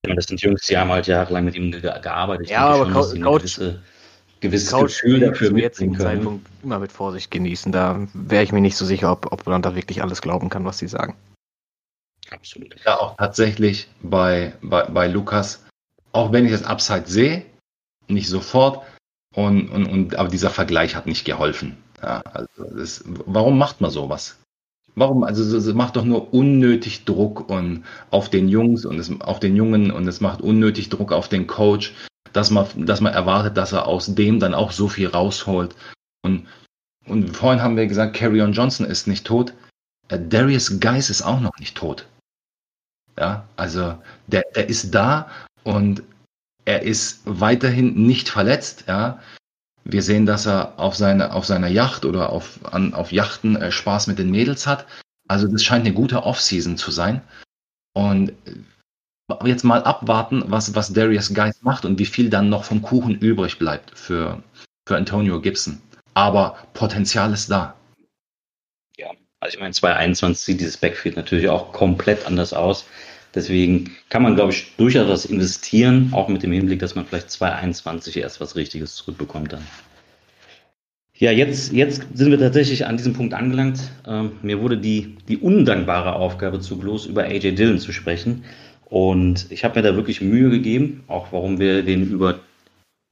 Das 0.03 0.27
sind 0.27 0.41
Jungs, 0.41 0.63
die 0.67 0.79
haben 0.79 0.93
halt 0.93 1.09
jahrelang 1.09 1.47
mit 1.47 1.57
ihm 1.57 1.73
gearbeitet. 1.73 2.49
Ja, 2.49 2.61
aber 2.61 2.93
schon, 2.93 3.23
Coach, 3.23 3.61
gewisses 4.41 4.71
Couch 4.71 5.03
Gefühl 5.03 5.21
dafür 5.21 5.49
zum 5.49 5.59
jetzigen 5.59 5.95
können. 5.95 6.17
Zeitpunkt 6.19 6.47
immer 6.63 6.79
mit 6.79 6.93
Vorsicht 6.93 7.31
genießen. 7.31 7.73
Da 7.73 8.07
wäre 8.15 8.43
ich 8.43 8.53
mir 8.53 8.61
nicht 8.61 8.77
so 8.77 8.85
sicher, 8.85 9.13
ob, 9.13 9.33
ob 9.33 9.47
man 9.47 9.63
da 9.63 9.75
wirklich 9.75 10.03
alles 10.03 10.23
glauben 10.23 10.49
kann, 10.49 10.65
was 10.65 10.79
sie 10.79 10.89
sagen. 10.89 11.15
Absolut. 12.31 12.75
Ja, 12.85 12.99
auch 12.99 13.17
tatsächlich 13.17 13.89
bei, 14.03 14.55
bei, 14.61 14.85
bei 14.85 15.09
Lukas, 15.09 15.65
auch 16.13 16.33
wenn 16.33 16.45
ich 16.45 16.53
das 16.53 16.65
Upside 16.65 17.07
sehe, 17.07 17.45
nicht 18.07 18.29
sofort, 18.29 18.83
und, 19.35 19.71
und, 19.71 19.87
und, 19.87 20.17
aber 20.17 20.29
dieser 20.29 20.51
Vergleich 20.51 20.97
hat 20.97 21.07
nicht 21.07 21.25
geholfen. 21.25 21.77
Ja, 22.03 22.23
also 22.33 22.49
das, 22.77 23.05
warum 23.07 23.59
macht 23.59 23.81
man 23.81 23.91
sowas? 23.91 24.39
Warum? 24.95 25.23
Also 25.23 25.57
es 25.57 25.73
macht 25.75 25.97
doch 25.97 26.05
nur 26.05 26.35
unnötig 26.35 27.05
Druck 27.05 27.49
und 27.49 27.85
auf 28.11 28.31
den 28.31 28.49
Jungs 28.49 28.85
und 28.85 28.99
es, 28.99 29.13
auf 29.21 29.39
den 29.39 29.55
Jungen 29.55 29.91
und 29.93 30.09
es 30.09 30.21
macht 30.21 30.41
unnötig 30.41 30.89
Druck 30.89 31.13
auf 31.13 31.29
den 31.29 31.47
Coach 31.47 31.95
dass 32.39 32.51
man, 32.51 32.87
dass 32.87 33.01
man 33.01 33.13
erwartet, 33.13 33.57
dass 33.57 33.73
er 33.73 33.89
aus 33.89 34.15
dem 34.15 34.39
dann 34.39 34.55
auch 34.55 34.71
so 34.71 34.89
viel 34.89 35.09
rausholt. 35.09 35.75
Und, 36.23 36.47
und 37.05 37.37
vorhin 37.37 37.61
haben 37.61 37.77
wir 37.77 37.89
gesagt, 37.89 38.15
Carrion 38.15 38.53
Johnson 38.53 38.87
ist 38.87 39.09
nicht 39.09 39.27
tot. 39.27 39.53
Äh, 40.07 40.21
Darius 40.21 40.79
Geis 40.79 41.11
ist 41.11 41.23
auch 41.23 41.41
noch 41.41 41.59
nicht 41.59 41.77
tot. 41.77 42.07
Ja, 43.19 43.45
also 43.57 43.99
der, 44.29 44.45
der 44.55 44.69
ist 44.69 44.95
da 44.95 45.29
und 45.65 46.05
er 46.65 46.83
ist 46.83 47.23
weiterhin 47.25 48.07
nicht 48.07 48.29
verletzt. 48.29 48.85
Ja, 48.87 49.21
wir 49.83 50.05
sehen, 50.05 50.25
dass 50.25 50.47
er 50.47 50.79
auf, 50.79 50.95
seine, 50.95 51.33
auf 51.33 51.45
seiner 51.45 51.67
Yacht 51.67 52.05
oder 52.05 52.31
auf, 52.31 52.61
an, 52.73 52.95
auf 52.95 53.11
Yachten 53.11 53.57
äh, 53.57 53.73
Spaß 53.73 54.07
mit 54.07 54.21
den 54.21 54.31
Mädels 54.31 54.65
hat. 54.65 54.87
Also 55.27 55.49
das 55.49 55.65
scheint 55.65 55.85
eine 55.85 55.95
gute 55.95 56.23
Offseason 56.23 56.77
zu 56.77 56.93
sein. 56.93 57.21
Und 57.95 58.33
jetzt 59.45 59.65
mal 59.65 59.83
abwarten, 59.83 60.43
was, 60.47 60.75
was 60.75 60.93
Darius 60.93 61.35
Geist 61.35 61.63
macht 61.63 61.85
und 61.85 61.99
wie 61.99 62.07
viel 62.07 62.31
dann 62.31 62.49
noch 62.49 62.65
vom 62.65 62.83
Kuchen 62.83 63.17
übrig 63.17 63.59
bleibt 63.59 63.97
für, 63.99 64.43
für 64.87 64.97
Antonio 64.97 65.41
Gibson. 65.41 65.81
Aber 66.15 66.57
Potenzial 66.75 67.33
ist 67.33 67.51
da. 67.51 67.75
Ja, 68.97 69.11
also 69.41 69.55
ich 69.55 69.61
meine, 69.61 69.73
2021 69.73 70.43
sieht 70.43 70.61
dieses 70.61 70.77
Backfield 70.77 71.17
natürlich 71.17 71.49
auch 71.49 71.73
komplett 71.73 72.27
anders 72.27 72.53
aus. 72.53 72.87
Deswegen 73.35 73.97
kann 74.09 74.23
man, 74.23 74.35
glaube 74.35 74.53
ich, 74.53 74.75
durchaus 74.79 75.09
was 75.09 75.27
investieren, 75.27 76.09
auch 76.13 76.29
mit 76.29 76.43
dem 76.43 76.53
Hinblick, 76.53 76.81
dass 76.81 76.95
man 76.95 77.07
vielleicht 77.07 77.31
2021 77.31 78.17
erst 78.17 78.41
was 78.41 78.57
Richtiges 78.57 78.97
zurückbekommt 78.97 79.53
dann. 79.53 79.67
Ja, 81.15 81.33
jetzt, 81.33 81.73
jetzt 81.73 82.07
sind 82.15 82.31
wir 82.31 82.39
tatsächlich 82.39 82.87
an 82.87 82.97
diesem 82.97 83.13
Punkt 83.13 83.35
angelangt. 83.35 83.81
Ähm, 84.07 84.33
mir 84.43 84.61
wurde 84.61 84.79
die, 84.79 85.17
die 85.29 85.37
undankbare 85.37 86.15
Aufgabe 86.15 86.61
zu 86.61 86.79
bloß 86.79 87.07
über 87.07 87.25
AJ 87.25 87.57
Dillon 87.57 87.81
zu 87.81 87.93
sprechen. 87.93 88.45
Und 88.91 89.47
ich 89.51 89.65
habe 89.65 89.79
mir 89.79 89.89
da 89.89 89.97
wirklich 89.97 90.21
Mühe 90.21 90.51
gegeben, 90.51 91.05
auch 91.09 91.29
warum 91.33 91.59
wir 91.59 91.83
den 91.83 92.11
über. 92.11 92.41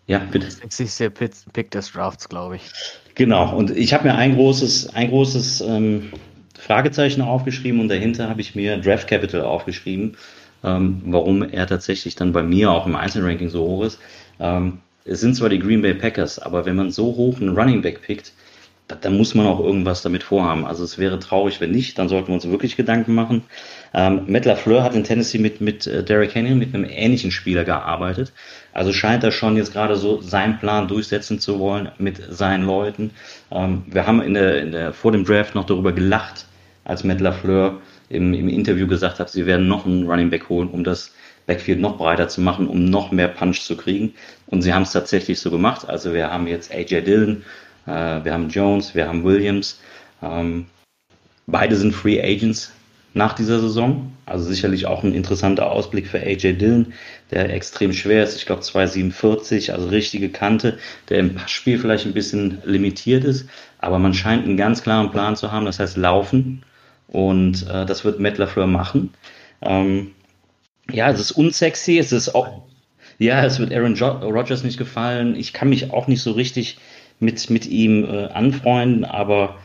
Ja, 0.07 0.18
bitte. 0.18 0.47
Das 0.62 0.81
ist 0.81 1.01
der 1.01 1.11
Pick 1.11 1.70
des 1.70 1.93
Drafts, 1.93 2.29
glaube 2.29 2.57
ich. 2.57 2.62
Genau, 3.16 3.57
und 3.57 3.70
ich 3.70 3.93
habe 3.93 4.05
mir 4.05 4.14
ein 4.14 4.35
großes, 4.37 4.95
ein 4.95 5.09
großes 5.09 5.62
ähm, 5.62 6.12
Fragezeichen 6.59 7.22
aufgeschrieben 7.22 7.81
und 7.81 7.89
dahinter 7.89 8.29
habe 8.29 8.41
ich 8.41 8.55
mir 8.55 8.79
Draft 8.79 9.09
Capital 9.09 9.43
aufgeschrieben, 9.43 10.16
ähm, 10.62 11.03
warum 11.07 11.43
er 11.43 11.66
tatsächlich 11.66 12.14
dann 12.14 12.33
bei 12.33 12.43
mir 12.43 12.70
auch 12.70 12.87
im 12.87 12.95
Einzelranking 12.95 13.49
so 13.49 13.64
hoch 13.64 13.85
ist. 13.85 13.99
Ähm, 14.39 14.79
es 15.05 15.20
sind 15.20 15.35
zwar 15.35 15.49
die 15.49 15.59
Green 15.59 15.83
Bay 15.83 15.95
Packers, 15.95 16.39
aber 16.39 16.66
wenn 16.66 16.77
man 16.77 16.91
so 16.91 17.05
hoch 17.16 17.41
einen 17.41 17.57
Running 17.57 17.83
Back 17.83 18.03
pickt, 18.03 18.33
da, 18.89 18.97
da, 18.97 19.11
muss 19.11 19.35
man 19.35 19.47
auch 19.47 19.61
irgendwas 19.61 20.03
damit 20.03 20.22
vorhaben. 20.22 20.64
Also 20.64 20.85
es 20.85 20.99
wäre 20.99 21.18
traurig, 21.18 21.61
wenn 21.61 21.70
nicht, 21.70 21.99
dann 21.99 22.09
sollten 22.09 22.29
wir 22.29 22.35
uns 22.35 22.49
wirklich 22.49 22.77
Gedanken 22.77 23.14
machen. 23.14 23.43
Ähm, 23.97 24.24
Matt 24.26 24.44
LaFleur 24.44 24.82
hat 24.82 24.94
in 24.94 25.05
Tennessee 25.05 25.38
mit, 25.38 25.62
mit 25.62 25.86
äh, 25.86 26.05
Derek 26.05 26.34
Henry, 26.34 26.55
mit 26.55 26.74
einem 26.74 26.84
ähnlichen 26.84 27.30
Spieler 27.30 27.64
gearbeitet. 27.64 28.30
Also 28.74 28.92
scheint 28.92 29.24
er 29.24 29.32
schon 29.32 29.57
jetzt 29.57 29.72
gerade 29.72 29.97
so 29.97 30.20
seinen 30.20 30.59
Plan 30.59 30.86
durchsetzen 30.86 31.40
zu 31.40 31.59
wollen 31.59 31.90
mit 31.97 32.22
seinen 32.28 32.66
Leuten. 32.66 33.12
Ähm, 33.51 33.84
wir 33.86 34.07
haben 34.07 34.20
in 34.20 34.34
der, 34.34 34.61
in 34.61 34.72
der, 34.72 34.92
vor 34.92 35.12
dem 35.12 35.24
Draft 35.24 35.55
noch 35.55 35.64
darüber 35.64 35.92
gelacht, 35.92 36.44
als 36.84 37.05
Matt 37.05 37.22
LaFleur 37.22 37.80
im, 38.11 38.34
im 38.34 38.51
Interview 38.51 38.86
gesagt 38.86 39.18
hat, 39.18 39.30
sie 39.30 39.47
werden 39.47 39.66
noch 39.66 39.86
einen 39.86 40.07
Running 40.07 40.28
Back 40.28 40.51
holen, 40.51 40.68
um 40.68 40.84
das 40.84 41.14
Backfield 41.47 41.80
noch 41.80 41.97
breiter 41.97 42.28
zu 42.28 42.42
machen, 42.42 42.68
um 42.68 42.84
noch 42.84 43.12
mehr 43.12 43.28
Punch 43.28 43.62
zu 43.62 43.78
kriegen. 43.78 44.12
Und 44.49 44.61
sie 44.61 44.74
haben 44.74 44.82
es 44.82 44.92
tatsächlich 44.92 45.40
so 45.40 45.51
gemacht. 45.51 45.88
Also 45.88 46.12
wir 46.12 46.30
haben 46.30 46.47
jetzt 46.47 46.70
AJ 46.70 47.01
Dillon, 47.01 47.44
äh, 47.86 47.90
wir 47.90 48.34
haben 48.34 48.51
Jones, 48.51 48.94
wir 48.94 49.09
haben 49.09 49.24
Williams. 49.24 49.80
Ähm, 50.22 50.66
beide 51.47 51.76
sind 51.76 51.94
Free 51.94 52.20
Agents 52.20 52.72
nach 53.17 53.33
dieser 53.33 53.61
Saison. 53.61 54.12
Also 54.27 54.45
sicherlich 54.45 54.87
auch 54.87 55.03
ein 55.03 55.14
interessanter 55.14 55.71
Ausblick 55.71 56.07
für 56.07 56.21
AJ 56.21 56.55
Dillon, 56.55 56.93
der 57.31 57.53
extrem 57.53 57.93
schwer 57.93 58.23
ist. 58.23 58.37
Ich 58.37 58.45
glaube 58.45 58.62
2,47, 58.62 59.73
also 59.73 59.89
richtige 59.89 60.29
Kante, 60.29 60.79
der 61.09 61.21
im 61.21 61.35
Passspiel 61.35 61.79
vielleicht 61.79 62.07
ein 62.07 62.12
bisschen 62.12 62.59
limitiert 62.64 63.25
ist. 63.25 63.49
Aber 63.79 63.99
man 63.99 64.14
scheint 64.14 64.45
einen 64.45 64.57
ganz 64.57 64.83
klaren 64.83 65.11
Plan 65.11 65.35
zu 65.35 65.51
haben, 65.51 65.64
das 65.64 65.79
heißt 65.79 65.97
laufen. 65.97 66.64
Und 67.09 67.67
äh, 67.69 67.87
das 67.87 68.05
wird 68.05 68.21
Matt 68.21 68.37
LaFleur 68.37 68.67
machen. 68.67 69.14
Ähm, 69.62 70.12
ja, 70.93 71.09
es 71.09 71.19
ist 71.19 71.33
unsexy, 71.33 71.99
es 71.99 72.12
ist 72.12 72.35
auch, 72.35 72.62
ja, 73.19 73.45
es 73.45 73.59
wird 73.59 73.73
Aaron 73.73 73.97
Rodgers 73.97 74.62
nicht 74.62 74.77
gefallen. 74.77 75.37
Ich 75.37 75.53
kann 75.53 75.71
mich 75.71 75.91
auch 75.91 76.07
nicht 76.07 76.23
so 76.23 76.33
richtig 76.33 76.79
mit, 77.19 77.49
mit 77.49 77.67
ihm 77.67 78.05
äh, 78.05 78.27
anfreunden, 78.27 79.05
aber 79.05 79.57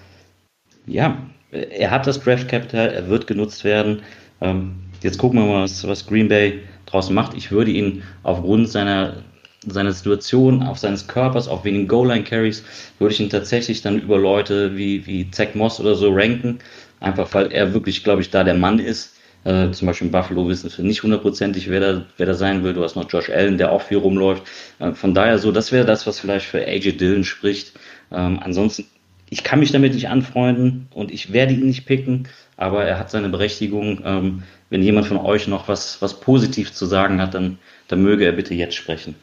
ja, 0.85 1.17
er 1.51 1.91
hat 1.91 2.07
das 2.07 2.19
Draft 2.19 2.47
Capital, 2.47 2.89
er 2.89 3.09
wird 3.09 3.27
genutzt 3.27 3.63
werden. 3.63 4.01
Ähm, 4.41 4.75
jetzt 5.01 5.17
gucken 5.17 5.39
wir 5.39 5.45
mal, 5.45 5.63
was, 5.63 5.85
was 5.87 6.05
Green 6.05 6.27
Bay 6.27 6.59
draußen 6.85 7.13
macht. 7.13 7.35
Ich 7.35 7.51
würde 7.51 7.71
ihn 7.71 8.03
aufgrund 8.23 8.69
seiner, 8.69 9.23
seiner 9.65 9.91
Situation, 9.91 10.63
auf 10.63 10.77
seines 10.77 11.07
Körpers, 11.07 11.47
auf 11.47 11.63
wenigen 11.63 11.87
Goal-Line-Carries, 11.87 12.63
würde 12.99 13.13
ich 13.13 13.19
ihn 13.19 13.29
tatsächlich 13.29 13.81
dann 13.81 13.99
über 13.99 14.17
Leute 14.17 14.77
wie, 14.77 15.05
wie 15.05 15.29
Zach 15.31 15.53
Moss 15.53 15.79
oder 15.79 15.95
so 15.95 16.13
ranken. 16.13 16.59
Einfach 16.99 17.33
weil 17.33 17.51
er 17.51 17.73
wirklich, 17.73 18.03
glaube 18.03 18.21
ich, 18.21 18.29
da 18.29 18.43
der 18.43 18.55
Mann 18.55 18.79
ist 18.79 19.15
äh, 19.43 19.71
zum 19.71 19.87
Beispiel 19.87 20.07
in 20.07 20.11
Buffalo 20.11 20.47
wissen 20.47 20.71
wir 20.75 20.85
nicht 20.85 21.01
hundertprozentig, 21.03 21.69
wer 21.69 21.79
da, 21.79 22.05
wer 22.17 22.25
da 22.27 22.33
sein 22.33 22.63
will. 22.63 22.73
Du 22.73 22.83
hast 22.83 22.95
noch 22.95 23.11
Josh 23.11 23.29
Allen, 23.29 23.57
der 23.57 23.71
auch 23.71 23.81
viel 23.81 23.97
rumläuft. 23.97 24.43
Äh, 24.79 24.93
von 24.93 25.13
daher 25.13 25.39
so, 25.39 25.51
das 25.51 25.71
wäre 25.71 25.85
das, 25.85 26.05
was 26.05 26.19
vielleicht 26.19 26.45
für 26.45 26.65
AJ 26.65 26.97
Dillon 26.97 27.23
spricht. 27.23 27.73
Ähm, 28.11 28.39
ansonsten, 28.41 28.85
ich 29.31 29.45
kann 29.45 29.59
mich 29.59 29.71
damit 29.71 29.93
nicht 29.93 30.09
anfreunden 30.09 30.87
und 30.93 31.09
ich 31.09 31.31
werde 31.31 31.53
ihn 31.53 31.65
nicht 31.65 31.85
picken, 31.85 32.27
aber 32.57 32.83
er 32.83 32.99
hat 32.99 33.09
seine 33.09 33.29
Berechtigung. 33.29 34.01
Ähm, 34.03 34.43
wenn 34.69 34.83
jemand 34.83 35.07
von 35.07 35.17
euch 35.17 35.47
noch 35.47 35.69
was, 35.69 36.01
was 36.01 36.19
positiv 36.19 36.73
zu 36.73 36.85
sagen 36.85 37.21
hat, 37.21 37.33
dann, 37.33 37.57
dann 37.87 38.03
möge 38.03 38.25
er 38.25 38.33
bitte 38.33 38.53
jetzt 38.53 38.75
sprechen. 38.75 39.15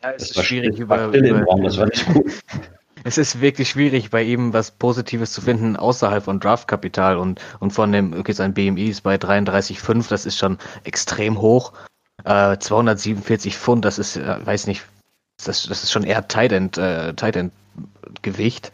Ja, 0.00 0.12
es 0.12 0.28
das 0.28 0.36
ist 0.36 0.44
schwierig 0.44 0.78
über, 0.78 1.08
über, 1.08 1.42
Raum, 1.42 1.64
das 1.64 1.76
war 1.76 1.86
nicht 1.86 2.06
gut. 2.06 2.32
es 3.04 3.18
ist 3.18 3.40
wirklich 3.40 3.68
schwierig, 3.68 4.10
bei 4.10 4.22
ihm 4.22 4.52
was 4.52 4.70
Positives 4.70 5.32
zu 5.32 5.40
finden 5.40 5.76
außerhalb 5.76 6.22
von 6.22 6.38
Draftkapital 6.38 7.16
und, 7.16 7.40
und 7.58 7.72
von 7.72 7.90
dem, 7.90 8.12
okay, 8.12 8.32
sein 8.32 8.54
BMI 8.54 8.90
ist 8.90 9.00
bei 9.00 9.16
33,5, 9.16 10.08
das 10.08 10.24
ist 10.24 10.38
schon 10.38 10.58
extrem 10.84 11.40
hoch. 11.40 11.72
Äh, 12.24 12.58
247 12.58 13.56
Pfund, 13.56 13.84
das 13.84 13.98
ist, 13.98 14.16
äh, 14.16 14.46
weiß 14.46 14.68
nicht, 14.68 14.84
das, 15.44 15.64
das 15.64 15.82
ist 15.82 15.92
schon 15.92 16.04
eher 16.04 16.26
Tight 16.28 16.52
End, 16.52 16.78
äh, 16.78 17.14
Tight 17.14 17.36
End 17.36 17.52
Gewicht. 18.22 18.72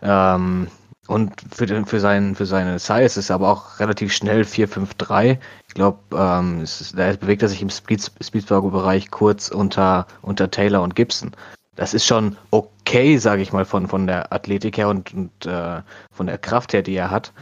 Ähm, 0.00 0.68
und 1.06 1.32
für, 1.52 1.66
den, 1.66 1.86
für, 1.86 2.00
sein, 2.00 2.34
für 2.34 2.46
seine 2.46 2.78
Size 2.78 3.18
ist 3.18 3.30
er 3.30 3.36
aber 3.36 3.50
auch 3.50 3.80
relativ 3.80 4.12
schnell 4.12 4.44
453. 4.44 5.38
Ich 5.66 5.74
glaube, 5.74 5.98
ähm, 6.12 6.64
da 6.94 7.12
bewegt 7.12 7.42
er 7.42 7.48
sich 7.48 7.62
im 7.62 7.70
Speedsburger-Bereich 7.70 9.10
kurz 9.10 9.48
unter, 9.48 10.06
unter 10.22 10.50
Taylor 10.50 10.82
und 10.82 10.94
Gibson 10.94 11.32
das 11.78 11.94
ist 11.94 12.06
schon 12.06 12.36
okay, 12.50 13.18
sage 13.18 13.40
ich 13.40 13.52
mal, 13.52 13.64
von, 13.64 13.86
von 13.86 14.08
der 14.08 14.32
Athletik 14.32 14.78
her 14.78 14.88
und, 14.88 15.14
und 15.14 15.46
äh, 15.46 15.80
von 16.10 16.26
der 16.26 16.36
Kraft 16.36 16.72
her, 16.72 16.82
die 16.82 16.96
er 16.96 17.12
hat. 17.12 17.32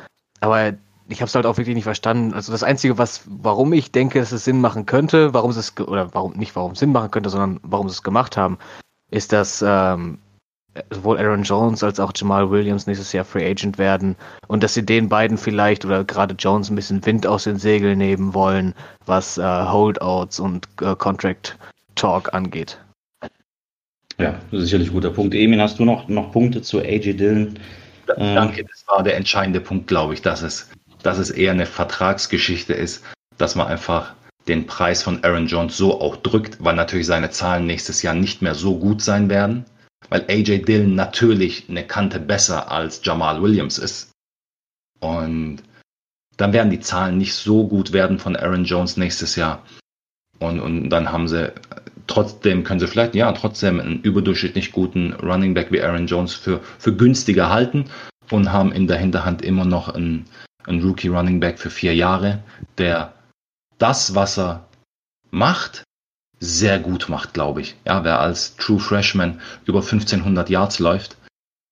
Aber 0.40 0.74
ich 1.08 1.20
habe 1.20 1.28
es 1.28 1.34
halt 1.34 1.46
auch 1.46 1.56
wirklich 1.56 1.74
nicht 1.74 1.84
verstanden. 1.84 2.34
Also 2.34 2.52
das 2.52 2.62
Einzige, 2.62 2.98
was, 2.98 3.22
warum 3.26 3.72
ich 3.72 3.92
denke, 3.92 4.18
dass 4.18 4.32
es 4.32 4.44
Sinn 4.44 4.60
machen 4.60 4.86
könnte, 4.86 5.34
warum 5.34 5.50
es 5.50 5.78
oder 5.78 6.14
warum 6.14 6.32
nicht 6.32 6.56
warum 6.56 6.72
es 6.72 6.80
Sinn 6.80 6.92
machen 6.92 7.10
könnte, 7.10 7.30
sondern 7.30 7.60
warum 7.62 7.88
sie 7.88 7.94
es 7.94 8.02
gemacht 8.02 8.36
haben, 8.36 8.58
ist, 9.10 9.32
dass 9.32 9.62
ähm, 9.66 10.18
sowohl 10.90 11.18
Aaron 11.18 11.42
Jones 11.42 11.82
als 11.82 12.00
auch 12.00 12.12
Jamal 12.14 12.50
Williams 12.50 12.86
nächstes 12.86 13.12
Jahr 13.12 13.24
Free 13.24 13.48
Agent 13.48 13.78
werden 13.78 14.16
und 14.48 14.62
dass 14.62 14.74
sie 14.74 14.84
den 14.84 15.08
beiden 15.08 15.38
vielleicht 15.38 15.84
oder 15.84 16.04
gerade 16.04 16.34
Jones 16.38 16.70
ein 16.70 16.76
bisschen 16.76 17.04
Wind 17.06 17.26
aus 17.26 17.44
den 17.44 17.58
Segeln 17.58 17.98
nehmen 17.98 18.34
wollen, 18.34 18.74
was 19.06 19.38
äh, 19.38 19.42
Holdouts 19.42 20.40
und 20.40 20.68
äh, 20.80 20.94
Contract 20.96 21.56
Talk 21.94 22.34
angeht. 22.34 22.78
Ja, 24.18 24.38
sicherlich 24.50 24.92
guter 24.92 25.10
Punkt. 25.10 25.34
Emin, 25.34 25.60
hast 25.60 25.78
du 25.78 25.84
noch, 25.84 26.08
noch 26.08 26.32
Punkte 26.32 26.62
zu 26.62 26.78
AJ 26.80 27.14
Dillon? 27.14 27.58
Äh, 28.08 28.34
Danke, 28.34 28.64
das 28.64 28.84
war 28.86 29.02
der 29.02 29.16
entscheidende 29.16 29.60
Punkt, 29.60 29.88
glaube 29.88 30.14
ich, 30.14 30.22
dass 30.22 30.42
es, 30.42 30.70
dass 31.06 31.18
es 31.18 31.30
eher 31.30 31.52
eine 31.52 31.66
Vertragsgeschichte 31.66 32.74
ist, 32.74 33.04
dass 33.38 33.54
man 33.54 33.68
einfach 33.68 34.14
den 34.48 34.66
Preis 34.66 35.02
von 35.02 35.22
Aaron 35.24 35.46
Jones 35.46 35.76
so 35.76 36.00
auch 36.00 36.16
drückt, 36.16 36.62
weil 36.62 36.74
natürlich 36.74 37.06
seine 37.06 37.30
Zahlen 37.30 37.66
nächstes 37.66 38.02
Jahr 38.02 38.14
nicht 38.14 38.42
mehr 38.42 38.54
so 38.54 38.78
gut 38.78 39.02
sein 39.02 39.28
werden, 39.28 39.64
weil 40.08 40.24
AJ 40.28 40.62
Dillon 40.64 40.94
natürlich 40.94 41.68
eine 41.68 41.84
Kante 41.84 42.20
besser 42.20 42.70
als 42.70 43.00
Jamal 43.04 43.42
Williams 43.42 43.78
ist. 43.78 44.10
Und 45.00 45.62
dann 46.36 46.52
werden 46.52 46.70
die 46.70 46.80
Zahlen 46.80 47.18
nicht 47.18 47.34
so 47.34 47.66
gut 47.66 47.92
werden 47.92 48.18
von 48.18 48.36
Aaron 48.36 48.64
Jones 48.64 48.96
nächstes 48.96 49.36
Jahr. 49.36 49.62
Und, 50.38 50.60
und 50.60 50.90
dann 50.90 51.10
haben 51.10 51.28
sie 51.28 51.52
trotzdem 52.06 52.64
können 52.64 52.80
sie 52.80 52.86
vielleicht, 52.86 53.14
ja, 53.14 53.30
trotzdem 53.32 53.80
einen 53.80 54.00
überdurchschnittlich 54.00 54.72
guten 54.72 55.12
Running 55.14 55.54
Back 55.54 55.72
wie 55.72 55.82
Aaron 55.82 56.06
Jones 56.06 56.34
für, 56.34 56.60
für 56.78 56.94
günstiger 56.94 57.50
halten 57.50 57.86
und 58.30 58.52
haben 58.52 58.72
in 58.72 58.86
der 58.86 58.98
Hinterhand 58.98 59.42
immer 59.42 59.64
noch 59.64 59.88
einen, 59.88 60.26
einen 60.66 60.82
Rookie 60.82 61.08
Running 61.08 61.40
Back 61.40 61.58
für 61.58 61.70
vier 61.70 61.94
Jahre, 61.94 62.42
der 62.78 63.14
das, 63.78 64.14
was 64.14 64.38
er 64.38 64.66
macht, 65.30 65.84
sehr 66.38 66.78
gut 66.78 67.08
macht, 67.08 67.34
glaube 67.34 67.60
ich. 67.62 67.76
Ja, 67.84 68.04
wer 68.04 68.20
als 68.20 68.56
True 68.56 68.78
Freshman 68.78 69.40
über 69.64 69.80
1500 69.80 70.50
Yards 70.50 70.78
läuft 70.78 71.16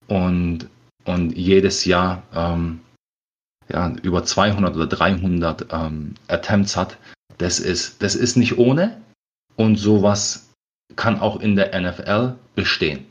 und, 0.07 0.69
und 1.05 1.37
jedes 1.37 1.85
Jahr 1.85 2.23
ähm, 2.35 2.81
ja, 3.69 3.93
über 4.03 4.25
200 4.25 4.75
oder 4.75 4.87
300 4.87 5.67
ähm, 5.73 6.15
Attempts 6.29 6.77
hat, 6.77 6.97
das 7.39 7.61
ist, 7.61 8.03
das 8.03 8.15
ist 8.15 8.37
nicht 8.37 8.59
ohne, 8.59 9.01
und 9.57 9.77
sowas 9.77 10.51
kann 10.97 11.21
auch 11.21 11.41
in 11.41 11.57
der 11.57 11.79
NFL 11.79 12.35
bestehen. 12.55 13.07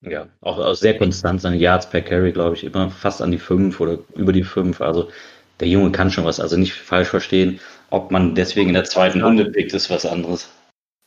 Ja, 0.00 0.28
auch, 0.40 0.58
auch 0.58 0.74
sehr 0.74 0.96
konstant 0.96 1.40
seine 1.40 1.56
Yards 1.56 1.90
per 1.90 2.02
Carry, 2.02 2.32
glaube 2.32 2.54
ich, 2.54 2.64
immer 2.64 2.90
fast 2.90 3.20
an 3.20 3.32
die 3.32 3.38
fünf 3.38 3.80
oder 3.80 3.98
über 4.14 4.32
die 4.32 4.44
fünf. 4.44 4.80
Also 4.80 5.08
der 5.60 5.68
Junge 5.68 5.90
kann 5.90 6.10
schon 6.10 6.24
was, 6.24 6.38
also 6.38 6.56
nicht 6.56 6.72
falsch 6.72 7.08
verstehen. 7.08 7.58
Ob 7.90 8.10
man 8.10 8.34
deswegen 8.34 8.68
in 8.68 8.74
der 8.74 8.84
zweiten 8.84 9.22
Runde 9.22 9.46
pickt, 9.46 9.72
ist 9.72 9.90
was 9.90 10.06
anderes. 10.06 10.50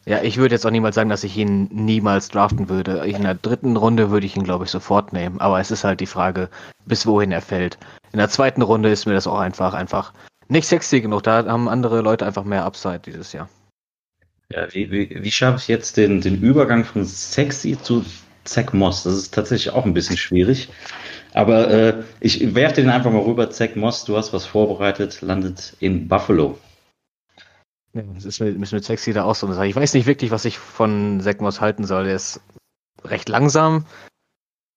Ja, 0.06 0.24
ich 0.24 0.38
würde 0.38 0.56
jetzt 0.56 0.66
auch 0.66 0.72
niemals 0.72 0.96
sagen, 0.96 1.12
dass 1.12 1.24
ich 1.24 1.38
ihn 1.38 1.70
niemals 1.72 2.30
draften 2.30 2.70
würde. 2.70 3.06
In 3.06 3.22
der 3.22 3.36
dritten 3.36 3.78
Runde 3.78 4.10
würde 4.10 4.26
ich 4.26 4.36
ihn, 4.36 4.44
glaube 4.44 4.66
ich, 4.66 4.72
sofort 4.72 5.14
nehmen. 5.14 5.40
Aber 5.40 5.60
es 5.60 5.70
ist 5.70 5.84
halt 5.84 6.00
die 6.00 6.08
Frage, 6.08 6.50
bis 6.86 7.06
wohin 7.06 7.32
er 7.32 7.42
fällt. 7.42 7.78
In 8.12 8.18
der 8.18 8.30
zweiten 8.30 8.64
Runde 8.64 8.90
ist 8.90 9.06
mir 9.06 9.14
das 9.14 9.28
auch 9.28 9.40
einfach, 9.40 9.76
einfach 9.76 10.12
nicht 10.48 10.68
sexy 10.68 11.02
genug. 11.02 11.24
Da 11.24 11.46
haben 11.46 11.70
andere 11.70 12.02
Leute 12.02 12.26
einfach 12.26 12.44
mehr 12.44 12.66
Upside 12.66 13.02
dieses 13.06 13.32
Jahr. 13.32 13.48
Ja, 14.52 14.74
wie, 14.74 14.92
wie, 14.92 15.24
wie 15.24 15.32
schaffe 15.32 15.60
ich 15.60 15.68
jetzt 15.68 15.96
den, 15.98 16.20
den 16.20 16.42
Übergang 16.42 16.84
von 16.84 17.06
sexy 17.06 17.78
zu 17.82 18.04
Zack 18.44 18.74
Moss? 18.74 19.04
Das 19.04 19.14
ist 19.14 19.34
tatsächlich 19.34 19.74
auch 19.74 19.86
ein 19.86 19.94
bisschen 19.94 20.18
schwierig. 20.18 20.70
Aber 21.34 21.70
äh, 21.70 22.04
ich 22.20 22.56
werfe 22.56 22.76
den 22.76 22.90
einfach 22.90 23.12
mal 23.12 23.22
rüber. 23.22 23.50
Zack 23.50 23.76
Moss, 23.76 24.06
du 24.06 24.18
hast 24.18 24.34
was 24.34 24.46
vorbereitet, 24.46 25.22
landet 25.22 25.76
in 25.80 26.08
Buffalo. 26.08 26.58
Ja, 27.94 28.04
das 28.14 28.26
ist 28.26 28.40
mit, 28.40 28.58
mit 28.58 28.84
Sexy 28.84 29.14
da 29.14 29.24
auch 29.24 29.36
so 29.36 29.48
eine 29.48 29.56
Sache. 29.56 29.68
Ich 29.68 29.76
weiß 29.76 29.94
nicht 29.94 30.06
wirklich, 30.06 30.32
was 30.32 30.46
ich 30.46 30.58
von 30.58 31.20
Zack 31.22 31.42
Moss 31.42 31.62
halten 31.62 31.86
soll. 31.86 32.06
Der 32.06 32.16
ist 32.16 32.42
recht 33.04 33.30
langsam. 33.30 33.86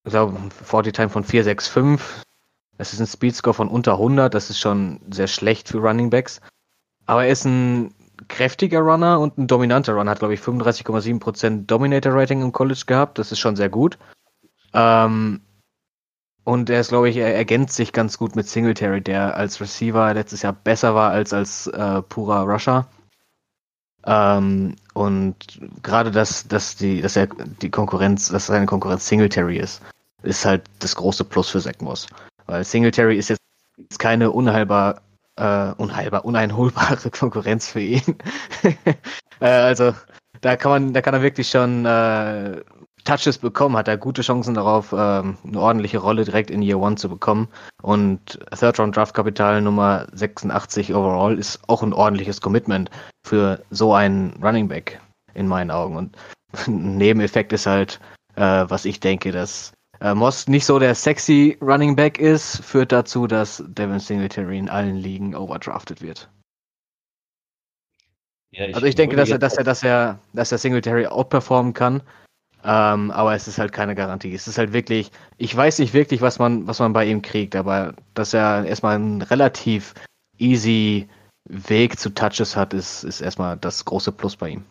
Ich 0.04 0.10
glaube, 0.10 0.38
40 0.64 0.92
Time 0.92 1.08
von 1.08 1.24
4,65. 1.24 2.00
Das 2.76 2.92
ist 2.92 3.00
ein 3.00 3.06
Speedscore 3.06 3.54
von 3.54 3.68
unter 3.68 3.92
100. 3.92 4.34
Das 4.34 4.50
ist 4.50 4.58
schon 4.58 5.00
sehr 5.10 5.28
schlecht 5.28 5.68
für 5.68 5.78
Running 5.78 6.10
Backs. 6.10 6.40
Aber 7.06 7.24
er 7.24 7.30
ist 7.30 7.44
ein 7.44 7.94
kräftiger 8.28 8.80
Runner 8.80 9.20
und 9.20 9.38
ein 9.38 9.46
dominanter 9.46 9.94
Runner. 9.94 10.10
Hat, 10.10 10.18
glaube 10.18 10.34
ich, 10.34 10.40
35,7% 10.40 11.66
Dominator-Rating 11.66 12.42
im 12.42 12.52
College 12.52 12.82
gehabt. 12.86 13.18
Das 13.18 13.32
ist 13.32 13.38
schon 13.38 13.56
sehr 13.56 13.68
gut. 13.68 13.98
Ähm, 14.72 15.40
und 16.44 16.68
er 16.68 16.80
ist, 16.80 16.88
glaube 16.88 17.08
ich, 17.08 17.16
er 17.16 17.34
ergänzt 17.34 17.74
sich 17.74 17.92
ganz 17.92 18.18
gut 18.18 18.36
mit 18.36 18.46
Singletary, 18.46 19.00
der 19.00 19.36
als 19.36 19.60
Receiver 19.60 20.12
letztes 20.12 20.42
Jahr 20.42 20.52
besser 20.52 20.94
war 20.94 21.10
als 21.10 21.32
als 21.32 21.66
äh, 21.68 22.02
purer 22.02 22.42
Rusher. 22.42 22.86
Ähm, 24.06 24.76
und 24.92 25.36
gerade 25.82 26.10
dass, 26.10 26.46
dass 26.46 26.76
die, 26.76 27.00
dass 27.00 27.16
er 27.16 27.28
die 27.28 27.70
Konkurrenz, 27.70 28.28
dass 28.28 28.46
seine 28.46 28.66
Konkurrenz 28.66 29.06
Singletary 29.08 29.58
ist, 29.58 29.80
ist 30.22 30.44
halt 30.44 30.64
das 30.80 30.94
große 30.96 31.24
Plus 31.24 31.48
für 31.48 31.62
Moss. 31.80 32.06
Weil 32.46 32.64
Singletary 32.64 33.16
ist 33.16 33.30
jetzt 33.30 33.98
keine 33.98 34.30
unheilbar, 34.30 35.00
äh, 35.36 35.72
unheilbar, 35.76 36.24
uneinholbare 36.24 37.10
Konkurrenz 37.18 37.68
für 37.70 37.80
ihn. 37.80 38.18
äh, 39.40 39.46
also 39.46 39.94
da 40.40 40.56
kann 40.56 40.70
man, 40.70 40.92
da 40.92 41.02
kann 41.02 41.14
er 41.14 41.22
wirklich 41.22 41.48
schon 41.48 41.84
äh, 41.86 42.60
Touches 43.04 43.36
bekommen, 43.36 43.76
hat 43.76 43.86
er 43.86 43.98
gute 43.98 44.22
Chancen 44.22 44.54
darauf, 44.54 44.94
ähm, 44.96 45.36
eine 45.46 45.60
ordentliche 45.60 45.98
Rolle 45.98 46.24
direkt 46.24 46.50
in 46.50 46.62
Year 46.62 46.80
One 46.80 46.96
zu 46.96 47.08
bekommen. 47.10 47.48
Und 47.82 48.38
Third 48.58 48.78
Round 48.78 48.96
Draft 48.96 49.14
Kapital 49.14 49.60
Nummer 49.60 50.06
86 50.12 50.94
overall 50.94 51.38
ist 51.38 51.60
auch 51.68 51.82
ein 51.82 51.92
ordentliches 51.92 52.40
Commitment 52.40 52.90
für 53.26 53.62
so 53.70 53.92
einen 53.92 54.32
Running 54.42 54.68
Back 54.68 55.00
in 55.34 55.46
meinen 55.46 55.70
Augen. 55.70 55.96
Und 55.96 56.16
ein 56.66 56.96
Nebeneffekt 56.96 57.52
ist 57.52 57.66
halt, 57.66 58.00
äh, 58.36 58.64
was 58.68 58.86
ich 58.86 59.00
denke, 59.00 59.32
dass 59.32 59.72
äh, 60.00 60.14
Moss 60.14 60.48
nicht 60.48 60.66
so 60.66 60.78
der 60.78 60.94
sexy 60.94 61.56
Running 61.60 61.96
Back 61.96 62.18
ist, 62.18 62.64
führt 62.64 62.92
dazu, 62.92 63.26
dass 63.26 63.62
Devin 63.66 63.98
Singletary 63.98 64.58
in 64.58 64.68
allen 64.68 64.96
Ligen 64.96 65.34
overdrafted 65.34 66.02
wird. 66.02 66.28
Ja, 68.52 68.66
ich 68.66 68.74
also 68.74 68.86
ich 68.86 68.94
denke, 68.94 69.16
dass 69.16 69.30
er, 69.30 69.38
dass 69.38 69.56
er, 69.56 69.64
dass 69.64 69.82
er, 69.82 70.18
dass 70.32 70.52
er 70.52 70.58
Singletary 70.58 71.06
outperformen 71.06 71.72
kann. 71.72 72.02
Ähm, 72.64 73.10
aber 73.10 73.34
es 73.34 73.46
ist 73.46 73.58
halt 73.58 73.72
keine 73.72 73.94
Garantie. 73.94 74.32
Es 74.32 74.48
ist 74.48 74.56
halt 74.56 74.72
wirklich, 74.72 75.10
ich 75.36 75.54
weiß 75.54 75.80
nicht 75.80 75.92
wirklich, 75.92 76.22
was 76.22 76.38
man, 76.38 76.66
was 76.66 76.78
man 76.78 76.94
bei 76.94 77.04
ihm 77.04 77.20
kriegt, 77.20 77.56
aber 77.56 77.94
dass 78.14 78.32
er 78.32 78.64
erstmal 78.64 78.94
einen 78.94 79.20
relativ 79.22 79.92
easy 80.38 81.08
Weg 81.46 81.98
zu 81.98 82.08
Touches 82.08 82.56
hat, 82.56 82.72
ist, 82.72 83.04
ist 83.04 83.20
erstmal 83.20 83.58
das 83.58 83.84
große 83.84 84.12
Plus 84.12 84.36
bei 84.36 84.48
ihm. 84.50 84.64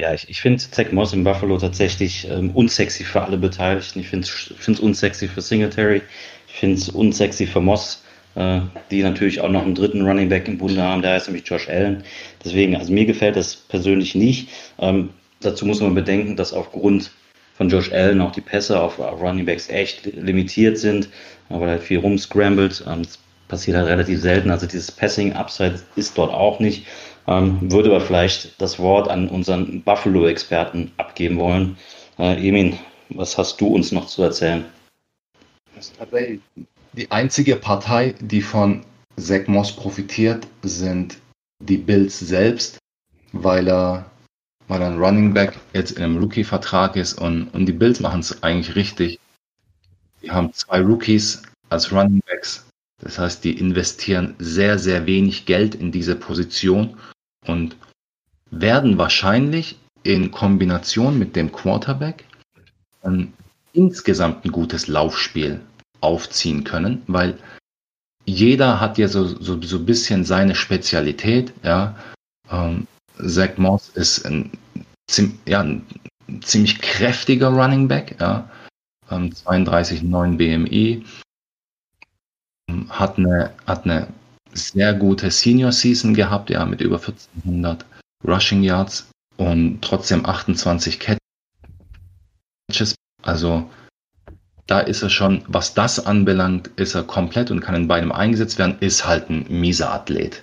Ja, 0.00 0.14
ich, 0.14 0.30
ich 0.30 0.40
finde 0.40 0.58
Zach 0.58 0.92
Moss 0.92 1.12
in 1.12 1.24
Buffalo 1.24 1.58
tatsächlich 1.58 2.26
ähm, 2.26 2.52
unsexy 2.52 3.04
für 3.04 3.20
alle 3.20 3.36
Beteiligten. 3.36 4.00
Ich 4.00 4.08
finde 4.08 4.26
es 4.26 4.80
unsexy 4.80 5.28
für 5.28 5.42
Singletary. 5.42 6.00
Ich 6.48 6.54
finde 6.54 6.76
es 6.76 6.88
unsexy 6.88 7.46
für 7.46 7.60
Moss, 7.60 8.02
äh, 8.34 8.60
die 8.90 9.02
natürlich 9.02 9.42
auch 9.42 9.50
noch 9.50 9.62
einen 9.62 9.74
dritten 9.74 10.00
Running 10.00 10.30
Back 10.30 10.48
im 10.48 10.56
Bunde 10.56 10.82
haben. 10.82 11.02
Der 11.02 11.12
heißt 11.12 11.26
nämlich 11.26 11.46
Josh 11.46 11.68
Allen. 11.68 12.02
Deswegen, 12.42 12.76
also 12.76 12.90
mir 12.94 13.04
gefällt 13.04 13.36
das 13.36 13.54
persönlich 13.54 14.14
nicht. 14.14 14.48
Ähm, 14.78 15.10
dazu 15.40 15.66
muss 15.66 15.82
man 15.82 15.94
bedenken, 15.94 16.34
dass 16.34 16.54
aufgrund 16.54 17.10
von 17.58 17.68
Josh 17.68 17.92
Allen 17.92 18.22
auch 18.22 18.32
die 18.32 18.40
Pässe 18.40 18.80
auf 18.80 18.98
Running 18.98 19.44
Backs 19.44 19.68
echt 19.68 20.06
limitiert 20.06 20.78
sind, 20.78 21.10
weil 21.50 21.68
er 21.68 21.78
viel 21.78 21.98
rumscrambled. 21.98 22.84
Ähm, 22.88 23.02
das 23.02 23.18
passiert 23.48 23.76
halt 23.76 23.88
relativ 23.88 24.22
selten. 24.22 24.50
Also 24.50 24.66
dieses 24.66 24.90
Passing-Upside 24.92 25.74
ist 25.96 26.16
dort 26.16 26.32
auch 26.32 26.58
nicht. 26.58 26.86
Ähm, 27.30 27.70
würde 27.70 27.90
aber 27.90 28.00
vielleicht 28.00 28.60
das 28.60 28.80
Wort 28.80 29.08
an 29.08 29.28
unseren 29.28 29.82
Buffalo-Experten 29.82 30.90
abgeben 30.96 31.38
wollen. 31.38 31.78
Äh, 32.18 32.44
Emin, 32.46 32.76
was 33.08 33.38
hast 33.38 33.60
du 33.60 33.68
uns 33.68 33.92
noch 33.92 34.08
zu 34.08 34.24
erzählen? 34.24 34.64
Die 36.92 37.10
einzige 37.12 37.54
Partei, 37.54 38.16
die 38.20 38.42
von 38.42 38.84
Zach 39.16 39.46
Moss 39.46 39.70
profitiert, 39.70 40.48
sind 40.62 41.18
die 41.60 41.76
Bills 41.76 42.18
selbst, 42.18 42.78
weil 43.32 43.68
er 43.68 44.10
weil 44.66 44.82
ein 44.82 44.98
Running 44.98 45.32
Back 45.34 45.58
jetzt 45.72 45.92
in 45.92 46.02
einem 46.02 46.18
Rookie-Vertrag 46.18 46.94
ist 46.96 47.14
und, 47.14 47.48
und 47.48 47.66
die 47.66 47.72
Bills 47.72 48.00
machen 48.00 48.20
es 48.20 48.42
eigentlich 48.42 48.76
richtig. 48.76 49.18
Die 50.22 50.30
haben 50.30 50.52
zwei 50.52 50.80
Rookies 50.80 51.42
als 51.70 51.92
Running 51.92 52.22
Backs. 52.26 52.68
Das 53.00 53.18
heißt, 53.18 53.42
die 53.42 53.58
investieren 53.58 54.34
sehr, 54.38 54.78
sehr 54.78 55.06
wenig 55.06 55.46
Geld 55.46 55.74
in 55.74 55.90
diese 55.90 56.14
Position 56.14 56.96
und 57.46 57.76
werden 58.50 58.98
wahrscheinlich 58.98 59.78
in 60.02 60.30
Kombination 60.30 61.18
mit 61.18 61.36
dem 61.36 61.52
Quarterback 61.52 62.24
ein, 63.02 63.32
insgesamt 63.72 64.44
ein 64.44 64.52
gutes 64.52 64.88
Laufspiel 64.88 65.60
aufziehen 66.00 66.64
können, 66.64 67.02
weil 67.06 67.38
jeder 68.24 68.80
hat 68.80 68.98
ja 68.98 69.08
so, 69.08 69.26
so, 69.26 69.60
so 69.60 69.76
ein 69.76 69.86
bisschen 69.86 70.24
seine 70.24 70.54
Spezialität, 70.54 71.52
ja. 71.62 71.96
Ähm, 72.50 72.86
Zach 73.26 73.56
Moss 73.56 73.90
ist 73.90 74.24
ein, 74.24 74.50
ja, 75.46 75.60
ein 75.60 75.84
ziemlich 76.42 76.80
kräftiger 76.80 77.48
Running 77.48 77.88
Back, 77.88 78.16
ja. 78.20 78.48
32,9 79.10 80.36
BMI, 80.36 81.04
hat 82.88 83.18
eine, 83.18 83.52
hat 83.66 83.84
eine 83.84 84.06
sehr 84.52 84.94
gute 84.94 85.30
Senior 85.30 85.72
Season 85.72 86.14
gehabt, 86.14 86.50
ja, 86.50 86.64
mit 86.66 86.80
über 86.80 86.96
1400 86.96 87.84
Rushing 88.26 88.62
Yards 88.62 89.10
und 89.36 89.80
trotzdem 89.82 90.26
28 90.26 91.00
Catches. 91.00 92.94
Also 93.22 93.68
da 94.66 94.80
ist 94.80 95.02
er 95.02 95.10
schon, 95.10 95.42
was 95.48 95.74
das 95.74 96.06
anbelangt, 96.06 96.68
ist 96.76 96.94
er 96.94 97.02
komplett 97.02 97.50
und 97.50 97.60
kann 97.60 97.74
in 97.74 97.88
beidem 97.88 98.12
eingesetzt 98.12 98.58
werden, 98.58 98.76
ist 98.80 99.06
halt 99.06 99.28
ein 99.28 99.46
mieser 99.48 99.92
Athlet. 99.92 100.42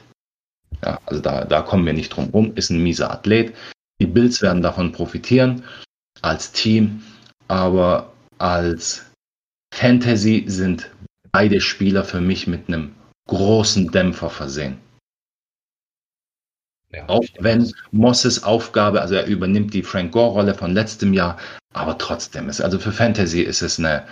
Ja, 0.84 1.00
also 1.06 1.22
da, 1.22 1.46
da 1.46 1.62
kommen 1.62 1.86
wir 1.86 1.94
nicht 1.94 2.10
drum 2.10 2.30
rum, 2.32 2.52
ist 2.56 2.70
ein 2.70 2.84
mieser 2.84 3.10
Athlet. 3.12 3.56
Die 4.02 4.06
Bills 4.06 4.42
werden 4.42 4.62
davon 4.62 4.92
profitieren 4.92 5.64
als 6.22 6.52
Team, 6.52 7.04
aber 7.48 8.12
als 8.38 9.06
Fantasy 9.74 10.44
sind 10.48 10.92
beide 11.32 11.62
Spieler 11.62 12.04
für 12.04 12.22
mich 12.22 12.48
mit 12.48 12.68
einem 12.68 12.97
großen 13.28 13.92
Dämpfer 13.92 14.30
versehen. 14.30 14.78
Ja, 16.94 17.08
auch 17.08 17.24
wenn 17.40 17.72
Mosses 17.92 18.44
Aufgabe, 18.44 19.02
also 19.02 19.16
er 19.16 19.26
übernimmt 19.26 19.74
die 19.74 19.84
Frank 19.84 20.14
Gore-Rolle 20.14 20.56
von 20.56 20.74
letztem 20.74 21.14
Jahr, 21.14 21.38
aber 21.74 21.98
trotzdem 21.98 22.48
ist, 22.48 22.62
also 22.62 22.80
für 22.80 22.94
Fantasy 22.94 23.42
ist 23.42 23.62
es 23.62 23.78
eine, 23.78 24.04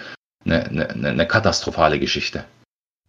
eine, 0.43 0.69
eine, 0.69 1.09
eine 1.09 1.27
katastrophale 1.27 1.99
Geschichte. 1.99 2.43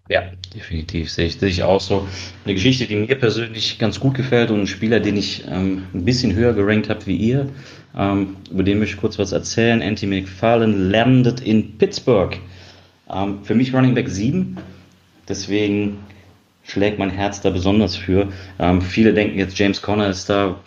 Ja, 0.08 0.22
definitiv 0.54 1.10
sehe 1.10 1.26
ich, 1.26 1.38
sehe 1.38 1.48
ich 1.48 1.64
auch 1.64 1.80
so. 1.80 2.06
Eine 2.44 2.54
Geschichte, 2.54 2.86
die 2.86 2.94
mir 2.94 3.16
persönlich 3.16 3.76
ganz 3.80 3.98
gut 3.98 4.14
gefällt 4.14 4.52
und 4.52 4.60
ein 4.60 4.66
Spieler, 4.68 5.00
den 5.00 5.16
ich 5.16 5.44
ähm, 5.48 5.82
ein 5.92 6.04
bisschen 6.04 6.32
höher 6.32 6.52
gerankt 6.52 6.88
habe 6.88 7.04
wie 7.06 7.16
ihr, 7.16 7.48
ähm, 7.96 8.36
über 8.48 8.62
den 8.62 8.78
möchte 8.78 8.94
ich 8.94 9.00
kurz 9.00 9.18
was 9.18 9.32
erzählen. 9.32 9.82
Anthony 9.82 10.20
McFarlane 10.20 10.76
landet 10.76 11.40
in 11.40 11.76
Pittsburgh. 11.76 12.38
Ähm, 13.10 13.44
für 13.44 13.56
mich 13.56 13.74
Running 13.74 13.94
Back 13.94 14.08
7, 14.08 14.56
deswegen 15.28 15.98
schlägt 16.64 16.98
mein 16.98 17.10
Herz 17.10 17.40
da 17.40 17.50
besonders 17.50 17.96
für. 17.96 18.32
Ähm, 18.58 18.82
viele 18.82 19.14
denken 19.14 19.38
jetzt, 19.38 19.58
James 19.58 19.80
Conner 19.82 20.08
ist 20.08 20.28
da, 20.28 20.58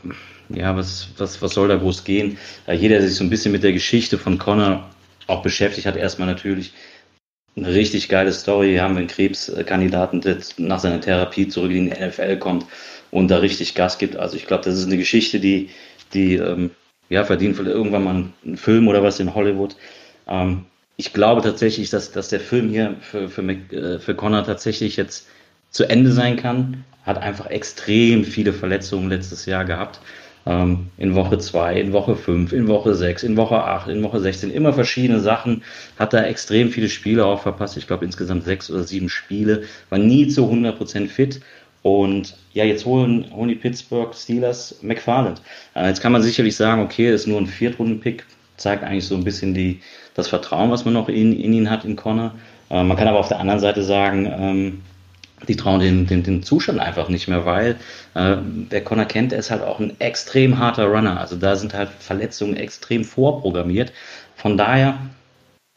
ja, 0.49 0.75
was, 0.75 1.09
was, 1.17 1.41
was 1.41 1.53
soll 1.53 1.67
da 1.67 1.75
groß 1.75 2.03
gehen? 2.03 2.37
Äh, 2.67 2.75
jeder, 2.75 2.99
der 2.99 3.07
sich 3.07 3.17
so 3.17 3.23
ein 3.23 3.29
bisschen 3.29 3.51
mit 3.51 3.63
der 3.63 3.73
Geschichte 3.73 4.17
von 4.17 4.37
Conner 4.37 4.89
auch 5.27 5.41
beschäftigt 5.41 5.85
hat, 5.85 5.95
erstmal 5.95 6.27
natürlich 6.27 6.73
eine 7.55 7.73
richtig 7.73 8.09
geile 8.09 8.31
Story. 8.31 8.69
Hier 8.69 8.83
haben 8.83 8.95
wir 8.95 8.99
einen 8.99 9.07
Krebskandidaten, 9.07 10.21
der 10.21 10.37
nach 10.57 10.79
seiner 10.79 11.01
Therapie 11.01 11.47
zurück 11.47 11.71
in 11.71 11.89
die 11.89 11.91
NFL 11.91 12.37
kommt 12.37 12.65
und 13.11 13.29
da 13.29 13.37
richtig 13.37 13.75
Gas 13.75 13.97
gibt. 13.97 14.15
Also 14.15 14.37
ich 14.37 14.47
glaube, 14.47 14.63
das 14.63 14.77
ist 14.77 14.85
eine 14.85 14.97
Geschichte, 14.97 15.39
die, 15.39 15.69
die 16.13 16.35
ähm, 16.35 16.71
ja, 17.09 17.23
verdient 17.25 17.55
vielleicht 17.55 17.75
irgendwann 17.75 18.03
mal 18.03 18.25
einen 18.45 18.57
Film 18.57 18.87
oder 18.87 19.03
was 19.03 19.19
in 19.19 19.33
Hollywood. 19.33 19.75
Ähm, 20.27 20.65
ich 20.99 21.13
glaube 21.13 21.41
tatsächlich, 21.41 21.89
dass, 21.89 22.11
dass 22.11 22.27
der 22.27 22.41
Film 22.41 22.69
hier 22.69 22.97
für, 22.99 23.29
für, 23.29 23.41
Mac, 23.41 23.71
äh, 23.71 23.99
für 23.99 24.15
Connor 24.15 24.43
tatsächlich 24.43 24.97
jetzt 24.97 25.27
zu 25.71 25.85
Ende 25.85 26.11
sein 26.11 26.35
kann. 26.35 26.83
Hat 27.05 27.17
einfach 27.17 27.45
extrem 27.45 28.25
viele 28.25 28.51
Verletzungen 28.51 29.07
letztes 29.07 29.45
Jahr 29.45 29.63
gehabt. 29.63 30.01
Ähm, 30.45 30.87
in 30.97 31.15
Woche 31.15 31.37
2, 31.37 31.79
in 31.79 31.93
Woche 31.93 32.17
5, 32.17 32.51
in 32.51 32.67
Woche 32.67 32.95
6, 32.95 33.23
in 33.23 33.37
Woche 33.37 33.63
8, 33.63 33.87
in 33.87 34.03
Woche 34.03 34.19
16, 34.19 34.51
immer 34.51 34.73
verschiedene 34.73 35.21
Sachen, 35.21 35.63
hat 35.97 36.11
da 36.11 36.23
extrem 36.23 36.69
viele 36.69 36.89
Spiele 36.89 37.25
auch 37.25 37.41
verpasst, 37.41 37.77
ich 37.77 37.87
glaube 37.87 38.03
insgesamt 38.03 38.43
sechs 38.43 38.69
oder 38.69 38.83
sieben 38.83 39.07
Spiele, 39.07 39.63
war 39.89 39.99
nie 39.99 40.27
zu 40.27 40.51
100% 40.51 41.07
fit. 41.07 41.39
Und 41.81 42.35
ja, 42.51 42.65
jetzt 42.65 42.85
holen, 42.85 43.25
holen 43.33 43.47
die 43.47 43.55
Pittsburgh 43.55 44.13
Steelers 44.13 44.79
McFarland. 44.81 45.41
Äh, 45.75 45.87
jetzt 45.87 46.01
kann 46.01 46.11
man 46.11 46.23
sicherlich 46.23 46.57
sagen, 46.57 46.81
okay, 46.81 47.09
ist 47.13 47.25
nur 47.25 47.39
ein 47.39 47.47
Viertrunden-Pick, 47.47 48.25
zeigt 48.57 48.83
eigentlich 48.83 49.07
so 49.07 49.15
ein 49.15 49.23
bisschen 49.23 49.53
die, 49.53 49.79
das 50.19 50.27
Vertrauen, 50.27 50.71
was 50.71 50.85
man 50.85 50.93
noch 50.93 51.09
in, 51.09 51.33
in 51.33 51.53
ihn 51.53 51.69
hat, 51.69 51.85
in 51.85 51.95
Connor. 51.95 52.33
Äh, 52.69 52.83
man 52.83 52.97
kann 52.97 53.07
aber 53.07 53.19
auf 53.19 53.27
der 53.27 53.39
anderen 53.39 53.59
Seite 53.59 53.83
sagen, 53.83 54.25
ähm, 54.25 54.81
die 55.47 55.55
trauen 55.55 55.79
den, 55.79 56.05
den, 56.05 56.23
den 56.23 56.43
Zustand 56.43 56.79
einfach 56.79 57.09
nicht 57.09 57.27
mehr, 57.27 57.45
weil 57.45 57.77
äh, 58.13 58.37
wer 58.69 58.83
Connor 58.83 59.05
kennt, 59.05 59.31
der 59.31 59.39
ist 59.39 59.51
halt 59.51 59.63
auch 59.63 59.79
ein 59.79 59.99
extrem 59.99 60.57
harter 60.59 60.85
Runner. 60.85 61.19
Also 61.19 61.35
da 61.35 61.55
sind 61.55 61.73
halt 61.73 61.89
Verletzungen 61.99 62.57
extrem 62.57 63.03
vorprogrammiert. 63.03 63.93
Von 64.35 64.57
daher, 64.57 64.97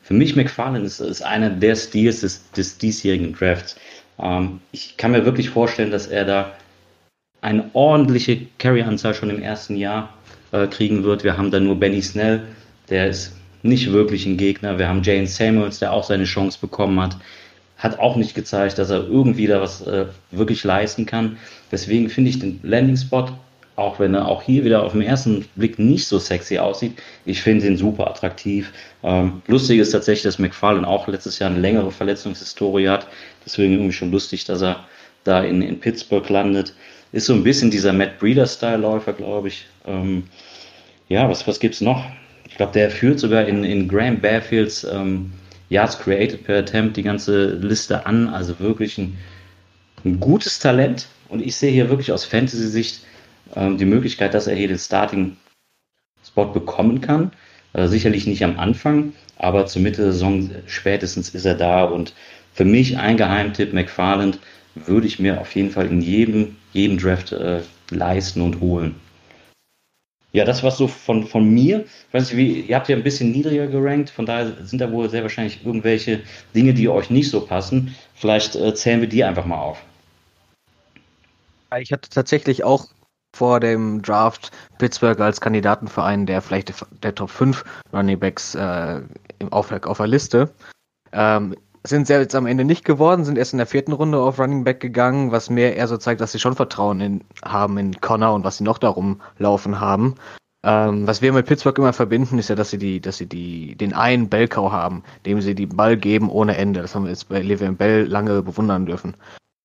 für 0.00 0.14
mich 0.14 0.34
McFarlane 0.34 0.84
ist, 0.84 1.00
ist 1.00 1.22
einer 1.22 1.50
der 1.50 1.76
Stils 1.76 2.20
des, 2.20 2.50
des 2.50 2.78
diesjährigen 2.78 3.34
Drafts. 3.34 3.76
Ähm, 4.18 4.60
ich 4.72 4.96
kann 4.96 5.12
mir 5.12 5.24
wirklich 5.24 5.50
vorstellen, 5.50 5.90
dass 5.90 6.06
er 6.08 6.24
da 6.24 6.52
eine 7.40 7.70
ordentliche 7.72 8.46
Carry-Anzahl 8.58 9.14
schon 9.14 9.30
im 9.30 9.42
ersten 9.42 9.76
Jahr 9.76 10.12
äh, 10.52 10.66
kriegen 10.66 11.04
wird. 11.04 11.24
Wir 11.24 11.36
haben 11.36 11.50
da 11.50 11.60
nur 11.60 11.78
Benny 11.78 12.02
Snell, 12.02 12.42
der 12.88 13.08
ist 13.08 13.36
nicht 13.62 13.92
wirklich 13.92 14.26
ein 14.26 14.36
Gegner. 14.36 14.78
Wir 14.78 14.88
haben 14.88 15.02
Jane 15.02 15.26
Samuels, 15.26 15.78
der 15.78 15.92
auch 15.92 16.04
seine 16.04 16.24
Chance 16.24 16.58
bekommen 16.60 17.00
hat 17.00 17.16
hat 17.78 17.98
auch 17.98 18.14
nicht 18.14 18.36
gezeigt, 18.36 18.78
dass 18.78 18.90
er 18.90 19.08
irgendwie 19.08 19.48
da 19.48 19.60
was 19.60 19.84
äh, 19.84 20.06
wirklich 20.30 20.62
leisten 20.62 21.04
kann. 21.04 21.36
Deswegen 21.72 22.10
finde 22.10 22.30
ich 22.30 22.38
den 22.38 22.60
Landing-Spot 22.62 23.32
auch 23.76 23.98
wenn 23.98 24.14
er 24.14 24.28
auch 24.28 24.42
hier 24.42 24.64
wieder 24.64 24.82
auf 24.82 24.92
den 24.92 25.02
ersten 25.02 25.44
Blick 25.56 25.78
nicht 25.78 26.06
so 26.06 26.18
sexy 26.18 26.58
aussieht. 26.58 26.98
Ich 27.24 27.42
finde 27.42 27.66
ihn 27.66 27.76
super 27.76 28.08
attraktiv. 28.08 28.72
Ähm, 29.02 29.42
lustig 29.46 29.78
ist 29.78 29.92
tatsächlich, 29.92 30.24
dass 30.24 30.38
McFarlane 30.38 30.86
auch 30.86 31.08
letztes 31.08 31.38
Jahr 31.38 31.50
eine 31.50 31.60
längere 31.60 31.90
Verletzungshistorie 31.90 32.88
hat. 32.88 33.06
Deswegen 33.44 33.72
irgendwie 33.72 33.92
schon 33.92 34.10
lustig, 34.10 34.44
dass 34.44 34.62
er 34.62 34.84
da 35.24 35.42
in, 35.42 35.62
in 35.62 35.80
Pittsburgh 35.80 36.28
landet. 36.28 36.74
Ist 37.12 37.26
so 37.26 37.32
ein 37.32 37.44
bisschen 37.44 37.70
dieser 37.70 37.92
Matt 37.92 38.18
Breeder-Style-Läufer, 38.18 39.14
glaube 39.14 39.48
ich. 39.48 39.66
Ähm, 39.86 40.24
ja, 41.08 41.28
was, 41.28 41.46
was 41.46 41.58
es 41.62 41.80
noch? 41.80 42.04
Ich 42.52 42.58
glaube, 42.58 42.72
der 42.72 42.90
führt 42.90 43.18
sogar 43.18 43.46
in, 43.46 43.64
in 43.64 43.88
Graham 43.88 44.20
Barefields 44.20 44.84
ähm, 44.84 45.32
Yards 45.70 45.98
Created 45.98 46.44
per 46.44 46.58
Attempt 46.58 46.98
die 46.98 47.02
ganze 47.02 47.54
Liste 47.54 48.04
an. 48.04 48.28
Also 48.28 48.60
wirklich 48.60 48.98
ein, 48.98 49.16
ein 50.04 50.20
gutes 50.20 50.58
Talent. 50.58 51.08
Und 51.30 51.40
ich 51.40 51.56
sehe 51.56 51.72
hier 51.72 51.88
wirklich 51.88 52.12
aus 52.12 52.26
Fantasy-Sicht 52.26 53.00
ähm, 53.56 53.78
die 53.78 53.86
Möglichkeit, 53.86 54.34
dass 54.34 54.48
er 54.48 54.54
hier 54.54 54.68
den 54.68 54.78
Starting-Spot 54.78 56.44
bekommen 56.52 57.00
kann. 57.00 57.32
Äh, 57.72 57.88
sicherlich 57.88 58.26
nicht 58.26 58.44
am 58.44 58.58
Anfang, 58.58 59.14
aber 59.38 59.64
zur 59.64 59.80
Mitte 59.80 60.02
der 60.02 60.12
Saison 60.12 60.50
spätestens 60.66 61.30
ist 61.30 61.46
er 61.46 61.54
da. 61.54 61.84
Und 61.84 62.12
für 62.52 62.66
mich 62.66 62.98
ein 62.98 63.16
Geheimtipp, 63.16 63.72
McFarland, 63.72 64.38
würde 64.74 65.06
ich 65.06 65.18
mir 65.18 65.40
auf 65.40 65.54
jeden 65.54 65.70
Fall 65.70 65.86
in 65.86 66.02
jedem, 66.02 66.56
jedem 66.74 66.98
Draft 66.98 67.32
äh, 67.32 67.60
leisten 67.88 68.42
und 68.42 68.60
holen. 68.60 68.94
Ja, 70.32 70.46
das 70.46 70.62
war 70.62 70.70
so 70.70 70.88
von, 70.88 71.26
von 71.26 71.48
mir. 71.48 71.84
Ich 72.08 72.14
weiß 72.14 72.30
nicht, 72.30 72.36
wie, 72.36 72.60
ihr 72.62 72.76
habt 72.76 72.88
ja 72.88 72.96
ein 72.96 73.02
bisschen 73.02 73.32
niedriger 73.32 73.66
gerankt, 73.66 74.08
von 74.08 74.24
daher 74.24 74.52
sind 74.64 74.80
da 74.80 74.90
wohl 74.90 75.08
sehr 75.10 75.22
wahrscheinlich 75.22 75.64
irgendwelche 75.64 76.20
Dinge, 76.54 76.72
die 76.72 76.88
euch 76.88 77.10
nicht 77.10 77.30
so 77.30 77.42
passen. 77.42 77.94
Vielleicht 78.14 78.56
äh, 78.56 78.74
zählen 78.74 79.00
wir 79.00 79.08
die 79.08 79.24
einfach 79.24 79.44
mal 79.44 79.58
auf. 79.58 79.82
Ich 81.78 81.92
hatte 81.92 82.08
tatsächlich 82.08 82.64
auch 82.64 82.86
vor 83.34 83.60
dem 83.60 84.02
Draft 84.02 84.50
Pittsburgh 84.78 85.18
als 85.20 85.40
Kandidatenverein 85.40 86.26
der 86.26 86.42
vielleicht 86.42 86.72
der 87.02 87.14
Top 87.14 87.30
5 87.30 87.64
Running 87.92 88.18
Backs 88.18 88.54
äh, 88.54 89.00
auf, 89.50 89.72
auf 89.72 89.96
der 89.96 90.06
Liste. 90.06 90.50
Ähm, 91.12 91.56
sind 91.84 92.06
sie 92.06 92.14
jetzt 92.14 92.34
am 92.34 92.46
Ende 92.46 92.64
nicht 92.64 92.84
geworden, 92.84 93.24
sind 93.24 93.38
erst 93.38 93.52
in 93.52 93.58
der 93.58 93.66
vierten 93.66 93.92
Runde 93.92 94.18
auf 94.18 94.38
Running 94.38 94.64
Back 94.64 94.80
gegangen, 94.80 95.32
was 95.32 95.50
mir 95.50 95.74
eher 95.74 95.88
so 95.88 95.96
zeigt, 95.96 96.20
dass 96.20 96.32
sie 96.32 96.38
schon 96.38 96.54
Vertrauen 96.54 97.00
in, 97.00 97.24
haben 97.44 97.78
in 97.78 98.00
Connor 98.00 98.34
und 98.34 98.44
was 98.44 98.58
sie 98.58 98.64
noch 98.64 98.78
darum 98.78 99.20
laufen 99.38 99.80
haben. 99.80 100.14
Ähm, 100.64 101.08
was 101.08 101.22
wir 101.22 101.32
mit 101.32 101.46
Pittsburgh 101.46 101.78
immer 101.78 101.92
verbinden, 101.92 102.38
ist 102.38 102.48
ja, 102.48 102.54
dass 102.54 102.70
sie 102.70 102.78
die, 102.78 103.00
dass 103.00 103.16
sie 103.16 103.26
die, 103.26 103.74
den 103.74 103.94
einen 103.94 104.28
Bellcow 104.28 104.70
haben, 104.70 105.02
dem 105.26 105.40
sie 105.40 105.56
die 105.56 105.66
Ball 105.66 105.96
geben 105.96 106.30
ohne 106.30 106.56
Ende. 106.56 106.82
Das 106.82 106.94
haben 106.94 107.04
wir 107.04 107.10
jetzt 107.10 107.28
bei 107.28 107.40
Le'Veon 107.40 107.76
Bell 107.76 108.04
lange 108.04 108.42
bewundern 108.42 108.86
dürfen. 108.86 109.16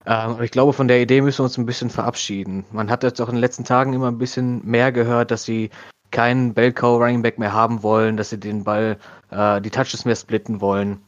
Ähm, 0.08 0.42
ich 0.42 0.50
glaube, 0.50 0.74
von 0.74 0.88
der 0.88 1.00
Idee 1.00 1.22
müssen 1.22 1.40
wir 1.40 1.44
uns 1.44 1.58
ein 1.58 1.68
bisschen 1.68 1.92
verabschieden. 1.92 2.66
Man 2.72 2.90
hat 2.90 3.04
jetzt 3.04 3.22
auch 3.22 3.28
in 3.28 3.36
den 3.36 3.42
letzten 3.42 3.64
Tagen 3.64 3.94
immer 3.94 4.08
ein 4.08 4.18
bisschen 4.18 4.66
mehr 4.66 4.92
gehört, 4.92 5.30
dass 5.30 5.44
sie 5.44 5.70
keinen 6.10 6.56
Bellcow 6.56 7.00
Running 7.00 7.22
Back 7.22 7.38
mehr 7.38 7.54
haben 7.54 7.84
wollen, 7.84 8.18
dass 8.18 8.32
sie 8.32 8.40
den 8.40 8.64
Ball, 8.64 8.98
äh, 9.30 9.62
die 9.62 9.70
Touches 9.70 10.06
mehr 10.06 10.16
splitten 10.16 10.62
wollen. 10.62 11.02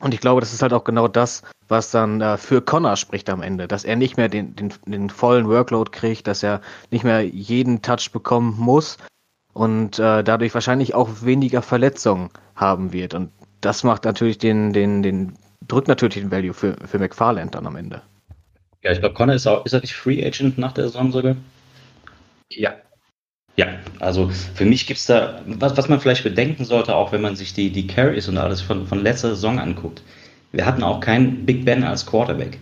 Und 0.00 0.14
ich 0.14 0.20
glaube, 0.20 0.40
das 0.40 0.52
ist 0.52 0.62
halt 0.62 0.72
auch 0.72 0.84
genau 0.84 1.08
das, 1.08 1.42
was 1.68 1.90
dann 1.90 2.20
äh, 2.20 2.36
für 2.36 2.62
Connor 2.62 2.96
spricht 2.96 3.30
am 3.30 3.42
Ende, 3.42 3.68
dass 3.68 3.84
er 3.84 3.96
nicht 3.96 4.16
mehr 4.16 4.28
den, 4.28 4.56
den, 4.56 4.72
den 4.86 5.10
vollen 5.10 5.48
Workload 5.48 5.90
kriegt, 5.90 6.26
dass 6.26 6.42
er 6.42 6.60
nicht 6.90 7.04
mehr 7.04 7.22
jeden 7.22 7.82
Touch 7.82 8.10
bekommen 8.12 8.56
muss 8.58 8.96
und 9.52 9.98
äh, 9.98 10.24
dadurch 10.24 10.54
wahrscheinlich 10.54 10.94
auch 10.94 11.22
weniger 11.22 11.62
Verletzungen 11.62 12.30
haben 12.56 12.92
wird. 12.92 13.14
Und 13.14 13.30
das 13.60 13.84
macht 13.84 14.04
natürlich 14.04 14.38
den, 14.38 14.72
den, 14.72 15.02
den, 15.02 15.34
drückt 15.68 15.88
natürlich 15.88 16.16
den 16.16 16.30
Value 16.30 16.54
für, 16.54 16.76
für 16.86 16.98
McFarland 16.98 17.54
dann 17.54 17.66
am 17.66 17.76
Ende. 17.76 18.02
Ja, 18.82 18.92
ich 18.92 19.00
glaube, 19.00 19.14
Connor 19.14 19.34
ist 19.34 19.46
auch, 19.46 19.64
ist 19.66 19.74
er 19.74 19.80
nicht 19.80 19.94
Free 19.94 20.24
Agent 20.24 20.56
nach 20.56 20.72
der 20.72 20.84
Saison 20.84 21.12
sogar? 21.12 21.36
Ja. 22.48 22.74
Ja, 23.56 23.66
also 23.98 24.30
für 24.54 24.64
mich 24.64 24.86
gibt 24.86 25.00
es 25.00 25.06
da, 25.06 25.42
was, 25.46 25.76
was 25.76 25.88
man 25.88 26.00
vielleicht 26.00 26.24
bedenken 26.24 26.64
sollte, 26.64 26.94
auch 26.94 27.12
wenn 27.12 27.20
man 27.20 27.36
sich 27.36 27.52
die, 27.52 27.70
die 27.70 27.86
Carries 27.86 28.28
und 28.28 28.38
alles 28.38 28.60
von, 28.60 28.86
von 28.86 29.02
letzter 29.02 29.30
Saison 29.30 29.58
anguckt. 29.58 30.02
Wir 30.52 30.64
hatten 30.66 30.82
auch 30.82 31.00
keinen 31.00 31.44
Big 31.44 31.64
Ben 31.64 31.84
als 31.84 32.06
Quarterback, 32.06 32.58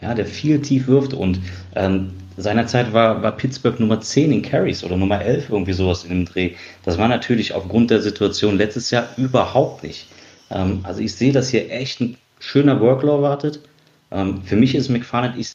ja, 0.00 0.14
der 0.14 0.26
viel 0.26 0.60
tief 0.60 0.88
wirft 0.88 1.14
und 1.14 1.40
ähm, 1.76 2.10
seinerzeit 2.36 2.92
war, 2.92 3.22
war 3.22 3.32
Pittsburgh 3.32 3.78
Nummer 3.80 4.00
10 4.00 4.32
in 4.32 4.42
Carries 4.42 4.82
oder 4.82 4.96
Nummer 4.96 5.20
11, 5.20 5.50
irgendwie 5.50 5.72
sowas 5.72 6.04
in 6.04 6.10
dem 6.10 6.24
Dreh. 6.24 6.54
Das 6.84 6.98
war 6.98 7.08
natürlich 7.08 7.54
aufgrund 7.54 7.90
der 7.90 8.00
Situation 8.00 8.56
letztes 8.56 8.90
Jahr 8.90 9.08
überhaupt 9.16 9.82
nicht. 9.84 10.08
Ähm, 10.50 10.80
also 10.82 11.00
ich 11.00 11.14
sehe, 11.14 11.32
dass 11.32 11.50
hier 11.50 11.70
echt 11.70 12.00
ein 12.00 12.16
schöner 12.38 12.80
Workload 12.80 13.22
wartet. 13.22 13.60
Ähm, 14.10 14.42
für 14.42 14.56
mich 14.56 14.74
ist 14.74 14.88
McFarland, 14.88 15.38
ich 15.38 15.52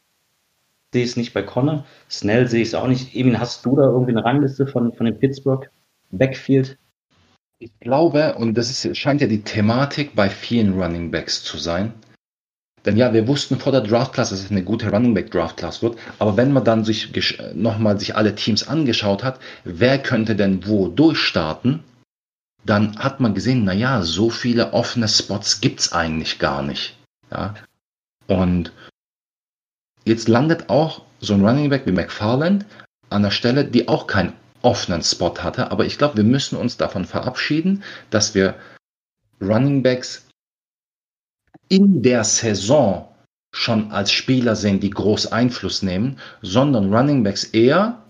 sehe 0.96 1.04
es 1.04 1.16
nicht 1.18 1.34
bei 1.34 1.42
Connor. 1.42 1.84
Snell 2.10 2.48
sehe 2.48 2.62
ich 2.62 2.68
es 2.68 2.74
auch 2.74 2.88
nicht. 2.88 3.14
Emin, 3.14 3.38
hast 3.38 3.66
du 3.66 3.76
da 3.76 3.82
irgendwie 3.82 4.12
eine 4.12 4.24
Rangliste 4.24 4.66
von, 4.66 4.94
von 4.94 5.04
dem 5.04 5.18
Pittsburgh 5.18 5.68
Backfield? 6.10 6.78
Ich 7.58 7.78
glaube, 7.80 8.34
und 8.36 8.56
das 8.56 8.70
ist, 8.70 8.96
scheint 8.96 9.20
ja 9.20 9.26
die 9.26 9.42
Thematik 9.42 10.14
bei 10.14 10.30
vielen 10.30 10.80
Running 10.80 11.10
Backs 11.10 11.44
zu 11.44 11.58
sein. 11.58 11.92
Denn 12.86 12.96
ja, 12.96 13.12
wir 13.12 13.28
wussten 13.28 13.58
vor 13.58 13.72
der 13.72 13.82
Draft 13.82 14.14
Class, 14.14 14.30
dass 14.30 14.42
es 14.42 14.50
eine 14.50 14.62
gute 14.62 14.90
Running 14.90 15.12
Back 15.12 15.30
Draft 15.30 15.82
wird. 15.82 15.98
Aber 16.18 16.38
wenn 16.38 16.52
man 16.52 16.64
dann 16.64 16.84
sich 16.84 17.12
nochmal 17.54 17.98
sich 17.98 18.16
alle 18.16 18.34
Teams 18.34 18.66
angeschaut 18.66 19.22
hat, 19.22 19.38
wer 19.64 19.98
könnte 19.98 20.34
denn 20.34 20.66
wo 20.66 20.88
durchstarten, 20.88 21.84
dann 22.64 22.98
hat 22.98 23.20
man 23.20 23.34
gesehen, 23.34 23.64
naja, 23.64 24.02
so 24.02 24.30
viele 24.30 24.72
offene 24.72 25.08
Spots 25.08 25.60
gibt 25.60 25.80
es 25.80 25.92
eigentlich 25.92 26.38
gar 26.38 26.62
nicht. 26.62 26.96
Ja? 27.30 27.54
Und 28.28 28.72
jetzt 30.06 30.28
landet 30.28 30.70
auch 30.70 31.02
so 31.20 31.34
ein 31.34 31.44
Running 31.44 31.68
Back 31.68 31.86
wie 31.86 31.92
McFarland 31.92 32.64
an 33.10 33.22
der 33.22 33.30
Stelle, 33.30 33.64
die 33.64 33.88
auch 33.88 34.06
keinen 34.06 34.32
offenen 34.62 35.02
Spot 35.02 35.34
hatte. 35.38 35.70
Aber 35.70 35.84
ich 35.84 35.98
glaube, 35.98 36.16
wir 36.16 36.24
müssen 36.24 36.56
uns 36.56 36.76
davon 36.76 37.04
verabschieden, 37.04 37.82
dass 38.10 38.34
wir 38.34 38.54
Running 39.40 39.82
Backs 39.82 40.26
in 41.68 42.02
der 42.02 42.24
Saison 42.24 43.08
schon 43.52 43.90
als 43.90 44.12
Spieler 44.12 44.56
sehen, 44.56 44.80
die 44.80 44.90
groß 44.90 45.32
Einfluss 45.32 45.82
nehmen, 45.82 46.18
sondern 46.42 46.92
Running 46.92 47.22
Backs 47.22 47.44
eher, 47.44 48.02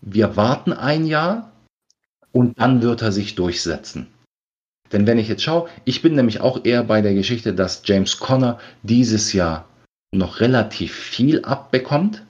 wir 0.00 0.36
warten 0.36 0.72
ein 0.72 1.06
Jahr 1.06 1.52
und 2.32 2.58
dann 2.60 2.82
wird 2.82 3.02
er 3.02 3.12
sich 3.12 3.34
durchsetzen. 3.34 4.08
Denn 4.92 5.06
wenn 5.06 5.18
ich 5.18 5.28
jetzt 5.28 5.42
schaue, 5.42 5.68
ich 5.84 6.02
bin 6.02 6.14
nämlich 6.14 6.40
auch 6.40 6.64
eher 6.64 6.84
bei 6.84 7.00
der 7.00 7.14
Geschichte, 7.14 7.54
dass 7.54 7.82
James 7.84 8.18
Conner 8.18 8.58
dieses 8.82 9.32
Jahr 9.32 9.68
noch 10.18 10.40
relativ 10.40 10.94
viel 10.94 11.44
abbekommt 11.44 12.24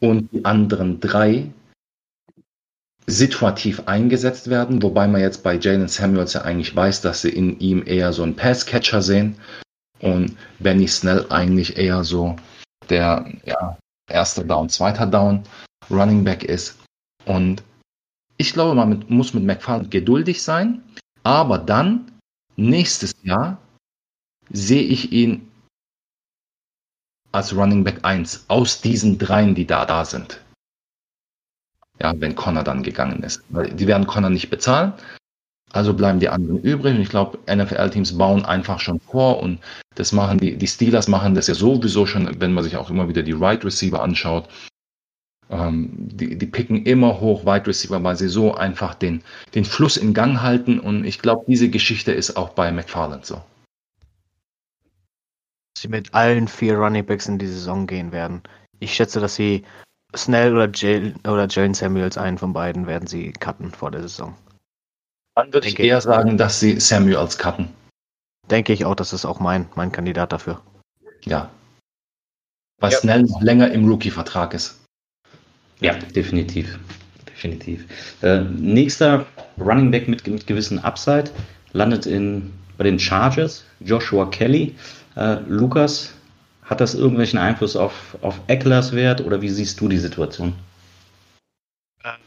und 0.00 0.30
die 0.32 0.44
anderen 0.44 1.00
drei 1.00 1.50
situativ 3.06 3.86
eingesetzt 3.86 4.50
werden, 4.50 4.82
wobei 4.82 5.06
man 5.06 5.20
jetzt 5.20 5.42
bei 5.42 5.56
Jalen 5.56 5.88
Samuels 5.88 6.32
ja 6.32 6.42
eigentlich 6.42 6.74
weiß, 6.74 7.02
dass 7.02 7.22
sie 7.22 7.30
in 7.30 7.58
ihm 7.60 7.84
eher 7.86 8.12
so 8.12 8.24
einen 8.24 8.34
Passcatcher 8.34 9.00
sehen 9.00 9.36
und 10.00 10.36
Benny 10.58 10.88
Snell 10.88 11.26
eigentlich 11.30 11.76
eher 11.76 12.02
so 12.02 12.36
der 12.90 13.32
ja, 13.44 13.78
erste 14.10 14.44
Down, 14.44 14.68
zweiter 14.68 15.06
Down 15.06 15.44
Running 15.88 16.24
Back 16.24 16.42
ist. 16.42 16.78
Und 17.24 17.62
ich 18.36 18.52
glaube, 18.52 18.74
man 18.74 18.88
mit, 18.88 19.10
muss 19.10 19.34
mit 19.34 19.44
McFarland 19.44 19.90
geduldig 19.90 20.42
sein, 20.42 20.82
aber 21.22 21.58
dann 21.58 22.12
nächstes 22.56 23.14
Jahr 23.22 23.58
sehe 24.50 24.82
ich 24.82 25.12
ihn 25.12 25.48
als 27.36 27.54
Running 27.54 27.84
Back 27.84 27.98
1 28.02 28.46
aus 28.48 28.80
diesen 28.80 29.18
dreien, 29.18 29.54
die 29.54 29.66
da 29.66 29.84
da 29.84 30.04
sind. 30.04 30.40
Ja, 32.00 32.12
wenn 32.18 32.34
Connor 32.34 32.64
dann 32.64 32.82
gegangen 32.82 33.22
ist. 33.22 33.42
Weil 33.50 33.70
die 33.70 33.86
werden 33.86 34.06
Connor 34.06 34.30
nicht 34.30 34.50
bezahlen. 34.50 34.92
Also 35.72 35.94
bleiben 35.94 36.20
die 36.20 36.28
anderen 36.28 36.62
übrig. 36.62 36.94
Und 36.94 37.02
ich 37.02 37.08
glaube, 37.08 37.38
NFL-Teams 37.52 38.16
bauen 38.16 38.44
einfach 38.44 38.80
schon 38.80 39.00
vor 39.00 39.42
und 39.42 39.60
das 39.94 40.12
machen 40.12 40.38
die, 40.38 40.56
die 40.56 40.66
Steelers 40.66 41.08
machen 41.08 41.34
das 41.34 41.46
ja 41.46 41.54
sowieso 41.54 42.06
schon, 42.06 42.40
wenn 42.40 42.52
man 42.52 42.64
sich 42.64 42.76
auch 42.76 42.90
immer 42.90 43.08
wieder 43.08 43.22
die 43.22 43.32
Right 43.32 43.64
Receiver 43.64 44.02
anschaut. 44.02 44.48
Ähm, 45.48 45.90
die, 45.96 46.36
die 46.36 46.46
picken 46.46 46.84
immer 46.84 47.20
hoch 47.20 47.44
Wide 47.44 47.66
Receiver, 47.66 48.02
weil 48.02 48.16
sie 48.16 48.28
so 48.28 48.54
einfach 48.54 48.94
den, 48.94 49.22
den 49.54 49.64
Fluss 49.64 49.96
in 49.96 50.14
Gang 50.14 50.42
halten. 50.42 50.80
Und 50.80 51.04
ich 51.04 51.20
glaube, 51.20 51.44
diese 51.46 51.70
Geschichte 51.70 52.12
ist 52.12 52.36
auch 52.36 52.50
bei 52.50 52.72
McFarland 52.72 53.24
so 53.26 53.42
sie 55.76 55.88
mit 55.88 56.14
allen 56.14 56.48
vier 56.48 56.76
Running 56.76 57.04
Backs 57.04 57.26
in 57.26 57.38
die 57.38 57.46
Saison 57.46 57.86
gehen 57.86 58.12
werden. 58.12 58.42
Ich 58.80 58.94
schätze, 58.94 59.20
dass 59.20 59.34
sie 59.34 59.64
Snell 60.14 60.54
oder, 60.54 60.70
Jay, 60.72 61.14
oder 61.24 61.46
Jalen 61.48 61.74
Samuels, 61.74 62.16
einen 62.16 62.38
von 62.38 62.52
beiden, 62.52 62.86
werden 62.86 63.06
sie 63.06 63.32
cutten 63.32 63.70
vor 63.70 63.90
der 63.90 64.02
Saison. 64.02 64.34
Dann 65.34 65.52
würde 65.52 65.68
ich 65.68 65.78
eher 65.78 66.00
sagen, 66.00 66.38
dass 66.38 66.60
sie 66.60 66.80
Samuels 66.80 67.36
cutten. 67.36 67.68
Denke 68.50 68.72
ich 68.72 68.84
auch, 68.84 68.94
das 68.94 69.12
ist 69.12 69.24
auch 69.24 69.40
mein, 69.40 69.68
mein 69.74 69.92
Kandidat 69.92 70.32
dafür. 70.32 70.62
Ja. 71.24 71.50
Weil 72.80 72.92
ja. 72.92 72.98
Snell 72.98 73.22
noch 73.24 73.42
länger 73.42 73.70
im 73.70 73.88
Rookie-Vertrag 73.88 74.54
ist. 74.54 74.80
Ja, 75.80 75.94
definitiv. 75.94 76.78
Definitiv. 77.28 77.86
Äh, 78.22 78.40
nächster 78.40 79.26
Running 79.58 79.90
Back 79.90 80.08
mit, 80.08 80.26
mit 80.26 80.46
gewissen 80.46 80.78
Upside 80.78 81.30
landet 81.72 82.06
in, 82.06 82.52
bei 82.78 82.84
den 82.84 82.98
Chargers, 82.98 83.64
Joshua 83.80 84.26
Kelly. 84.26 84.74
Äh, 85.16 85.38
Lukas, 85.48 86.14
hat 86.62 86.80
das 86.80 86.94
irgendwelchen 86.94 87.38
Einfluss 87.38 87.76
auf, 87.76 88.18
auf 88.22 88.40
Ecklers 88.48 88.92
Wert 88.92 89.20
oder 89.20 89.40
wie 89.40 89.48
siehst 89.48 89.80
du 89.80 89.88
die 89.88 89.98
Situation? 89.98 90.54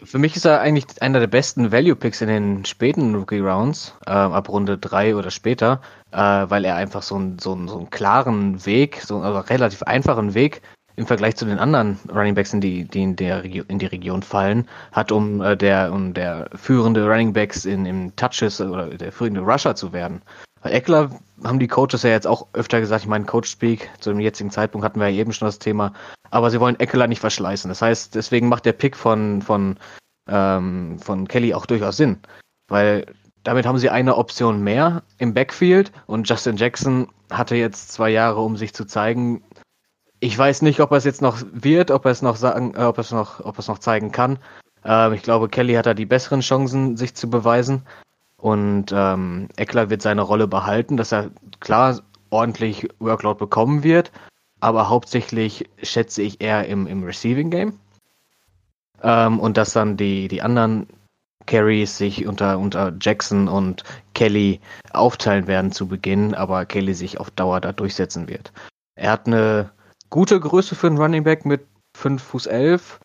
Für 0.03 0.17
mich 0.17 0.35
ist 0.35 0.45
er 0.45 0.59
eigentlich 0.59 1.01
einer 1.01 1.19
der 1.19 1.27
besten 1.27 1.71
Value-Picks 1.71 2.21
in 2.21 2.27
den 2.27 2.65
späten 2.65 3.15
Rookie-Rounds, 3.15 3.95
äh, 4.05 4.09
ab 4.09 4.49
Runde 4.49 4.77
3 4.77 5.15
oder 5.15 5.31
später, 5.31 5.81
äh, 6.11 6.17
weil 6.17 6.65
er 6.65 6.75
einfach 6.75 7.01
so, 7.01 7.17
ein, 7.17 7.39
so, 7.39 7.53
ein, 7.53 7.69
so 7.69 7.77
einen 7.77 7.89
klaren 7.89 8.65
Weg, 8.65 9.01
so 9.01 9.15
einen 9.15 9.23
also 9.23 9.39
relativ 9.39 9.83
einfachen 9.83 10.33
Weg 10.33 10.61
im 10.97 11.07
Vergleich 11.07 11.37
zu 11.37 11.45
den 11.45 11.59
anderen 11.59 11.97
Runningbacks, 12.13 12.53
in 12.53 12.59
die, 12.59 12.83
die 12.83 13.03
in, 13.03 13.15
der 13.15 13.45
in 13.45 13.79
die 13.79 13.85
Region 13.85 14.21
fallen, 14.21 14.67
hat, 14.91 15.13
um 15.13 15.41
äh, 15.41 15.55
der, 15.55 15.93
um 15.93 16.13
der 16.13 16.49
führende 16.55 17.07
Runningbacks 17.07 17.63
in, 17.63 17.85
in 17.85 18.13
Touches 18.17 18.59
oder 18.59 18.87
der 18.87 19.13
führende 19.13 19.39
Rusher 19.39 19.75
zu 19.75 19.93
werden. 19.93 20.21
Bei 20.61 20.71
Eckler 20.71 21.09
haben 21.43 21.59
die 21.59 21.67
Coaches 21.67 22.03
ja 22.03 22.09
jetzt 22.09 22.27
auch 22.27 22.47
öfter 22.53 22.79
gesagt, 22.79 23.03
ich 23.03 23.09
meine, 23.09 23.25
Coach 23.25 23.49
Speak, 23.49 23.89
zu 23.99 24.09
dem 24.09 24.19
jetzigen 24.19 24.51
Zeitpunkt 24.51 24.83
hatten 24.83 24.99
wir 24.99 25.07
ja 25.07 25.19
eben 25.19 25.31
schon 25.31 25.47
das 25.47 25.59
Thema, 25.59 25.93
aber 26.31 26.49
sie 26.49 26.59
wollen 26.59 26.79
Eckler 26.79 27.07
nicht 27.07 27.21
verschleißen. 27.21 27.69
Das 27.69 27.81
heißt, 27.81 28.15
deswegen 28.15 28.49
macht 28.49 28.65
der 28.65 28.73
Pick 28.73 28.97
von, 28.97 29.41
von, 29.41 29.77
ähm, 30.27 30.99
von 30.99 31.27
Kelly 31.27 31.53
auch 31.53 31.65
durchaus 31.65 31.97
Sinn, 31.97 32.19
weil 32.67 33.05
damit 33.43 33.65
haben 33.65 33.77
sie 33.77 33.89
eine 33.89 34.17
Option 34.17 34.61
mehr 34.63 35.03
im 35.17 35.33
Backfield 35.33 35.91
und 36.07 36.27
Justin 36.27 36.57
Jackson 36.57 37.07
hatte 37.31 37.55
jetzt 37.55 37.91
zwei 37.91 38.09
Jahre, 38.09 38.41
um 38.41 38.57
sich 38.57 38.73
zu 38.73 38.85
zeigen, 38.85 39.41
ich 40.19 40.37
weiß 40.37 40.61
nicht, 40.63 40.81
ob 40.81 40.91
er 40.91 40.97
es 40.97 41.05
jetzt 41.05 41.21
noch 41.21 41.41
wird, 41.53 41.91
ob 41.91 42.05
er 42.05 42.11
es 42.11 42.21
noch 42.21 42.35
sagen, 42.35 42.73
äh, 42.75 42.83
ob 42.83 42.97
er 42.97 43.01
es 43.01 43.11
noch, 43.11 43.39
ob 43.39 43.55
er 43.55 43.59
es 43.59 43.67
noch 43.67 43.79
zeigen 43.79 44.11
kann. 44.11 44.39
Ähm, 44.83 45.13
ich 45.13 45.23
glaube, 45.23 45.47
Kelly 45.47 45.73
hat 45.73 45.85
da 45.85 45.93
die 45.93 46.05
besseren 46.05 46.41
Chancen, 46.41 46.97
sich 46.97 47.15
zu 47.15 47.29
beweisen. 47.29 47.83
Und 48.39 48.87
ähm, 48.93 49.49
Eckler 49.57 49.89
wird 49.89 50.01
seine 50.01 50.21
Rolle 50.21 50.47
behalten, 50.47 50.97
dass 50.97 51.11
er 51.11 51.29
klar 51.59 51.99
ordentlich 52.29 52.87
Workload 52.99 53.37
bekommen 53.37 53.83
wird, 53.83 54.11
aber 54.59 54.89
hauptsächlich 54.89 55.69
schätze 55.81 56.21
ich 56.21 56.41
eher 56.41 56.67
im, 56.67 56.87
im 56.87 57.03
Receiving 57.03 57.49
Game. 57.49 57.79
Ähm, 59.01 59.39
und 59.39 59.57
dass 59.57 59.73
dann 59.73 59.97
die, 59.97 60.27
die 60.27 60.41
anderen 60.41 60.87
Carries 61.45 61.97
sich 61.97 62.27
unter, 62.27 62.59
unter 62.59 62.93
Jackson 62.99 63.47
und 63.47 63.83
Kelly 64.13 64.59
aufteilen 64.93 65.47
werden 65.47 65.71
zu 65.71 65.87
Beginn, 65.87 66.35
aber 66.35 66.65
Kelly 66.65 66.93
sich 66.93 67.19
auf 67.19 67.31
Dauer 67.31 67.59
da 67.59 67.71
durchsetzen 67.71 68.27
wird. 68.29 68.51
Er 68.95 69.11
hat 69.11 69.27
eine 69.27 69.71
gute 70.09 70.39
Größe 70.39 70.75
für 70.75 70.87
einen 70.87 70.97
Running 70.97 71.23
Back 71.23 71.45
mit 71.45 71.65
5 71.97 72.21
Fuß 72.21 72.45
11, 72.47 72.99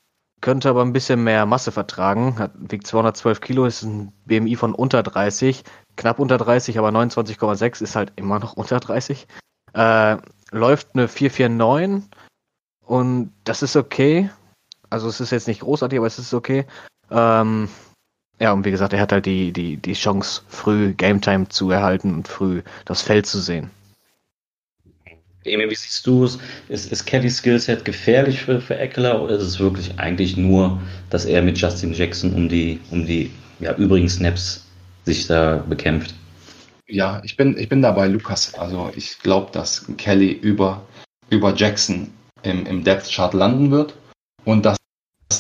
könnte 0.45 0.69
aber 0.69 0.83
ein 0.83 0.93
bisschen 0.93 1.25
mehr 1.25 1.47
Masse 1.47 1.73
vertragen, 1.73 2.39
hat, 2.39 2.51
wiegt 2.59 2.87
212 2.87 3.41
Kilo, 3.41 3.65
ist 3.65 3.83
ein 3.83 4.13
BMI 4.27 4.57
von 4.57 4.75
unter 4.75 5.03
30, 5.03 5.65
knapp 5.97 6.19
unter 6.19 6.37
30, 6.37 6.79
aber 6.79 6.91
29,6 6.91 7.83
ist 7.83 7.97
halt 7.97 8.13
immer 8.17 8.39
noch 8.41 8.53
unter 8.59 8.79
30. 8.79 9.27
Äh, 9.73 10.19
läuft 10.51 10.89
eine 10.93 11.09
449 11.09 12.11
und 12.85 13.33
das 13.45 13.63
ist 13.63 13.75
okay. 13.75 14.29
Also 14.91 15.09
es 15.09 15.19
ist 15.23 15.31
jetzt 15.31 15.49
nicht 15.49 15.61
großartig, 15.61 15.99
aber 15.99 16.09
es 16.09 16.19
ist 16.19 16.35
okay. 16.35 16.67
Ähm, 17.11 17.71
ja, 18.39 18.53
und 18.53 18.67
wie 18.67 18.71
gesagt, 18.71 18.93
er 18.93 19.01
hat 19.01 19.13
halt 19.13 19.25
die, 19.25 19.51
die, 19.51 19.79
die 19.79 19.95
Chance, 19.95 20.43
früh 20.49 20.93
Game 20.93 21.23
Time 21.23 21.49
zu 21.49 21.71
erhalten 21.71 22.13
und 22.13 22.29
früh 22.29 22.61
das 22.85 23.01
Feld 23.01 23.25
zu 23.25 23.41
sehen. 23.41 23.71
Emil, 25.45 25.71
wie 25.71 25.75
siehst 25.75 26.07
du 26.07 26.25
es? 26.25 26.39
Ist, 26.69 26.91
ist 26.91 27.05
Kellys 27.05 27.39
Skillset 27.39 27.85
gefährlich 27.85 28.41
für, 28.41 28.61
für 28.61 28.77
Eckler 28.77 29.23
oder 29.23 29.37
ist 29.37 29.43
es 29.43 29.61
wirklich 29.61 29.99
eigentlich 29.99 30.37
nur, 30.37 30.81
dass 31.11 31.25
er 31.25 31.43
mit 31.43 31.59
Justin 31.59 31.93
Jackson 31.93 32.33
um 32.35 32.49
die, 32.49 32.81
um 32.91 33.07
die 33.07 33.31
ja, 33.61 33.75
übrigen 33.77 34.09
Snaps 34.09 34.67
sich 35.05 35.27
da 35.27 35.57
bekämpft? 35.69 36.15
Ja, 36.87 37.21
ich 37.25 37.37
bin, 37.37 37.57
ich 37.59 37.69
bin 37.69 37.83
dabei, 37.83 38.09
Lukas. 38.09 38.55
Also 38.55 38.91
ich 38.95 39.19
glaube, 39.19 39.51
dass 39.53 39.87
Kelly 39.97 40.33
über, 40.33 40.87
über 41.31 41.55
Jackson 41.55 42.13
im, 42.43 42.67
im 42.67 42.85
Depth 42.85 43.11
Chart 43.11 43.33
landen 43.35 43.71
wird 43.71 43.95
und 44.45 44.65
dass, 44.65 44.77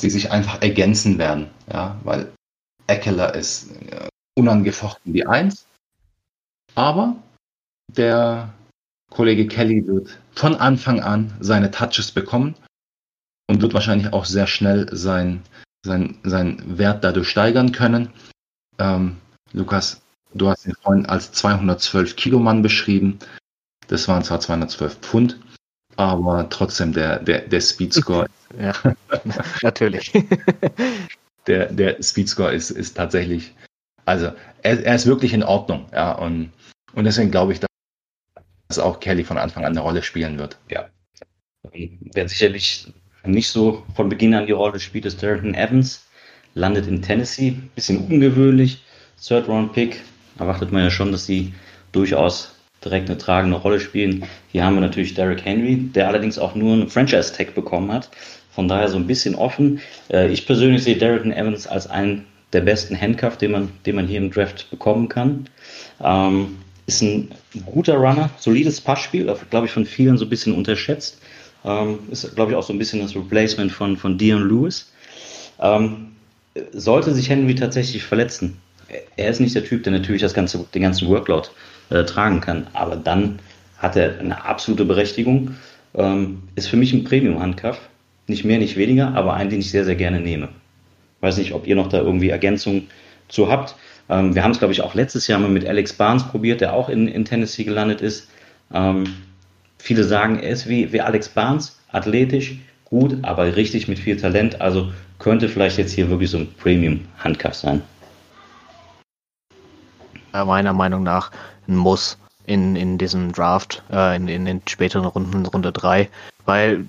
die 0.03 0.11
sich 0.11 0.31
einfach 0.31 0.61
ergänzen 0.63 1.19
werden. 1.19 1.49
Ja, 1.73 1.99
weil 2.05 2.33
Eckler 2.87 3.35
ist 3.35 3.71
äh, 3.91 4.09
unangefochten 4.37 5.13
die 5.13 5.27
Eins, 5.27 5.67
aber 6.75 7.17
der 7.89 8.53
Kollege 9.11 9.47
Kelly 9.47 9.87
wird 9.87 10.19
von 10.35 10.57
Anfang 10.57 11.01
an 11.01 11.33
seine 11.41 11.71
Touches 11.71 12.11
bekommen 12.11 12.55
und 13.49 13.63
wird 13.63 13.75
wahrscheinlich 13.75 14.13
auch 14.13 14.25
sehr 14.25 14.47
schnell 14.47 14.89
sein, 14.95 15.43
sein, 15.85 16.19
sein 16.25 16.63
Wert 16.79 17.05
dadurch 17.05 17.29
steigern 17.29 17.73
können. 17.73 18.11
Ähm, 18.79 19.17
Lukas, 19.53 20.01
du 20.35 20.49
hast 20.49 20.67
ihn 20.67 20.75
vorhin 20.83 21.07
als 21.07 21.33
212 21.33 22.17
Kilo 22.17 22.39
Mann 22.39 22.63
beschrieben. 22.63 23.19
Das 23.89 24.09
waren 24.09 24.25
zwar 24.25 24.41
212 24.41 24.97
Pfund, 24.97 25.39
aber 25.97 26.49
trotzdem 26.49 26.93
der, 26.93 27.19
der, 27.21 27.43
der 27.43 27.61
Speedscore. 27.61 28.27
ja, 28.59 28.73
natürlich. 29.63 30.13
der, 31.47 31.71
der 31.73 32.03
Speedscore 32.03 32.53
ist, 32.53 32.71
ist 32.71 32.97
tatsächlich, 32.97 33.55
also 34.07 34.33
er, 34.63 34.85
er 34.85 34.95
ist 34.95 35.07
wirklich 35.07 35.33
in 35.33 35.43
Ordnung. 35.43 35.87
Ja, 35.93 36.13
und, 36.13 36.51
und 36.95 37.05
deswegen 37.05 37.31
glaube 37.31 37.53
ich, 37.53 37.61
dass 37.61 37.69
dass 38.69 38.79
auch 38.79 39.01
Kelly 39.01 39.25
von 39.25 39.39
Anfang 39.39 39.65
an 39.65 39.73
eine 39.73 39.81
Rolle 39.81 40.03
spielen 40.03 40.39
wird. 40.39 40.59
Ja. 40.71 40.89
Wer 41.73 42.29
sicherlich 42.29 42.87
nicht 43.25 43.49
so 43.49 43.85
von 43.95 44.09
Beginn 44.09 44.35
an 44.35 44.47
die 44.47 44.53
Rolle 44.53 44.81
spielt, 44.81 45.07
ist 45.07 45.23
Darrington 45.23 45.55
Evans. 45.55 46.05
Landet 46.55 46.87
in 46.87 47.03
Tennessee. 47.03 47.57
Bisschen 47.75 47.99
ungewöhnlich. 47.99 48.83
Third 49.23 49.49
Round 49.49 49.73
Pick. 49.73 50.03
Erwartet 50.39 50.73
man 50.73 50.85
ja 50.85 50.91
schon, 50.91 51.13
dass 51.13 51.27
sie 51.27 51.55
durchaus 51.93 52.55
direkt 52.85 53.09
eine 53.09 53.19
tragende 53.19 53.57
Rolle 53.57 53.81
spielen. 53.81 54.25
Hier 54.53 54.65
haben 54.65 54.75
wir 54.75 54.81
natürlich 54.81 55.15
Derrick 55.15 55.45
Henry, 55.45 55.77
der 55.77 56.09
allerdings 56.09 56.39
auch 56.39 56.55
nur 56.55 56.75
einen 56.75 56.89
Franchise-Tag 56.89 57.55
bekommen 57.55 57.91
hat. 57.93 58.11
Von 58.51 58.69
daher 58.69 58.89
so 58.89 58.97
ein 58.97 59.07
bisschen 59.07 59.35
offen. 59.35 59.81
Äh, 60.11 60.29
ich 60.29 60.47
persönlich 60.47 60.85
sehe 60.85 60.97
Darrington 60.97 61.33
Evans 61.33 61.67
als 61.67 61.87
einen 61.89 62.27
der 62.53 62.61
besten 62.61 63.01
Handcuff, 63.01 63.37
den 63.37 63.51
man, 63.51 63.73
den 63.85 63.97
man 63.97 64.07
hier 64.07 64.19
im 64.19 64.31
Draft 64.31 64.71
bekommen 64.71 65.09
kann. 65.09 65.49
Ähm, 66.03 66.59
ist 66.87 67.03
ein 67.03 67.31
guter 67.63 67.97
Runner, 67.97 68.31
solides 68.39 68.81
Passspiel, 68.81 69.33
glaube 69.51 69.67
ich, 69.67 69.73
von 69.73 69.87
vielen 69.87 70.17
so 70.19 70.25
ein 70.27 70.31
bisschen 70.31 70.55
unterschätzt. 70.55 71.19
Ähm, 71.65 71.99
ist, 72.11 72.35
glaube 72.35 72.53
ich, 72.53 72.57
auch 72.57 72.63
so 72.63 72.73
ein 72.73 72.79
bisschen 72.79 73.01
das 73.01 73.15
Replacement 73.15 73.73
von, 73.73 73.97
von 73.97 74.19
Dion 74.19 74.49
Lewis. 74.49 74.93
Ähm, 75.61 76.13
sollte 76.73 77.15
sich 77.15 77.31
Henry 77.31 77.55
tatsächlich 77.55 78.03
verletzen, 78.03 78.59
er 79.17 79.31
ist 79.31 79.41
nicht 79.41 79.55
der 79.55 79.65
Typ, 79.65 79.83
der 79.83 79.93
natürlich 79.93 80.23
das 80.23 80.35
ganze, 80.35 80.65
den 80.75 80.83
ganzen 80.83 81.09
Workload 81.09 81.49
äh, 81.91 82.05
tragen 82.05 82.41
kann, 82.41 82.67
aber 82.73 82.97
dann 82.97 83.39
hat 83.79 83.97
er 83.97 84.19
eine 84.19 84.45
absolute 84.45 84.85
Berechtigung. 84.85 85.57
Ähm, 85.95 86.43
ist 86.55 86.69
für 86.69 86.77
mich 86.77 86.93
ein 86.93 87.05
Premium-Handcuff. 87.05 87.79
Nicht 88.27 88.45
mehr, 88.45 88.59
nicht 88.59 88.77
weniger, 88.77 89.15
aber 89.15 89.35
einen, 89.35 89.51
den 89.51 89.61
ich 89.61 89.71
sehr, 89.71 89.85
sehr 89.85 89.97
gerne 89.97 90.21
nehme. 90.21 90.49
Weiß 91.21 91.37
nicht, 91.37 91.53
ob 91.53 91.67
ihr 91.67 91.77
noch 91.77 91.89
da 91.89 91.99
irgendwie 91.99 92.31
Ergänzungen 92.31 92.89
zu 93.29 93.51
habt. 93.51 93.77
Ähm, 94.09 94.35
wir 94.35 94.43
haben 94.43 94.51
es, 94.51 94.59
glaube 94.59 94.73
ich, 94.73 94.83
auch 94.83 94.95
letztes 94.95 95.27
Jahr 95.27 95.41
mal 95.41 95.49
mit 95.49 95.67
Alex 95.67 95.93
Barnes 95.93 96.25
probiert, 96.25 96.61
der 96.61 96.75
auch 96.75 96.89
in, 96.89 97.09
in 97.09 97.25
Tennessee 97.25 97.65
gelandet 97.65 98.01
ist. 98.01 98.29
Ähm, 98.73 99.05
viele 99.79 100.05
sagen, 100.05 100.39
er 100.39 100.51
ist 100.51 100.69
wie, 100.69 100.93
wie 100.93 101.01
Alex 101.01 101.29
Barnes, 101.29 101.79
athletisch, 101.91 102.59
gut, 102.85 103.17
aber 103.23 103.57
richtig 103.57 103.89
mit 103.89 103.99
viel 103.99 104.17
Talent. 104.17 104.61
Also 104.61 104.93
könnte 105.19 105.49
vielleicht 105.49 105.79
jetzt 105.79 105.93
hier 105.93 106.11
wirklich 106.11 106.31
so 106.31 106.39
ein 106.39 106.53
Premium-Handcuff 106.55 107.55
sein. 107.55 107.83
Meiner 110.33 110.73
Meinung 110.73 111.05
nach 111.05 111.31
ein 111.69 111.77
Muss 111.77 112.19
in, 112.47 112.77
in 112.77 112.99
diesem 112.99 113.33
Draft, 113.33 113.83
äh, 113.91 114.17
in, 114.17 114.29
in 114.29 114.45
den 114.45 114.63
späteren 114.69 115.05
Runden, 115.05 115.47
Runde 115.47 115.73
3, 115.73 116.09
weil 116.45 116.87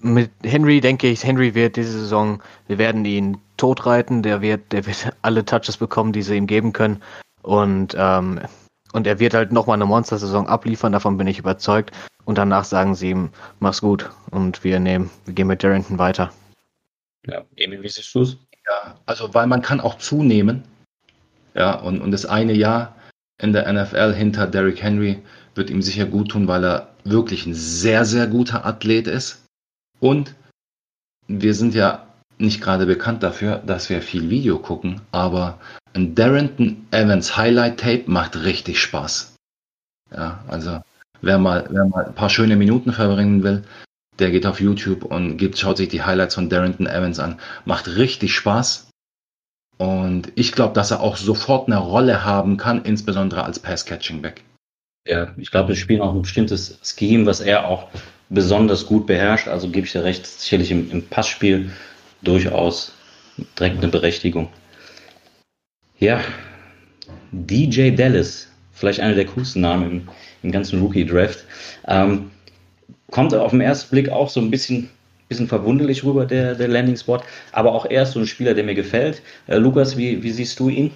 mit 0.00 0.30
Henry 0.42 0.80
denke 0.80 1.08
ich, 1.08 1.24
Henry 1.24 1.54
wird 1.54 1.76
diese 1.76 1.92
Saison, 1.92 2.42
wir 2.66 2.76
werden 2.78 3.04
ihn 3.04 3.38
totreiten, 3.56 4.22
der 4.22 4.40
wird, 4.40 4.72
der 4.72 4.86
wird 4.86 5.12
alle 5.22 5.44
Touches 5.44 5.76
bekommen, 5.76 6.12
die 6.12 6.22
sie 6.22 6.36
ihm 6.36 6.46
geben 6.46 6.72
können. 6.72 7.02
Und, 7.42 7.94
ähm, 7.96 8.40
und 8.92 9.06
er 9.06 9.18
wird 9.18 9.34
halt 9.34 9.52
nochmal 9.52 9.74
eine 9.74 9.86
Monster-Saison 9.86 10.46
abliefern, 10.48 10.92
davon 10.92 11.16
bin 11.16 11.26
ich 11.26 11.38
überzeugt. 11.38 11.92
Und 12.24 12.38
danach 12.38 12.64
sagen 12.64 12.94
sie 12.94 13.10
ihm, 13.10 13.30
mach's 13.60 13.82
gut. 13.82 14.10
Und 14.30 14.64
wir 14.64 14.80
nehmen, 14.80 15.10
wir 15.26 15.34
gehen 15.34 15.46
mit 15.46 15.62
Darrington 15.62 15.98
weiter. 15.98 16.32
Ja, 17.26 17.42
Emil, 17.56 17.82
wie 17.82 17.88
siehst 17.88 18.14
du's? 18.14 18.38
Ja, 18.66 18.98
also 19.04 19.34
weil 19.34 19.46
man 19.46 19.62
kann 19.62 19.80
auch 19.80 19.98
zunehmen. 19.98 20.64
Ja, 21.54 21.74
und, 21.74 22.00
und 22.00 22.10
das 22.12 22.26
eine 22.26 22.54
Jahr 22.54 22.94
in 23.38 23.52
der 23.52 23.70
NFL 23.70 24.14
hinter 24.14 24.46
Derrick 24.46 24.82
Henry 24.82 25.22
wird 25.54 25.70
ihm 25.70 25.82
sicher 25.82 26.06
gut 26.06 26.30
tun, 26.30 26.48
weil 26.48 26.64
er 26.64 26.94
wirklich 27.04 27.46
ein 27.46 27.54
sehr, 27.54 28.04
sehr 28.04 28.26
guter 28.26 28.64
Athlet 28.64 29.06
ist. 29.06 29.44
Und 30.00 30.34
wir 31.28 31.54
sind 31.54 31.74
ja 31.74 32.06
nicht 32.38 32.60
gerade 32.60 32.86
bekannt 32.86 33.22
dafür, 33.22 33.62
dass 33.64 33.88
wir 33.90 34.02
viel 34.02 34.30
Video 34.30 34.58
gucken, 34.58 35.00
aber 35.12 35.58
ein 35.92 36.14
Darrington 36.14 36.86
Evans 36.90 37.36
Highlight 37.36 37.80
Tape 37.80 38.04
macht 38.06 38.36
richtig 38.42 38.80
Spaß. 38.80 39.36
Ja, 40.12 40.44
also 40.48 40.80
wer 41.22 41.38
mal, 41.38 41.66
wer 41.70 41.84
mal 41.84 42.06
ein 42.06 42.14
paar 42.14 42.30
schöne 42.30 42.56
Minuten 42.56 42.92
verbringen 42.92 43.42
will, 43.42 43.64
der 44.18 44.30
geht 44.30 44.46
auf 44.46 44.60
YouTube 44.60 45.04
und 45.04 45.36
gibt, 45.36 45.58
schaut 45.58 45.76
sich 45.76 45.88
die 45.88 46.02
Highlights 46.02 46.34
von 46.34 46.48
Darrington 46.48 46.86
Evans 46.86 47.18
an. 47.18 47.40
Macht 47.64 47.88
richtig 47.96 48.34
Spaß. 48.34 48.88
Und 49.76 50.30
ich 50.36 50.52
glaube, 50.52 50.74
dass 50.74 50.92
er 50.92 51.00
auch 51.00 51.16
sofort 51.16 51.66
eine 51.66 51.78
Rolle 51.78 52.24
haben 52.24 52.56
kann, 52.56 52.84
insbesondere 52.84 53.44
als 53.44 53.58
Pass-Catching-Back. 53.58 54.42
Ja, 55.06 55.34
ich 55.36 55.50
glaube, 55.50 55.70
wir 55.70 55.76
spielen 55.76 56.00
auch 56.00 56.14
ein 56.14 56.22
bestimmtes 56.22 56.78
Scheme, 56.82 57.26
was 57.26 57.40
er 57.40 57.66
auch 57.66 57.88
besonders 58.28 58.86
gut 58.86 59.06
beherrscht. 59.06 59.48
Also 59.48 59.68
gebe 59.68 59.86
ich 59.86 59.92
dir 59.92 60.04
recht, 60.04 60.26
sicherlich 60.26 60.70
im, 60.70 60.90
im 60.90 61.02
Passspiel 61.06 61.70
durchaus 62.24 62.92
direkt 63.58 63.78
eine 63.78 63.88
Berechtigung. 63.88 64.48
Ja, 65.98 66.20
DJ 67.32 67.90
Dallas, 67.90 68.48
vielleicht 68.72 69.00
einer 69.00 69.14
der 69.14 69.26
coolsten 69.26 69.60
Namen 69.60 69.90
im, 69.90 70.08
im 70.42 70.52
ganzen 70.52 70.80
Rookie-Draft. 70.80 71.44
Ähm, 71.86 72.30
kommt 73.10 73.34
auf 73.34 73.50
den 73.50 73.60
ersten 73.60 73.90
Blick 73.90 74.08
auch 74.08 74.28
so 74.28 74.40
ein 74.40 74.50
bisschen, 74.50 74.90
bisschen 75.28 75.48
verwunderlich 75.48 76.04
rüber, 76.04 76.26
der, 76.26 76.54
der 76.54 76.68
Landing-Spot, 76.68 77.20
aber 77.52 77.72
auch 77.72 77.86
erst 77.88 78.12
so 78.12 78.20
ein 78.20 78.26
Spieler, 78.26 78.54
der 78.54 78.64
mir 78.64 78.74
gefällt. 78.74 79.22
Äh, 79.46 79.56
Lukas, 79.56 79.96
wie, 79.96 80.22
wie 80.22 80.30
siehst 80.30 80.58
du 80.60 80.68
ihn? 80.68 80.90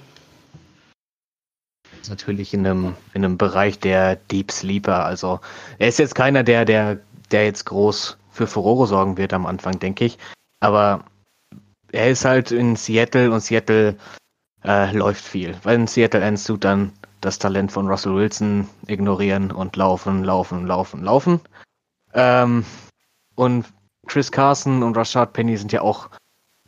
Natürlich 2.09 2.55
in 2.55 2.67
einem, 2.67 2.95
in 3.13 3.25
einem 3.25 3.37
Bereich 3.37 3.79
der 3.79 4.17
Deep 4.17 4.51
Sleeper. 4.51 5.05
Also 5.05 5.41
er 5.79 5.89
ist 5.89 5.99
jetzt 5.99 6.15
keiner, 6.15 6.43
der, 6.43 6.65
der, 6.65 6.99
der 7.31 7.45
jetzt 7.45 7.67
groß 7.67 8.17
für 8.31 8.47
Furore 8.47 8.87
sorgen 8.87 9.19
wird 9.19 9.33
am 9.33 9.45
Anfang, 9.45 9.79
denke 9.79 10.07
ich. 10.07 10.17
Aber 10.61 11.05
er 11.93 12.11
ist 12.11 12.25
halt 12.25 12.51
in 12.51 12.77
Seattle 12.77 13.31
und 13.31 13.41
Seattle 13.41 13.97
äh, 14.65 14.93
läuft 14.93 15.25
viel. 15.25 15.57
Weil 15.63 15.77
in 15.77 15.87
Seattle 15.87 16.21
endest 16.21 16.49
du 16.49 16.57
dann 16.57 16.93
das 17.21 17.39
Talent 17.39 17.73
von 17.73 17.89
Russell 17.89 18.15
Wilson 18.15 18.69
ignorieren 18.87 19.51
und 19.51 19.77
laufen, 19.77 20.25
laufen, 20.25 20.67
laufen, 20.67 21.03
laufen. 21.03 21.41
Ähm, 22.15 22.65
und 23.35 23.67
Chris 24.07 24.31
Carson 24.33 24.83
und 24.83 24.97
Rashad 24.97 25.33
Penny 25.33 25.57
sind 25.57 25.73
ja 25.73 25.83
auch 25.83 26.09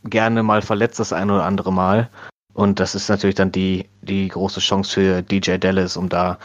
gerne 0.05 0.43
mal 0.43 0.63
verletzt 0.63 1.01
das 1.01 1.13
ein 1.13 1.31
oder 1.31 1.45
andere 1.45 1.73
Mal. 1.73 2.11
Und 2.53 2.81
das 2.81 2.95
ist 2.95 3.09
natürlich 3.09 3.37
dann 3.37 3.53
die, 3.53 3.89
die 4.03 4.29
große 4.29 4.61
Chance 4.61 4.93
für 4.93 5.23
DJ 5.23 5.57
Dallas, 5.57 5.97
um 5.97 6.09
da 6.09 6.39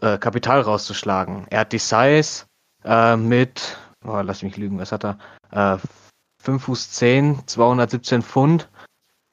äh, 0.00 0.16
Kapital 0.18 0.60
rauszuschlagen. 0.60 1.46
Er 1.50 1.60
hat 1.60 1.72
die 1.72 1.78
Size 1.78 2.44
äh, 2.84 3.16
mit, 3.16 3.76
oh, 4.04 4.20
lass 4.22 4.42
mich 4.42 4.56
lügen, 4.56 4.78
was 4.78 4.92
hat 4.92 5.04
er? 5.04 5.18
Äh, 5.50 5.78
5 6.42 6.62
Fuß 6.62 6.90
10, 6.92 7.46
217 7.46 8.22
Pfund, 8.22 8.68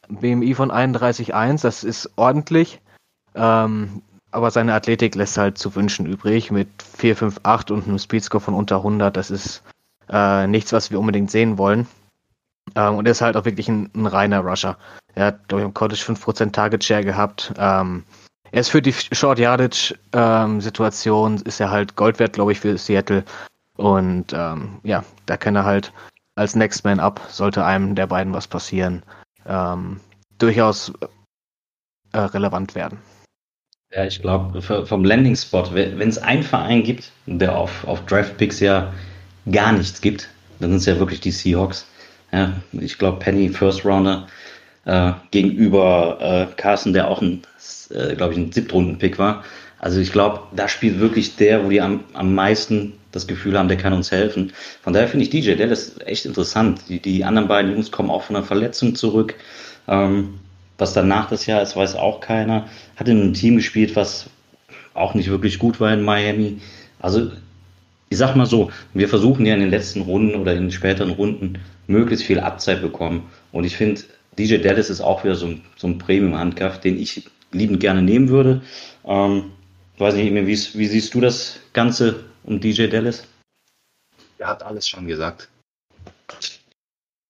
BMI 0.07 0.53
von 0.53 0.71
31,1, 0.71 1.61
das 1.61 1.83
ist 1.83 2.09
ordentlich. 2.15 2.81
Ähm, 3.33 4.01
aber 4.31 4.51
seine 4.51 4.73
Athletik 4.73 5.15
lässt 5.15 5.37
halt 5.37 5.57
zu 5.57 5.75
wünschen 5.75 6.05
übrig 6.05 6.51
mit 6.51 6.67
4,58 6.99 7.71
und 7.71 7.87
einem 7.87 7.99
Speedscore 7.99 8.41
von 8.41 8.53
unter 8.53 8.77
100. 8.77 9.15
Das 9.15 9.31
ist 9.31 9.63
äh, 10.09 10.45
nichts, 10.47 10.73
was 10.73 10.91
wir 10.91 10.99
unbedingt 10.99 11.31
sehen 11.31 11.57
wollen. 11.57 11.87
Ähm, 12.75 12.95
und 12.95 13.05
er 13.05 13.11
ist 13.11 13.21
halt 13.21 13.37
auch 13.37 13.45
wirklich 13.45 13.69
ein, 13.69 13.89
ein 13.95 14.05
reiner 14.05 14.41
Rusher. 14.41 14.77
Er 15.13 15.27
hat, 15.27 15.47
glaube 15.47 15.61
ich, 15.61 15.67
im 15.67 15.73
College 15.73 16.01
5% 16.01 16.51
Target 16.51 16.83
Share 16.83 17.03
gehabt. 17.03 17.53
Ähm, 17.57 18.03
er 18.51 18.61
ist 18.61 18.69
für 18.69 18.81
die 18.81 18.93
Short 18.93 19.39
Yardage 19.39 19.95
ähm, 20.13 20.61
Situation, 20.61 21.37
ist 21.37 21.59
er 21.59 21.71
halt 21.71 21.95
Gold 21.95 22.19
wert, 22.19 22.33
glaube 22.33 22.51
ich, 22.51 22.59
für 22.59 22.77
Seattle. 22.77 23.23
Und 23.77 24.33
ähm, 24.33 24.79
ja, 24.83 25.03
da 25.25 25.37
kann 25.37 25.55
er 25.55 25.65
halt 25.65 25.91
als 26.35 26.55
Next 26.55 26.83
Man 26.83 26.99
Up, 26.99 27.21
sollte 27.29 27.65
einem 27.65 27.95
der 27.95 28.07
beiden 28.07 28.33
was 28.33 28.47
passieren, 28.47 29.03
ähm, 29.47 29.99
durchaus 30.37 30.91
äh, 32.11 32.19
relevant 32.19 32.75
werden. 32.75 32.99
Ja, 33.91 34.03
ich 34.03 34.21
glaube, 34.21 34.61
vom 34.61 35.05
Landing-Spot, 35.05 35.73
wenn 35.73 36.09
es 36.09 36.17
einen 36.17 36.43
Verein 36.43 36.83
gibt, 36.83 37.11
der 37.27 37.55
auf, 37.55 37.87
auf 37.87 38.05
Draft-Picks 38.05 38.59
ja 38.59 38.93
gar 39.49 39.71
nichts 39.71 40.01
gibt, 40.01 40.27
dann 40.59 40.71
sind 40.71 40.79
es 40.79 40.85
ja 40.85 40.99
wirklich 40.99 41.21
die 41.21 41.31
Seahawks. 41.31 41.87
Ja, 42.31 42.53
ich 42.73 42.97
glaube, 42.97 43.19
Penny 43.19 43.47
First 43.49 43.85
Rounder 43.85 44.27
äh, 44.85 45.13
gegenüber 45.31 46.17
äh, 46.19 46.47
Carson, 46.57 46.93
der 46.93 47.07
auch 47.07 47.21
ein, 47.21 47.43
äh, 47.91 48.15
glaube 48.15 48.33
ich, 48.33 48.39
ein 48.39 48.51
Siebtrunden-Pick 48.51 49.17
war. 49.17 49.43
Also 49.79 49.99
ich 49.99 50.11
glaube, 50.11 50.41
da 50.53 50.67
spielt 50.67 50.99
wirklich 50.99 51.35
der, 51.35 51.63
wo 51.63 51.69
die 51.69 51.81
am, 51.81 52.03
am 52.13 52.33
meisten 52.33 52.93
das 53.15 53.27
Gefühl 53.27 53.57
haben, 53.57 53.67
der 53.67 53.77
kann 53.77 53.93
uns 53.93 54.11
helfen. 54.11 54.53
Von 54.81 54.93
daher 54.93 55.07
finde 55.07 55.23
ich 55.23 55.29
DJ 55.29 55.55
Dallas 55.55 55.95
echt 56.05 56.25
interessant. 56.25 56.81
Die, 56.89 56.99
die 56.99 57.23
anderen 57.23 57.47
beiden 57.47 57.71
Jungs 57.71 57.91
kommen 57.91 58.09
auch 58.09 58.23
von 58.23 58.35
einer 58.35 58.45
Verletzung 58.45 58.95
zurück. 58.95 59.35
Ähm, 59.87 60.35
was 60.77 60.93
danach 60.93 61.29
das 61.29 61.45
Jahr 61.45 61.61
ist, 61.61 61.75
weiß 61.75 61.95
auch 61.95 62.19
keiner. 62.19 62.67
Hat 62.97 63.07
in 63.07 63.21
einem 63.21 63.33
Team 63.33 63.55
gespielt, 63.55 63.95
was 63.95 64.29
auch 64.93 65.13
nicht 65.13 65.29
wirklich 65.29 65.59
gut 65.59 65.79
war 65.79 65.93
in 65.93 66.01
Miami. 66.01 66.59
Also, 66.99 67.31
ich 68.09 68.17
sag 68.17 68.35
mal 68.35 68.45
so, 68.45 68.71
wir 68.93 69.07
versuchen 69.07 69.45
ja 69.45 69.53
in 69.53 69.61
den 69.61 69.69
letzten 69.69 70.01
Runden 70.01 70.35
oder 70.35 70.53
in 70.53 70.63
den 70.63 70.71
späteren 70.71 71.11
Runden 71.11 71.59
möglichst 71.87 72.25
viel 72.25 72.39
Abzeit 72.39 72.81
bekommen. 72.81 73.23
Und 73.51 73.63
ich 73.63 73.77
finde, 73.77 74.01
DJ 74.37 74.57
Dallas 74.57 74.89
ist 74.89 75.01
auch 75.01 75.23
wieder 75.23 75.35
so 75.35 75.47
ein, 75.47 75.61
so 75.77 75.87
ein 75.87 75.97
Premium-Handkraft, 75.97 76.83
den 76.83 76.99
ich 76.99 77.25
liebend 77.51 77.79
gerne 77.79 78.01
nehmen 78.01 78.29
würde. 78.29 78.61
Ähm, 79.05 79.45
weiß 79.97 80.15
nicht, 80.15 80.33
wie, 80.33 80.47
wie 80.47 80.87
siehst 80.87 81.13
du 81.13 81.21
das 81.21 81.59
Ganze 81.73 82.25
um 82.45 82.59
DJ 82.59 82.87
Dallas? 82.87 83.27
Er 84.37 84.47
hat 84.47 84.63
alles 84.63 84.87
schon 84.87 85.07
gesagt. 85.07 85.49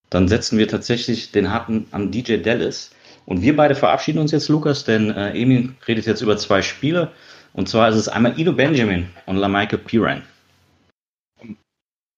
Dann 0.09 0.27
setzen 0.27 0.57
wir 0.57 0.67
tatsächlich 0.67 1.31
den 1.31 1.51
Haken 1.51 1.87
an 1.91 2.11
DJ 2.11 2.37
Dallas. 2.37 2.91
Und 3.25 3.41
wir 3.41 3.55
beide 3.55 3.75
verabschieden 3.75 4.19
uns 4.19 4.31
jetzt, 4.31 4.49
Lukas, 4.49 4.83
denn 4.83 5.09
äh, 5.09 5.31
Emil 5.31 5.73
redet 5.87 6.05
jetzt 6.05 6.21
über 6.21 6.37
zwei 6.37 6.61
Spiele. 6.61 7.11
Und 7.53 7.67
zwar 7.67 7.89
ist 7.89 7.95
es 7.95 8.07
einmal 8.07 8.39
Ino 8.39 8.53
Benjamin 8.53 9.07
und 9.25 9.37
Lamichael 9.37 9.79
Piran. 9.79 10.23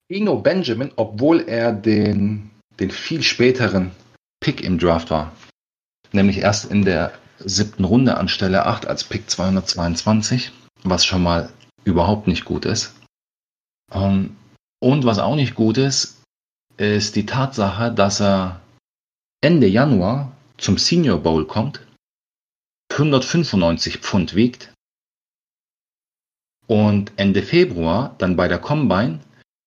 Ino 0.10 0.38
Benjamin, 0.38 0.92
obwohl 0.96 1.42
er 1.42 1.72
den, 1.72 2.50
den 2.80 2.92
viel 2.92 3.22
späteren 3.22 3.92
Pick 4.40 4.62
im 4.62 4.78
Draft 4.80 5.12
war, 5.12 5.32
nämlich 6.12 6.40
erst 6.40 6.72
in 6.72 6.86
der 6.86 7.14
siebten 7.40 7.84
Runde 7.84 8.18
an 8.18 8.30
Stelle 8.30 8.66
8 8.66 8.88
als 8.88 9.04
Pick 9.04 9.30
222, 9.30 10.52
was 10.84 11.06
schon 11.06 11.24
mal 11.24 11.50
überhaupt 11.88 12.28
nicht 12.28 12.46
gut 12.46 12.66
ist. 12.66 12.94
Ähm, 13.92 14.36
und 14.80 15.06
was 15.06 15.20
auch 15.20 15.36
nicht 15.36 15.56
gut 15.56 15.78
ist, 15.78 16.22
ist 16.78 17.16
die 17.16 17.26
Tatsache, 17.26 17.92
dass 17.92 18.22
er 18.22 18.62
Ende 19.42 19.68
Januar 19.68 20.32
zum 20.58 20.78
Senior 20.78 21.20
Bowl 21.20 21.46
kommt, 21.46 21.86
195 22.92 23.98
Pfund 23.98 24.36
wiegt 24.36 24.74
und 26.68 27.12
Ende 27.18 27.42
Februar 27.42 28.16
dann 28.18 28.36
bei 28.36 28.48
der 28.48 28.60
Combine 28.60 29.20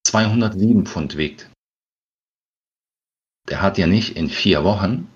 207 0.07 0.87
Pfund 0.87 1.17
wiegt. 1.17 1.51
Der 3.49 3.63
hat 3.63 3.79
ja 3.79 3.87
nicht 3.87 4.17
in 4.17 4.29
vier 4.29 4.65
Wochen 4.65 5.09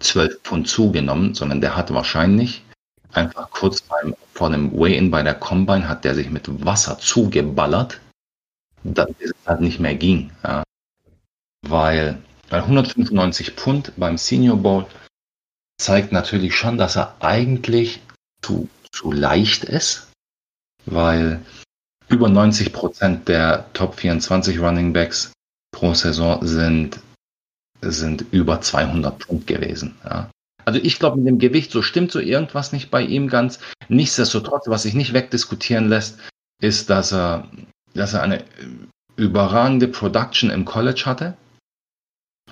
12 0.00 0.42
Pfund 0.42 0.68
zugenommen, 0.68 1.34
sondern 1.34 1.60
der 1.60 1.76
hat 1.76 1.94
wahrscheinlich 1.94 2.62
einfach 3.12 3.50
kurz 3.50 3.82
beim, 3.82 4.14
vor 4.32 4.50
dem 4.50 4.72
Weigh-In 4.72 5.10
bei 5.10 5.22
der 5.22 5.34
Combine 5.34 5.88
hat 5.88 6.04
der 6.04 6.14
sich 6.14 6.30
mit 6.30 6.64
Wasser 6.64 6.98
zugeballert, 6.98 8.00
dass 8.84 9.10
es 9.18 9.32
halt 9.46 9.60
nicht 9.60 9.80
mehr 9.80 9.94
ging. 9.94 10.30
Ja. 10.42 10.62
Weil, 11.62 12.18
weil 12.48 12.62
195 12.62 13.52
Pfund 13.52 13.92
beim 13.96 14.18
Senior 14.18 14.56
Bowl 14.56 14.86
zeigt 15.78 16.12
natürlich 16.12 16.56
schon, 16.56 16.78
dass 16.78 16.96
er 16.96 17.16
eigentlich 17.20 18.00
zu, 18.42 18.68
zu 18.90 19.12
leicht 19.12 19.64
ist, 19.64 20.10
weil 20.86 21.40
über 22.08 22.28
90 22.28 22.72
Prozent 22.72 23.28
der 23.28 23.72
Top 23.72 23.94
24 23.94 24.58
Running 24.60 24.92
Backs 24.92 25.32
pro 25.72 25.94
Saison 25.94 26.44
sind, 26.46 27.00
sind 27.80 28.26
über 28.32 28.60
200 28.60 29.22
Pfund 29.22 29.46
gewesen. 29.46 29.96
Ja. 30.04 30.30
Also 30.64 30.78
ich 30.82 30.98
glaube, 30.98 31.18
mit 31.18 31.26
dem 31.26 31.38
Gewicht, 31.38 31.72
so 31.72 31.82
stimmt 31.82 32.12
so 32.12 32.20
irgendwas 32.20 32.72
nicht 32.72 32.90
bei 32.90 33.02
ihm 33.02 33.28
ganz. 33.28 33.58
Nichtsdestotrotz, 33.88 34.68
was 34.68 34.82
sich 34.82 34.94
nicht 34.94 35.12
wegdiskutieren 35.12 35.88
lässt, 35.88 36.18
ist, 36.60 36.90
dass 36.90 37.12
er, 37.12 37.48
dass 37.94 38.14
er 38.14 38.22
eine 38.22 38.44
überragende 39.16 39.88
Production 39.88 40.50
im 40.50 40.64
College 40.64 41.02
hatte. 41.04 41.36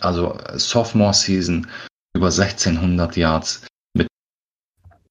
Also 0.01 0.39
Sophomore 0.55 1.15
Season 1.15 1.67
über 2.15 2.27
1600 2.27 3.17
Yards 3.17 3.67
mit 3.97 4.09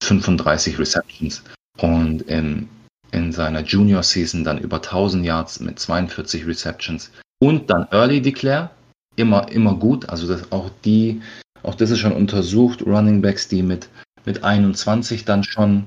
35 0.02 0.78
Receptions 0.78 1.42
und 1.78 2.22
in, 2.22 2.68
in 3.12 3.32
seiner 3.32 3.62
Junior 3.62 4.02
Season 4.02 4.44
dann 4.44 4.58
über 4.58 4.76
1000 4.76 5.24
Yards 5.24 5.60
mit 5.60 5.78
42 5.78 6.46
Receptions 6.46 7.10
und 7.40 7.70
dann 7.70 7.86
Early 7.90 8.20
Declare 8.20 8.70
immer 9.16 9.50
immer 9.50 9.74
gut, 9.74 10.08
also 10.08 10.26
das 10.26 10.50
auch 10.52 10.70
die 10.84 11.22
auch 11.62 11.74
das 11.74 11.90
ist 11.90 11.98
schon 11.98 12.12
untersucht, 12.12 12.82
Running 12.82 13.22
Backs, 13.22 13.48
die 13.48 13.62
mit, 13.62 13.88
mit 14.24 14.44
21 14.44 15.24
dann 15.24 15.44
schon, 15.44 15.84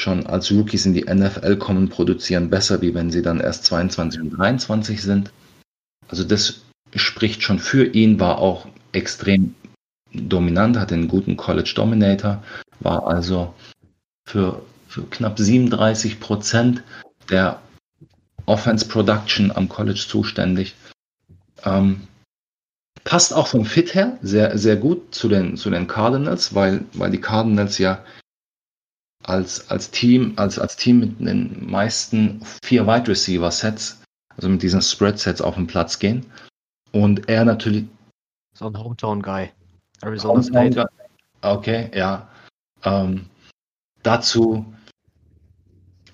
schon 0.00 0.26
als 0.26 0.50
Rookies 0.50 0.86
in 0.86 0.94
die 0.94 1.04
NFL 1.04 1.56
kommen, 1.56 1.88
produzieren 1.88 2.50
besser, 2.50 2.80
wie 2.82 2.94
wenn 2.94 3.10
sie 3.10 3.22
dann 3.22 3.40
erst 3.40 3.64
22 3.64 4.20
und 4.20 4.30
23 4.30 5.02
sind. 5.02 5.32
Also 6.08 6.24
das 6.24 6.62
spricht 6.94 7.42
schon 7.42 7.58
für 7.58 7.84
ihn, 7.84 8.20
war 8.20 8.38
auch 8.38 8.66
extrem 8.92 9.54
dominant, 10.12 10.78
hatte 10.78 10.94
einen 10.94 11.08
guten 11.08 11.36
College 11.36 11.72
Dominator, 11.74 12.42
war 12.80 13.06
also 13.06 13.54
für, 14.26 14.62
für 14.88 15.02
knapp 15.02 15.38
37 15.38 16.20
Prozent 16.20 16.82
der 17.30 17.60
Offense 18.46 18.88
Production 18.88 19.52
am 19.52 19.68
College 19.68 20.06
zuständig. 20.08 20.74
Ähm, 21.64 22.08
Passt 23.04 23.32
auch 23.32 23.48
vom 23.48 23.64
Fit 23.64 23.94
her 23.94 24.18
sehr, 24.22 24.56
sehr 24.58 24.76
gut 24.76 25.14
zu 25.14 25.28
den, 25.28 25.56
zu 25.56 25.70
den 25.70 25.86
Cardinals, 25.86 26.54
weil, 26.54 26.84
weil 26.92 27.10
die 27.10 27.20
Cardinals 27.20 27.78
ja 27.78 28.04
als, 29.24 29.70
als 29.70 29.90
Team, 29.90 30.32
als, 30.36 30.58
als 30.58 30.76
Team 30.76 31.00
mit 31.00 31.20
den 31.20 31.70
meisten 31.70 32.40
vier 32.64 32.86
Wide 32.86 33.08
Receiver 33.08 33.50
Sets, 33.50 34.02
also 34.36 34.48
mit 34.48 34.62
diesen 34.62 34.82
Spread 34.82 35.18
Sets 35.18 35.40
auf 35.40 35.54
den 35.54 35.66
Platz 35.66 35.98
gehen. 35.98 36.26
Und 36.92 37.28
er 37.28 37.44
natürlich. 37.44 37.86
So 38.54 38.66
ein 38.66 38.78
Hometown 38.78 39.22
Guy. 39.22 39.50
Arizona 40.02 40.42
State. 40.42 40.86
Okay, 41.42 41.90
ja. 41.94 42.28
Ähm, 42.84 43.26
dazu, 44.02 44.64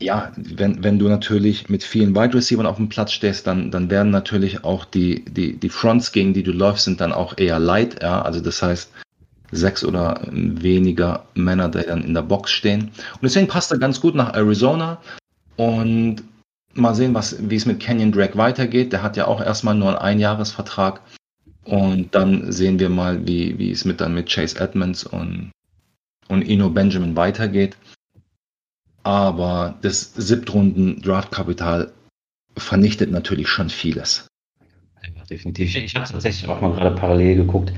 ja, 0.04 0.32
wenn, 0.36 0.84
wenn 0.84 0.98
du 0.98 1.08
natürlich 1.08 1.68
mit 1.68 1.82
vielen 1.82 2.14
Wide 2.14 2.34
Receivers 2.34 2.66
auf 2.66 2.76
dem 2.76 2.88
Platz 2.88 3.12
stehst, 3.12 3.46
dann, 3.46 3.70
dann 3.70 3.90
werden 3.90 4.10
natürlich 4.10 4.64
auch 4.64 4.84
die, 4.84 5.24
die, 5.24 5.56
die 5.56 5.68
Fronts, 5.68 6.12
gegen 6.12 6.34
die 6.34 6.42
du 6.42 6.52
läufst, 6.52 6.84
sind 6.84 7.00
dann 7.00 7.12
auch 7.12 7.38
eher 7.38 7.58
light, 7.58 8.02
ja. 8.02 8.22
Also 8.22 8.40
das 8.40 8.62
heißt, 8.62 8.90
sechs 9.50 9.84
oder 9.84 10.20
weniger 10.30 11.26
Männer, 11.34 11.68
die 11.68 11.82
dann 11.86 12.04
in 12.04 12.14
der 12.14 12.22
Box 12.22 12.50
stehen. 12.50 12.82
Und 12.84 13.22
deswegen 13.22 13.48
passt 13.48 13.70
er 13.72 13.78
ganz 13.78 14.00
gut 14.00 14.14
nach 14.14 14.34
Arizona. 14.34 15.00
Und 15.56 16.22
mal 16.74 16.94
sehen, 16.94 17.14
was, 17.14 17.36
wie 17.48 17.56
es 17.56 17.66
mit 17.66 17.80
Kenyon 17.80 18.12
Drake 18.12 18.36
weitergeht. 18.36 18.92
Der 18.92 19.02
hat 19.02 19.16
ja 19.16 19.26
auch 19.26 19.40
erstmal 19.40 19.74
nur 19.74 19.90
einen 19.90 19.98
Einjahresvertrag. 19.98 21.00
Und 21.64 22.14
dann 22.14 22.52
sehen 22.52 22.78
wir 22.78 22.90
mal, 22.90 23.26
wie, 23.26 23.58
wie 23.58 23.70
es 23.70 23.84
mit 23.84 24.00
dann 24.00 24.14
mit 24.14 24.28
Chase 24.28 24.58
Edmonds 24.58 25.04
und, 25.04 25.50
und 26.28 26.42
Ino 26.42 26.68
Benjamin 26.70 27.16
weitergeht. 27.16 27.76
Aber 29.04 29.78
das 29.82 30.14
siebtrunden 30.14 31.00
Draftkapital 31.02 31.92
vernichtet 32.56 33.10
natürlich 33.10 33.48
schon 33.48 33.68
vieles. 33.68 34.26
Ja, 35.02 35.24
definitiv. 35.24 35.76
Ich 35.76 35.94
habe 35.94 36.10
tatsächlich 36.10 36.48
auch 36.48 36.60
mal 36.60 36.72
gerade 36.72 36.94
parallel 36.96 37.36
geguckt, 37.36 37.72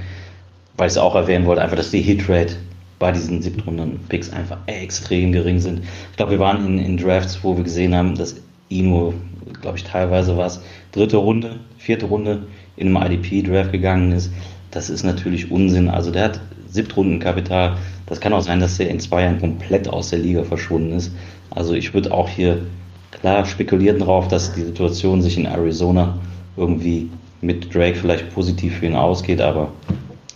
weil 0.77 0.87
ich 0.87 0.93
es 0.93 0.99
auch 0.99 1.15
erwähnen 1.15 1.45
wollte, 1.45 1.63
einfach, 1.63 1.77
dass 1.77 1.91
die 1.91 2.01
Hitrate 2.01 2.57
bei 2.99 3.13
diesen 3.13 3.43
Siebtrunden-Picks 3.43 4.31
einfach 4.31 4.59
extrem 4.67 5.33
gering 5.33 5.59
sind. 5.59 5.81
Ich 6.11 6.17
glaube, 6.17 6.33
wir 6.33 6.39
waren 6.39 6.65
in, 6.65 6.79
in 6.79 6.97
Drafts, 6.97 7.43
wo 7.43 7.57
wir 7.57 7.65
gesehen 7.65 7.95
haben, 7.95 8.15
dass 8.15 8.37
Ino, 8.69 9.13
glaube 9.61 9.79
ich, 9.79 9.85
teilweise 9.85 10.37
war 10.37 10.47
es 10.47 10.61
dritte 10.93 11.17
Runde, 11.17 11.61
vierte 11.79 12.07
Runde 12.07 12.47
in 12.77 12.97
einem 12.97 13.13
IDP-Draft 13.13 13.73
gegangen 13.73 14.13
ist. 14.13 14.31
Das 14.71 14.91
ist 14.91 15.03
natürlich 15.03 15.51
Unsinn. 15.51 15.89
Also 15.89 16.11
der 16.11 16.25
hat 16.25 16.41
Siebtrundenkapital. 16.69 17.77
Das 18.07 18.21
kann 18.21 18.33
auch 18.33 18.41
sein, 18.41 18.61
dass 18.61 18.79
er 18.79 18.89
in 18.89 19.01
zwei 19.01 19.23
Jahren 19.23 19.41
komplett 19.41 19.89
aus 19.89 20.11
der 20.11 20.21
Liga 20.21 20.45
verschwunden 20.45 20.93
ist. 20.93 21.13
Also 21.51 21.75
ich 21.75 21.93
würde 21.93 22.13
auch 22.13 22.29
hier 22.29 22.65
klar 23.11 23.45
spekulieren 23.45 23.99
darauf, 23.99 24.29
dass 24.29 24.55
die 24.55 24.63
Situation 24.63 25.23
sich 25.23 25.37
in 25.37 25.47
Arizona 25.47 26.19
irgendwie 26.57 27.11
mit 27.41 27.75
Drake 27.75 27.97
vielleicht 27.97 28.33
positiv 28.33 28.79
für 28.79 28.87
ihn 28.87 28.95
ausgeht, 28.95 29.41
aber 29.41 29.73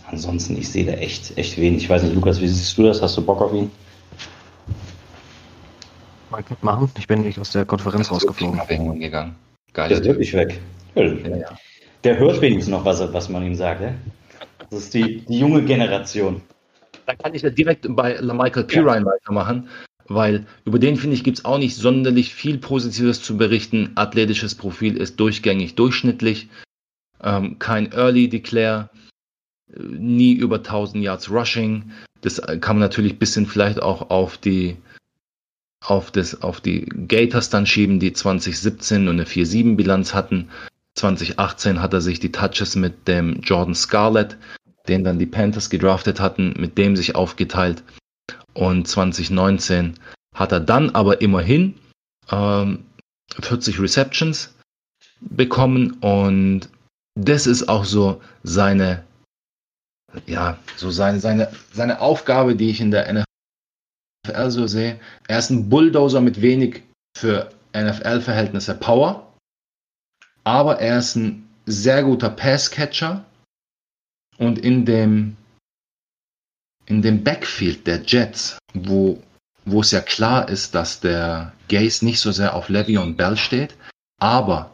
ansonsten, 0.07 0.57
ich 0.57 0.69
sehe 0.69 0.85
da 0.85 0.93
echt, 0.93 1.37
echt 1.37 1.57
wenig. 1.57 1.83
Ich 1.83 1.89
weiß 1.89 2.03
nicht, 2.03 2.15
Lukas, 2.15 2.41
wie 2.41 2.47
siehst 2.47 2.77
du 2.77 2.83
das? 2.83 3.01
Hast 3.01 3.17
du 3.17 3.21
Bock 3.21 3.41
auf 3.41 3.53
ihn? 3.53 3.71
Mal 6.29 6.43
machen. 6.61 6.91
Ich 6.97 7.07
bin 7.07 7.23
nicht 7.23 7.39
aus 7.39 7.51
der 7.51 7.65
Konferenz 7.65 8.11
rausgeflogen. 8.11 8.59
Gegangen. 8.99 9.35
Geil. 9.73 9.89
Der 9.89 9.97
ist 9.97 10.05
wirklich 10.05 10.33
weg. 10.33 10.59
Ja, 10.95 11.03
ja. 11.03 11.47
Der 12.03 12.17
hört 12.17 12.41
wenigstens 12.41 12.71
noch, 12.71 12.85
was, 12.85 13.01
was 13.13 13.29
man 13.29 13.45
ihm 13.45 13.55
sagt. 13.55 13.81
Ja? 13.81 13.93
Das 14.69 14.83
ist 14.83 14.93
die, 14.93 15.25
die 15.25 15.39
junge 15.39 15.63
Generation. 15.63 16.41
Da 17.05 17.15
kann 17.15 17.33
ich 17.33 17.41
ja 17.41 17.49
direkt 17.49 17.85
bei 17.89 18.21
Michael 18.21 18.63
Pirine 18.63 18.99
ja. 18.99 19.05
weitermachen, 19.05 19.69
weil 20.07 20.45
über 20.65 20.79
den, 20.79 20.95
finde 20.95 21.15
ich, 21.15 21.23
gibt 21.23 21.39
es 21.39 21.45
auch 21.45 21.57
nicht 21.57 21.75
sonderlich 21.75 22.33
viel 22.33 22.57
Positives 22.57 23.21
zu 23.21 23.37
berichten. 23.37 23.91
Athletisches 23.95 24.55
Profil 24.55 24.97
ist 24.97 25.19
durchgängig 25.19 25.75
durchschnittlich. 25.75 26.49
Ähm, 27.23 27.59
kein 27.59 27.91
Early 27.91 28.29
Declare, 28.29 28.89
nie 29.75 30.33
über 30.33 30.57
1000 30.57 31.03
Yards 31.03 31.29
Rushing. 31.29 31.91
Das 32.21 32.41
kann 32.41 32.77
man 32.77 32.79
natürlich 32.79 33.13
ein 33.13 33.19
bisschen 33.19 33.45
vielleicht 33.45 33.81
auch 33.81 34.09
auf 34.09 34.37
die 34.37 34.77
auf, 35.83 36.11
das, 36.11 36.41
auf 36.43 36.61
die 36.61 36.85
Gators 36.85 37.49
dann 37.49 37.65
schieben, 37.65 37.99
die 37.99 38.13
2017 38.13 39.07
und 39.07 39.15
eine 39.15 39.25
4-7 39.25 39.75
Bilanz 39.75 40.13
hatten. 40.13 40.49
2018 40.95 41.81
hat 41.81 41.93
er 41.93 42.01
sich 42.01 42.19
die 42.19 42.31
Touches 42.31 42.75
mit 42.75 43.07
dem 43.07 43.41
Jordan 43.41 43.73
Scarlett, 43.73 44.37
den 44.91 45.03
dann 45.03 45.19
die 45.19 45.25
Panthers 45.25 45.69
gedraftet 45.69 46.19
hatten, 46.19 46.53
mit 46.57 46.77
dem 46.77 46.95
sich 46.95 47.15
aufgeteilt. 47.15 47.83
Und 48.53 48.87
2019 48.87 49.99
hat 50.35 50.51
er 50.51 50.59
dann 50.59 50.89
aber 50.91 51.21
immerhin 51.21 51.75
ähm, 52.29 52.85
40 53.39 53.79
Receptions 53.79 54.53
bekommen 55.21 55.93
und 56.01 56.69
das 57.15 57.47
ist 57.47 57.69
auch 57.69 57.85
so 57.85 58.21
seine, 58.43 59.03
ja, 60.25 60.57
so 60.75 60.91
seine, 60.91 61.19
seine, 61.19 61.51
seine 61.71 62.01
Aufgabe, 62.01 62.55
die 62.55 62.69
ich 62.69 62.81
in 62.81 62.91
der 62.91 63.11
NFL 63.11 64.51
so 64.51 64.67
sehe. 64.67 64.99
Er 65.27 65.39
ist 65.39 65.49
ein 65.49 65.69
Bulldozer 65.69 66.21
mit 66.21 66.41
wenig 66.41 66.83
für 67.17 67.49
NFL-Verhältnisse 67.73 68.75
Power 68.75 69.31
aber 70.43 70.79
er 70.79 70.99
ist 70.99 71.15
ein 71.15 71.47
sehr 71.65 72.03
guter 72.03 72.29
Passcatcher 72.29 73.23
und 74.41 74.57
in 74.57 74.85
dem, 74.85 75.37
in 76.87 77.03
dem 77.03 77.23
Backfield 77.23 77.85
der 77.85 78.01
Jets, 78.01 78.57
wo, 78.73 79.21
wo 79.65 79.81
es 79.81 79.91
ja 79.91 80.01
klar 80.01 80.49
ist, 80.49 80.73
dass 80.73 80.99
der 80.99 81.53
Gaze 81.69 82.03
nicht 82.03 82.19
so 82.19 82.31
sehr 82.31 82.55
auf 82.55 82.67
Levy 82.67 82.97
und 82.97 83.17
Bell 83.17 83.37
steht, 83.37 83.75
aber 84.19 84.71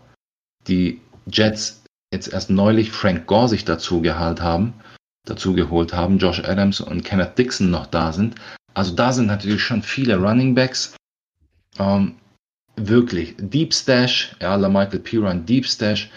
die 0.68 1.02
Jets 1.30 1.84
jetzt 2.14 2.32
erst 2.32 2.50
neulich 2.50 2.92
Frank 2.92 3.28
Gore 3.28 3.50
sich 3.50 3.66
dazu 3.66 4.02
geholt 4.02 4.42
haben, 4.42 4.74
dazu 5.26 5.52
geholt 5.52 5.94
haben, 5.94 6.18
Josh 6.18 6.40
Adams 6.46 6.80
und 6.80 7.04
Kenneth 7.04 7.38
Dixon 7.38 7.70
noch 7.70 7.88
da 7.88 8.14
sind. 8.14 8.36
Also 8.74 8.96
da 8.96 9.12
sind 9.12 9.26
natürlich 9.26 9.62
schon 9.62 9.84
viele 9.84 10.16
Running 10.16 10.56
Backs. 10.56 10.96
Ähm, 11.78 12.16
wirklich 12.78 13.36
Deep 13.38 13.74
Stash, 13.74 14.34
ja, 14.40 14.58
Michael 14.58 15.00
Piran 15.00 15.46
Deep 15.46 15.66
Stash, 15.66 16.10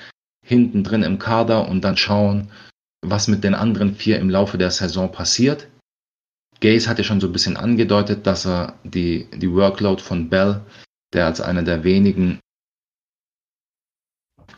hinten 0.46 0.84
drin 0.84 1.02
im 1.02 1.18
Kader 1.18 1.68
und 1.68 1.82
dann 1.82 1.96
schauen, 1.96 2.48
was 3.02 3.28
mit 3.28 3.44
den 3.44 3.54
anderen 3.54 3.94
vier 3.94 4.18
im 4.18 4.30
Laufe 4.30 4.58
der 4.58 4.70
Saison 4.70 5.10
passiert. 5.10 5.68
Gaze 6.60 6.88
hat 6.88 6.98
ja 6.98 7.04
schon 7.04 7.20
so 7.20 7.26
ein 7.26 7.32
bisschen 7.32 7.56
angedeutet, 7.56 8.26
dass 8.26 8.46
er 8.46 8.74
die, 8.84 9.26
die 9.32 9.50
Workload 9.52 10.02
von 10.02 10.28
Bell, 10.28 10.60
der 11.14 11.26
als 11.26 11.40
einer 11.40 11.62
der 11.62 11.84
wenigen 11.84 12.38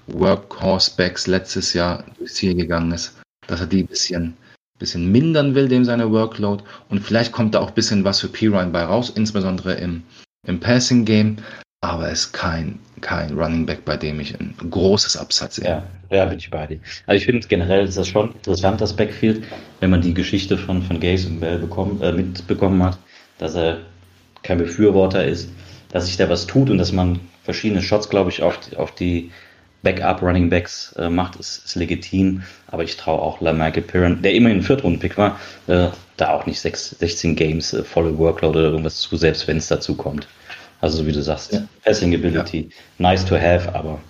Workhorse-Backs 0.09 1.29
letztes 1.29 1.73
Jahr 1.75 2.05
durchs 2.19 2.35
Ziel 2.35 2.55
gegangen 2.55 2.93
ist, 2.93 3.21
dass 3.47 3.61
er 3.61 3.67
die 3.67 3.85
ein 3.85 3.87
bisschen, 3.87 4.37
bisschen 4.79 5.13
mindern 5.13 5.55
will, 5.55 5.69
dem 5.69 5.85
seine 5.85 6.11
Workload. 6.11 6.65
Und 6.89 7.01
vielleicht 7.01 7.33
kommt 7.33 7.55
da 7.55 7.61
auch 7.61 7.69
ein 7.69 7.75
bisschen 7.75 8.05
was 8.05 8.21
für 8.21 8.29
Pirine 8.29 8.71
bei 8.71 8.85
raus, 8.85 9.11
insbesondere 9.11 9.75
im, 9.75 10.03
im 10.47 10.59
Passing-Game 10.59 11.37
aber 11.83 12.07
er 12.07 12.13
ist 12.13 12.33
kein, 12.33 12.79
kein 13.01 13.37
Running 13.37 13.67
Back, 13.67 13.85
bei 13.85 13.97
dem 13.97 14.21
ich 14.21 14.39
ein 14.39 14.55
großes 14.71 15.17
Absatz 15.17 15.57
sehe. 15.57 15.67
Ja, 15.67 15.83
ja, 16.11 16.25
bin 16.27 16.39
ich 16.39 16.49
bei 16.49 16.67
dir. 16.67 16.79
Also 17.07 17.19
ich 17.19 17.27
finde 17.27 17.47
generell 17.47 17.85
ist 17.85 17.99
das 17.99 18.09
schon 18.09 18.33
interessant, 18.33 18.81
das 18.81 18.95
Backfield, 18.95 19.45
wenn 19.81 19.91
man 19.91 20.01
die 20.01 20.15
Geschichte 20.15 20.57
von, 20.57 20.83
von 20.83 21.01
Gaze 21.01 21.27
und 21.27 21.41
Bell 21.41 21.59
bekommen, 21.59 22.01
äh, 22.01 22.13
mitbekommen 22.13 22.83
hat, 22.83 22.99
dass 23.39 23.57
er 23.57 23.79
kein 24.45 24.59
Befürworter 24.59 25.25
ist, 25.25 25.51
dass 25.91 26.07
sich 26.07 26.17
da 26.17 26.29
was 26.29 26.47
tut 26.47 26.71
und 26.71 26.79
dass 26.79 26.93
man 26.93 27.19
verschiedene 27.43 27.83
Shots, 27.83 28.09
glaube 28.09 28.31
ich, 28.31 28.43
auf, 28.43 28.61
auf 28.77 28.95
die 28.95 29.33
Backup 29.83 30.23
Running 30.23 30.49
Backs 30.49 30.93
äh, 30.97 31.11
macht, 31.11 31.35
ist, 31.35 31.65
ist 31.65 31.75
legitim. 31.75 32.45
Aber 32.69 32.85
ich 32.85 32.97
traue 32.97 33.21
auch 33.21 33.41
Michael 33.41 33.83
Piran, 33.83 34.23
der 34.23 34.35
immerhin 34.35 34.63
Viertrunden-Pick 34.63 35.19
war, 35.19 35.41
äh, 35.67 35.89
da 36.17 36.31
auch 36.31 36.47
nicht 36.47 36.61
6, 36.61 36.91
16 37.01 37.35
Games 37.35 37.73
äh, 37.73 37.83
volle 37.83 38.17
Workload 38.17 38.57
oder 38.57 38.69
irgendwas 38.71 39.01
zu, 39.01 39.17
selbst 39.17 39.49
wenn 39.49 39.57
es 39.57 39.67
dazu 39.67 39.97
kommt. 39.97 40.29
Also 40.83 40.99
so 40.99 41.07
wie 41.07 41.13
du 41.13 41.23
sagst, 41.23 41.53
ja. 41.53 41.67
Passing 41.85 42.13
Ability, 42.13 42.69
ja. 42.69 42.77
nice 42.99 43.25
to 43.25 43.37
have, 43.37 43.73
aber 43.73 44.01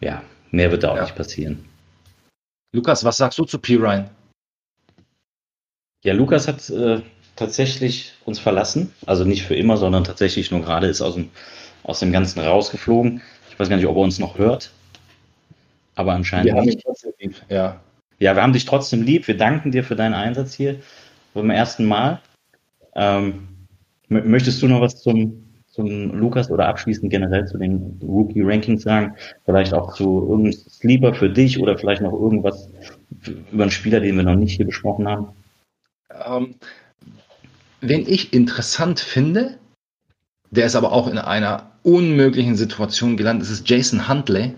ja, 0.00 0.22
mehr 0.50 0.70
wird 0.72 0.82
da 0.82 0.90
auch 0.90 0.96
ja. 0.96 1.02
nicht 1.02 1.14
passieren. 1.14 1.64
Lukas, 2.72 3.04
was 3.04 3.16
sagst 3.16 3.38
du 3.38 3.44
zu 3.44 3.60
P. 3.60 3.76
Ryan? 3.76 4.10
Ja, 6.02 6.12
Lukas 6.12 6.48
hat 6.48 6.68
äh, 6.68 7.00
tatsächlich 7.36 8.12
uns 8.24 8.40
verlassen. 8.40 8.92
Also 9.06 9.24
nicht 9.24 9.44
für 9.44 9.54
immer, 9.54 9.76
sondern 9.76 10.02
tatsächlich 10.02 10.50
nur 10.50 10.62
gerade 10.62 10.88
ist 10.88 11.00
aus 11.00 11.14
dem, 11.14 11.30
aus 11.84 12.00
dem 12.00 12.10
Ganzen 12.10 12.40
rausgeflogen. 12.40 13.22
Ich 13.50 13.58
weiß 13.58 13.68
gar 13.68 13.76
nicht, 13.76 13.86
ob 13.86 13.96
er 13.96 14.02
uns 14.02 14.18
noch 14.18 14.36
hört. 14.36 14.72
Aber 15.94 16.12
anscheinend. 16.12 16.46
Wir 16.46 16.54
haben 16.54 16.66
dich 16.66 16.82
trotzdem 16.82 17.12
lieb, 17.20 17.40
ja. 17.48 17.80
Ja, 18.18 18.34
wir 18.34 18.42
haben 18.42 18.52
dich 18.52 18.64
trotzdem 18.64 19.02
lieb. 19.02 19.28
Wir 19.28 19.36
danken 19.36 19.70
dir 19.70 19.84
für 19.84 19.94
deinen 19.94 20.14
Einsatz 20.14 20.54
hier 20.54 20.80
beim 21.34 21.50
ersten 21.50 21.84
Mal. 21.84 22.20
Ähm, 22.96 23.48
möchtest 24.08 24.60
du 24.60 24.66
noch 24.66 24.80
was 24.80 25.00
zum, 25.00 25.43
zum 25.74 26.12
Lukas 26.14 26.50
oder 26.50 26.68
abschließend 26.68 27.10
generell 27.10 27.46
zu 27.46 27.58
den 27.58 27.98
Rookie-Rankings 28.02 28.82
sagen? 28.82 29.16
Vielleicht 29.44 29.74
auch 29.74 29.94
zu 29.94 30.26
irgendeinem 30.28 30.52
Sleeper 30.52 31.14
für 31.14 31.28
dich 31.28 31.60
oder 31.60 31.76
vielleicht 31.76 32.02
noch 32.02 32.12
irgendwas 32.12 32.68
über 33.50 33.64
einen 33.64 33.70
Spieler, 33.70 34.00
den 34.00 34.16
wir 34.16 34.22
noch 34.22 34.36
nicht 34.36 34.56
hier 34.56 34.66
besprochen 34.66 35.08
haben? 35.08 35.28
Ähm, 36.26 36.54
wen 37.80 38.06
ich 38.06 38.32
interessant 38.32 39.00
finde, 39.00 39.58
der 40.50 40.66
ist 40.66 40.76
aber 40.76 40.92
auch 40.92 41.08
in 41.08 41.18
einer 41.18 41.72
unmöglichen 41.82 42.56
Situation 42.56 43.16
gelandet, 43.16 43.42
das 43.42 43.50
ist 43.50 43.68
Jason 43.68 44.08
Huntley 44.08 44.54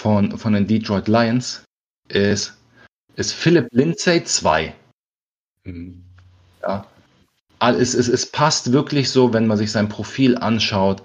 von, 0.00 0.36
von 0.38 0.54
den 0.54 0.66
Detroit 0.66 1.08
Lions, 1.08 1.62
ist, 2.08 2.56
ist 3.16 3.32
Philip 3.32 3.68
Lindsay 3.70 4.24
2. 4.24 4.74
Mhm. 5.64 6.02
Ja, 6.62 6.86
es, 7.60 7.94
es, 7.94 8.08
es 8.08 8.30
passt 8.30 8.72
wirklich 8.72 9.10
so, 9.10 9.32
wenn 9.32 9.46
man 9.46 9.56
sich 9.56 9.72
sein 9.72 9.88
Profil 9.88 10.36
anschaut. 10.36 11.02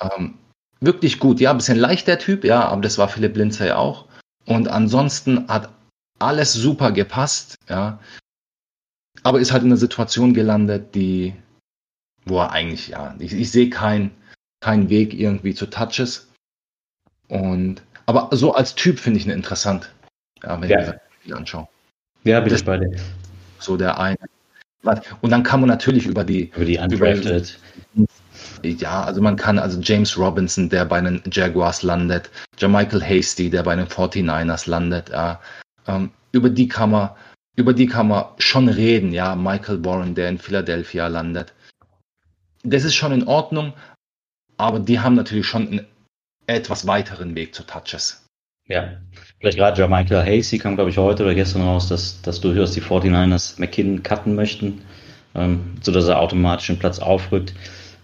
Ähm, 0.00 0.38
wirklich 0.80 1.18
gut. 1.18 1.40
Ja, 1.40 1.50
ein 1.50 1.56
bisschen 1.56 1.78
leicht 1.78 2.06
der 2.06 2.18
Typ, 2.18 2.44
ja, 2.44 2.66
aber 2.68 2.82
das 2.82 2.98
war 2.98 3.08
Philipp 3.08 3.36
Lindsay 3.36 3.70
auch. 3.72 4.06
Und 4.44 4.68
ansonsten 4.68 5.48
hat 5.48 5.70
alles 6.18 6.52
super 6.52 6.92
gepasst, 6.92 7.56
ja. 7.68 7.98
Aber 9.22 9.40
ist 9.40 9.52
halt 9.52 9.62
in 9.62 9.70
einer 9.70 9.76
Situation 9.76 10.34
gelandet, 10.34 10.94
die, 10.94 11.34
wo 12.24 12.38
er 12.38 12.52
eigentlich, 12.52 12.88
ja, 12.88 13.14
ich, 13.18 13.32
ich 13.32 13.50
sehe 13.50 13.70
keinen 13.70 14.10
kein 14.60 14.88
Weg 14.88 15.14
irgendwie 15.14 15.54
zu 15.54 15.66
Touches. 15.66 16.28
Und, 17.28 17.82
aber 18.06 18.28
so 18.32 18.54
als 18.54 18.74
Typ 18.74 18.98
finde 18.98 19.18
ich 19.18 19.26
ihn 19.26 19.32
interessant, 19.32 19.92
ja, 20.42 20.60
wenn 20.60 20.68
Ja. 20.70 20.80
ich 20.80 20.86
das 20.86 20.96
Spiel 21.20 21.34
anschaue. 21.34 21.68
Ja, 22.24 22.40
bin 22.40 22.54
ich 22.54 22.64
bei 22.64 22.78
dir. 22.78 22.96
So 23.58 23.76
der 23.76 23.98
eine. 23.98 24.18
Und 25.20 25.30
dann 25.30 25.42
kann 25.42 25.60
man 25.60 25.68
natürlich 25.68 26.06
über 26.06 26.24
die, 26.24 26.50
Über 26.54 26.64
die 26.64 26.78
Undrafted. 26.78 27.58
ja, 28.62 29.04
also 29.04 29.20
man 29.20 29.36
kann, 29.36 29.58
also 29.58 29.80
James 29.80 30.16
Robinson, 30.18 30.68
der 30.68 30.84
bei 30.84 31.00
den 31.00 31.22
Jaguars 31.30 31.82
landet, 31.82 32.30
Jermichael 32.58 33.02
Hasty, 33.02 33.50
der 33.50 33.62
bei 33.62 33.76
den 33.76 33.86
49ers 33.86 34.68
landet, 34.68 35.10
ähm, 35.86 36.10
über 36.32 36.50
die 36.50 36.68
kann 36.68 36.90
man, 36.90 37.10
über 37.56 37.72
die 37.72 37.86
kann 37.86 38.08
man 38.08 38.26
schon 38.38 38.68
reden, 38.68 39.12
ja, 39.12 39.34
Michael 39.34 39.84
Warren, 39.84 40.14
der 40.14 40.28
in 40.28 40.38
Philadelphia 40.38 41.06
landet. 41.08 41.52
Das 42.62 42.84
ist 42.84 42.94
schon 42.94 43.12
in 43.12 43.26
Ordnung, 43.26 43.72
aber 44.56 44.80
die 44.80 45.00
haben 45.00 45.14
natürlich 45.14 45.46
schon 45.46 45.68
einen 45.68 45.86
etwas 46.46 46.86
weiteren 46.86 47.34
Weg 47.34 47.54
zu 47.54 47.62
Touches. 47.64 48.26
Ja, 48.68 49.00
vielleicht 49.40 49.58
gerade 49.58 49.78
Jermichael 49.78 50.24
Hasty 50.24 50.58
kam, 50.58 50.76
glaube 50.76 50.90
ich, 50.90 50.98
heute 50.98 51.24
oder 51.24 51.34
gestern 51.34 51.62
raus, 51.62 51.88
dass, 51.88 52.20
dass 52.22 52.40
durchaus 52.40 52.72
die 52.72 52.82
49ers 52.82 53.58
McKinnon 53.58 54.02
cutten 54.02 54.34
möchten, 54.34 54.82
ähm, 55.34 55.74
sodass 55.82 56.08
er 56.08 56.20
automatisch 56.20 56.68
den 56.68 56.78
Platz 56.78 56.98
aufrückt. 56.98 57.54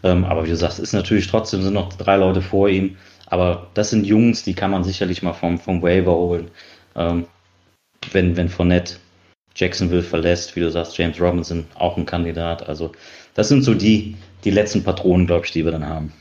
Ähm, 0.02 0.24
aber 0.24 0.44
wie 0.44 0.50
du 0.50 0.56
sagst, 0.56 0.78
ist 0.78 0.92
natürlich 0.92 1.28
trotzdem, 1.28 1.62
sind 1.62 1.74
noch 1.74 1.92
drei 1.92 2.16
Leute 2.16 2.42
vor 2.42 2.68
ihm. 2.68 2.96
Aber 3.26 3.68
das 3.74 3.90
sind 3.90 4.04
Jungs, 4.04 4.42
die 4.42 4.54
kann 4.54 4.70
man 4.70 4.84
sicherlich 4.84 5.22
mal 5.22 5.32
vom, 5.32 5.58
vom 5.58 5.80
Waiver 5.82 6.12
holen. 6.12 6.50
Ähm, 6.96 7.26
wenn, 8.10 8.36
wenn 8.36 8.48
Fournette 8.48 8.96
Jacksonville 9.54 10.02
verlässt, 10.02 10.56
wie 10.56 10.60
du 10.60 10.70
sagst, 10.70 10.98
James 10.98 11.20
Robinson 11.20 11.66
auch 11.74 11.96
ein 11.96 12.06
Kandidat. 12.06 12.68
Also 12.68 12.92
das 13.34 13.48
sind 13.48 13.62
so 13.62 13.74
die, 13.74 14.16
die 14.44 14.50
letzten 14.50 14.82
Patronen, 14.82 15.26
glaube 15.26 15.46
ich, 15.46 15.52
die 15.52 15.64
wir 15.64 15.72
dann 15.72 15.86
haben. 15.86 16.12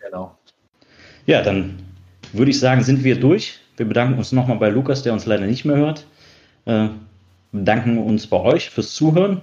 Genau. 0.00 0.36
Ja, 1.26 1.42
dann 1.42 1.78
würde 2.32 2.50
ich 2.50 2.60
sagen, 2.60 2.82
sind 2.82 3.02
wir 3.04 3.18
durch. 3.18 3.60
Wir 3.76 3.86
bedanken 3.86 4.18
uns 4.18 4.32
nochmal 4.32 4.58
bei 4.58 4.68
Lukas, 4.68 5.02
der 5.02 5.12
uns 5.12 5.26
leider 5.26 5.46
nicht 5.46 5.64
mehr 5.64 5.76
hört. 5.76 6.06
Äh, 6.64 6.88
bedanken 7.52 7.98
uns 7.98 8.26
bei 8.26 8.38
euch 8.38 8.70
fürs 8.70 8.94
Zuhören 8.94 9.42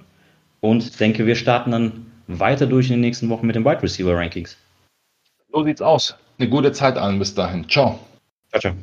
und 0.60 1.00
denke, 1.00 1.26
wir 1.26 1.36
starten 1.36 1.70
dann 1.70 2.06
weiter 2.26 2.66
durch 2.66 2.86
in 2.86 2.94
den 2.94 3.00
nächsten 3.00 3.28
Wochen 3.28 3.46
mit 3.46 3.56
den 3.56 3.64
Wide 3.64 3.82
Receiver 3.82 4.16
Rankings. 4.16 4.56
So 5.52 5.62
sieht's 5.62 5.82
aus. 5.82 6.16
Eine 6.38 6.48
gute 6.48 6.72
Zeit 6.72 6.96
allen 6.96 7.18
bis 7.18 7.34
dahin. 7.34 7.68
Ciao. 7.68 7.98
Ciao, 8.50 8.60
ciao. 8.60 8.74